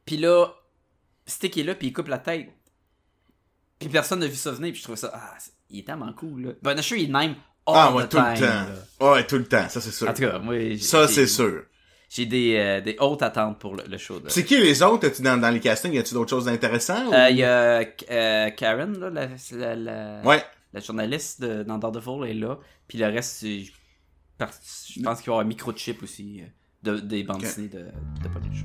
Puis 0.05 0.19
là, 0.19 0.47
Stick 1.27 1.57
est 1.59 1.64
là, 1.64 1.75
puis 1.75 1.89
il 1.89 1.93
coupe 1.93 2.09
la 2.09 2.19
tête. 2.19 2.49
Puis 3.79 3.89
personne 3.89 4.21
n'a 4.21 4.27
vu 4.27 4.37
ça 4.37 4.53
venir, 4.53 4.71
puis 4.71 4.79
je 4.81 4.85
trouve 4.85 4.97
ça. 4.97 5.11
Ah, 5.14 5.35
il 5.71 5.81
est 5.81 5.83
tellement 5.83 6.12
cool, 6.12 6.43
là. 6.43 6.53
Punisher, 6.75 6.97
il 6.99 7.05
est 7.05 7.07
de 7.09 7.12
même. 7.12 7.35
Ah, 7.67 7.93
ouais, 7.93 8.07
tout 8.07 8.17
le 8.17 8.23
temps. 8.23 8.41
là. 8.41 8.67
Ouais, 9.12 9.27
tout 9.27 9.39
le 9.39 9.45
temps, 9.47 9.69
ça 9.69 9.81
c'est 9.81 9.91
sûr. 9.91 10.09
En 10.09 10.14
tout 10.14 10.23
cas, 10.23 10.39
moi. 10.39 10.55
Ça, 10.79 11.09
c'est 11.09 11.27
sûr. 11.27 11.64
J'ai 12.09 12.25
des, 12.27 12.55
euh, 12.57 12.81
des 12.81 12.97
hautes 13.01 13.23
attentes 13.23 13.59
pour 13.59 13.75
le, 13.75 13.83
le 13.89 13.99
show. 13.99 14.21
C'est 14.29 14.45
qui 14.45 14.57
les 14.59 14.81
autres, 14.85 15.09
as-tu 15.09 15.23
dans, 15.23 15.37
dans 15.37 15.51
les 15.51 15.59
castings? 15.59 15.93
Y 15.93 15.99
a-tu 15.99 16.14
d'autres 16.14 16.31
choses 16.31 16.47
intéressantes? 16.47 17.09
ou- 17.09 17.12
Euh, 17.14 17.29
Il 17.31 17.39
y 17.39 17.43
a 17.43 17.83
euh, 18.11 18.51
Karen, 18.51 18.97
là, 19.01 19.11
la, 19.11 19.29
la, 19.53 19.75
la, 19.75 20.23
Ouais. 20.23 20.45
La 20.77 20.83
journaliste 20.83 21.41
de, 21.41 21.62
dans 21.62 21.79
Daredevil 21.79 22.29
est 22.31 22.35
là. 22.35 22.59
Puis 22.87 22.99
le 22.99 23.07
reste, 23.07 23.37
c'est- 23.41 23.64
je 23.64 23.64
pense 24.39 24.61
qu'il 24.93 25.05
va 25.05 25.12
y 25.12 25.22
avoir 25.29 25.41
un 25.41 25.45
microchip 25.45 26.03
aussi 26.03 26.43
euh, 26.43 26.93
de, 26.97 27.01
des 27.01 27.24
bandes 27.24 27.41
dessinées 27.41 27.68
de, 27.68 27.79
de 27.79 28.29
Punisher. 28.29 28.62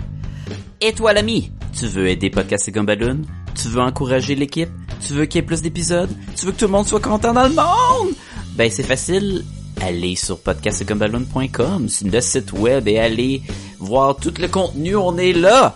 Et 0.82 0.92
toi 0.92 1.14
l'ami, 1.14 1.52
tu 1.78 1.86
veux 1.88 2.10
aider 2.10 2.30
Podcast 2.30 2.68
et 2.68 2.74
Gumballoon? 2.74 3.22
Tu 3.56 3.70
veux 3.70 3.80
encourager 3.80 4.36
l'équipe? 4.36 4.70
Tu 5.00 5.14
veux 5.14 5.26
qu'il 5.26 5.40
y 5.40 5.44
ait 5.44 5.46
plus 5.48 5.62
d'épisodes? 5.62 6.10
Tu 6.36 6.46
veux 6.46 6.52
que 6.52 6.58
tout 6.58 6.66
le 6.66 6.72
monde 6.72 6.86
soit 6.86 7.00
content 7.00 7.32
dans 7.34 7.48
le 7.48 7.54
monde? 7.56 8.14
Ben, 8.56 8.70
c'est 8.70 8.84
facile. 8.84 9.46
Allez 9.80 10.16
sur 10.18 10.42
podcastgumballoon.com, 10.42 11.88
sur 11.88 12.08
le 12.08 12.20
site 12.22 12.52
web 12.52 12.88
et 12.90 13.00
allez 13.00 13.42
voir 13.80 14.18
tout 14.18 14.34
le 14.38 14.50
contenu. 14.50 14.98
On 14.98 15.18
est 15.18 15.32
là! 15.34 15.76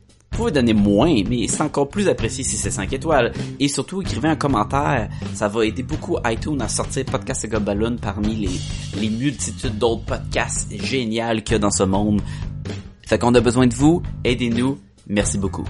Vous 0.31 0.37
pouvez 0.37 0.51
donner 0.51 0.73
moins, 0.73 1.13
mais 1.27 1.45
c'est 1.49 1.61
encore 1.61 1.89
plus 1.89 2.07
apprécié 2.07 2.43
si 2.45 2.55
c'est 2.55 2.71
5 2.71 2.93
étoiles. 2.93 3.33
Et 3.59 3.67
surtout, 3.67 4.01
écrivez 4.01 4.29
un 4.29 4.37
commentaire. 4.37 5.09
Ça 5.33 5.49
va 5.49 5.65
aider 5.65 5.83
beaucoup 5.83 6.17
iTunes 6.25 6.61
à 6.61 6.69
sortir 6.69 7.03
Podcast 7.05 7.43
et 7.43 7.49
Gobaloon 7.49 7.97
parmi 7.97 8.35
les, 8.35 8.49
les 9.01 9.09
multitudes 9.09 9.77
d'autres 9.77 10.05
podcasts 10.05 10.71
géniaux 10.71 11.41
qu'il 11.43 11.51
y 11.51 11.55
a 11.55 11.59
dans 11.59 11.69
ce 11.69 11.83
monde. 11.83 12.21
Fait 13.05 13.19
qu'on 13.19 13.35
a 13.35 13.41
besoin 13.41 13.67
de 13.67 13.73
vous. 13.73 14.01
Aidez-nous. 14.23 14.79
Merci 15.05 15.37
beaucoup. 15.37 15.65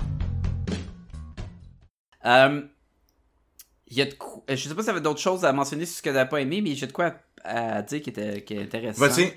Euh, 2.26 2.62
il 3.88 3.98
y 3.98 4.02
a 4.04 4.06
de 4.06 4.14
quoi- 4.14 4.44
je 4.48 4.56
sais 4.70 4.76
pas 4.76 4.84
si 4.84 4.88
y 4.90 4.92
avait 4.92 5.02
d'autres 5.02 5.20
choses 5.20 5.44
à 5.44 5.52
mentionner 5.54 5.88
sur 5.88 5.98
ce 5.98 6.02
que 6.04 6.12
t'as 6.12 6.26
pas 6.26 6.40
aimé, 6.40 6.62
mais 6.62 6.76
j'ai 6.76 6.86
de 6.86 6.92
quoi 6.92 7.16
à, 7.44 7.78
à 7.78 7.82
dire 7.82 8.00
qui, 8.04 8.12
était, 8.12 8.44
qui 8.44 8.54
est 8.54 8.62
intéressant. 8.62 9.02
Vas-y. 9.08 9.34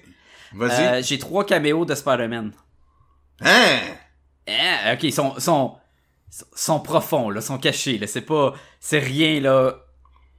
Vas-y. 0.52 0.82
Euh, 0.98 1.02
j'ai 1.02 1.18
trois 1.18 1.46
caméos 1.46 1.86
de 1.86 1.94
Spider-Man. 1.94 2.52
Hein? 3.40 3.78
Hein, 4.48 4.94
ok, 4.94 5.02
ils 5.04 5.12
sont, 5.12 5.38
sont, 5.40 5.76
sont 6.54 6.80
profonds, 6.80 7.30
là, 7.30 7.40
sont 7.40 7.58
cachés, 7.58 7.98
là. 7.98 8.06
C'est 8.06 8.22
pas, 8.22 8.54
c'est 8.80 8.98
rien, 8.98 9.40
là, 9.40 9.74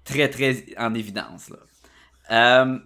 très, 0.04 0.30
très 0.30 0.66
en 0.78 0.94
évidence, 0.94 1.50
là. 1.50 1.58
Euh, 2.32 2.78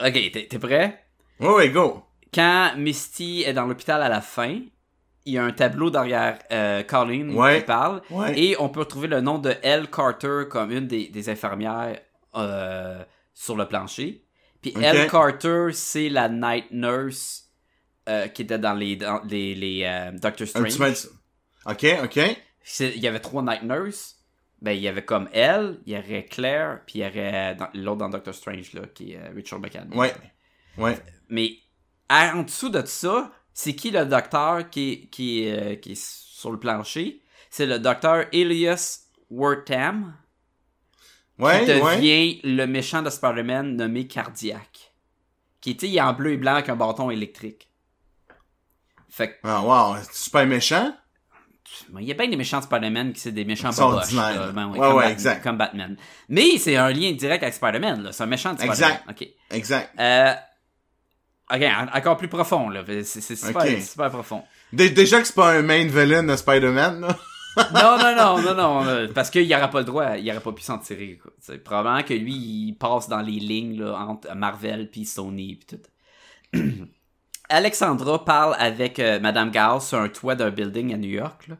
ok, 0.00 0.12
t'es, 0.32 0.46
t'es 0.48 0.58
prêt? 0.58 1.04
Ouais, 1.40 1.70
go. 1.70 2.02
Quand 2.32 2.72
Misty 2.76 3.44
est 3.46 3.52
dans 3.52 3.66
l'hôpital 3.66 4.02
à 4.02 4.08
la 4.08 4.20
fin, 4.20 4.60
il 5.24 5.32
y 5.34 5.38
a 5.38 5.44
un 5.44 5.52
tableau 5.52 5.90
derrière 5.90 6.38
euh, 6.52 6.82
Colleen 6.82 7.30
Ouais. 7.34 7.58
qui 7.60 7.64
parle. 7.64 8.00
Ouais. 8.10 8.38
Et 8.38 8.56
on 8.60 8.68
peut 8.68 8.80
retrouver 8.80 9.08
le 9.08 9.20
nom 9.20 9.38
de 9.38 9.54
Elle 9.62 9.88
Carter 9.90 10.42
comme 10.50 10.70
une 10.70 10.86
des, 10.86 11.08
des 11.08 11.28
infirmières 11.28 11.98
euh, 12.36 13.02
sur 13.34 13.56
le 13.56 13.66
plancher. 13.66 14.24
Puis 14.62 14.72
Ok. 14.76 14.82
Elle 14.84 15.10
Carter, 15.10 15.68
c'est 15.72 16.08
la 16.08 16.28
night 16.28 16.66
nurse 16.70 17.45
euh, 18.08 18.28
qui 18.28 18.42
était 18.42 18.58
dans 18.58 18.74
les, 18.74 18.96
dans 18.96 19.22
les, 19.24 19.54
les 19.54 19.82
euh, 19.84 20.12
Doctor 20.12 20.42
Un 20.42 20.68
Strange. 20.68 20.78
petit 20.96 21.06
peu- 21.08 21.70
Ok, 21.72 21.86
ok. 22.04 22.36
Il 22.80 22.98
y 23.00 23.06
avait 23.08 23.20
trois 23.20 23.42
night 23.42 23.62
nurses. 23.62 24.14
Ben, 24.62 24.72
il 24.72 24.80
y 24.82 24.88
avait 24.88 25.04
comme 25.04 25.28
elle, 25.32 25.80
il 25.86 25.92
y 25.92 25.98
aurait 25.98 26.24
Claire, 26.24 26.80
puis 26.86 27.00
il 27.00 27.02
y 27.04 27.06
aurait 27.08 27.54
dans- 27.56 27.68
l'autre 27.74 27.98
dans 27.98 28.08
Doctor 28.08 28.34
Strange, 28.34 28.72
là, 28.72 28.82
qui 28.94 29.12
est 29.12 29.18
euh, 29.18 29.30
Richard 29.34 29.60
McAdams. 29.60 29.96
Ouais. 29.96 30.14
Ouais. 30.78 30.96
Mais 31.28 31.52
en 32.08 32.42
dessous 32.42 32.70
de 32.70 32.84
ça, 32.86 33.32
c'est 33.52 33.74
qui 33.74 33.90
le 33.90 34.06
docteur 34.06 34.68
qui 34.70 34.92
est, 34.92 35.06
qui, 35.10 35.48
euh, 35.50 35.76
qui 35.76 35.92
est 35.92 36.00
sur 36.02 36.50
le 36.50 36.58
plancher? 36.58 37.20
C'est 37.50 37.66
le 37.66 37.78
docteur 37.78 38.26
Elias 38.32 39.00
Wortham, 39.30 40.14
Ouais, 41.38 41.64
qui 41.64 41.72
ouais. 41.72 41.96
devient 41.96 42.40
le 42.44 42.64
méchant 42.66 43.02
de 43.02 43.10
Spider-Man 43.10 43.76
nommé 43.76 44.06
Cardiac. 44.06 44.92
Qui 45.60 45.70
était 45.72 46.00
en 46.00 46.12
bleu 46.14 46.32
et 46.32 46.36
blanc 46.38 46.54
avec 46.54 46.68
un 46.70 46.76
bâton 46.76 47.10
électrique. 47.10 47.68
Fait 49.16 49.28
que, 49.30 49.34
Ah, 49.44 49.62
wow. 49.62 49.96
Super 50.12 50.46
méchant. 50.46 50.94
il 51.98 52.04
y 52.04 52.10
a 52.10 52.14
bien 52.14 52.28
des 52.28 52.36
méchants 52.36 52.58
de 52.58 52.64
Spider-Man 52.64 53.12
qui 53.14 53.20
c'est 53.20 53.32
des 53.32 53.44
méchants 53.46 53.70
boboches. 53.70 54.14
Ben 54.14 54.68
Ouais, 54.68 54.78
comme 54.78 54.86
ouais, 54.88 54.94
Batman- 54.94 55.10
exact. 55.12 55.42
Comme 55.42 55.56
Batman. 55.56 55.96
Mais 56.28 56.58
c'est 56.58 56.76
un 56.76 56.90
lien 56.90 57.12
direct 57.12 57.42
avec 57.42 57.54
Spider-Man. 57.54 58.10
C'est 58.12 58.22
un 58.22 58.26
méchant 58.26 58.52
de 58.52 58.58
Spider-Man. 58.58 58.90
Exact. 58.92 59.04
Ok. 59.10 59.28
Exact. 59.52 59.90
Euh, 59.98 60.34
ok, 61.54 61.62
en- 61.62 61.96
encore 61.98 62.16
plus 62.18 62.28
profond, 62.28 62.68
là. 62.68 62.82
C'est 63.04 63.20
super, 63.36 64.10
profond. 64.10 64.44
Dé- 64.72 64.90
déjà 64.90 65.18
que 65.20 65.26
c'est 65.26 65.34
pas 65.34 65.52
un 65.52 65.62
main 65.62 65.86
villain 65.86 66.22
de 66.22 66.36
Spider-Man, 66.36 67.00
là. 67.00 67.16
non, 67.72 67.96
non, 67.96 68.14
non, 68.14 68.42
non, 68.42 68.54
non, 68.54 68.84
euh, 68.86 69.08
parce 69.14 69.30
qu'il 69.30 69.48
n'aurait 69.48 69.70
pas 69.70 69.78
le 69.78 69.84
droit, 69.86 70.16
il 70.18 70.30
aurait 70.30 70.40
pas 70.40 70.52
pu 70.52 70.60
s'en 70.62 70.76
tirer. 70.78 71.18
Quoi. 71.22 71.32
C'est 71.40 71.56
probablement 71.64 72.02
que 72.02 72.12
lui, 72.12 72.34
il 72.34 72.72
passe 72.74 73.08
dans 73.08 73.22
les 73.22 73.40
lignes 73.40 73.80
là, 73.82 73.94
entre 73.96 74.34
Marvel 74.34 74.90
puis 74.90 75.06
Sony 75.06 75.56
puis 75.56 75.78
tout. 75.78 76.58
Alexandra 77.48 78.24
parle 78.24 78.54
avec 78.58 78.98
euh, 78.98 79.20
Madame 79.20 79.50
Gao 79.50 79.80
sur 79.80 79.98
un 79.98 80.08
toit 80.08 80.34
d'un 80.34 80.50
building 80.50 80.92
à 80.94 80.96
New 80.96 81.08
York, 81.10 81.48
là, 81.48 81.56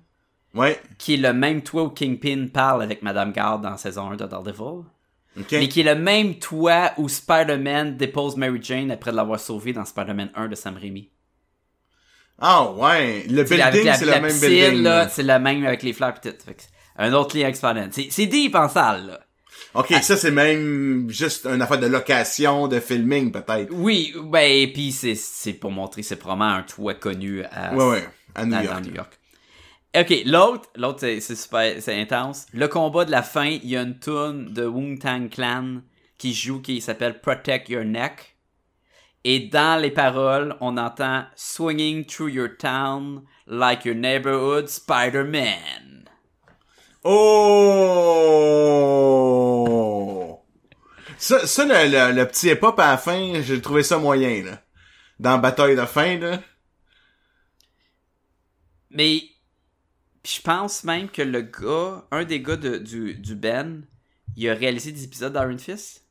Ouais. 0.55 0.81
qui 0.99 1.15
est 1.15 1.19
le 1.19 1.33
même 1.33 1.63
toit 1.63 1.83
où 1.85 1.91
Kingpin 1.91 2.47
parle 2.53 2.83
avec 2.83 3.03
Madame 3.03 3.33
Gao 3.33 3.59
dans 3.59 3.77
saison 3.77 4.11
1 4.11 4.17
de 4.17 4.25
Daredevil, 4.27 4.85
Ok. 5.39 5.53
mais 5.53 5.69
qui 5.69 5.81
est 5.81 5.95
le 5.95 5.95
même 6.01 6.35
toit 6.37 6.93
où 6.97 7.09
Spider-Man 7.09 7.97
dépose 7.97 8.37
Mary 8.37 8.59
Jane 8.63 8.91
après 8.91 9.13
l'avoir 9.13 9.39
sauvée 9.39 9.73
dans 9.73 9.85
Spider-Man 9.85 10.31
1 10.35 10.49
de 10.49 10.55
Sam 10.55 10.77
Raimi. 10.77 11.11
Ah, 12.39 12.71
ouais. 12.73 13.25
Le 13.31 13.45
T'sais, 13.45 13.57
building, 13.57 13.93
c'est 13.95 14.05
le 14.05 14.11
même 14.21 14.39
building. 14.41 15.09
c'est 15.11 15.23
la 15.23 15.39
même 15.39 15.65
avec 15.65 15.83
les 15.83 15.93
fleurs 15.93 16.15
c'est 16.23 16.69
un 16.99 17.13
autre 17.13 17.37
lien 17.37 17.45
avec 17.45 17.57
Spider-Man. 17.57 17.91
C'est, 17.93 18.09
c'est 18.11 18.27
deep 18.27 18.55
en 18.55 18.69
salle, 18.69 19.07
là. 19.07 19.21
Ok, 19.75 19.93
ça, 20.03 20.17
c'est 20.17 20.31
même 20.31 21.11
juste 21.11 21.47
une 21.47 21.61
affaire 21.61 21.79
de 21.79 21.87
location, 21.87 22.67
de 22.69 22.81
filming, 22.81 23.31
peut-être. 23.31 23.69
Oui, 23.73 24.15
ben, 24.25 24.73
pis 24.73 24.91
c'est, 24.93 25.15
c'est 25.15 25.53
pour 25.53 25.71
montrer, 25.71 26.03
c'est 26.03 26.17
probablement 26.17 26.55
un 26.55 26.63
toit 26.63 26.95
connu 26.95 27.43
à, 27.45 27.75
Ouais, 27.75 27.85
ouais. 27.91 28.09
À 28.35 28.45
New 28.47 28.55
à- 28.57 28.63
York. 28.63 28.75
dans 28.83 28.89
New 28.89 28.95
York. 28.95 29.19
Ok, 29.99 30.15
l'autre, 30.27 30.69
l'autre 30.77 31.01
c'est, 31.01 31.21
c'est 31.21 31.37
super, 31.37 31.75
c'est 31.81 31.99
intense. 32.01 32.47
Le 32.53 32.69
combat 32.69 33.05
de 33.07 33.11
la 33.11 33.23
fin, 33.23 33.47
il 33.47 33.67
y 33.67 33.77
a 33.77 33.83
une 33.83 33.99
tune 33.99 34.53
de 34.53 34.67
Wu 34.67 34.99
Tang 34.99 35.29
Clan 35.31 35.81
qui 36.19 36.35
joue, 36.35 36.61
qui 36.61 36.81
s'appelle 36.81 37.21
Protect 37.21 37.69
Your 37.69 37.85
Neck. 37.85 38.37
Et 39.25 39.41
dans 39.41 39.81
les 39.81 39.91
paroles, 39.91 40.55
on 40.61 40.77
entend 40.77 41.25
Swinging 41.35 42.05
through 42.05 42.29
your 42.31 42.49
town 42.59 43.23
like 43.47 43.85
your 43.85 43.95
neighborhood 43.97 44.69
Spider-Man. 44.69 46.06
Oh! 49.07 50.43
Ça, 51.19 51.47
ça 51.47 51.65
le, 51.65 51.75
le, 51.91 52.13
le 52.15 52.27
petit 52.27 52.49
hip-hop 52.51 52.79
à 52.79 52.91
la 52.93 52.99
fin, 52.99 53.41
j'ai 53.43 53.61
trouvé 53.61 53.83
ça 53.83 53.99
moyen, 53.99 54.45
là. 54.45 54.63
Dans 55.19 55.39
Bataille 55.39 55.77
de 55.77 55.85
fin, 55.87 56.19
là. 56.19 56.41
Mais 58.91 59.23
je 60.25 60.41
pense 60.43 60.85
même 60.85 61.09
que 61.09 61.23
le 61.23 61.41
gars, 61.43 62.05
un 62.11 62.25
des 62.25 62.41
gars 62.43 62.57
de- 62.57 62.79
du, 62.79 63.15
du 63.15 63.35
Ben, 63.35 63.83
il 64.37 64.49
a 64.49 64.55
réalisé 64.55 64.93
des 64.93 65.05
épisodes 65.05 65.33
d'Iron 65.33 65.59
Fist. 65.59 66.05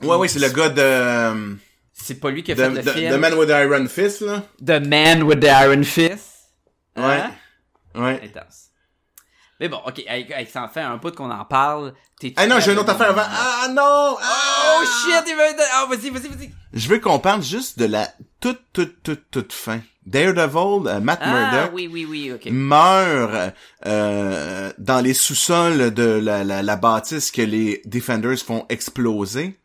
Ouais, 0.00 0.16
ouais, 0.16 0.28
c'est 0.28 0.38
le 0.40 0.48
gars 0.48 0.68
de... 0.70 1.56
C'est 1.92 2.18
pas 2.20 2.30
lui 2.30 2.42
qui 2.42 2.52
a 2.52 2.54
The, 2.54 2.58
fait 2.58 2.70
le 2.70 2.82
the- 2.82 2.88
film. 2.90 3.14
The 3.14 3.18
Man 3.18 3.34
with 3.34 3.48
the 3.48 3.52
Iron 3.52 3.86
Fist, 3.86 4.20
là. 4.22 4.42
The 4.64 4.80
Man 4.86 5.22
with 5.24 5.40
the 5.40 5.48
Iron 5.48 5.84
Fist. 5.84 6.50
Ouais. 6.96 7.02
Hein? 7.04 7.32
Ouais. 7.94 8.20
Intense. 8.24 8.70
Mais 9.62 9.68
bon, 9.68 9.78
ok, 9.86 10.02
avec, 10.08 10.32
avec 10.32 10.50
ça 10.50 10.64
en 10.64 10.68
fait 10.68 10.80
un 10.80 10.96
bout 10.96 11.14
qu'on 11.14 11.30
en 11.30 11.44
parle. 11.44 11.94
T'es 12.18 12.34
Ah 12.36 12.48
non, 12.48 12.58
j'ai 12.58 12.72
une 12.72 12.80
autre 12.80 12.90
affaire 12.90 13.10
avant. 13.10 13.22
Ah 13.24 13.68
non! 13.68 14.16
Ah! 14.20 14.80
Oh 14.80 14.84
shit, 14.84 15.22
il 15.28 15.36
veut. 15.36 15.62
Ah, 15.72 15.86
vas-y, 15.88 16.10
vas-y, 16.10 16.26
vas-y. 16.26 16.50
Je 16.72 16.88
veux 16.88 16.98
qu'on 16.98 17.20
parle 17.20 17.44
juste 17.44 17.78
de 17.78 17.84
la 17.84 18.08
toute, 18.40 18.60
toute, 18.72 19.04
toute, 19.04 19.30
toute 19.30 19.52
fin. 19.52 19.80
Daredevil, 20.04 20.88
euh, 20.88 20.98
Matt 20.98 21.20
Ah, 21.22 21.30
Murdock, 21.52 21.70
oui, 21.74 21.88
oui, 21.88 22.08
oui, 22.10 22.50
meurt 22.50 23.54
euh, 23.86 24.72
dans 24.78 25.00
les 25.00 25.14
sous-sols 25.14 25.94
de 25.94 26.02
la, 26.02 26.42
la, 26.42 26.64
la 26.64 26.76
bâtisse 26.76 27.30
que 27.30 27.42
les 27.42 27.82
Defenders 27.84 28.38
font 28.38 28.66
exploser. 28.68 29.56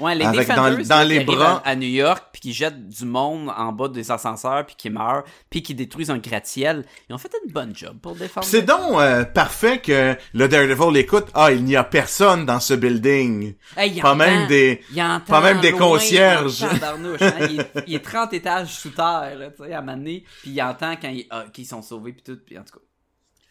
Ouais, 0.00 0.14
les 0.14 0.24
Avec 0.24 0.48
dans- 0.48 0.54
Defenders 0.54 0.86
dans 0.86 1.02
qui 1.02 1.08
les 1.08 1.24
bras. 1.24 1.62
à, 1.64 1.68
à 1.70 1.76
New 1.76 1.88
York 1.88 2.24
puis 2.32 2.40
qui 2.40 2.52
jettent 2.52 2.88
du 2.88 3.04
monde 3.04 3.50
en 3.56 3.70
bas 3.72 3.88
des 3.88 4.10
ascenseurs 4.10 4.64
puis 4.66 4.74
qui 4.76 4.88
meurent 4.90 5.24
puis 5.50 5.62
qui 5.62 5.74
détruisent 5.74 6.10
un 6.10 6.18
gratte-ciel. 6.18 6.84
Ils 7.08 7.14
ont 7.14 7.18
fait 7.18 7.30
une 7.46 7.52
bonne 7.52 7.76
job 7.76 7.98
pour 8.00 8.14
défendre. 8.14 8.46
C'est 8.46 8.62
donc 8.62 8.98
euh, 9.00 9.24
parfait 9.24 9.78
que 9.78 10.16
le 10.32 10.48
Daredevil 10.48 10.96
écoute. 10.98 11.26
Ah, 11.34 11.52
il 11.52 11.64
n'y 11.64 11.76
a 11.76 11.84
personne 11.84 12.46
dans 12.46 12.60
ce 12.60 12.74
building. 12.74 13.54
Hey, 13.76 13.92
il 13.96 14.00
Pas 14.00 14.08
entend- 14.10 14.16
même 14.16 14.46
des- 14.48 14.80
il 14.90 14.96
pas 15.28 15.40
même 15.40 15.60
des 15.60 15.72
concierges. 15.72 16.60
tabarnouche, 16.60 17.20
hein. 17.22 17.32
il, 17.50 17.60
est, 17.60 17.70
il 17.86 17.94
est 17.94 18.04
30 18.04 18.32
étages 18.32 18.68
sous 18.72 18.90
terre, 18.90 19.36
là, 19.38 19.50
tu 19.50 19.64
sais, 19.64 19.72
à 19.74 19.78
un 19.78 19.80
moment 19.82 19.96
donné, 19.98 20.24
puis 20.42 20.52
il 20.52 20.62
entend 20.62 20.94
quand 20.96 21.08
ils, 21.10 21.26
ah, 21.30 21.44
qu'ils 21.52 21.66
sont 21.66 21.82
sauvés 21.82 22.12
puis 22.12 22.22
tout, 22.22 22.38
puis 22.46 22.58
en 22.58 22.62
tout 22.64 22.72
cas. 22.78 22.84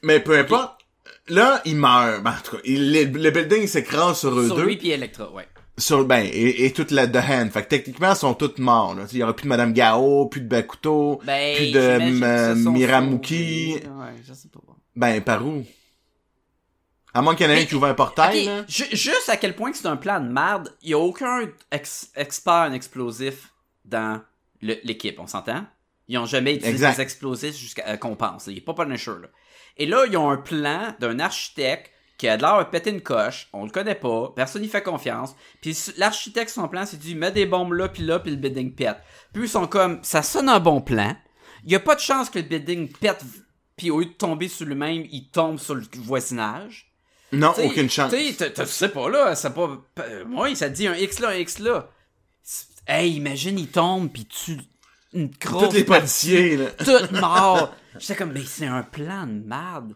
Mais 0.02 0.20
peu 0.20 0.38
importe. 0.38 0.80
Là, 1.28 1.62
il 1.66 1.76
meurt. 1.76 2.22
Ben, 2.24 2.32
en 2.32 2.42
tout 2.44 2.56
cas, 2.58 2.62
il- 2.66 2.92
le, 2.94 3.04
le 3.06 3.32
building 3.32 3.66
s'écrase 3.68 4.20
sur 4.20 4.38
eux 4.38 4.46
Sur 4.48 4.56
deux. 4.58 4.66
lui 4.66 4.78
puis 4.78 4.92
Electra, 4.92 5.32
ouais. 5.32 5.48
Sur, 5.80 6.06
ben, 6.06 6.26
et, 6.32 6.66
et 6.66 6.74
toute 6.74 6.92
la 6.92 7.08
The 7.08 7.18
Hand. 7.18 7.50
Fait 7.52 7.64
que 7.64 7.70
techniquement, 7.70 8.12
ils 8.12 8.16
sont 8.18 8.34
tous 8.36 8.58
morts. 8.60 8.94
là. 8.96 9.06
Il 9.12 9.18
y 9.18 9.24
aura 9.24 9.36
plus 9.36 9.44
de 9.46 9.50
Madame 9.50 9.74
Gao, 9.74 10.28
plus 10.28 10.42
de 10.42 10.48
Bakuto, 10.48 11.20
Ben, 11.26 11.56
plus 11.56 11.72
de 11.72 11.80
euh, 11.80 12.56
Miramuki. 12.56 13.76
Ouais, 13.76 14.14
je 14.28 14.34
sais 14.34 14.50
pas. 14.50 14.60
Ben, 14.96 15.22
par 15.22 15.46
où? 15.46 15.64
À 17.14 17.22
moins 17.22 17.36
qu'il 17.36 17.48
y 17.48 17.50
en 17.50 17.54
ait 17.54 17.62
un 17.62 17.66
qui 17.66 17.74
ouvre 17.76 17.88
un 17.88 17.94
portail, 17.96 18.46
là. 18.46 18.66
juste 18.68 19.30
à 19.30 19.38
quel 19.38 19.56
point 19.56 19.72
que 19.72 19.78
c'est 19.78 19.88
un 19.88 19.98
plan 19.98 20.20
de 20.20 20.28
merde, 20.30 20.76
il 20.84 20.92
y 20.92 20.94
a 20.94 21.00
aucun 21.00 21.50
ex- 21.72 22.12
expert 22.16 22.54
en 22.70 22.74
explosif 22.74 23.50
dans 23.84 24.22
l'équipe, 24.62 25.20
on 25.20 25.26
s'entend? 25.26 25.66
Ils 26.08 26.18
ont 26.20 26.26
jamais 26.26 26.56
utilisé 26.56 26.88
des 26.88 27.02
explosifs 27.02 27.56
jusqu'à 27.58 27.88
euh, 27.88 27.98
qu'on 27.98 28.16
pense. 28.16 28.48
Il 28.48 28.58
est 28.58 28.62
pas 28.62 28.74
Punisher, 28.74 29.12
là. 29.22 29.28
Et 29.78 29.86
là, 29.86 30.06
ils 30.08 30.18
ont 30.18 30.30
un 30.30 30.38
plan 30.38 30.94
d'un 31.00 31.20
architecte 31.20 31.92
qui 32.20 32.28
a 32.28 32.36
de 32.36 32.42
l'air 32.44 32.60
de 32.60 32.70
péter 32.70 32.90
une 32.92 33.02
coche, 33.02 33.48
on 33.54 33.64
le 33.64 33.72
connaît 33.72 33.96
pas, 33.96 34.34
personne 34.36 34.62
n'y 34.62 34.68
fait 34.68 34.84
confiance. 34.84 35.34
Puis 35.62 35.76
l'architecte, 35.98 36.50
son 36.52 36.68
plan, 36.68 36.86
c'est 36.86 37.00
dit, 37.00 37.16
mets 37.16 37.32
des 37.32 37.46
bombes 37.46 37.72
là, 37.72 37.88
puis 37.88 38.04
là, 38.04 38.20
puis 38.20 38.32
le 38.32 38.38
building 38.38 38.76
pète. 38.76 38.98
Puis 39.34 39.44
ils 39.44 39.50
sont 39.50 39.68
comme, 39.68 40.00
ça 40.04 40.22
sonne 40.22 40.50
un 40.50 40.60
bon 40.60 40.82
plan. 40.82 41.16
Il 41.64 41.72
y 41.72 41.76
a 41.76 41.80
pas 41.80 41.96
de 41.96 42.02
chance 42.02 42.30
que 42.30 42.38
le 42.38 42.46
building 42.46 42.92
pète, 42.92 43.24
puis 43.78 43.90
au 43.90 44.02
lieu 44.02 44.08
de 44.08 44.12
tomber 44.12 44.50
sur 44.50 44.66
lui-même, 44.66 45.06
il 45.10 45.30
tombe 45.30 45.58
sur 45.58 45.76
le 45.76 45.84
voisinage. 45.96 46.92
Non, 47.32 47.54
T'sais, 47.54 47.68
aucune 47.68 47.90
chance. 47.90 48.12
tu 48.12 48.66
sais 48.66 48.90
pas 48.90 49.10
là, 49.10 49.36
c'est 49.36 49.54
pas. 49.54 49.70
Moi, 50.26 50.54
ça 50.56 50.68
dit 50.68 50.88
un 50.88 50.96
X 50.96 51.20
là, 51.20 51.30
un 51.30 51.36
X 51.36 51.60
là. 51.60 51.90
Hey, 52.86 53.14
imagine, 53.14 53.58
il 53.58 53.70
tombe 53.70 54.12
pis 54.12 54.26
tu. 54.26 54.58
Une 55.14 55.30
grosse. 55.40 55.70
Tous 55.70 55.76
les 55.76 55.84
policiers, 55.86 56.58
là. 56.58 56.72
Tout 56.86 57.16
mort. 57.16 57.74
J'étais 57.98 58.16
comme, 58.16 58.34
mais 58.34 58.44
c'est 58.44 58.66
un 58.66 58.84
plan 58.84 59.26
de 59.26 59.44
merde. 59.46 59.96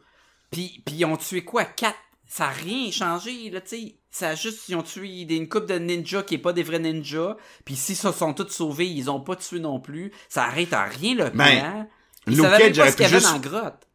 Pis, 0.51 0.81
pis 0.85 0.95
ils 0.95 1.05
ont 1.05 1.17
tué 1.17 1.43
quoi? 1.43 1.65
Quatre. 1.65 1.97
Ça 2.35 2.45
a 2.45 2.49
rien 2.49 2.89
changé, 2.89 3.51
là, 3.51 3.61
tu 3.61 3.67
sais. 3.77 3.95
Ça 4.09 4.29
a 4.29 4.35
juste, 4.35 4.67
ils 4.67 4.75
ont 4.75 4.81
tué 4.81 5.25
des, 5.25 5.35
une 5.35 5.47
couple 5.47 5.67
de 5.67 5.75
ninjas 5.77 6.23
qui 6.23 6.33
est 6.35 6.39
pas 6.39 6.51
des 6.51 6.63
vrais 6.63 6.79
ninjas. 6.79 7.37
Puis 7.63 7.75
s'ils 7.75 7.95
se 7.95 8.11
sont 8.11 8.33
tous 8.33 8.49
sauvés, 8.49 8.87
ils 8.89 9.07
ont 9.11 9.19
pas 9.19 9.35
tué 9.35 9.59
non 9.59 9.79
plus. 9.79 10.11
Ça 10.29 10.45
arrête 10.45 10.73
à 10.73 10.83
rien 10.85 11.13
le 11.13 11.25
plan. 11.29 11.37
Ben, 11.45 11.87
Ils 12.25 12.33
Luke 12.35 12.41
savaient 12.45 12.57
même 12.57 12.73
Cage 12.73 12.75
pas 12.77 12.81
aurait 12.81 12.91
ce 12.91 12.97
qu'il 12.97 13.05
y 13.05 13.09
pu 13.09 13.13
avait 13.15 13.19
juste- 13.23 13.27
dans 13.43 13.53
la 13.53 13.61
grotte. 13.61 13.87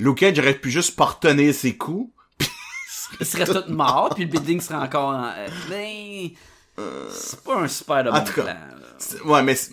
Luke 0.00 0.18
Cage 0.18 0.38
aurait 0.40 0.54
pu 0.58 0.70
juste 0.72 0.96
portonner 0.96 1.52
ses 1.52 1.76
coups. 1.76 2.12
Ils 3.20 3.26
seraient 3.26 3.44
tous 3.46 3.70
morts, 3.70 4.10
puis 4.12 4.24
le 4.24 4.30
building 4.30 4.60
serait 4.60 4.74
encore 4.74 5.10
en... 5.10 5.26
euh, 5.26 5.48
Ben... 5.70 6.30
C'est 7.12 7.44
pas 7.44 7.60
un 7.60 7.68
super 7.68 8.02
de 8.02 8.10
En 8.10 8.14
bon 8.18 8.24
tout 8.24 8.32
cas, 8.32 8.42
plan, 8.42 9.30
Ouais, 9.32 9.42
mais 9.44 9.54
c'est- 9.54 9.72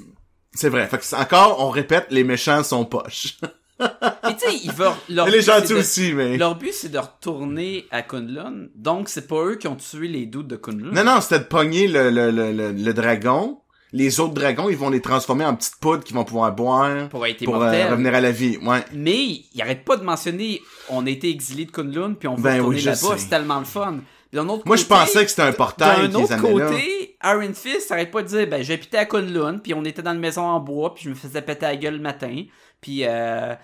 c'est 0.53 0.69
vrai. 0.69 0.87
Fait 0.87 0.99
que 0.99 1.03
c'est- 1.05 1.15
encore, 1.15 1.59
on 1.59 1.69
répète, 1.71 2.05
les 2.11 2.23
méchants 2.23 2.63
sont 2.63 2.85
poches. 2.85 3.37
Et 3.81 4.33
tu 4.35 4.39
sais, 4.51 4.57
ils 4.63 4.71
veulent... 4.71 4.91
Leur 5.09 5.27
les 5.27 5.41
gentils 5.41 5.73
de- 5.73 5.79
aussi, 5.79 6.13
mais... 6.13 6.37
Leur 6.37 6.55
but, 6.55 6.73
c'est 6.73 6.91
de 6.91 6.99
retourner 6.99 7.85
à 7.91 8.01
Kunlun. 8.01 8.67
Donc, 8.75 9.09
c'est 9.09 9.27
pas 9.27 9.43
eux 9.45 9.55
qui 9.55 9.67
ont 9.67 9.75
tué 9.75 10.07
les 10.07 10.25
doutes 10.25 10.47
de 10.47 10.55
Kunlun. 10.55 10.91
Non, 10.91 11.03
non, 11.03 11.21
c'était 11.21 11.39
de 11.39 11.45
pogner 11.45 11.87
le, 11.87 12.09
le, 12.09 12.31
le, 12.31 12.51
le, 12.51 12.71
le 12.71 12.93
dragon. 12.93 13.57
Les 13.93 14.21
autres 14.21 14.33
dragons, 14.33 14.69
ils 14.69 14.77
vont 14.77 14.89
les 14.89 15.01
transformer 15.01 15.43
en 15.43 15.53
petites 15.53 15.75
poudres 15.81 16.03
qu'ils 16.05 16.15
vont 16.15 16.23
pouvoir 16.23 16.53
boire 16.53 17.09
Pour 17.09 17.25
être 17.27 17.43
pour 17.43 17.61
euh, 17.61 17.89
revenir 17.91 18.15
à 18.15 18.21
la 18.21 18.31
vie. 18.31 18.57
Ouais. 18.63 18.85
Mais, 18.93 19.19
ils 19.53 19.61
arrêtent 19.61 19.83
pas 19.83 19.97
de 19.97 20.03
mentionner 20.03 20.61
on 20.87 21.05
a 21.05 21.09
été 21.09 21.29
exilés 21.29 21.65
de 21.65 21.71
Kunlun, 21.71 22.13
puis 22.13 22.29
on 22.29 22.35
veut 22.35 22.43
Ben 22.43 22.53
retourner 22.59 22.77
oui, 22.77 22.83
là-bas. 22.83 23.15
C'est 23.17 23.27
tellement 23.29 23.59
le 23.59 23.65
fun. 23.65 23.99
Puis 24.29 24.37
d'un 24.39 24.47
autre 24.47 24.63
Moi, 24.65 24.77
je 24.77 24.85
pensais 24.85 25.25
que 25.25 25.29
c'était 25.29 25.41
un 25.41 25.51
portail 25.51 26.07
D'un 26.07 26.21
autre 26.21 26.31
là. 26.31 26.37
côté, 26.39 27.17
Iron 27.21 27.53
Fist 27.53 27.91
arrête 27.91 28.11
pas 28.11 28.23
de 28.23 28.29
dire 28.29 28.47
ben 28.47 28.63
j'habitais 28.63 28.99
à 28.99 29.05
Kunlun, 29.05 29.57
puis 29.57 29.73
on 29.73 29.83
était 29.83 30.01
dans 30.01 30.13
une 30.13 30.21
maison 30.21 30.43
en 30.43 30.61
bois, 30.61 30.93
puis 30.95 31.03
je 31.03 31.09
me 31.09 31.15
faisais 31.15 31.41
péter 31.41 31.65
la 31.65 31.75
gueule 31.75 31.95
le 31.95 31.99
matin, 32.01 32.43
puis 32.81 33.05
euh, 33.05 33.55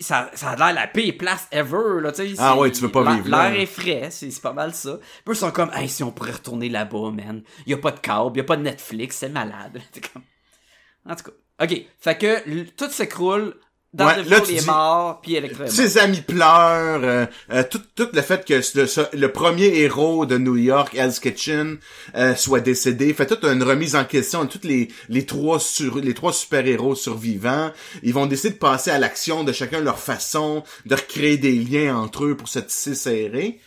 ça, 0.00 0.30
ça 0.34 0.50
a 0.50 0.56
l'air 0.56 0.72
la 0.72 0.86
pire 0.86 1.16
place 1.18 1.48
ever, 1.50 2.00
là, 2.00 2.12
tu 2.12 2.28
sais. 2.28 2.34
Ah 2.38 2.56
ouais, 2.56 2.70
tu 2.70 2.82
veux 2.82 2.90
pas 2.90 3.14
vivre 3.14 3.28
là. 3.28 3.50
L'air 3.50 3.60
est 3.60 3.66
frais, 3.66 4.08
c'est 4.10 4.30
c'est 4.30 4.42
pas 4.42 4.52
mal 4.52 4.74
ça. 4.74 4.98
Puis 5.24 5.34
ils 5.34 5.36
sont 5.36 5.50
comme, 5.50 5.70
hey, 5.74 5.88
si 5.88 6.02
on 6.02 6.12
pourrait 6.12 6.32
retourner 6.32 6.68
là-bas, 6.68 7.10
man. 7.10 7.42
Y 7.66 7.74
a 7.74 7.78
pas 7.78 7.90
de 7.90 8.00
câble, 8.00 8.36
y 8.36 8.40
a 8.40 8.44
pas 8.44 8.56
de 8.56 8.62
Netflix, 8.62 9.16
c'est 9.16 9.28
malade. 9.28 9.80
Comme... 10.12 10.22
En 11.06 11.16
tout 11.16 11.24
cas. 11.24 11.64
Ok, 11.64 11.86
fait 11.98 12.18
que 12.18 12.70
tout 12.76 12.90
s'écroule, 12.90 13.56
dans 13.94 14.06
Ouais, 14.06 14.20
est 14.20 14.58
dis- 14.60 14.66
mort, 14.66 15.20
puis 15.22 15.34
Electra. 15.36 15.66
Ses 15.66 15.96
amis 15.96 16.20
pleurent, 16.20 17.00
euh, 17.02 17.24
euh, 17.50 17.64
tout, 17.68 17.80
tout 17.96 18.08
le 18.12 18.20
fait 18.20 18.44
que 18.46 18.60
ce- 18.60 18.84
ce- 18.86 19.16
le 19.16 19.32
premier 19.32 19.64
héros 19.80 20.26
de 20.26 20.36
New 20.36 20.56
York, 20.56 20.94
Hell's 20.94 21.18
Kitchen, 21.20 21.78
euh, 22.14 22.34
soit 22.34 22.60
décédé, 22.60 23.14
fait 23.14 23.24
toute 23.26 23.44
une 23.44 23.62
remise 23.62 23.96
en 23.96 24.04
question 24.04 24.44
de 24.44 24.50
tous 24.50 24.66
les, 24.68 24.88
les 25.08 25.24
trois 25.24 25.58
sur, 25.58 25.96
les 26.00 26.12
trois 26.12 26.34
super-héros 26.34 26.94
survivants. 26.96 27.72
Ils 28.02 28.12
vont 28.12 28.26
décider 28.26 28.54
de 28.54 28.58
passer 28.58 28.90
à 28.90 28.98
l'action 28.98 29.42
de 29.42 29.52
chacun 29.52 29.80
leur 29.80 29.98
façon, 29.98 30.64
de 30.84 30.94
recréer 30.94 31.38
des 31.38 31.52
liens 31.58 31.96
entre 31.96 32.24
eux 32.26 32.36
pour 32.36 32.48
se 32.48 32.58
tisser 32.58 32.94
serré. 32.94 33.58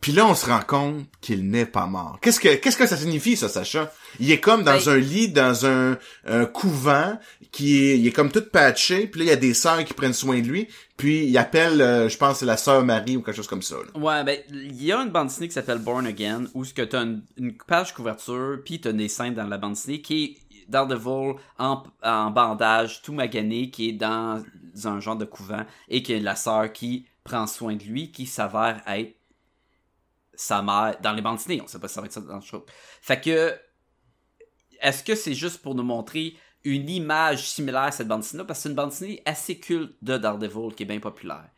Puis 0.00 0.12
là, 0.12 0.26
on 0.26 0.34
se 0.34 0.44
rend 0.44 0.60
compte 0.60 1.06
qu'il 1.22 1.48
n'est 1.48 1.64
pas 1.64 1.86
mort. 1.86 2.18
Qu'est-ce 2.20 2.38
que 2.38 2.54
qu'est-ce 2.56 2.76
que 2.76 2.86
ça 2.86 2.98
signifie, 2.98 3.38
ça, 3.38 3.48
Sacha? 3.48 3.90
Il 4.20 4.30
est 4.30 4.38
comme 4.40 4.62
dans 4.62 4.76
Ben- 4.76 4.88
un 4.90 4.96
lit, 4.96 5.28
dans 5.28 5.64
un, 5.64 5.96
un 6.26 6.44
couvent, 6.44 7.18
qui 7.54 7.78
est, 7.78 8.00
il 8.00 8.04
est 8.04 8.10
comme 8.10 8.32
tout 8.32 8.42
patché, 8.42 9.06
puis 9.06 9.20
là, 9.20 9.26
il 9.26 9.28
y 9.28 9.32
a 9.32 9.36
des 9.36 9.54
sœurs 9.54 9.84
qui 9.84 9.94
prennent 9.94 10.12
soin 10.12 10.40
de 10.40 10.48
lui, 10.48 10.66
puis 10.96 11.24
il 11.24 11.38
appelle, 11.38 11.80
euh, 11.80 12.08
je 12.08 12.18
pense, 12.18 12.42
la 12.42 12.56
sœur 12.56 12.84
Marie 12.84 13.16
ou 13.16 13.22
quelque 13.22 13.36
chose 13.36 13.46
comme 13.46 13.62
ça. 13.62 13.76
Ouais, 13.94 14.24
ben, 14.24 14.40
il 14.50 14.82
y 14.82 14.90
a 14.90 14.98
une 14.98 15.10
bande 15.10 15.28
dessinée 15.28 15.46
qui 15.46 15.54
s'appelle 15.54 15.78
Born 15.78 16.04
Again, 16.04 16.46
où 16.54 16.64
ce 16.64 16.74
que 16.74 16.82
t'as 16.82 17.04
une, 17.04 17.56
page 17.68 17.94
couverture, 17.94 18.58
puis 18.64 18.80
t'as 18.80 18.90
des 18.90 19.06
scènes 19.06 19.34
dans 19.34 19.46
la 19.46 19.56
bande 19.56 19.74
dessinée, 19.74 20.02
qui 20.02 20.24
est 20.24 20.68
Daredevil 20.68 21.36
en, 21.60 21.84
en 22.02 22.30
bandage, 22.32 23.02
tout 23.02 23.12
magané, 23.12 23.70
qui 23.70 23.90
est 23.90 23.92
dans 23.92 24.42
un 24.82 24.98
genre 24.98 25.16
de 25.16 25.24
couvent, 25.24 25.64
et 25.88 26.02
qui 26.02 26.14
est 26.14 26.20
la 26.20 26.34
sœur 26.34 26.72
qui 26.72 27.06
prend 27.22 27.46
soin 27.46 27.76
de 27.76 27.84
lui, 27.84 28.10
qui 28.10 28.26
s'avère 28.26 28.82
être 28.88 29.14
sa 30.34 30.60
mère, 30.60 30.96
dans 31.00 31.12
les 31.12 31.22
bandes 31.22 31.36
dessinées, 31.36 31.62
on 31.62 31.68
sait 31.68 31.78
pas 31.78 31.86
si 31.86 31.94
ça 31.94 32.00
va 32.00 32.08
être 32.08 32.12
ça 32.12 32.20
dans 32.20 32.34
le 32.34 32.40
show. 32.40 32.66
Fait 33.00 33.20
que, 33.20 33.56
est-ce 34.80 35.04
que 35.04 35.14
c'est 35.14 35.34
juste 35.34 35.62
pour 35.62 35.76
nous 35.76 35.84
montrer 35.84 36.34
une 36.64 36.88
image 36.88 37.48
similaire 37.48 37.82
à 37.82 37.90
cette 37.90 38.08
bande 38.08 38.20
dessinée 38.20 38.44
Parce 38.44 38.58
que 38.58 38.62
c'est 38.64 38.68
une 38.70 38.74
bande 38.74 38.90
dessinée 38.90 39.22
assez 39.24 39.58
culte 39.58 39.94
de 40.02 40.16
Daredevil, 40.16 40.74
qui 40.74 40.82
est 40.82 40.86
bien 40.86 41.00
populaire. 41.00 41.48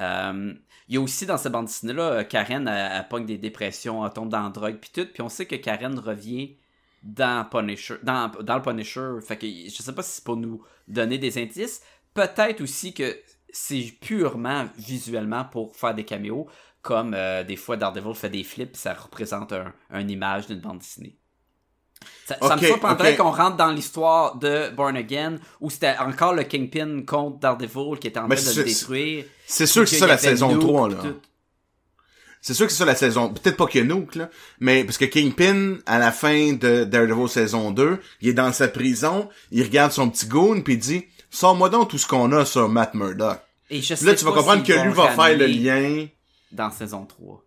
Euh, 0.00 0.54
il 0.88 0.94
y 0.94 0.98
a 0.98 1.00
aussi 1.00 1.26
dans 1.26 1.36
cette 1.36 1.52
bande 1.52 1.66
dessinée-là, 1.66 2.02
euh, 2.02 2.24
Karen, 2.24 2.66
elle 2.66 3.08
pogne 3.08 3.26
des 3.26 3.38
dépressions, 3.38 4.04
elle 4.04 4.12
tombe 4.12 4.28
dans 4.28 4.42
la 4.42 4.50
drogue, 4.50 4.78
puis 4.80 4.90
tout. 4.92 5.06
Puis 5.12 5.22
on 5.22 5.28
sait 5.28 5.46
que 5.46 5.56
Karen 5.56 5.98
revient 5.98 6.56
dans 7.02 7.48
Punisher, 7.48 7.96
dans, 8.02 8.30
le 8.38 8.62
Punisher. 8.62 9.10
Fait 9.26 9.36
que 9.36 9.46
je 9.46 9.82
sais 9.82 9.94
pas 9.94 10.02
si 10.02 10.16
c'est 10.16 10.24
pour 10.24 10.36
nous 10.36 10.62
donner 10.86 11.18
des 11.18 11.40
indices. 11.40 11.82
Peut-être 12.14 12.60
aussi 12.60 12.94
que 12.94 13.16
c'est 13.50 13.92
purement 14.00 14.66
visuellement 14.76 15.44
pour 15.44 15.76
faire 15.76 15.94
des 15.94 16.04
caméos, 16.04 16.48
comme 16.82 17.14
euh, 17.14 17.44
des 17.44 17.56
fois 17.56 17.76
Daredevil 17.76 18.14
fait 18.14 18.30
des 18.30 18.44
flips, 18.44 18.76
ça 18.76 18.94
représente 18.94 19.52
un, 19.52 19.72
une 19.90 20.10
image 20.10 20.46
d'une 20.46 20.60
bande 20.60 20.78
dessinée. 20.78 21.17
Ça, 22.26 22.56
me 22.56 22.60
surprendrait 22.60 23.16
qu'on 23.16 23.30
rentre 23.30 23.56
dans 23.56 23.70
l'histoire 23.70 24.36
de 24.36 24.68
Born 24.74 24.96
Again, 24.96 25.36
où 25.60 25.70
c'était 25.70 25.94
encore 25.98 26.34
le 26.34 26.44
Kingpin 26.44 27.02
contre 27.06 27.38
Daredevil 27.38 27.98
qui 27.98 28.08
était 28.08 28.20
en 28.20 28.28
train 28.28 28.36
de 28.36 28.58
le 28.58 28.64
détruire. 28.64 29.24
C'est 29.46 29.66
sûr 29.66 29.84
que 29.84 29.88
c'est 29.88 29.96
ça 29.96 30.06
la 30.06 30.18
saison 30.18 30.52
Nuke, 30.52 30.60
3, 30.60 30.88
pis 30.88 30.94
là. 30.94 31.02
C'est 32.40 32.54
sûr 32.54 32.66
que 32.66 32.72
c'est 32.72 32.78
ça 32.78 32.84
la 32.84 32.94
saison. 32.94 33.32
Peut-être 33.32 33.56
pas 33.56 33.66
que 33.66 33.78
Nuke, 33.78 34.14
là. 34.14 34.30
Mais 34.60 34.84
parce 34.84 34.98
que 34.98 35.06
Kingpin, 35.06 35.78
à 35.86 35.98
la 35.98 36.12
fin 36.12 36.52
de 36.52 36.84
Daredevil 36.84 37.28
saison 37.28 37.70
2, 37.70 37.98
il 38.20 38.28
est 38.28 38.34
dans 38.34 38.52
sa 38.52 38.68
prison, 38.68 39.28
il 39.50 39.62
regarde 39.62 39.92
son 39.92 40.08
petit 40.10 40.26
goon, 40.26 40.60
puis 40.60 40.74
il 40.74 40.78
dit 40.78 41.04
Sors-moi 41.30 41.68
donc 41.68 41.88
tout 41.88 41.98
ce 41.98 42.06
qu'on 42.06 42.30
a 42.32 42.44
sur 42.44 42.68
Matt 42.68 42.94
Murdock. 42.94 43.38
Et 43.70 43.82
je 43.82 43.94
là, 44.04 44.14
tu 44.14 44.24
vas 44.24 44.32
comprendre 44.32 44.62
que 44.64 44.72
lui 44.72 44.92
va 44.92 45.10
faire 45.10 45.36
le 45.36 45.46
lien 45.46 46.06
Dans 46.52 46.70
saison 46.70 47.04
3. 47.06 47.44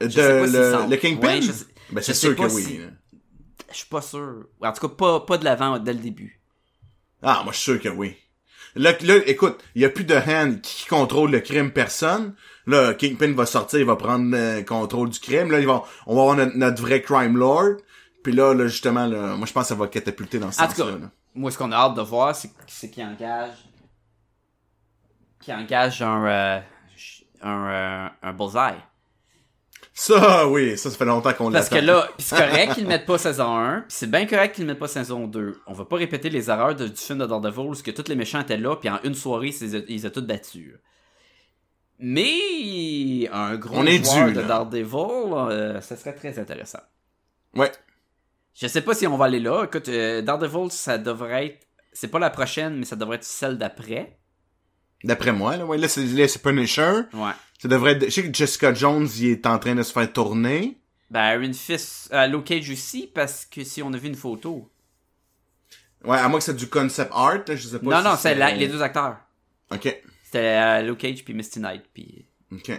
de 0.00 0.08
Je 0.08 0.14
sais 0.14 0.38
pas 0.40 0.46
s'ils 0.46 0.90
le, 0.90 0.96
Kingpin? 0.96 1.28
Ouais, 1.28 1.42
je 1.42 1.52
sais- 1.52 1.66
ben, 1.90 2.00
c'est 2.02 2.14
sûr 2.14 2.34
que 2.34 2.42
oui. 2.42 2.78
là. 2.78 2.86
Je 3.72 3.78
suis 3.78 3.86
pas 3.88 4.02
sûr. 4.02 4.46
En 4.62 4.72
tout 4.72 4.88
cas, 4.88 4.94
pas, 4.94 5.20
pas 5.20 5.38
de 5.38 5.44
l'avant 5.44 5.78
dès 5.78 5.92
le 5.92 5.98
début. 6.00 6.40
Ah, 7.22 7.40
moi, 7.44 7.52
je 7.52 7.58
suis 7.58 7.72
sûr 7.72 7.80
que 7.80 7.88
oui. 7.88 8.16
Là, 8.74 8.92
là 9.02 9.16
écoute, 9.26 9.62
il 9.74 9.82
y 9.82 9.84
a 9.84 9.90
plus 9.90 10.04
de 10.04 10.14
hand 10.14 10.60
qui 10.60 10.86
contrôle 10.86 11.30
le 11.30 11.40
crime, 11.40 11.70
personne. 11.72 12.34
Là, 12.66 12.94
Kingpin 12.94 13.32
va 13.32 13.44
sortir, 13.46 13.80
il 13.80 13.86
va 13.86 13.96
prendre 13.96 14.24
le 14.30 14.62
contrôle 14.62 15.10
du 15.10 15.18
crime. 15.20 15.50
Là, 15.50 15.60
ils 15.60 15.66
vont, 15.66 15.82
on 16.06 16.14
va 16.14 16.20
avoir 16.22 16.36
notre, 16.36 16.56
notre 16.56 16.80
vrai 16.80 17.02
crime 17.02 17.36
lord. 17.36 17.76
Puis 18.22 18.32
là, 18.32 18.54
là, 18.54 18.66
justement, 18.68 19.06
là, 19.06 19.36
moi, 19.36 19.46
je 19.46 19.52
pense 19.52 19.64
que 19.64 19.68
ça 19.68 19.74
va 19.74 19.88
catapulter 19.88 20.38
dans 20.38 20.52
ce 20.52 20.62
En 20.62 20.68
tout 20.68 20.74
sens-là. 20.76 21.10
moi, 21.34 21.50
ce 21.50 21.58
qu'on 21.58 21.72
a 21.72 21.76
hâte 21.76 21.94
de 21.96 22.02
voir, 22.02 22.34
c'est 22.36 22.50
c'est 22.66 22.90
qu'il 22.90 23.04
engage. 23.04 23.56
qu'il 25.40 25.54
engage 25.54 26.02
un. 26.02 26.24
euh, 26.26 26.60
un, 27.42 27.66
euh, 27.66 28.08
un 28.22 28.32
bullseye. 28.32 28.78
Ça, 29.94 30.48
oui, 30.48 30.78
ça, 30.78 30.90
ça 30.90 30.96
fait 30.96 31.04
longtemps 31.04 31.32
qu'on 31.34 31.52
Parce 31.52 31.70
l'attend. 31.70 31.76
que 31.76 31.90
là, 31.90 32.08
c'est 32.18 32.36
correct 32.36 32.74
qu'ils 32.74 32.84
le 32.84 32.88
mettent 32.88 33.04
pas 33.06 33.18
saison 33.18 33.56
1, 33.58 33.80
pis 33.80 33.84
c'est 33.94 34.10
bien 34.10 34.26
correct 34.26 34.54
qu'ils 34.54 34.64
le 34.64 34.70
mettent 34.72 34.78
pas 34.80 34.88
saison 34.88 35.26
2. 35.26 35.60
On 35.66 35.74
va 35.74 35.84
pas 35.84 35.96
répéter 35.96 36.30
les 36.30 36.48
erreurs 36.48 36.74
de- 36.74 36.88
du 36.88 36.96
film 36.96 37.18
de 37.18 37.26
Daredevil, 37.26 37.60
où 37.68 37.74
que 37.82 37.90
tous 37.90 38.08
les 38.08 38.14
méchants 38.16 38.40
étaient 38.40 38.56
là, 38.56 38.76
puis 38.76 38.88
en 38.88 38.98
une 39.04 39.14
soirée, 39.14 39.48
ils 39.60 39.84
les 39.88 40.06
ont 40.06 40.10
tous 40.10 40.22
battus. 40.22 40.74
Mais 41.98 43.28
un 43.32 43.56
gros 43.56 43.76
On 43.78 43.86
est 43.86 44.02
joueur 44.04 44.28
dû, 44.28 44.32
de. 44.34 44.42
Daredevil, 44.42 45.34
euh, 45.50 45.80
ça 45.80 45.96
serait 45.96 46.14
très 46.14 46.38
intéressant. 46.38 46.80
Ouais. 47.54 47.70
Je 48.54 48.66
sais 48.66 48.80
pas 48.80 48.94
si 48.94 49.06
on 49.06 49.16
va 49.16 49.26
aller 49.26 49.40
là. 49.40 49.64
Écoute, 49.64 49.88
euh, 49.88 50.20
Daredevil, 50.22 50.70
ça 50.70 50.98
devrait 50.98 51.46
être... 51.46 51.66
C'est 51.92 52.08
pas 52.08 52.18
la 52.18 52.30
prochaine, 52.30 52.76
mais 52.78 52.84
ça 52.86 52.96
devrait 52.96 53.16
être 53.16 53.24
celle 53.24 53.58
d'après. 53.58 54.18
D'après 55.04 55.32
moi, 55.32 55.56
là, 55.56 55.66
ouais, 55.66 55.78
là, 55.78 55.88
c'est, 55.88 56.04
là, 56.04 56.28
c'est 56.28 56.42
Punisher. 56.42 57.00
Ouais. 57.12 57.32
Ça 57.60 57.68
devrait 57.68 57.92
être, 57.92 58.04
je 58.06 58.10
sais 58.10 58.28
que 58.28 58.34
Jessica 58.34 58.72
Jones, 58.74 59.08
il 59.18 59.26
est 59.30 59.46
en 59.46 59.58
train 59.58 59.74
de 59.74 59.82
se 59.82 59.92
faire 59.92 60.12
tourner. 60.12 60.78
Ben, 61.10 61.34
Iron 61.40 61.52
Fist, 61.52 62.08
euh, 62.12 62.26
Luke 62.26 62.44
Cage 62.44 62.70
aussi, 62.70 63.10
parce 63.12 63.44
que 63.44 63.64
si 63.64 63.82
on 63.82 63.92
a 63.92 63.96
vu 63.98 64.08
une 64.08 64.14
photo. 64.14 64.70
Ouais, 66.04 66.18
à 66.18 66.28
moins 66.28 66.38
que 66.38 66.44
c'est 66.44 66.56
du 66.56 66.68
concept 66.68 67.10
art, 67.14 67.42
je 67.46 67.56
sais 67.68 67.78
pas 67.78 67.84
Non, 67.90 67.98
si 67.98 68.04
non, 68.04 68.16
c'est 68.18 68.34
la- 68.34 68.52
les 68.52 68.66
deux 68.68 68.82
acteurs. 68.82 69.18
Ok. 69.70 69.82
C'était 70.24 70.38
euh, 70.38 70.82
Luke 70.82 70.98
Cage 70.98 71.24
puis 71.24 71.34
Misty 71.34 71.60
Knight. 71.60 71.82
Puis... 71.94 72.24
Ok. 72.50 72.70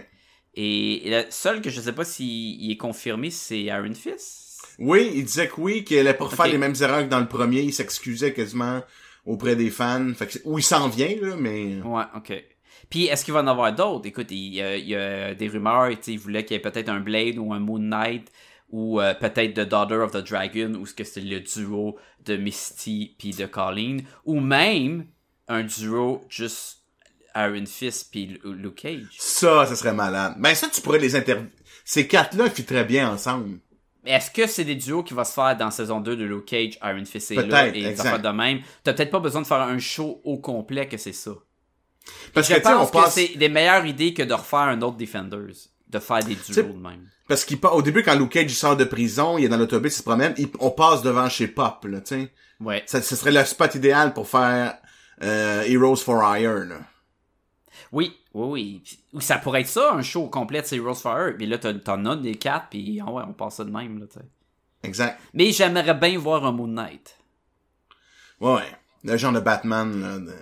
Et, 0.56 1.06
et 1.08 1.10
le 1.10 1.24
seul 1.30 1.60
que 1.62 1.70
je 1.70 1.80
sais 1.80 1.92
pas 1.92 2.04
s'il 2.04 2.60
il 2.62 2.70
est 2.72 2.76
confirmé, 2.76 3.30
c'est 3.30 3.60
Iron 3.62 3.94
Fist. 3.94 4.62
Oui, 4.78 5.10
il 5.14 5.24
disait 5.24 5.48
que 5.48 5.54
oui, 5.58 5.84
qu'il 5.84 5.98
allait 5.98 6.14
pas 6.14 6.24
refaire 6.24 6.46
Ok. 6.46 6.52
les 6.52 6.58
mêmes 6.58 6.74
erreurs 6.80 7.04
que 7.04 7.08
dans 7.08 7.20
le 7.20 7.28
premier. 7.28 7.62
Il 7.62 7.72
s'excusait 7.72 8.32
quasiment 8.32 8.82
auprès 9.26 9.56
des 9.56 9.70
fans. 9.70 10.12
Fait 10.14 10.26
que, 10.26 10.32
c'est- 10.32 10.42
où 10.44 10.58
il 10.58 10.62
s'en 10.62 10.88
vient, 10.88 11.14
là, 11.20 11.36
mais... 11.38 11.80
Ouais, 11.82 12.04
ok. 12.16 12.44
Puis 12.90 13.06
est-ce 13.06 13.24
qu'il 13.24 13.32
va 13.34 13.40
en 13.40 13.46
avoir 13.46 13.74
d'autres? 13.74 14.06
Écoute, 14.06 14.30
il 14.30 14.54
y, 14.54 14.60
a, 14.62 14.76
il 14.76 14.86
y 14.88 14.94
a 14.94 15.34
des 15.34 15.48
rumeurs, 15.48 15.90
il 16.06 16.18
voulait 16.18 16.44
qu'il 16.44 16.54
y 16.56 16.58
ait 16.58 16.62
peut-être 16.62 16.88
un 16.90 17.00
Blade 17.00 17.38
ou 17.38 17.52
un 17.52 17.58
Moon 17.58 17.78
Knight 17.78 18.30
ou 18.70 19.00
euh, 19.00 19.14
peut-être 19.14 19.54
The 19.54 19.68
Daughter 19.68 19.96
of 19.96 20.12
the 20.12 20.28
Dragon 20.28 20.74
ou 20.74 20.84
ce 20.86 20.92
que 20.94 21.04
c'est 21.04 21.20
le 21.20 21.40
duo 21.40 21.96
de 22.26 22.36
Misty 22.36 23.14
puis 23.18 23.30
de 23.30 23.46
Colleen 23.46 24.02
ou 24.24 24.40
même 24.40 25.06
un 25.48 25.62
duo 25.62 26.22
juste 26.28 26.80
Iron 27.34 27.64
Fist 27.66 28.10
puis 28.10 28.26
Lu- 28.26 28.40
Luke 28.54 28.76
Cage. 28.76 29.06
Ça, 29.18 29.66
ça 29.66 29.76
serait 29.76 29.94
malade. 29.94 30.34
Ben 30.38 30.54
ça, 30.54 30.68
tu 30.68 30.80
pourrais 30.80 30.98
les 30.98 31.16
interviewer. 31.16 31.50
Ces 31.84 32.06
quatre-là 32.06 32.48
ils 32.56 32.64
très 32.64 32.84
bien 32.84 33.10
ensemble. 33.10 33.58
Mais 34.04 34.12
Est-ce 34.12 34.30
que 34.30 34.46
c'est 34.46 34.64
des 34.64 34.74
duos 34.74 35.02
qui 35.02 35.14
vont 35.14 35.24
se 35.24 35.32
faire 35.32 35.56
dans 35.56 35.70
saison 35.70 36.00
2 36.00 36.16
de 36.16 36.24
Luke 36.24 36.44
Cage, 36.44 36.78
Iron 36.82 37.04
Fist 37.04 37.30
est 37.30 37.46
là 37.46 37.68
et 37.68 37.72
de 37.72 38.28
même? 38.36 38.60
T'as 38.82 38.92
peut-être 38.92 39.10
pas 39.10 39.20
besoin 39.20 39.40
de 39.42 39.46
faire 39.46 39.60
un 39.62 39.78
show 39.78 40.20
au 40.24 40.38
complet 40.38 40.86
que 40.88 40.96
c'est 40.98 41.12
ça. 41.14 41.32
Parce 42.34 42.48
Je 42.48 42.54
que, 42.54 42.60
on 42.68 42.80
pense 42.80 42.90
que 42.90 42.92
passe... 42.92 43.14
c'est 43.14 43.36
des 43.36 43.48
meilleures 43.48 43.86
idées 43.86 44.12
que 44.12 44.22
de 44.22 44.34
refaire 44.34 44.60
un 44.60 44.82
autre 44.82 44.96
Defenders. 44.98 45.54
De 45.88 45.98
faire 46.00 46.24
des 46.24 46.34
duos 46.34 46.62
de 46.62 46.78
même. 46.78 47.08
Parce 47.28 47.44
qu'il 47.44 47.60
pa- 47.60 47.70
au 47.70 47.80
début, 47.80 48.02
quand 48.02 48.14
Luke 48.14 48.30
Cage 48.32 48.50
sort 48.50 48.76
de 48.76 48.84
prison, 48.84 49.38
il 49.38 49.44
est 49.44 49.48
dans 49.48 49.56
l'autobus, 49.56 49.94
il 49.94 49.98
se 49.98 50.02
promène, 50.02 50.34
il- 50.36 50.48
on 50.58 50.70
passe 50.70 51.02
devant 51.02 51.28
chez 51.28 51.46
Pop, 51.46 51.84
là, 51.88 52.00
tu 52.00 52.14
sais. 52.16 52.32
Ouais. 52.60 52.82
Ça, 52.86 53.00
ce 53.00 53.16
serait 53.16 53.32
le 53.32 53.44
spot 53.44 53.74
idéal 53.76 54.12
pour 54.12 54.28
faire 54.28 54.76
euh, 55.22 55.62
Heroes 55.62 55.96
for 55.96 56.20
là. 56.20 56.80
Oui, 57.92 58.16
oui, 58.34 58.82
oui. 59.12 59.20
Ça 59.22 59.38
pourrait 59.38 59.60
être 59.62 59.68
ça, 59.68 59.92
un 59.94 60.02
show 60.02 60.28
complet 60.28 60.62
de 60.62 60.74
Heroes 60.76 60.94
Fire. 60.96 61.34
Mais 61.38 61.46
là, 61.46 61.56
t'en- 61.58 62.04
as 62.06 62.16
des 62.16 62.34
quatre, 62.34 62.68
puis 62.70 63.00
ah 63.00 63.10
ouais, 63.10 63.22
on 63.26 63.32
passe 63.32 63.56
ça 63.56 63.64
de 63.64 63.70
même, 63.70 63.98
là, 64.00 64.06
tu 64.06 64.18
sais. 64.18 64.24
Exact. 64.82 65.18
Mais 65.32 65.50
j'aimerais 65.52 65.94
bien 65.94 66.18
voir 66.18 66.44
un 66.44 66.52
Moon 66.52 66.66
Knight. 66.66 67.16
Ouais, 68.40 68.54
ouais. 68.54 68.72
Le 69.04 69.16
genre 69.16 69.32
de 69.32 69.40
Batman, 69.40 70.00
là, 70.00 70.18
de, 70.18 70.34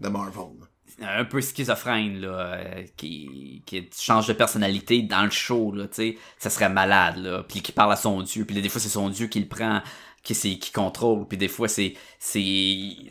de 0.00 0.08
Marvel. 0.08 0.58
là. 1.00 1.18
un 1.18 1.24
peu 1.24 1.40
schizophrène 1.40 2.20
là 2.20 2.28
euh, 2.54 2.84
qui 2.96 3.62
qui 3.66 3.88
change 3.98 4.26
de 4.28 4.32
personnalité 4.34 5.02
dans 5.02 5.24
le 5.24 5.30
show 5.30 5.72
là 5.72 5.88
tu 5.88 5.94
sais 5.94 6.18
ça 6.38 6.48
serait 6.50 6.68
malade 6.68 7.16
là 7.16 7.42
puis 7.42 7.60
qui 7.62 7.72
parle 7.72 7.92
à 7.92 7.96
son 7.96 8.20
dieu 8.22 8.44
puis 8.44 8.60
des 8.60 8.68
fois 8.68 8.80
c'est 8.80 8.88
son 8.88 9.08
dieu 9.08 9.26
qui 9.26 9.40
le 9.40 9.48
prend 9.48 9.80
qui 10.22 10.34
qui 10.58 10.70
contrôle 10.72 11.26
puis 11.26 11.38
des 11.38 11.48
fois 11.48 11.66
c'est 11.68 11.94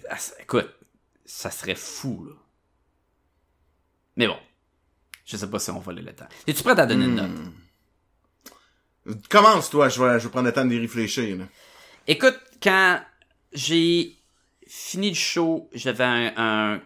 ah, 0.10 0.16
c'est- 0.18 0.36
écoute 0.42 0.70
ça 1.26 1.50
serait 1.52 1.76
fou 1.76 2.26
là 2.30 2.34
mais 4.16 4.28
bon 4.28 4.38
je 5.26 5.38
sais 5.38 5.50
pas 5.50 5.60
si 5.60 5.70
on 5.72 5.80
va 5.80 5.92
aller 5.92 6.02
le 6.02 6.14
temps 6.14 6.28
es-tu 6.48 6.64
prêt 6.64 6.80
à 6.80 6.86
donner 6.86 7.06
une 7.06 7.16
note? 7.16 7.30
Commence, 9.30 9.70
toi, 9.70 9.90
je 9.90 10.02
vais, 10.04 10.20
je 10.20 10.26
vais 10.26 10.30
prendre 10.30 10.46
le 10.48 10.54
temps 10.54 10.66
d'y 10.66 10.78
réfléchir, 10.78 11.36
là. 11.38 11.46
Écoute, 12.08 12.40
quand 12.62 13.02
j'ai 13.52 14.16
fini 14.68 15.10
le 15.10 15.16
show, 15.16 15.70
j'avais 15.74 16.04
un... 16.04 16.34
un- 16.38 16.82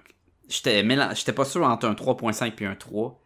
j'étais 0.47 1.34
pas 1.34 1.45
sûr 1.45 1.64
entre 1.64 1.88
un 1.88 1.93
3.5 1.93 2.52
puis 2.52 2.65
un 2.65 2.76
3. 2.76 3.22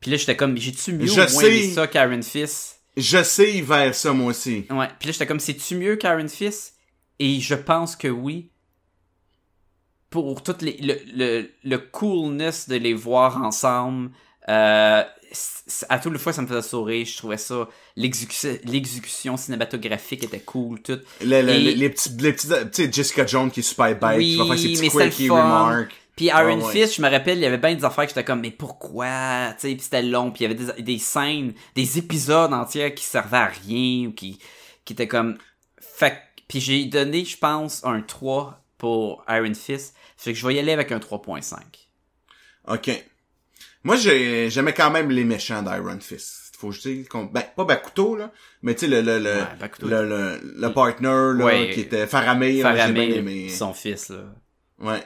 Puis 0.00 0.10
là, 0.10 0.16
j'étais 0.16 0.36
comme, 0.36 0.56
j'ai-tu 0.56 0.92
mieux 0.94 1.06
Je 1.06 1.12
ou 1.12 1.32
moins 1.32 1.42
aimé 1.44 1.72
ça 1.72 1.86
qu'Iron 1.86 2.22
Fist? 2.22 2.80
Je 2.96 3.22
sais 3.22 3.60
vers 3.60 3.94
ça, 3.94 4.12
moi 4.12 4.28
aussi. 4.28 4.66
Ouais. 4.70 4.88
Puis 4.98 5.08
là, 5.08 5.12
j'étais 5.12 5.26
comme, 5.26 5.40
c'est-tu 5.40 5.76
mieux 5.76 5.96
qu'Iron 5.96 6.28
Fist? 6.28 6.76
Et 7.18 7.38
je 7.40 7.54
pense 7.54 7.96
que 7.96 8.08
oui. 8.08 8.50
Pour 10.12 10.42
tout 10.42 10.54
les, 10.60 10.76
le, 10.80 10.94
le, 11.16 11.50
le 11.64 11.78
coolness 11.78 12.68
de 12.68 12.76
les 12.76 12.94
voir 12.94 13.42
ensemble. 13.42 14.10
Euh, 14.48 15.02
à 15.88 15.98
toutes 15.98 16.12
les 16.12 16.18
fois, 16.18 16.32
ça 16.32 16.42
me 16.42 16.46
faisait 16.46 16.62
sourire. 16.62 17.04
Je 17.06 17.16
trouvais 17.16 17.38
ça. 17.38 17.66
l'exécution- 17.96 19.36
cinématographique 19.36 20.24
était 20.24 20.40
cool. 20.40 20.80
Tout. 20.82 20.98
Le- 21.24 21.36
Et- 21.38 21.42
les, 21.42 21.74
les 21.74 21.90
petits, 21.90 22.10
les 22.20 22.32
petits, 22.32 22.48
tu 22.48 22.54
sais, 22.84 22.92
Jessica 22.92 23.26
Jones 23.26 23.50
qui 23.50 23.60
est 23.60 23.62
super 23.62 23.98
bête, 23.98 24.18
Oui, 24.18 24.32
qui 24.32 24.36
va 24.36 24.44
faire 24.46 24.58
ses 24.58 25.08
petits 25.08 25.28
fun. 25.28 25.42
remarks. 25.42 25.92
Puis 26.14 26.26
Iron 26.26 26.60
ouais. 26.60 26.72
Fist, 26.72 26.96
je 26.96 27.02
me 27.02 27.08
rappelle, 27.08 27.38
il 27.38 27.42
y 27.42 27.46
avait 27.46 27.56
bien 27.56 27.74
des 27.74 27.84
affaires 27.84 28.04
que 28.04 28.10
j'étais 28.10 28.24
comme, 28.24 28.40
mais 28.40 28.50
pourquoi? 28.50 29.54
Tu 29.58 29.68
sais, 29.68 29.74
puis 29.74 29.80
c'était 29.82 30.02
long, 30.02 30.30
puis 30.30 30.44
il 30.44 30.50
y 30.50 30.54
avait 30.54 30.74
des, 30.76 30.82
des 30.82 30.98
scènes, 30.98 31.54
des 31.74 31.96
épisodes 31.98 32.52
entiers 32.52 32.92
qui 32.92 33.02
servaient 33.04 33.38
à 33.38 33.46
rien, 33.66 34.08
ou 34.08 34.12
qui, 34.12 34.38
qui 34.84 34.92
étaient 34.92 35.08
comme... 35.08 35.38
Fait 35.80 36.18
puis 36.48 36.60
j'ai 36.60 36.84
donné, 36.84 37.24
je 37.24 37.38
pense, 37.38 37.82
un 37.82 38.02
3 38.02 38.61
pour 38.82 39.24
Iron 39.28 39.54
Fist. 39.54 39.94
Fait 40.16 40.32
que 40.32 40.38
je 40.40 40.44
vais 40.44 40.54
y 40.56 40.58
aller 40.58 40.72
avec 40.72 40.90
un 40.90 40.98
3.5. 40.98 41.54
Ok. 42.66 42.90
Moi, 43.84 43.94
j'ai- 43.94 44.50
j'aimais 44.50 44.74
quand 44.74 44.90
même 44.90 45.08
les 45.10 45.22
méchants 45.22 45.62
d'Iron 45.62 46.00
Fist. 46.00 46.56
Faut 46.58 46.70
que 46.70 46.74
je 46.74 46.80
dise 46.80 47.08
qu'on, 47.08 47.24
ben, 47.26 47.44
pas 47.56 47.64
Bakuto, 47.64 48.16
là, 48.16 48.32
mais 48.62 48.74
tu 48.74 48.80
sais, 48.80 48.88
le, 48.88 49.00
le, 49.00 49.18
le, 49.20 49.34
Ouais, 49.36 49.56
Bakuto. 49.60 49.86
le, 49.86 50.08
le, 50.08 50.40
le 50.56 50.72
partner, 50.72 51.08
là, 51.08 51.44
Ouais. 51.44 51.70
qui 51.72 51.80
était 51.80 51.96
bien 51.98 52.06
Faramir, 52.08 52.66
aimé. 53.16 53.48
son 53.48 53.72
fils, 53.72 54.08
là. 54.10 54.24
Ouais. 54.80 55.02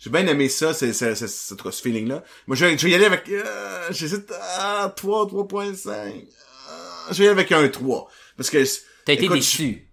J'ai 0.00 0.10
bien 0.10 0.26
aimé 0.26 0.48
ça, 0.48 0.74
c'est, 0.74 0.92
c'est, 0.92 1.14
c'est, 1.14 1.28
ce 1.28 1.54
feeling-là. 1.82 2.24
Moi, 2.48 2.56
je 2.56 2.64
vais, 2.66 2.76
je 2.76 2.84
vais 2.86 2.90
y 2.90 2.94
aller 2.96 3.04
avec, 3.04 3.28
euh, 3.28 3.86
j'hésite, 3.90 4.32
ah, 4.58 4.92
3, 4.96 5.26
3.5. 5.28 6.26
Ah, 6.68 7.06
je 7.12 7.18
vais 7.18 7.24
y 7.24 7.28
aller 7.28 7.38
avec 7.40 7.52
un 7.52 7.68
3. 7.68 8.08
Parce 8.36 8.50
que, 8.50 8.64
T'as 9.04 9.12
été 9.12 9.24
Écoute, 9.26 9.36
déçu. 9.38 9.88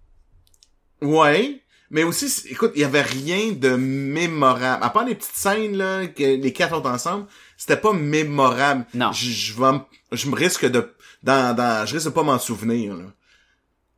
Ouais. 1.02 1.62
Mais 1.92 2.04
aussi, 2.04 2.32
écoute, 2.50 2.72
il 2.76 2.82
y 2.82 2.84
avait 2.84 3.02
rien 3.02 3.52
de 3.54 3.70
mémorable. 3.76 4.84
À 4.84 4.90
part 4.92 5.06
les 5.06 5.16
petites 5.16 5.36
scènes, 5.36 5.76
là, 5.76 6.06
que 6.08 6.24
les 6.24 6.54
quatre 6.54 6.76
sont 6.76 6.86
ensemble, 6.86 7.26
c'était 7.58 7.78
pas 7.78 7.94
mémorable. 7.94 8.86
Non. 8.94 9.12
Je, 9.12 9.30
je 9.32 9.54
vais 9.60 9.80
je 10.12 10.30
me 10.30 10.36
risque 10.36 10.66
de, 10.66 10.94
dans, 11.24 11.56
dans, 11.56 11.86
je 11.86 11.94
risque 11.96 12.06
de 12.08 12.12
pas 12.12 12.24
m'en 12.24 12.40
souvenir, 12.40 12.96
là. 12.96 13.06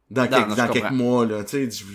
Dans, 0.10 0.28
quelques, 0.28 0.50
non, 0.50 0.56
mois, 0.92 1.26
là, 1.26 1.44
tu 1.44 1.70
sais. 1.70 1.72
je- 1.72 1.86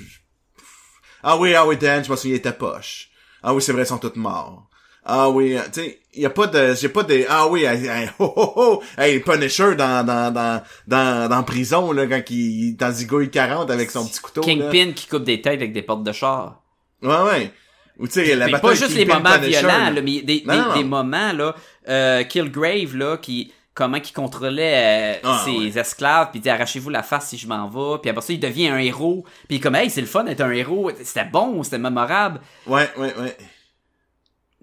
Ah 1.23 1.37
oui, 1.37 1.55
ah 1.55 1.67
oui, 1.67 1.77
Dan, 1.77 2.03
je 2.05 2.11
me 2.11 2.17
souviens, 2.17 2.35
il 2.35 2.39
était 2.39 2.53
poche. 2.53 3.11
Ah 3.43 3.53
oui, 3.55 3.61
c'est 3.63 3.73
vrai, 3.73 3.83
ils 3.83 3.87
sont 3.87 3.99
tous 3.99 4.17
morts. 4.17 4.69
Ah 5.09 5.31
oui, 5.31 5.57
euh, 5.57 5.61
tu 5.73 5.83
sais, 5.83 6.01
il 6.15 6.23
y 6.23 6.27
a 6.27 6.31
pas 6.31 6.49
de, 6.49 6.75
j'ai 6.75 6.89
pas 6.89 7.05
de, 7.05 7.25
ah 7.29 7.47
oui, 7.47 7.65
hey, 7.65 7.87
hey, 7.87 8.09
oh, 8.19 8.33
oh, 8.35 8.53
oh, 8.57 8.83
hey, 8.99 9.21
Punisher 9.21 9.77
dans, 9.77 10.05
dans, 10.05 10.33
dans, 10.33 10.61
dans, 10.89 11.29
dans 11.29 11.43
prison, 11.45 11.93
là, 11.93 12.07
quand 12.09 12.23
il, 12.31 12.75
dans 12.77 12.91
Zigouille 12.91 13.31
40 13.31 13.71
avec 13.71 13.91
son 13.91 14.05
petit 14.05 14.19
couteau, 14.21 14.41
là. 14.41 14.47
Kingpin 14.47 14.93
qui 14.95 15.07
coupe 15.07 15.23
des 15.23 15.41
têtes 15.41 15.61
avec 15.61 15.73
des 15.73 15.83
portes 15.83 16.03
de 16.03 16.11
char. 16.13 16.61
Ouais, 17.03 17.23
ouais. 17.23 17.53
Ou 17.99 18.09
tu 18.09 18.15
sais, 18.15 18.35
la 18.35 18.47
bataille 18.47 18.61
pas 18.61 18.75
juste 18.75 18.97
les 18.97 19.05
moments 19.07 19.31
Punisher, 19.39 19.61
violents, 19.61 19.79
là. 19.85 19.91
là, 19.91 20.03
mais 20.03 20.23
des, 20.23 20.43
Non, 20.45 20.53
des, 20.55 20.61
non, 20.61 20.75
des 20.75 20.85
moments, 20.85 21.33
là, 21.33 21.55
euh, 21.89 22.25
Killgrave, 22.25 22.97
là, 22.97 23.17
qui, 23.17 23.53
comment 23.73 24.01
qu'il 24.01 24.15
contrôlait 24.15 25.17
euh, 25.17 25.21
Ah, 25.23 25.43
ses 25.45 25.51
ouais. 25.73 25.79
esclaves, 25.79 26.31
puis 26.31 26.41
il 26.41 26.43
dit 26.43 26.51
arrachez-vous 26.51 26.91
la 26.91 27.03
face 27.05 27.29
si 27.29 27.39
je 27.39 27.47
m'en 27.47 27.69
vais, 27.69 27.99
puis 28.03 28.11
après 28.11 28.23
ça, 28.23 28.33
il 28.33 28.41
devient 28.41 28.69
un 28.69 28.79
héros, 28.79 29.25
puis 29.49 29.61
comme, 29.61 29.77
hey, 29.77 29.89
c'est 29.89 30.01
le 30.01 30.07
fun 30.09 30.25
d'être 30.25 30.41
un 30.41 30.51
héros, 30.51 30.91
c'était 31.03 31.25
bon, 31.25 31.63
c'était 31.63 31.79
mémorable, 31.79 32.41
Ouais, 32.67 32.89
ouais, 32.99 33.15
ouais. 33.19 33.37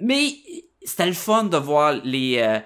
Mais 0.03 0.33
c'était 0.83 1.05
le 1.07 1.13
fun 1.13 1.45
de 1.45 1.57
voir 1.57 1.93
les, 2.03 2.37
euh, 2.39 2.59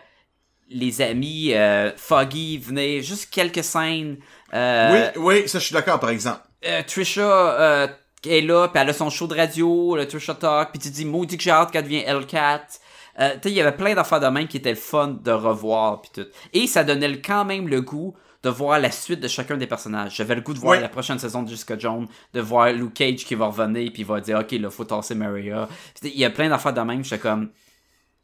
les 0.69 1.01
amis 1.01 1.53
euh, 1.53 1.91
Foggy 1.95 2.57
venir, 2.57 3.01
juste 3.03 3.29
quelques 3.31 3.63
scènes, 3.63 4.17
euh, 4.53 5.11
oui, 5.15 5.21
oui, 5.41 5.47
ça, 5.49 5.59
je 5.59 5.65
suis 5.65 5.73
d'accord, 5.73 5.99
par 5.99 6.09
exemple. 6.09 6.41
euh, 6.65 6.81
Trisha 6.85 7.89
est 8.27 8.41
là, 8.41 8.67
puis 8.67 8.81
elle 8.81 8.89
a 8.89 8.93
son 8.93 9.09
show 9.09 9.27
de 9.27 9.35
radio, 9.35 9.95
le 9.95 10.07
Trisha 10.07 10.33
Talk, 10.33 10.71
puis 10.71 10.79
tu 10.79 10.89
dis 10.89 11.05
maudit 11.05 11.37
que 11.37 11.43
j'ai 11.43 11.51
hâte 11.51 11.71
qu'elle 11.71 11.83
devienne 11.83 12.03
Hellcat. 12.05 12.65
Tu 12.67 13.23
sais, 13.23 13.39
il 13.45 13.53
y 13.53 13.61
avait 13.61 13.75
plein 13.75 13.93
d'affaires 13.95 14.19
de 14.19 14.27
même 14.27 14.47
qui 14.47 14.57
étaient 14.57 14.71
le 14.71 14.75
fun 14.75 15.07
de 15.23 15.31
revoir 15.31 16.01
puis 16.01 16.11
tout. 16.13 16.27
Et 16.53 16.67
ça 16.67 16.83
donnait 16.83 17.19
quand 17.21 17.45
même 17.45 17.67
le 17.67 17.81
goût 17.81 18.15
de 18.43 18.49
voir 18.49 18.79
la 18.79 18.91
suite 18.91 19.19
de 19.19 19.27
chacun 19.27 19.57
des 19.57 19.67
personnages. 19.67 20.15
J'avais 20.15 20.35
le 20.35 20.41
goût 20.41 20.53
de 20.53 20.59
voir 20.59 20.79
la 20.79 20.89
prochaine 20.89 21.19
saison 21.19 21.43
de 21.43 21.49
Jessica 21.49 21.77
Jones, 21.77 22.07
de 22.33 22.39
voir 22.41 22.71
Luke 22.71 22.93
Cage 22.93 23.25
qui 23.25 23.35
va 23.35 23.47
revenir 23.47 23.91
puis 23.91 24.03
il 24.03 24.05
va 24.05 24.21
dire 24.21 24.39
OK, 24.39 24.51
là 24.51 24.69
faut 24.69 24.85
tasser 24.85 25.15
Maria. 25.15 25.67
Puis, 25.99 26.11
Il 26.13 26.19
y 26.19 26.25
a 26.25 26.29
plein 26.29 26.49
d'affaires 26.49 26.73
de 26.73 26.81
même, 26.81 27.03
j'étais 27.03 27.19
comme 27.19 27.49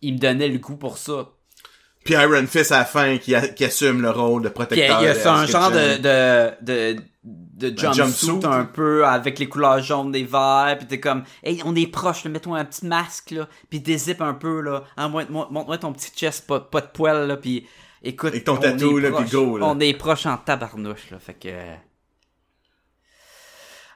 il 0.02 0.14
me 0.16 0.20
donnait 0.20 0.50
le 0.50 0.60
goût 0.60 0.78
pour 0.78 0.98
ça. 0.98 1.30
Puis 2.04 2.16
Iron 2.16 2.46
Fist 2.48 2.74
à 2.74 2.80
la 2.80 2.86
fin 2.86 3.18
qui, 3.18 3.34
a- 3.34 3.48
qui 3.48 3.64
assume 3.64 4.02
le 4.02 4.10
rôle 4.10 4.44
de 4.44 4.50
protecteur. 4.50 5.02
il 5.02 5.06
y 5.06 5.08
a 5.08 5.14
fait 5.16 5.30
un 5.30 5.36
Askett 5.44 5.52
genre 5.52 5.72
de, 5.72 5.98
de, 6.62 6.96
de, 6.96 7.70
de 7.70 7.78
jumpsuit 7.80 8.28
jumpsuit. 8.28 8.40
un 8.46 8.66
peu 8.66 9.06
avec 9.06 9.40
les 9.40 9.48
couleurs 9.48 9.80
jaunes 9.82 10.12
des 10.12 10.26
verts, 10.26 10.76
puis 10.78 10.88
t'es 10.88 11.00
comme, 11.00 11.24
hey, 11.44 11.62
on 11.64 11.74
est 11.78 11.88
proche, 11.88 12.26
mets-toi 12.26 12.58
un 12.60 12.66
petit 12.66 12.86
masque, 12.86 13.32
là, 13.32 13.48
puis 13.70 13.80
dézippe 13.80 14.20
un 14.22 14.34
peu, 14.34 14.60
là, 14.60 14.84
montre- 14.98 15.32
montre-moi 15.32 15.78
ton 15.78 15.94
petit 15.94 16.12
chest, 16.14 16.46
pas, 16.46 16.60
pas 16.60 16.82
de 16.82 16.88
poil, 16.88 17.26
là, 17.26 17.38
puis 17.38 17.66
écoute, 18.04 18.30
Avec 18.34 18.44
ton 18.44 18.54
on 18.56 18.58
tatou, 18.58 19.00
est 19.00 19.02
là, 19.02 19.10
proche- 19.12 19.22
puis 19.24 19.32
go, 19.32 19.58
là. 19.58 19.66
On 19.68 19.80
est 19.80 19.94
proche 19.94 20.26
en 20.26 20.38
tabarnouche, 20.38 21.10
là, 21.12 21.20
fait 21.20 21.34
que... 21.36 21.50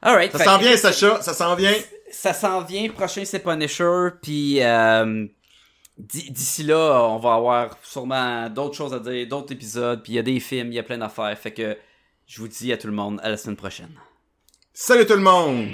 Alright, 0.01 0.31
Ça 0.31 0.43
s'en 0.43 0.57
que- 0.59 0.63
vient, 0.63 0.77
Sacha, 0.77 1.21
ça 1.21 1.33
s'en 1.33 1.55
vient. 1.55 1.73
ça 2.11 2.31
s'en 2.33 2.61
vient. 2.61 2.87
Prochain, 2.89 3.25
c'est 3.25 3.39
Punisher. 3.39 4.09
Puis 4.21 4.61
euh, 4.61 5.25
d'i- 5.97 6.29
d'ici 6.31 6.63
là, 6.63 7.01
on 7.09 7.17
va 7.17 7.33
avoir 7.33 7.77
sûrement 7.81 8.47
d'autres 8.49 8.75
choses 8.75 8.93
à 8.93 8.99
dire, 8.99 9.27
d'autres 9.27 9.51
épisodes. 9.53 10.03
Puis 10.03 10.13
il 10.13 10.15
y 10.17 10.19
a 10.19 10.23
des 10.23 10.39
films, 10.39 10.67
il 10.71 10.75
y 10.75 10.79
a 10.79 10.83
plein 10.83 10.99
d'affaires. 10.99 11.35
Fait 11.37 11.51
que 11.51 11.75
je 12.27 12.39
vous 12.39 12.47
dis 12.47 12.71
à 12.71 12.77
tout 12.77 12.87
le 12.87 12.93
monde 12.93 13.19
à 13.23 13.29
la 13.29 13.37
semaine 13.37 13.55
prochaine. 13.57 13.89
Salut 14.71 15.07
tout 15.07 15.15
le 15.15 15.21
monde! 15.21 15.69